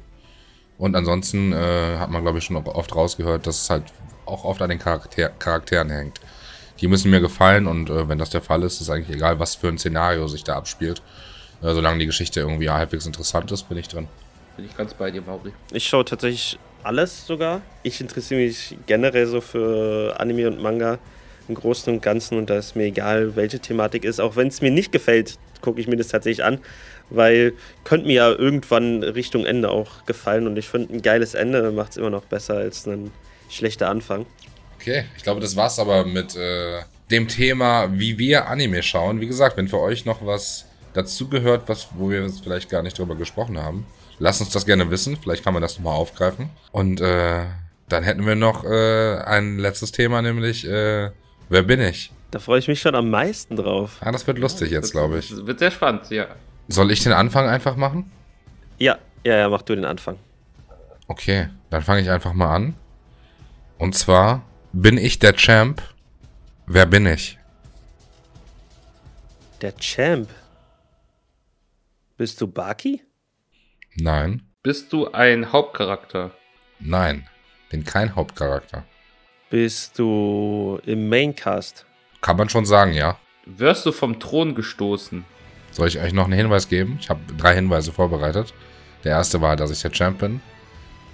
Und 0.78 0.96
ansonsten 0.96 1.52
äh, 1.52 1.96
hat 1.98 2.10
man, 2.10 2.22
glaube 2.22 2.38
ich, 2.38 2.44
schon 2.44 2.56
oft 2.56 2.94
rausgehört, 2.94 3.46
dass 3.46 3.62
es 3.62 3.70
halt 3.70 3.84
auch 4.26 4.44
oft 4.44 4.60
an 4.62 4.70
den 4.70 4.78
Charakter 4.78 5.28
Charakteren 5.38 5.90
hängt. 5.90 6.20
Die 6.80 6.88
müssen 6.88 7.10
mir 7.10 7.20
gefallen 7.20 7.66
und 7.66 7.88
äh, 7.88 8.08
wenn 8.08 8.18
das 8.18 8.30
der 8.30 8.42
Fall 8.42 8.62
ist, 8.62 8.80
ist 8.80 8.90
eigentlich 8.90 9.16
egal, 9.16 9.38
was 9.38 9.54
für 9.54 9.68
ein 9.68 9.78
Szenario 9.78 10.28
sich 10.28 10.44
da 10.44 10.56
abspielt. 10.56 11.00
Äh, 11.62 11.72
solange 11.72 11.98
die 11.98 12.06
Geschichte 12.06 12.40
irgendwie 12.40 12.68
halbwegs 12.68 13.06
interessant 13.06 13.50
ist, 13.52 13.68
bin 13.68 13.78
ich 13.78 13.88
drin. 13.88 14.08
Bin 14.56 14.66
ich 14.66 14.76
ganz 14.76 14.92
bei 14.94 15.10
dir, 15.10 15.22
Mauri. 15.22 15.52
Ich 15.72 15.86
schaue 15.86 16.04
tatsächlich 16.04 16.58
alles 16.86 17.26
sogar. 17.26 17.62
Ich 17.82 18.00
interessiere 18.00 18.40
mich 18.40 18.76
generell 18.86 19.26
so 19.26 19.40
für 19.40 20.18
Anime 20.18 20.48
und 20.48 20.62
Manga 20.62 20.98
im 21.48 21.54
Großen 21.54 21.92
und 21.92 22.00
Ganzen 22.00 22.38
und 22.38 22.48
da 22.48 22.58
ist 22.58 22.76
mir 22.76 22.84
egal, 22.84 23.36
welche 23.36 23.58
Thematik 23.58 24.04
ist. 24.04 24.20
Auch 24.20 24.36
wenn 24.36 24.48
es 24.48 24.60
mir 24.62 24.70
nicht 24.70 24.92
gefällt, 24.92 25.38
gucke 25.60 25.80
ich 25.80 25.88
mir 25.88 25.96
das 25.96 26.08
tatsächlich 26.08 26.44
an, 26.44 26.58
weil 27.10 27.52
könnte 27.84 28.06
mir 28.06 28.14
ja 28.14 28.30
irgendwann 28.30 29.02
Richtung 29.02 29.44
Ende 29.44 29.70
auch 29.70 30.04
gefallen 30.06 30.46
und 30.46 30.56
ich 30.56 30.68
finde 30.68 30.94
ein 30.94 31.02
geiles 31.02 31.34
Ende 31.34 31.70
macht 31.72 31.92
es 31.92 31.96
immer 31.96 32.10
noch 32.10 32.24
besser 32.24 32.54
als 32.54 32.86
ein 32.86 33.10
schlechter 33.48 33.88
Anfang. 33.88 34.26
Okay, 34.80 35.04
ich 35.16 35.22
glaube, 35.22 35.40
das 35.40 35.56
war's 35.56 35.78
aber 35.78 36.04
mit 36.04 36.36
äh, 36.36 36.82
dem 37.10 37.28
Thema, 37.28 37.88
wie 37.92 38.18
wir 38.18 38.46
Anime 38.48 38.82
schauen. 38.82 39.20
Wie 39.20 39.26
gesagt, 39.26 39.56
wenn 39.56 39.68
für 39.68 39.80
euch 39.80 40.04
noch 40.04 40.24
was 40.24 40.66
dazugehört, 40.94 41.68
was, 41.68 41.88
wo 41.96 42.10
wir 42.10 42.28
vielleicht 42.30 42.68
gar 42.70 42.82
nicht 42.82 42.98
drüber 42.98 43.16
gesprochen 43.16 43.58
haben, 43.58 43.86
lasst 44.18 44.40
uns 44.40 44.50
das 44.50 44.66
gerne 44.66 44.90
wissen. 44.90 45.16
Vielleicht 45.16 45.44
kann 45.44 45.52
man 45.54 45.62
das 45.62 45.76
nochmal 45.78 45.94
aufgreifen. 45.94 46.50
Und 46.72 47.00
äh, 47.00 47.44
dann 47.88 48.02
hätten 48.02 48.26
wir 48.26 48.34
noch 48.34 48.64
äh, 48.64 49.18
ein 49.18 49.58
letztes 49.58 49.92
Thema, 49.92 50.22
nämlich 50.22 50.66
äh, 50.66 51.10
Wer 51.48 51.62
bin 51.62 51.80
ich? 51.80 52.12
Da 52.30 52.40
freue 52.40 52.58
ich 52.58 52.66
mich 52.66 52.80
schon 52.80 52.94
am 52.94 53.08
meisten 53.08 53.56
drauf. 53.56 53.98
Ah, 54.00 54.10
das 54.10 54.26
wird 54.26 54.38
lustig 54.38 54.70
jetzt, 54.70 54.90
glaube 54.90 55.18
ich. 55.18 55.30
Das 55.30 55.46
wird 55.46 55.58
sehr 55.60 55.70
spannend, 55.70 56.10
ja. 56.10 56.26
Soll 56.68 56.90
ich 56.90 57.02
den 57.02 57.12
Anfang 57.12 57.48
einfach 57.48 57.76
machen? 57.76 58.10
Ja, 58.78 58.98
ja, 59.24 59.36
ja, 59.36 59.48
mach 59.48 59.62
du 59.62 59.76
den 59.76 59.84
Anfang. 59.84 60.18
Okay, 61.06 61.48
dann 61.70 61.82
fange 61.82 62.00
ich 62.00 62.10
einfach 62.10 62.32
mal 62.32 62.52
an. 62.52 62.74
Und 63.78 63.94
zwar 63.94 64.42
bin 64.72 64.98
ich 64.98 65.20
der 65.20 65.34
Champ. 65.34 65.82
Wer 66.66 66.86
bin 66.86 67.06
ich? 67.06 67.38
Der 69.62 69.76
Champ. 69.76 70.28
Bist 72.16 72.40
du 72.40 72.48
Baki? 72.48 73.02
Nein, 73.98 74.42
Bist 74.62 74.92
du 74.92 75.10
ein 75.12 75.52
Hauptcharakter? 75.52 76.32
nein, 76.80 77.26
bin 77.70 77.84
kein 77.84 78.14
Hauptcharakter. 78.14 78.84
Bist 79.48 79.98
du 79.98 80.80
im 80.84 81.08
Maincast? 81.08 81.86
Kann 82.20 82.36
man 82.36 82.48
schon 82.48 82.66
sagen, 82.66 82.92
ja. 82.92 83.16
Wirst 83.46 83.86
du 83.86 83.92
vom 83.92 84.18
Thron 84.18 84.54
gestoßen? 84.54 85.24
Soll 85.70 85.88
ich 85.88 85.98
euch 86.00 86.12
noch 86.12 86.24
einen 86.24 86.32
Hinweis 86.32 86.68
geben? 86.68 86.98
Ich 87.00 87.08
habe 87.10 87.20
drei 87.38 87.54
Hinweise 87.54 87.92
vorbereitet. 87.92 88.52
Der 89.04 89.12
erste 89.12 89.40
war, 89.40 89.54
dass 89.56 89.70
ich 89.70 89.80
der 89.82 89.92
Champ 89.92 90.18
bin. 90.18 90.40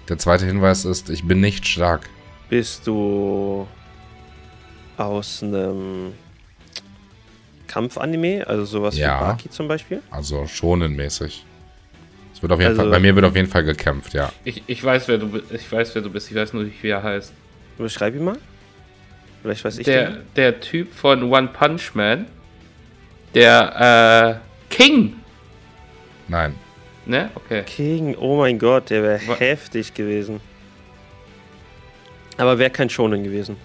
Der 0.09 0.19
zweite 0.19 0.47
Hinweis 0.47 0.85
ist, 0.85 1.11
ich 1.11 1.27
bin 1.27 1.41
nicht 1.41 1.67
stark. 1.67 2.09
Bist 2.49 2.87
du 2.87 3.67
aus 4.97 5.43
einem 5.43 6.15
Kampfanime, 7.67 8.47
also 8.47 8.65
sowas 8.65 8.97
Ja. 8.97 9.21
wie 9.21 9.25
Baki 9.25 9.51
zum 9.51 9.69
Beispiel? 9.69 10.03
Also 10.11 10.47
schonenmäßig. 10.47 11.45
Wird 12.43 12.53
auf 12.53 12.59
jeden 12.59 12.71
Also- 12.71 12.83
Fall, 12.83 12.91
bei 12.91 12.99
mir 13.01 13.15
wird 13.15 13.25
auf 13.25 13.35
jeden 13.37 13.49
Fall 13.49 13.65
gekämpft, 13.65 14.13
ja. 14.15 14.31
Ich, 14.45 14.63
ich 14.67 14.83
weiß, 14.85 15.09
wer 15.09 15.17
du 15.19 15.29
bist. 15.31 15.45
Ich 15.53 15.71
weiß, 15.73 15.95
wer 15.95 16.03
du 16.03 16.11
bist. 16.11 16.31
Ich 16.31 16.37
weiß 16.37 16.53
nur 16.53 16.65
nicht, 16.65 16.83
wie 16.83 16.89
er 16.89 17.03
heißt. 17.03 17.33
Beschreib 17.79 18.15
ihn 18.15 18.25
mal. 18.25 18.37
Vielleicht 19.43 19.65
weiß 19.65 19.79
ich 19.79 19.85
Der, 19.87 20.11
den. 20.11 20.23
der 20.37 20.61
Typ 20.61 20.93
von 20.95 21.23
One 21.33 21.49
Punch 21.49 21.95
Man. 21.95 22.27
Der, 23.35 24.41
äh, 24.71 24.75
King. 24.75 25.15
Nein. 26.29 26.55
Ne? 27.07 27.31
Okay. 27.35 27.63
King, 27.65 28.15
oh 28.17 28.37
mein 28.39 28.59
Gott, 28.59 28.91
der 28.91 29.03
wäre 29.03 29.19
heftig 29.39 29.95
gewesen. 29.95 30.41
Aber 32.37 32.59
wäre 32.59 32.71
kein 32.71 32.89
Shonen 32.91 33.23
gewesen. 33.25 33.57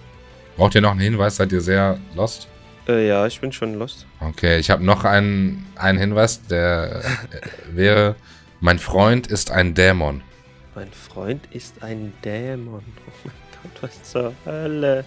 Braucht 0.56 0.74
ihr 0.74 0.80
noch 0.80 0.90
einen 0.92 1.00
Hinweis? 1.00 1.36
Seid 1.36 1.52
ihr 1.52 1.60
sehr 1.60 1.98
lost? 2.16 2.48
Äh, 2.88 3.06
ja, 3.08 3.26
ich 3.26 3.40
bin 3.40 3.52
schon 3.52 3.74
lost. 3.74 4.06
Okay, 4.20 4.58
ich 4.58 4.70
habe 4.70 4.84
noch 4.84 5.04
einen, 5.04 5.66
einen 5.76 5.98
Hinweis, 5.98 6.42
der 6.46 7.02
äh, 7.04 7.76
wäre, 7.76 8.16
mein 8.60 8.78
Freund 8.78 9.26
ist 9.26 9.50
ein 9.50 9.74
Dämon. 9.74 10.22
Mein 10.74 10.90
Freund 10.92 11.46
ist 11.52 11.82
ein 11.82 12.12
Dämon. 12.24 12.82
Oh 13.60 13.60
mein 13.64 13.72
Gott, 13.72 13.90
was 13.90 14.02
zur 14.12 14.32
Hölle. 14.46 15.04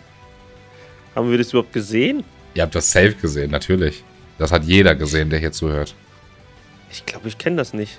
Haben 1.15 1.31
wir 1.31 1.37
das 1.37 1.51
überhaupt 1.51 1.71
gesehen? 1.71 2.25
Ihr 2.53 2.63
habt 2.63 2.75
das 2.75 2.91
safe 2.91 3.13
gesehen, 3.13 3.49
natürlich. 3.49 4.03
Das 4.37 4.51
hat 4.51 4.65
jeder 4.65 4.93
gesehen, 4.93 5.29
der 5.29 5.39
hier 5.39 5.53
zuhört. 5.53 5.95
Ich 6.91 7.05
glaube, 7.05 7.29
ich 7.29 7.37
kenne 7.37 7.55
das 7.55 7.73
nicht. 7.73 7.97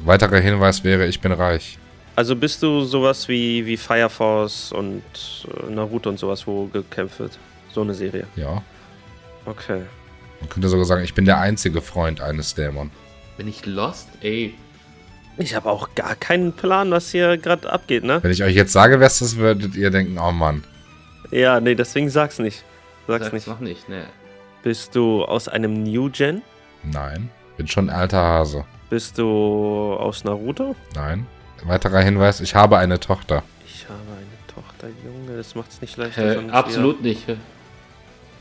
Weiterer 0.00 0.40
Hinweis 0.40 0.82
wäre, 0.82 1.06
ich 1.06 1.20
bin 1.20 1.30
reich. 1.30 1.78
Also 2.16 2.34
bist 2.34 2.62
du 2.62 2.82
sowas 2.82 3.28
wie, 3.28 3.64
wie 3.64 3.76
Fire 3.76 4.10
Force 4.10 4.72
und 4.72 5.02
äh, 5.46 5.70
Naruto 5.70 6.10
und 6.10 6.18
sowas, 6.18 6.46
wo 6.46 6.66
gekämpft 6.66 7.20
wird? 7.20 7.38
So 7.72 7.82
eine 7.82 7.94
Serie. 7.94 8.26
Ja. 8.36 8.62
Okay. 9.46 9.82
Man 10.40 10.48
könnte 10.48 10.68
sogar 10.68 10.84
sagen, 10.84 11.04
ich 11.04 11.14
bin 11.14 11.24
der 11.24 11.38
einzige 11.38 11.80
Freund 11.80 12.20
eines 12.20 12.54
Dämon. 12.54 12.90
Bin 13.36 13.48
ich 13.48 13.64
lost? 13.64 14.08
Ey. 14.20 14.54
Ich 15.38 15.54
habe 15.54 15.70
auch 15.70 15.94
gar 15.94 16.14
keinen 16.14 16.52
Plan, 16.52 16.90
was 16.90 17.10
hier 17.10 17.38
gerade 17.38 17.70
abgeht, 17.72 18.04
ne? 18.04 18.22
Wenn 18.22 18.30
ich 18.30 18.42
euch 18.42 18.54
jetzt 18.54 18.72
sage, 18.72 19.00
wer 19.00 19.06
es 19.06 19.20
ist, 19.22 19.36
würdet 19.38 19.74
ihr 19.74 19.90
denken, 19.90 20.18
oh 20.18 20.30
Mann. 20.32 20.62
Ja, 21.30 21.60
nee, 21.60 21.74
deswegen 21.74 22.10
sag's 22.10 22.38
nicht. 22.38 22.64
Sag's, 23.06 23.24
Sag's 23.24 23.32
nicht. 23.32 23.46
noch 23.48 23.60
nicht, 23.60 23.88
ne. 23.88 24.04
Bist 24.62 24.94
du 24.94 25.24
aus 25.24 25.48
einem 25.48 25.82
New 25.82 26.10
Gen? 26.10 26.42
Nein. 26.84 27.30
Bin 27.56 27.66
schon 27.66 27.88
ein 27.90 27.96
alter 27.96 28.18
Hase. 28.22 28.64
Bist 28.90 29.18
du 29.18 29.94
aus 29.98 30.24
Naruto? 30.24 30.76
Nein. 30.94 31.26
Weiterer 31.64 32.00
Hinweis, 32.00 32.40
ich 32.40 32.54
habe 32.54 32.78
eine 32.78 33.00
Tochter. 33.00 33.42
Ich 33.66 33.84
habe 33.84 33.98
eine 34.16 34.54
Tochter, 34.54 34.88
Junge, 35.04 35.36
das 35.36 35.54
macht's 35.54 35.80
nicht 35.80 35.96
leichter. 35.96 36.22
Äh, 36.24 36.34
sonst 36.34 36.52
absolut 36.52 37.02
nicht. 37.02 37.24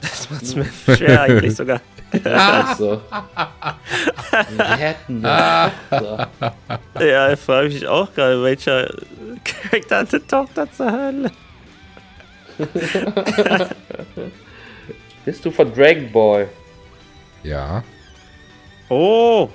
Das 0.01 0.29
macht's 0.29 0.55
mir 0.55 0.65
schwer 0.95 1.21
eigentlich 1.21 1.55
sogar. 1.55 1.81
Wir 2.11 2.21
hätten 4.77 5.25
eine 5.25 5.71
Tochter. 5.89 6.29
Ja, 6.99 7.35
frage 7.37 7.67
ich 7.67 7.73
mich 7.75 7.87
auch 7.87 8.13
gerade, 8.13 8.43
welcher 8.43 8.89
Charakter 9.43 9.99
hat 9.99 10.13
eine 10.13 10.27
Tochter 10.27 10.71
zur 10.71 10.91
Hölle? 10.91 11.31
Bist 15.25 15.45
du 15.45 15.51
von 15.51 15.73
Dragon 15.73 16.11
Ball? 16.11 16.49
Ja. 17.43 17.83
Oh! 18.89 19.49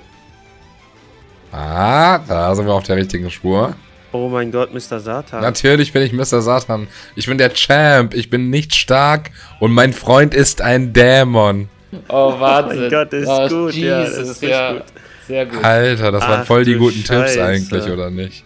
Ah, 1.51 2.17
da 2.19 2.55
sind 2.55 2.65
wir 2.65 2.73
auf 2.73 2.83
der 2.83 2.97
richtigen 2.97 3.29
Spur. 3.29 3.75
Oh 4.11 4.29
mein 4.29 4.51
Gott, 4.51 4.73
Mr. 4.73 4.99
Satan. 4.99 5.41
Natürlich 5.41 5.91
bin 5.93 6.01
ich 6.01 6.13
Mr. 6.13 6.41
Satan. 6.41 6.87
Ich 7.15 7.25
bin 7.27 7.37
der 7.37 7.53
Champ. 7.53 8.13
Ich 8.13 8.29
bin 8.29 8.49
nicht 8.49 8.73
stark. 8.73 9.31
Und 9.59 9.71
mein 9.73 9.93
Freund 9.93 10.33
ist 10.33 10.61
ein 10.61 10.93
Dämon. 10.93 11.69
Oh, 12.07 12.39
Wahnsinn. 12.39 12.81
mein 12.81 12.89
Gott, 12.89 13.13
ist 13.13 13.27
oh, 13.27 13.47
gut, 13.47 13.73
ja, 13.75 14.01
das 14.03 14.17
Jesus, 14.17 14.29
ist 14.29 14.41
ja. 14.43 14.73
gut. 14.73 14.83
Sehr 15.27 15.45
gut. 15.45 15.63
Alter, 15.63 16.11
das 16.11 16.21
waren 16.23 16.41
Ach 16.41 16.45
voll 16.45 16.63
die 16.63 16.75
guten 16.75 17.03
Tipps 17.03 17.33
Scheiße. 17.33 17.43
eigentlich, 17.43 17.83
oder 17.85 18.09
nicht? 18.09 18.43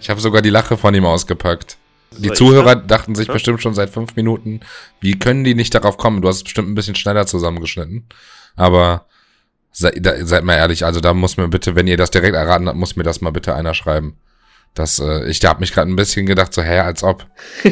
Ich 0.00 0.10
habe 0.10 0.20
sogar 0.20 0.42
die 0.42 0.50
Lache 0.50 0.76
von 0.76 0.94
ihm 0.94 1.04
ausgepackt. 1.04 1.76
Die 2.18 2.28
ich 2.28 2.34
Zuhörer 2.34 2.76
dann? 2.76 2.86
dachten 2.88 3.14
sich 3.14 3.26
Ja. 3.28 3.32
bestimmt 3.32 3.62
schon 3.62 3.74
seit 3.74 3.90
fünf 3.90 4.16
Minuten, 4.16 4.60
wie 5.00 5.18
können 5.18 5.44
die 5.44 5.54
nicht 5.54 5.74
darauf 5.74 5.96
kommen? 5.96 6.20
Du 6.20 6.28
hast 6.28 6.36
es 6.36 6.44
bestimmt 6.44 6.68
ein 6.68 6.74
bisschen 6.74 6.94
schneller 6.94 7.26
zusammengeschnitten. 7.26 8.04
Aber 8.54 9.06
sei, 9.72 9.90
da, 9.92 10.24
seid 10.24 10.44
mal 10.44 10.56
ehrlich, 10.56 10.84
also 10.84 11.00
da 11.00 11.12
muss 11.14 11.36
mir 11.36 11.48
bitte, 11.48 11.74
wenn 11.74 11.86
ihr 11.86 11.96
das 11.96 12.10
direkt 12.10 12.36
erraten 12.36 12.68
habt, 12.68 12.78
muss 12.78 12.96
mir 12.96 13.02
das 13.02 13.20
mal 13.20 13.30
bitte 13.30 13.54
einer 13.54 13.74
schreiben. 13.74 14.16
Das, 14.74 14.98
äh, 15.00 15.28
ich 15.28 15.44
hab 15.44 15.60
mich 15.60 15.72
gerade 15.72 15.90
ein 15.90 15.96
bisschen 15.96 16.24
gedacht, 16.24 16.54
so, 16.54 16.62
hä, 16.62 16.78
als 16.80 17.02
ob. 17.02 17.26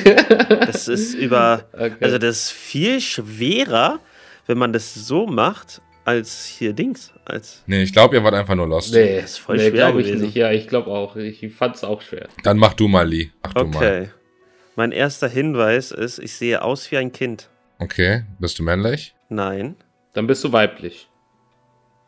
Das 0.48 0.88
ist 0.88 1.14
über. 1.14 1.64
Okay. 1.72 1.94
Also, 2.00 2.18
das 2.18 2.36
ist 2.36 2.50
viel 2.52 3.00
schwerer, 3.00 4.00
wenn 4.46 4.58
man 4.58 4.72
das 4.72 4.94
so 4.94 5.26
macht, 5.26 5.80
als 6.04 6.44
hier 6.46 6.72
Dings. 6.72 7.12
Als. 7.24 7.62
Nee, 7.66 7.82
ich 7.82 7.92
glaube, 7.92 8.16
ihr 8.16 8.24
wart 8.24 8.34
einfach 8.34 8.54
nur 8.54 8.68
lost. 8.68 8.92
nee, 8.92 9.20
Das 9.20 9.32
ist 9.32 9.38
voll 9.38 9.56
nee, 9.56 9.62
schwer 9.70 9.72
glaube 9.72 10.00
ich 10.00 10.08
gewesen. 10.08 10.24
nicht. 10.26 10.34
Ja, 10.34 10.50
ich 10.50 10.68
glaube 10.68 10.90
auch. 10.90 11.16
Ich 11.16 11.46
fand's 11.54 11.84
auch 11.84 12.02
schwer. 12.02 12.28
Dann 12.42 12.58
mach 12.58 12.74
du 12.74 12.88
mal, 12.88 13.08
Lee. 13.08 13.30
Mach 13.42 13.54
du 13.54 13.64
mal. 13.64 13.76
Okay. 13.76 14.10
Mein 14.76 14.92
erster 14.92 15.28
Hinweis 15.28 15.90
ist, 15.90 16.18
ich 16.18 16.34
sehe 16.34 16.62
aus 16.62 16.90
wie 16.90 16.96
ein 16.96 17.12
Kind. 17.12 17.48
Okay, 17.78 18.24
bist 18.38 18.58
du 18.58 18.62
männlich? 18.62 19.14
Nein. 19.28 19.76
Dann 20.12 20.26
bist 20.26 20.42
du 20.44 20.52
weiblich. 20.52 21.08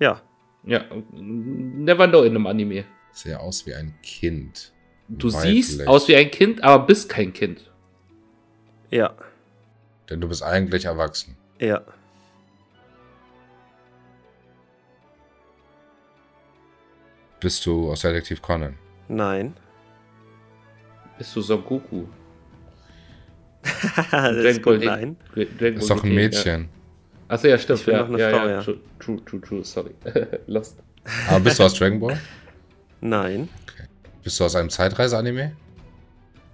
Ja. 0.03 0.21
Ja, 0.65 0.85
never 1.13 2.09
know 2.09 2.25
in 2.25 2.35
einem 2.35 2.47
Anime. 2.49 2.85
Sehe 3.13 3.39
aus 3.39 3.67
wie 3.67 3.75
ein 3.75 3.95
Kind. 4.03 4.73
Du 5.09 5.33
Weiblich. 5.33 5.67
siehst 5.67 5.87
aus 5.87 6.09
wie 6.09 6.17
ein 6.17 6.29
Kind, 6.29 6.65
aber 6.65 6.87
bist 6.87 7.09
kein 7.09 7.33
Kind. 7.33 7.71
Ja. 8.91 9.15
Denn 10.11 10.21
du 10.21 10.29
bist 10.29 10.43
eigentlich 10.43 10.87
erwachsen. 10.87 11.37
Ja. 11.61 11.83
Bist 17.39 17.65
du 17.65 17.93
aus 17.93 18.01
Detektiv 18.01 18.43
Conan? 18.43 18.77
Nein. 19.07 19.55
Bist 21.17 21.37
du 21.37 21.43
Son 21.43 21.65
Goku? 21.65 22.07
das 24.11 24.35
ist 24.35 24.63
gut, 24.65 24.83
nein. 24.83 25.17
Ist 25.37 25.91
doch 25.91 26.03
ein 26.03 26.13
Mädchen. 26.13 26.82
Achso, 27.33 27.49
ja, 27.49 27.57
stimmt. 27.59 27.81
Ich 27.81 27.87
bin 27.87 27.95
ja, 27.95 28.01
doch 28.03 28.09
eine 28.09 28.19
ja, 28.19 28.29
Frau, 28.31 28.47
ja. 28.47 28.51
ja. 28.57 28.63
True, 28.63 28.79
true, 28.99 29.25
true, 29.25 29.41
true, 29.41 29.65
sorry. 29.65 29.95
Lost. 30.47 30.77
Aber 31.29 31.41
bist 31.41 31.59
du 31.59 31.65
aus 31.65 31.73
Dragon 31.75 31.99
Ball? 31.99 32.21
Nein. 33.01 33.49
Bist 34.23 34.39
du 34.39 34.45
aus 34.45 34.55
einem 34.55 34.69
Zeitreise-Anime? 34.69 35.53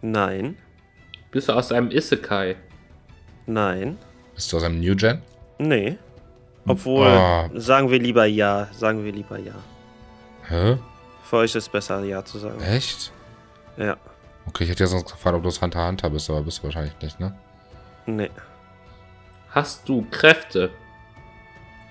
Nein. 0.02 0.56
Bist 1.32 1.48
du 1.48 1.52
aus 1.52 1.72
einem 1.72 1.90
Isekai? 1.90 2.55
Nein. 3.46 3.98
Bist 4.36 4.52
du 4.52 4.56
aus 4.59 4.62
einem 4.62 4.78
New 4.78 4.94
Gen? 4.94 5.20
Nee. 5.59 5.98
Obwohl, 6.64 7.09
Ah. 7.09 7.50
sagen 7.55 7.90
wir 7.90 7.98
lieber 7.98 8.26
ja. 8.26 8.68
Sagen 8.72 9.05
wir 9.05 9.10
lieber 9.12 9.36
ja. 9.38 9.55
Hä? 10.48 10.76
Für 11.24 11.38
euch 11.38 11.50
ist 11.56 11.64
es 11.64 11.68
besser, 11.68 12.05
ja 12.05 12.24
zu 12.24 12.38
sagen. 12.38 12.60
Echt? 12.62 13.12
Ja. 13.76 13.96
Okay, 14.46 14.64
ich 14.64 14.70
hätte 14.70 14.84
ja 14.84 14.86
sonst 14.86 15.10
gefragt, 15.10 15.36
ob 15.36 15.42
du 15.42 15.48
aus 15.48 15.60
Hunter 15.60 15.86
Hunter 15.86 16.09
bist, 16.09 16.30
aber 16.30 16.42
bist 16.42 16.60
du 16.60 16.64
wahrscheinlich 16.64 16.94
nicht, 17.02 17.18
ne? 17.18 17.34
Nee. 18.06 18.30
Hast 19.51 19.89
du 19.89 20.07
Kräfte? 20.11 20.70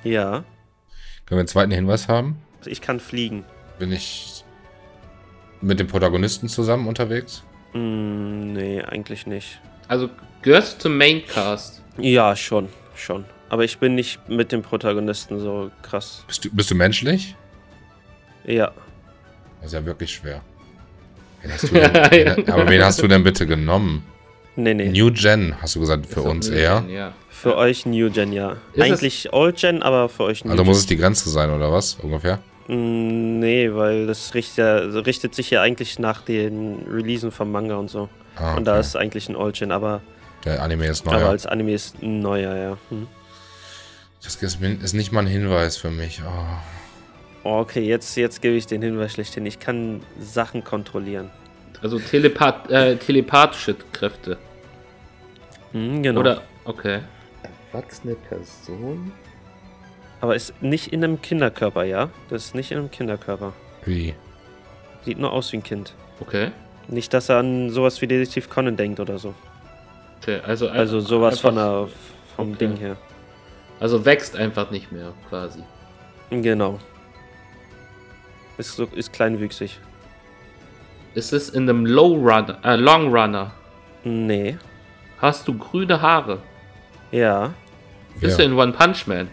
Ja. 0.04 0.44
Können 1.26 1.38
wir 1.38 1.40
einen 1.40 1.48
zweiten 1.48 1.72
Hinweis 1.72 2.08
haben? 2.08 2.42
Ich 2.66 2.82
kann 2.82 3.00
fliegen. 3.00 3.46
Bin 3.80 3.92
ich 3.92 4.44
mit 5.62 5.80
dem 5.80 5.88
Protagonisten 5.88 6.48
zusammen 6.50 6.88
unterwegs? 6.88 7.44
Mm, 7.74 8.54
nee, 8.54 8.82
eigentlich 8.82 9.28
nicht. 9.28 9.60
Also 9.88 10.10
gehörst 10.42 10.78
du 10.78 10.84
zum 10.84 10.98
Maincast? 10.98 11.82
Ja, 11.98 12.36
schon. 12.36 12.70
Schon. 12.96 13.26
Aber 13.50 13.64
ich 13.64 13.78
bin 13.80 13.96
nicht 13.96 14.28
mit 14.30 14.52
dem 14.52 14.62
Protagonisten 14.62 15.40
so 15.40 15.72
krass. 15.82 16.24
Bist 16.28 16.46
du, 16.46 16.50
bist 16.52 16.72
du 16.72 16.76
menschlich? 16.76 17.36
Ja. 18.46 18.72
Das 19.62 19.68
ist 19.68 19.74
ja 19.74 19.86
wirklich 19.86 20.14
schwer. 20.14 20.42
Wen 21.42 21.72
denn, 21.82 22.12
wen, 22.12 22.50
aber 22.52 22.70
wen 22.70 22.84
hast 22.84 23.02
du 23.02 23.08
denn 23.08 23.24
bitte 23.24 23.46
genommen? 23.48 24.04
Nee, 24.58 24.74
nee. 24.74 24.90
New 24.90 25.12
Gen, 25.14 25.56
hast 25.62 25.76
du 25.76 25.80
gesagt, 25.80 26.08
für 26.08 26.24
uns 26.24 26.50
eher? 26.50 26.82
Gen, 26.82 26.90
Ja. 26.90 27.14
Für 27.30 27.56
euch 27.56 27.86
New 27.86 28.10
Gen, 28.10 28.34
ja. 28.34 28.58
Ist 28.74 28.82
Eigentlich 28.84 29.32
Old 29.32 29.58
Gen, 29.58 29.84
aber 29.84 30.10
für 30.10 30.24
euch 30.24 30.44
New 30.44 30.52
Also 30.52 30.64
Gen. 30.64 30.68
muss 30.70 30.80
es 30.80 30.86
die 30.88 30.98
Grenze 30.98 31.30
sein, 31.30 31.52
oder 31.52 31.72
was? 31.72 31.96
Ungefähr? 32.02 32.40
Mm, 32.68 33.40
Nee, 33.40 33.70
weil 33.74 34.08
das 34.08 34.34
richtet, 34.34 34.58
ja, 34.58 34.76
also 34.78 35.00
richtet 35.02 35.36
sich 35.36 35.52
ja 35.52 35.62
eigentlich 35.62 36.00
nach 36.00 36.22
den 36.24 36.80
Releasen 36.92 37.32
vom 37.32 37.52
Manga 37.52 37.76
und 37.76 37.90
so. 37.92 38.10
Ah, 38.36 38.56
Und 38.56 38.66
da 38.66 38.72
okay. 38.74 38.80
ist 38.82 38.96
eigentlich 38.98 39.30
ein 39.30 39.36
Old 39.36 39.56
Gen, 39.60 39.72
aber, 39.72 40.02
Der 40.44 40.62
Anime 40.64 40.88
ist 40.88 41.06
aber 41.08 41.18
neuer. 41.20 41.30
als 41.30 41.46
Anime 41.46 41.74
ist 41.74 42.02
ein 42.02 42.20
neuer, 42.20 42.56
ja. 42.56 42.78
Hm. 42.90 43.08
Das 44.24 44.36
ist 44.36 44.60
ist 44.62 44.94
nicht 44.94 45.12
mal 45.12 45.22
ein 45.22 45.28
Hinweis 45.28 45.78
für 45.78 45.92
mich. 45.92 46.22
Oh. 46.26 46.44
Oh, 47.44 47.60
okay, 47.60 47.82
jetzt, 47.82 48.18
jetzt 48.18 48.42
gebe 48.42 48.56
ich 48.56 48.66
den 48.66 48.82
Hinweis 48.82 49.14
schlechthin. 49.14 49.46
Ich 49.46 49.60
kann 49.60 50.02
Sachen 50.20 50.64
kontrollieren. 50.64 51.30
Also 51.82 52.00
Telepath 52.00 52.70
äh, 52.72 52.96
telepathische 52.98 53.76
Kräfte. 53.94 54.38
Hm, 55.74 56.04
genau. 56.04 56.20
Oder, 56.22 56.42
okay. 56.66 57.02
Erwachsene 57.72 58.16
Person? 58.16 59.12
aber 60.20 60.36
ist 60.36 60.60
nicht 60.64 60.92
in 60.94 61.04
einem 61.04 61.22
Kinderkörper, 61.22 61.84
ja? 61.84 62.10
Das 62.30 62.46
ist 62.46 62.56
nicht 62.56 62.72
in 62.72 62.80
einem 62.80 62.90
Kinderkörper. 62.92 63.54
Wie? 63.86 64.16
Sieht 65.06 65.20
nur 65.20 65.32
aus 65.32 65.52
wie 65.52 65.58
ein 65.58 65.64
Kind. 65.64 65.94
Okay. 66.20 66.52
Nicht, 66.88 67.14
dass 67.14 67.30
er 67.30 67.38
an 67.38 67.70
sowas 67.70 68.02
wie 68.02 68.08
Detektiv 68.08 68.50
Conan 68.50 68.76
denkt 68.78 69.00
oder 69.00 69.20
so. 69.20 69.36
okay. 70.22 70.40
Also, 70.46 70.70
Also 70.70 71.00
sowas 71.02 71.40
von 71.40 71.56
der, 71.56 71.88
vom 72.36 72.50
okay. 72.54 72.58
Ding 72.68 72.78
her. 72.78 72.98
Also 73.80 74.06
wächst 74.06 74.36
einfach 74.36 74.72
nicht 74.72 74.92
mehr, 74.92 75.14
quasi. 75.30 75.62
Genau. 76.32 76.80
Ist, 78.58 78.76
so, 78.76 78.86
ist 78.86 79.14
kleinwüchsig. 79.14 79.80
Ist 81.14 81.32
es 81.32 81.50
in 81.50 81.70
einem 81.70 81.86
Low 81.86 82.16
Runner, 82.16 82.58
äh, 82.64 82.76
Long 82.76 83.14
Runner? 83.16 83.52
Nee. 84.04 84.58
Hast 85.20 85.48
du 85.48 85.58
grüne 85.58 86.02
Haare? 86.02 86.40
Ja. 87.12 87.54
Bist 88.20 88.38
Ja. 88.40 88.46
du 88.46 88.52
in 88.52 88.58
One 88.60 88.72
Punch 88.74 89.08
Man? 89.08 89.28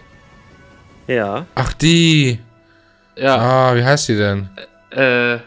Ja. 1.06 1.46
Ach, 1.54 1.72
die! 1.74 2.38
Ja. 3.16 3.36
Ah, 3.36 3.74
wie 3.76 3.84
heißt 3.84 4.08
die 4.08 4.16
denn? 4.16 4.48
Äh. 4.90 5.38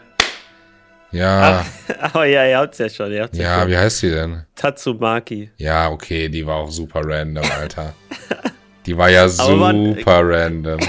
Ja, 1.10 1.64
Aber 2.12 2.24
ja, 2.26 2.46
ihr 2.46 2.58
habt's 2.58 2.78
ja 2.78 2.88
schon. 2.88 3.10
Ihr 3.12 3.22
habt's 3.22 3.38
ja, 3.38 3.44
ja, 3.44 3.60
schon. 3.62 3.70
wie 3.70 3.76
heißt 3.78 4.02
die 4.02 4.10
denn? 4.10 4.42
Tatsumaki. 4.54 5.50
Ja, 5.56 5.88
okay, 5.90 6.28
die 6.28 6.46
war 6.46 6.56
auch 6.56 6.70
super 6.70 7.00
random, 7.02 7.44
Alter. 7.60 7.94
Die 8.86 8.96
war 8.96 9.10
ja 9.10 9.24
Aber 9.38 9.56
man- 9.56 9.94
super 9.96 10.20
random. 10.22 10.80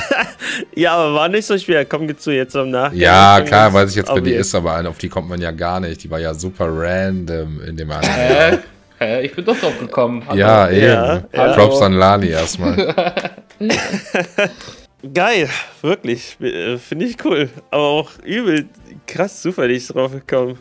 Ja, 0.75 0.93
aber 0.95 1.13
war 1.15 1.27
nicht 1.27 1.45
so 1.45 1.57
schwer. 1.57 1.83
Komm, 1.85 2.07
geh 2.07 2.15
zu 2.15 2.31
jetzt 2.31 2.55
am 2.55 2.69
Nachhinein. 2.69 3.01
Ja, 3.01 3.41
klar, 3.41 3.73
weiß 3.73 3.89
ich 3.91 3.97
jetzt, 3.97 4.09
wer 4.13 4.21
die 4.21 4.31
ist, 4.33 4.55
aber 4.55 4.87
auf 4.87 4.97
die 4.97 5.09
kommt 5.09 5.27
man 5.29 5.41
ja 5.41 5.51
gar 5.51 5.79
nicht. 5.81 6.03
Die 6.03 6.09
war 6.09 6.19
ja 6.19 6.33
super 6.33 6.67
random 6.69 7.61
in 7.61 7.75
dem 7.75 7.91
Anime. 7.91 8.59
Hä? 8.99 9.21
Ich 9.25 9.33
bin 9.33 9.45
doch 9.45 9.57
drauf 9.57 9.79
gekommen. 9.79 10.23
Hallo. 10.27 10.37
Ja, 10.37 10.69
eben. 10.69 10.81
Ja, 10.81 11.23
ja. 11.31 11.53
Props 11.53 11.81
an 11.81 11.93
Lali 11.93 12.29
erstmal. 12.29 13.25
Geil, 15.13 15.49
wirklich. 15.81 16.35
Äh, 16.41 16.77
Finde 16.77 17.05
ich 17.05 17.23
cool. 17.23 17.49
Aber 17.71 17.83
auch 17.83 18.11
übel 18.23 18.67
krass 19.07 19.41
zufällig 19.41 19.87
drauf 19.87 20.11
gekommen. 20.11 20.57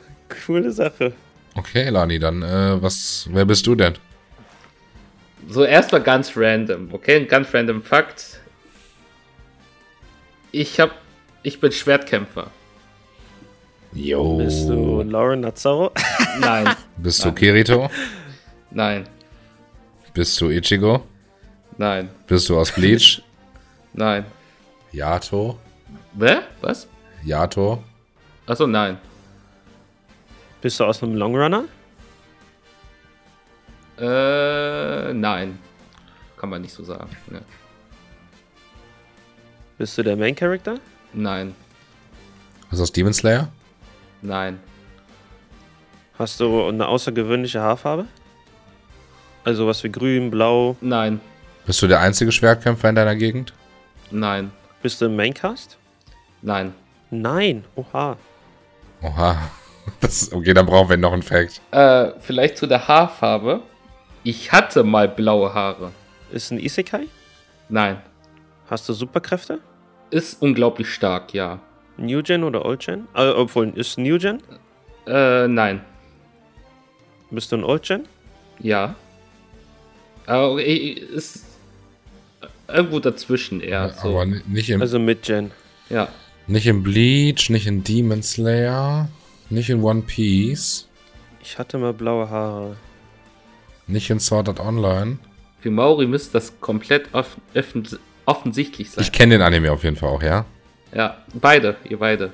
Coole 0.47 0.71
Sache. 0.71 1.13
Okay, 1.57 1.89
Lani, 1.89 2.21
dann, 2.21 2.43
äh, 2.43 2.81
was, 2.81 3.29
wer 3.33 3.45
bist 3.45 3.67
du 3.67 3.75
denn? 3.75 3.95
So 5.49 5.65
erstmal 5.65 6.03
ganz 6.03 6.37
random, 6.37 6.91
okay? 6.93 7.17
Ein 7.17 7.27
ganz 7.27 7.53
random 7.53 7.83
Fakt. 7.83 8.39
Ich 10.53 10.79
hab, 10.79 10.93
ich 11.43 11.59
bin 11.61 11.73
Schwertkämpfer. 11.73 12.51
Jo. 13.93 14.37
Bist 14.37 14.69
du 14.69 15.03
Lauren 15.03 15.41
Nazzaro? 15.41 15.91
Nein, 16.41 16.69
Bist 16.99 17.25
du 17.25 17.33
Kirito? 17.33 17.91
Nein, 18.79 19.09
Bist 20.15 20.41
du 20.41 20.51
Ichigo? 20.51 21.05
nein, 21.79 22.09
Bist 22.29 22.49
du 22.49 22.59
aus 22.59 22.71
Bleach? 22.73 23.23
nein. 23.93 24.25
Yato? 24.93 25.59
Wer? 26.15 26.43
Was? 26.61 26.87
Yato? 27.25 27.83
Achso, 28.47 28.67
nein. 28.67 28.97
Bist 30.63 30.79
du 30.81 30.85
aus 30.85 31.03
einem 31.03 31.17
Longrunner? 31.17 31.65
Äh, 33.99 35.13
nein. 35.13 35.59
Kann 36.37 36.51
man 36.51 36.63
nicht 36.63 36.73
so 36.73 36.85
sagen. 36.85 37.11
Ne. 37.31 37.43
Bist 39.77 39.99
du 39.99 40.03
der 40.03 40.17
Main 40.17 40.35
Character? 40.37 40.79
Nein, 41.13 41.55
Bist 42.71 42.79
du 42.81 42.83
aus 42.85 42.93
Demon 42.93 43.13
Slayer? 43.13 43.49
nein, 44.23 44.59
Hast 46.19 46.41
du 46.41 46.67
eine 46.69 46.87
außergewöhnliche 46.89 47.61
Haarfarbe? 47.61 48.07
Also 49.45 49.67
was 49.67 49.83
wie 49.85 49.91
grün, 49.91 50.31
blau. 50.31 50.77
nein, 50.81 51.21
Bist 51.67 51.81
du 51.83 51.87
der 51.87 52.01
einzige 52.01 52.33
Schwertkämpfer 52.33 52.89
in 52.89 52.95
deiner 52.95 53.17
Gegend? 53.17 53.53
nein, 54.11 54.51
Bist 54.83 55.01
du 55.01 55.07
im 55.07 55.17
Maincast? 55.17 55.77
nein. 56.43 56.73
Nein. 57.11 57.65
Oha. 57.75 58.17
Oha. 59.03 59.37
Das, 60.01 60.31
okay, 60.35 60.53
dann 60.53 60.67
brauchen 60.67 60.91
wir 60.91 60.97
noch 60.99 61.15
einen 61.15 61.23
Fact. 61.23 61.63
Äh, 61.71 62.11
vielleicht 62.21 62.59
zu 62.59 62.67
der 62.67 62.87
Haarfarbe. 62.89 63.63
Ich 64.23 64.53
hatte 64.53 64.85
mal 64.85 65.09
blaue 65.09 65.55
Haare. 65.55 65.93
Ist 66.31 66.51
ein 66.53 66.59
Isekai? 66.61 67.07
Nein. 67.71 68.03
Hast 68.69 68.87
du 68.87 68.93
Superkräfte? 68.93 69.61
Ist 70.11 70.43
unglaublich 70.43 70.93
stark, 70.93 71.33
ja. 71.33 71.61
New 71.97 72.23
Gen 72.23 72.45
oder 72.45 72.67
Old 72.67 72.85
Gen? 72.85 73.09
Äh, 73.15 73.31
obwohl, 73.31 73.71
ist 73.79 73.97
New 73.97 74.19
Gen? 74.19 74.43
Äh, 75.07 75.49
nein. 75.49 75.81
Bist 77.31 77.51
du 77.51 77.57
ein 77.57 77.65
Old 77.65 77.83
Gen? 77.85 78.07
Ja. 78.59 78.95
Aber 80.29 80.53
okay, 80.53 80.91
ist 81.15 81.45
irgendwo 82.69 83.01
dazwischen 83.01 83.61
eher. 83.61 83.91
So. 83.91 84.09
Aber 84.11 84.27
ni- 84.27 84.43
nicht 84.47 84.71
im, 84.71 84.81
Also 84.81 84.99
Mid 84.99 85.23
Gen. 85.23 85.51
ja. 85.89 86.09
nicht 86.47 86.67
im 86.67 86.83
Bleach, 86.83 87.51
nicht 87.51 87.67
in 87.67 87.83
Demon 87.85 88.23
Slayer, 88.23 89.09
nicht 89.51 89.71
in 89.71 89.83
One 89.83 90.03
Piece, 90.03 90.87
Ich 91.43 91.59
hatte 91.59 91.79
mal 91.79 91.95
blaue 91.95 92.29
Haare. 92.29 92.77
nicht 93.87 94.11
in 94.11 94.21
Sword 94.21 94.49
Art 94.51 94.61
Online. 94.61 95.19
Für 95.61 95.71
Mauri 95.71 96.07
müsste 96.07 96.35
das 96.35 96.53
komplett 96.61 97.13
off 97.15 97.37
offen 97.55 97.89
offensichtlich 98.27 98.91
sein. 98.91 99.03
Ich 99.03 99.11
kenne 99.13 99.35
den 99.37 99.43
Anime 99.43 99.73
auf 99.73 99.83
jeden 99.85 99.97
Fall 99.97 100.11
auch, 100.11 100.23
ja? 100.23 100.45
ja, 100.95 101.17
beide, 101.35 101.77
ihr 101.89 101.99
beide. 101.99 102.33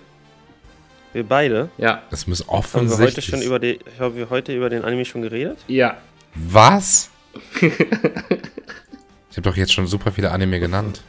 Wir 1.12 1.22
beide. 1.22 1.68
Ja, 1.78 2.02
Das 2.10 2.26
muss 2.26 2.40
Haben 2.40 2.48
wir 2.48 2.56
heute 2.56 2.76
offensichtlich 2.94 3.26
schon 3.26 3.42
über 3.42 3.60
die, 3.60 3.78
haben 4.00 4.16
wir 4.16 4.28
heute 4.30 4.52
über 4.56 4.68
den 4.68 4.82
Anime 4.84 5.04
schon 5.04 5.22
geredet? 5.22 5.58
ja. 5.68 5.96
Was? 6.34 7.10
ich 7.60 9.36
habe 9.36 9.42
doch 9.42 9.56
jetzt 9.56 9.72
schon 9.72 9.86
super 9.86 10.12
viele 10.12 10.30
Anime 10.30 10.60
genannt. 10.60 11.02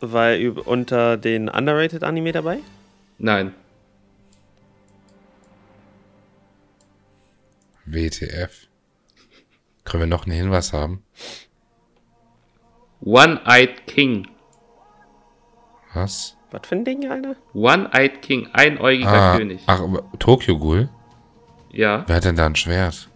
War 0.00 0.30
er 0.30 0.66
unter 0.66 1.16
den 1.16 1.48
underrated 1.48 2.04
Anime 2.04 2.32
dabei? 2.32 2.58
Nein. 3.18 3.52
WTF. 7.84 8.68
Können 9.84 10.02
wir 10.02 10.06
noch 10.06 10.26
einen 10.26 10.36
Hinweis 10.36 10.72
haben? 10.72 11.02
One-Eyed 13.00 13.86
King. 13.86 14.28
Was? 15.94 16.36
Was 16.50 16.66
für 16.66 16.76
ein 16.76 16.84
Ding, 16.84 17.10
Alter? 17.10 17.36
One-Eyed 17.54 18.22
King, 18.22 18.48
einäugiger 18.52 19.08
Ah, 19.32 19.36
König. 19.36 19.60
ach, 19.66 19.80
Tokyo 20.18 20.58
Ghoul? 20.58 20.88
Ja. 21.72 22.04
Wer 22.06 22.16
hat 22.16 22.24
denn 22.24 22.36
da 22.36 22.46
ein 22.46 22.56
Schwert? 22.56 23.08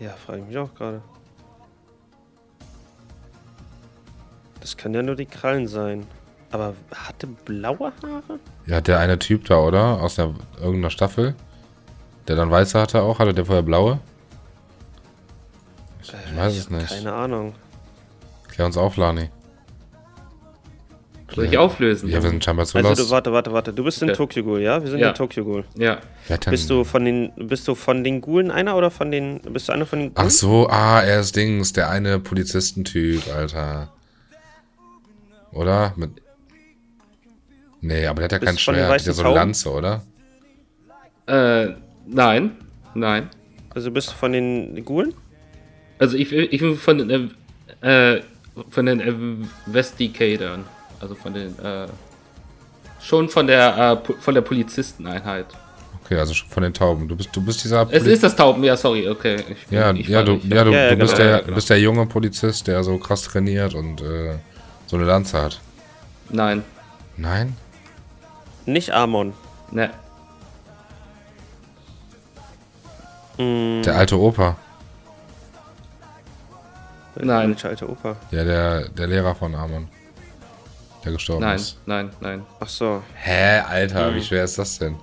Ja, 0.00 0.10
frage 0.10 0.40
ich 0.40 0.46
mich 0.48 0.58
auch 0.58 0.74
gerade. 0.74 1.02
Das 4.62 4.76
kann 4.76 4.94
ja 4.94 5.02
nur 5.02 5.16
die 5.16 5.26
Krallen 5.26 5.66
sein. 5.66 6.06
Aber 6.52 6.74
hatte 6.94 7.26
blaue 7.26 7.92
Haare? 8.02 8.38
Ja, 8.66 8.80
der 8.80 9.00
eine 9.00 9.18
Typ 9.18 9.44
da, 9.46 9.58
oder? 9.58 10.00
Aus 10.00 10.14
der, 10.14 10.32
irgendeiner 10.60 10.90
Staffel. 10.90 11.34
Der 12.28 12.36
dann 12.36 12.50
weiße 12.50 12.78
hatte 12.80 13.02
auch. 13.02 13.18
Hatte 13.18 13.34
der 13.34 13.44
vorher 13.44 13.62
blaue? 13.62 13.98
Ich, 16.02 16.12
ich 16.12 16.36
weiß 16.36 16.56
es 16.56 16.64
hab 16.66 16.72
nicht. 16.72 16.88
Keine 16.88 17.12
Ahnung. 17.12 17.54
Klär 18.48 18.66
uns 18.66 18.76
auf, 18.76 18.96
Lani. 18.96 19.30
Soll 21.34 21.46
ich 21.46 21.56
auflösen? 21.58 22.10
Ja, 22.10 22.22
wir 22.22 22.28
sind 22.30 22.44
scheinbar 22.44 22.66
zu 22.66 22.76
Also 22.78 22.94
du, 23.04 23.10
warte, 23.10 23.32
warte, 23.32 23.52
warte. 23.52 23.72
Du 23.72 23.82
bist 23.82 24.02
in 24.02 24.10
Okay. 24.10 24.16
Tokyo 24.18 24.44
Ghoul, 24.44 24.60
ja? 24.60 24.82
Wir 24.82 24.90
sind 24.90 25.00
Ja. 25.00 25.08
in 25.08 25.14
Tokyo 25.14 25.44
Ghoul. 25.44 25.64
Ja. 25.74 25.98
Bist 26.50 26.68
du 26.68 26.84
von 26.84 27.04
den 27.04 27.32
bist 27.36 27.66
du 27.66 27.74
von 27.74 28.04
den 28.04 28.20
Ghoulen 28.20 28.50
einer 28.50 28.76
oder 28.76 28.90
von 28.90 29.10
den 29.10 29.40
bist 29.40 29.68
du 29.68 29.72
einer 29.72 29.86
von 29.86 29.98
den 29.98 30.14
Ghoulen? 30.14 30.28
Ach 30.28 30.30
so, 30.30 30.68
ah, 30.68 31.00
er 31.00 31.20
ist 31.20 31.34
Dings, 31.34 31.72
der 31.72 31.88
eine 31.88 32.18
Polizistentyp, 32.20 33.22
Alter. 33.34 33.88
Oder? 35.52 35.92
Mit. 35.96 36.10
Nee, 37.80 38.06
aber 38.06 38.20
der 38.20 38.24
hat 38.24 38.32
ja 38.32 38.38
Bist 38.38 38.46
kein 38.52 38.58
Schwert, 38.58 38.76
der 38.78 38.88
hat 38.88 39.06
ja 39.06 39.12
so 39.12 39.24
eine? 39.24 39.34
Lanze, 39.34 39.70
oder? 39.70 40.02
Äh, 41.26 41.74
nein. 42.06 42.52
Nein. 42.94 43.28
Also 43.74 43.90
bist 43.90 44.10
du 44.10 44.14
von 44.14 44.32
den 44.32 44.84
Ghoulen? 44.84 45.14
Also 45.98 46.16
ich, 46.16 46.32
ich 46.32 46.60
bin 46.60 46.76
von 46.76 46.98
den 47.08 47.30
äh, 47.80 48.20
von 48.68 48.86
den 48.86 49.00
Investigatoren. 49.00 50.64
Also 51.00 51.14
von 51.14 51.32
den 51.34 51.58
äh, 51.58 51.86
schon 53.00 53.28
von 53.28 53.46
der 53.46 54.02
äh, 54.08 54.12
von 54.20 54.34
der 54.34 54.42
Polizisteneinheit. 54.42 55.46
Okay, 56.04 56.16
also 56.18 56.34
schon 56.34 56.48
von 56.48 56.62
den 56.62 56.74
Tauben. 56.74 57.08
Du 57.08 57.16
bist, 57.16 57.30
du 57.34 57.40
bist 57.44 57.64
dieser 57.64 57.88
Es 57.90 58.02
Poli- 58.04 58.12
ist 58.12 58.22
das 58.22 58.36
Tauben, 58.36 58.62
ja, 58.64 58.76
sorry, 58.76 59.08
okay. 59.08 59.36
Ich, 59.48 59.70
Ja, 59.72 59.92
ich 59.92 60.08
ja, 60.08 60.18
war 60.18 60.24
du, 60.24 60.32
ja, 60.48 60.64
du, 60.64 60.70
Ja, 60.72 60.90
du 60.90 60.96
bist, 60.96 61.16
genau, 61.16 61.24
der, 61.24 61.30
ja, 61.30 61.40
genau. 61.40 61.54
bist 61.54 61.70
der 61.70 61.80
junge 61.80 62.06
Polizist, 62.06 62.66
der 62.66 62.82
so 62.84 62.98
krass 62.98 63.22
trainiert 63.22 63.74
und 63.74 64.00
äh, 64.02 64.34
so 64.92 64.98
eine 64.98 65.06
Lanze 65.06 65.40
hat. 65.40 65.58
Nein, 66.28 66.62
Nein? 67.16 67.56
Nicht 68.66 68.90
Amon. 68.90 69.32
ne, 69.70 69.88
Der 73.38 73.96
alte 73.96 74.18
Opa. 74.20 74.56
Nein. 77.16 77.48
Welcher 77.50 77.70
alte 77.70 77.88
Opa? 77.88 78.16
Ja, 78.30 78.44
der, 78.44 78.88
der 78.90 79.06
Lehrer 79.06 79.34
von 79.34 79.54
Amon. 79.54 79.88
Der 81.04 81.12
gestorben 81.12 81.40
nein, 81.42 81.56
ist. 81.56 81.78
nein, 81.86 82.10
nein. 82.20 82.44
Ach 82.60 82.68
so. 82.68 83.02
Hä, 83.14 83.60
Alter, 83.60 84.08
Hm. 84.08 84.14
wie 84.16 84.22
schwer 84.22 84.44
ist 84.44 84.58
das 84.58 84.78
denn? 84.78 84.96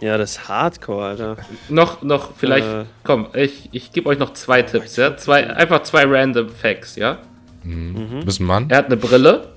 Ja, 0.00 0.18
das 0.18 0.32
ist 0.32 0.48
Hardcore, 0.48 1.06
Alter. 1.06 1.36
Noch, 1.68 2.02
noch, 2.02 2.34
vielleicht, 2.36 2.66
Äh. 2.66 2.84
komm, 3.04 3.28
ich, 3.34 3.68
ich 3.72 3.92
gebe 3.92 4.08
euch 4.08 4.18
noch 4.18 4.34
zwei 4.34 4.62
Tipps, 4.62 4.96
ja? 4.96 5.16
Zwei, 5.16 5.48
einfach 5.48 5.84
zwei 5.84 6.04
random 6.04 6.50
Facts, 6.50 6.96
ja? 6.96 7.18
Du 7.66 8.24
bist 8.24 8.40
ein 8.40 8.46
Mann? 8.46 8.70
Er 8.70 8.78
hat 8.78 8.86
eine 8.86 8.96
Brille 8.96 9.52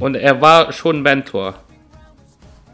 und 0.00 0.16
er 0.16 0.40
war 0.40 0.72
schon 0.72 1.02
Mentor. 1.02 1.54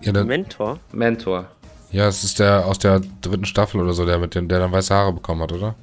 Ja, 0.01 0.13
der, 0.13 0.25
Mentor? 0.25 0.79
Mentor. 0.93 1.47
ja, 1.91 2.09
es 2.09 2.25
ist 2.25 2.39
der 2.39 2.67
aus 2.67 2.79
der 2.79 3.01
dritten 3.21 3.45
Staffel 3.45 3.81
oder 3.81 3.93
so, 3.93 4.07
der 4.07 4.19
mit 4.19 4.35
dem, 4.35 4.49
der 4.49 4.59
dann 4.59 4.73
weiße 4.73 4.95
Haare 4.95 5.13
bekommen 5.13 5.43
hat, 5.43 5.53
oder? 5.53 5.75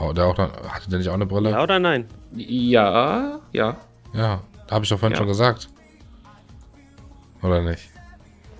Oh, 0.00 0.12
der 0.12 0.24
auch 0.24 0.34
dann, 0.34 0.50
hatte 0.68 0.88
der 0.90 0.98
nicht 0.98 1.08
auch 1.08 1.14
eine 1.14 1.26
Brille? 1.26 1.50
Ja 1.50 1.62
oder 1.62 1.78
nein? 1.78 2.06
Ja, 2.34 3.38
ja. 3.52 3.76
Ja, 4.14 4.40
habe 4.70 4.84
ich 4.84 4.88
doch 4.88 4.98
vorhin 4.98 5.12
Ja. 5.12 5.18
schon 5.18 5.28
gesagt. 5.28 5.68
Oder 7.42 7.60
nicht? 7.62 7.90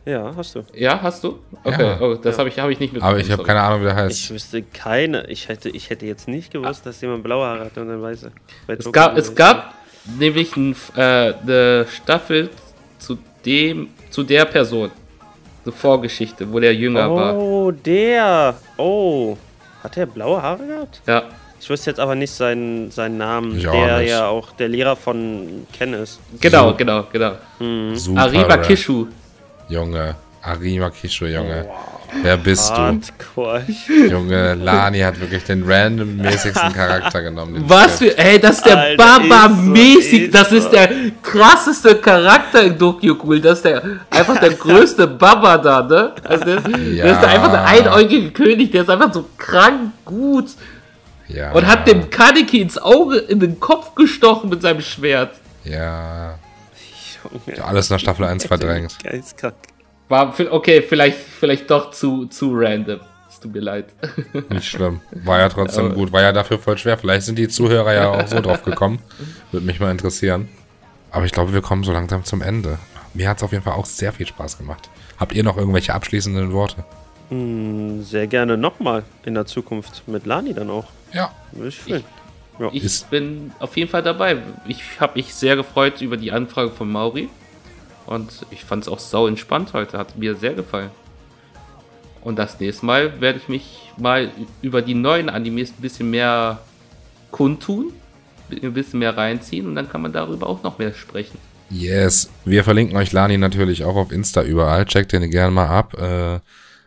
Ja, 0.05 0.33
hast 0.37 0.55
du. 0.57 0.65
Ja, 0.75 1.01
hast 1.01 1.23
du? 1.23 1.39
Okay, 1.63 1.83
Ja. 1.85 2.01
oh, 2.01 2.15
das 2.15 2.37
habe 2.39 2.49
ich, 2.49 2.59
hab 2.59 2.69
ich 2.71 2.81
nicht 2.81 2.93
mitbekommen. 2.93 3.13
Aber 3.15 3.21
ich 3.25 3.31
habe 3.31 3.45
keine 3.45 3.61
Ahnung, 3.63 3.81
wie 3.83 3.85
der 3.85 3.95
heißt. 3.95 4.19
Ich 4.19 4.31
wüsste 4.33 4.63
keine. 4.63 5.27
Ich 5.29 5.49
hätte, 5.49 5.69
ich 5.69 5.91
hätte 5.91 6.07
jetzt 6.07 6.27
nicht 6.27 6.53
gewusst, 6.53 6.85
dass 6.87 7.01
jemand 7.01 7.23
blaue 7.23 7.47
Haare 7.47 7.67
hat 7.67 7.79
und 7.79 7.89
dann 7.89 8.03
weiße. 8.03 8.33
Es 8.67 8.91
gab, 8.91 9.17
es 9.17 9.33
gab 9.35 9.75
nämlich 10.19 10.57
ein, 10.57 10.75
äh, 10.97 11.35
eine 11.43 11.87
Staffel 11.89 12.51
zu 12.99 13.17
dem, 13.45 13.91
zu 14.11 14.25
der 14.25 14.45
Person. 14.45 14.91
So 15.65 15.71
Vorgeschichte, 15.71 16.53
wo 16.53 16.59
der 16.59 16.75
jünger 16.75 17.09
war. 17.09 17.37
Oh, 17.37 17.71
der. 17.71 18.57
Oh. 18.77 19.37
Hat 19.85 19.95
der 19.95 20.07
blaue 20.07 20.43
Haare 20.43 20.67
gehabt? 20.67 21.01
Ja. 21.07 21.23
Ich 21.61 21.71
wusste 21.71 21.91
jetzt 21.91 22.01
aber 22.01 22.17
nicht 22.17 22.33
seinen, 22.33 22.91
seinen 22.91 23.19
Namen, 23.19 23.57
auch 23.69 23.71
der 23.73 23.99
nicht. 23.99 24.11
ja 24.11 24.27
auch 24.27 24.51
der 24.51 24.67
Lehrer 24.67 24.97
von 24.97 25.65
Ken 25.73 25.93
ist. 25.95 26.19
Genau, 26.41 26.71
So. 26.71 26.75
genau, 26.75 27.05
genau. 27.13 27.33
Super 27.95 28.21
Arriba. 28.23 28.57
Kishu. 28.59 29.07
Junge. 29.69 30.15
Arima 30.43 30.91
Kisho, 30.91 31.27
Junge. 31.27 31.67
Wer 32.21 32.37
bist 32.37 32.69
du? 32.71 32.75
Hardcore. 32.77 33.63
Junge, 34.11 34.55
Lani 34.55 34.99
hat 35.01 35.19
wirklich 35.19 35.45
den 35.45 35.63
randommäßigsten 35.63 36.73
Charakter 36.75 37.23
genommen. 37.23 37.63
Was 37.67 37.99
für, 38.01 38.19
ey, 38.19 38.39
das 38.39 38.57
ist 38.59 38.67
der 38.67 38.97
Baba-mäßig, 38.99 40.27
so, 40.27 40.33
das 40.33 40.53
ist 40.53 40.69
der 40.71 40.91
krasseste 41.23 41.95
Charakter 41.97 42.63
in 42.65 42.77
Doku 42.77 43.15
Ghoul, 43.15 43.41
das 43.41 43.59
ist 43.59 43.65
der, 43.65 43.83
einfach 44.11 44.39
der 44.39 44.51
größte 44.51 45.07
Baba 45.07 45.57
da, 45.57 45.83
ne? 45.83 46.13
Also 46.25 46.45
der, 46.45 46.61
der 46.61 46.79
Ja. 46.93 47.05
ist 47.07 47.21
der 47.23 47.29
einfach 47.31 47.51
der 47.53 47.65
einäugige 47.65 48.31
König, 48.31 48.73
der 48.73 48.83
ist 48.83 48.91
einfach 48.91 49.13
so 49.15 49.25
krank 49.39 49.93
gut 50.05 50.51
Ja. 51.29 51.53
und 51.53 51.67
hat 51.67 51.87
dem 51.89 52.11
Kaneki 52.11 52.61
ins 52.61 52.77
Auge, 52.77 53.17
in 53.19 53.41
den 53.41 53.59
Kopf 53.59 53.95
gestochen 53.95 54.51
mit 54.51 54.61
seinem 54.61 54.83
Schwert. 54.83 55.31
Ja. 55.65 56.35
Junge. 57.47 57.65
Alles 57.65 57.91
nach 57.91 57.99
Staffel 57.99 58.25
1 58.25 58.45
verdrängt. 58.47 58.99
Geistkrank. 59.03 59.55
War, 60.09 60.35
okay, 60.51 60.83
vielleicht, 60.83 61.17
vielleicht 61.19 61.71
doch 61.71 61.91
zu, 61.91 62.27
zu 62.27 62.53
random. 62.55 63.01
Es 63.29 63.41
tut 63.41 63.55
mir 63.55 63.61
leid. 63.61 63.87
Nicht 64.51 64.69
schlimm. 64.69 65.01
War 65.11 65.39
ja 65.39 65.49
trotzdem 65.49 65.87
Aber- 65.87 65.95
gut. 65.95 66.13
War 66.13 66.21
ja 66.23 66.33
dafür 66.33 66.59
voll 66.59 66.77
schwer. 66.77 66.99
Vielleicht 66.99 67.23
sind 67.27 67.39
die 67.39 67.49
Zuhörer 67.49 67.95
ja 67.95 68.11
auch 68.11 68.27
so 68.27 68.41
drauf 68.41 68.63
gekommen. 68.65 68.99
Würde 69.53 69.65
mich 69.65 69.81
mal 69.81 69.91
interessieren. 69.91 70.49
Aber 71.11 71.25
ich 71.25 71.33
glaube, 71.33 71.53
wir 71.55 71.63
kommen 71.63 71.83
so 71.83 71.93
langsam 71.93 72.25
zum 72.25 72.43
Ende. 72.43 72.79
Mir 73.15 73.29
hat 73.29 73.39
es 73.39 73.43
auf 73.43 73.53
jeden 73.53 73.65
Fall 73.65 73.75
auch 73.75 73.87
sehr 73.87 74.13
viel 74.13 74.27
Spaß 74.27 74.59
gemacht. 74.59 74.91
Habt 75.19 75.33
ihr 75.35 75.45
noch 75.45 75.57
irgendwelche 75.57 75.95
abschließenden 75.95 76.53
Worte? 76.53 76.85
Hm, 77.31 78.03
Sehr 78.03 78.27
gerne 78.27 78.57
nochmal 78.59 79.05
in 79.25 79.33
der 79.35 79.47
Zukunft 79.47 80.03
mit 80.07 80.27
Lani 80.27 80.53
dann 80.53 80.69
auch. 80.69 80.85
Ja. 81.13 81.31
Würde 81.53 81.69
ich 81.69 82.05
fühlen. 82.57 82.71
Ich 82.73 82.85
Ist- 82.85 83.11
bin 83.11 83.53
auf 83.59 83.77
jeden 83.77 83.91
Fall 83.91 84.03
dabei. 84.03 84.39
Ich 84.67 85.01
habe 85.01 85.15
mich 85.17 85.35
sehr 85.35 85.57
gefreut 85.57 86.01
über 86.01 86.17
die 86.17 86.33
Anfrage 86.33 86.71
von 86.71 86.91
Mauri. 86.91 87.29
Und 88.07 88.31
ich 88.51 88.65
fand 88.65 88.83
es 88.83 88.89
auch 88.89 88.99
sau 88.99 89.27
entspannt 89.27 89.73
heute. 89.75 89.97
Hat 89.99 90.17
mir 90.19 90.35
sehr 90.35 90.55
gefallen. 90.55 90.91
Und 92.23 92.39
das 92.39 92.59
nächste 92.61 92.87
Mal 92.87 93.21
werde 93.21 93.39
ich 93.39 93.49
mich 93.49 93.91
mal 93.97 94.31
über 94.61 94.83
die 94.83 94.95
neuen 94.95 95.29
Animes 95.29 95.71
ein 95.71 95.83
bisschen 95.83 96.11
mehr 96.11 96.61
kundtun. 97.31 97.93
Ein 98.51 98.73
bisschen 98.75 98.99
mehr 98.99 99.17
reinziehen. 99.17 99.67
Und 99.67 99.75
dann 99.75 99.89
kann 99.89 100.03
man 100.03 100.13
darüber 100.13 100.47
auch 100.47 100.63
noch 100.63 100.79
mehr 100.79 100.93
sprechen. 100.95 101.39
Yes. 101.71 102.31
Wir 102.45 102.65
verlinken 102.65 102.97
euch 102.97 103.13
Lani 103.13 103.39
natürlich 103.39 103.85
auch 103.85 103.97
auf 103.97 104.13
Insta 104.13 104.43
überall. 104.43 104.85
Checkt 104.85 105.13
den 105.13 105.31
gerne 105.31 105.53
mal 105.53 105.69
ab. 105.69 105.95
Äh, 105.99 106.39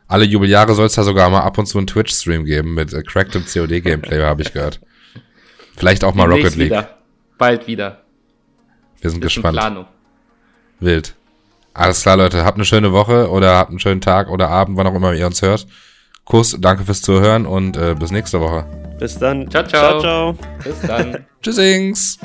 alle 0.08 0.26
Jubeljahre 0.26 0.76
soll 0.76 0.86
es 0.86 0.94
da 0.94 1.04
sogar 1.04 1.30
mal 1.32 1.40
ab 1.42 1.58
und 1.58 1.66
zu 1.66 1.80
einen 1.80 1.88
Twitch-Stream 1.88 2.46
geben 2.46 2.76
mit 2.76 2.94
äh, 2.94 3.02
Cracked 3.02 3.34
COD-Gameplay, 3.52 4.22
habe 4.22 4.44
ich 4.44 4.54
gehört. 4.54 4.80
Vielleicht 5.78 6.04
auch 6.04 6.14
mal 6.14 6.30
Rocket 6.30 6.56
League. 6.56 6.72
Wieder. 6.72 6.90
Bald 7.38 7.68
wieder. 7.68 8.02
Wir 9.02 9.10
sind 9.10 9.24
Ist 9.24 9.34
gespannt. 9.34 9.58
Planung. 9.58 9.86
Wild. 10.80 11.16
Alles 11.74 12.02
klar, 12.02 12.18
Leute. 12.18 12.46
Habt 12.46 12.58
eine 12.58 12.66
schöne 12.66 12.94
Woche 12.94 13.30
oder 13.30 13.58
habt 13.58 13.70
einen 13.70 13.80
schönen 13.80 14.02
Tag 14.02 14.30
oder 14.30 14.50
Abend, 14.50 14.78
wann 14.78 14.88
auch 14.88 14.96
immer 14.96 15.14
ihr 15.14 15.28
uns 15.28 15.42
hört. 15.42 15.68
Kuss, 16.24 16.58
danke 16.60 16.86
fürs 16.86 17.02
Zuhören 17.02 17.46
und 17.46 17.78
äh, 17.78 17.96
bis 17.98 18.12
nächste 18.12 18.40
Woche. 18.40 18.66
Bis 18.98 19.20
dann. 19.20 19.50
Ciao, 19.52 19.68
ciao. 19.68 20.00
ciao. 20.00 20.34
ciao. 20.34 20.38
Bis 20.64 20.82
dann. 20.82 21.26
Tschüssings. 21.42 22.18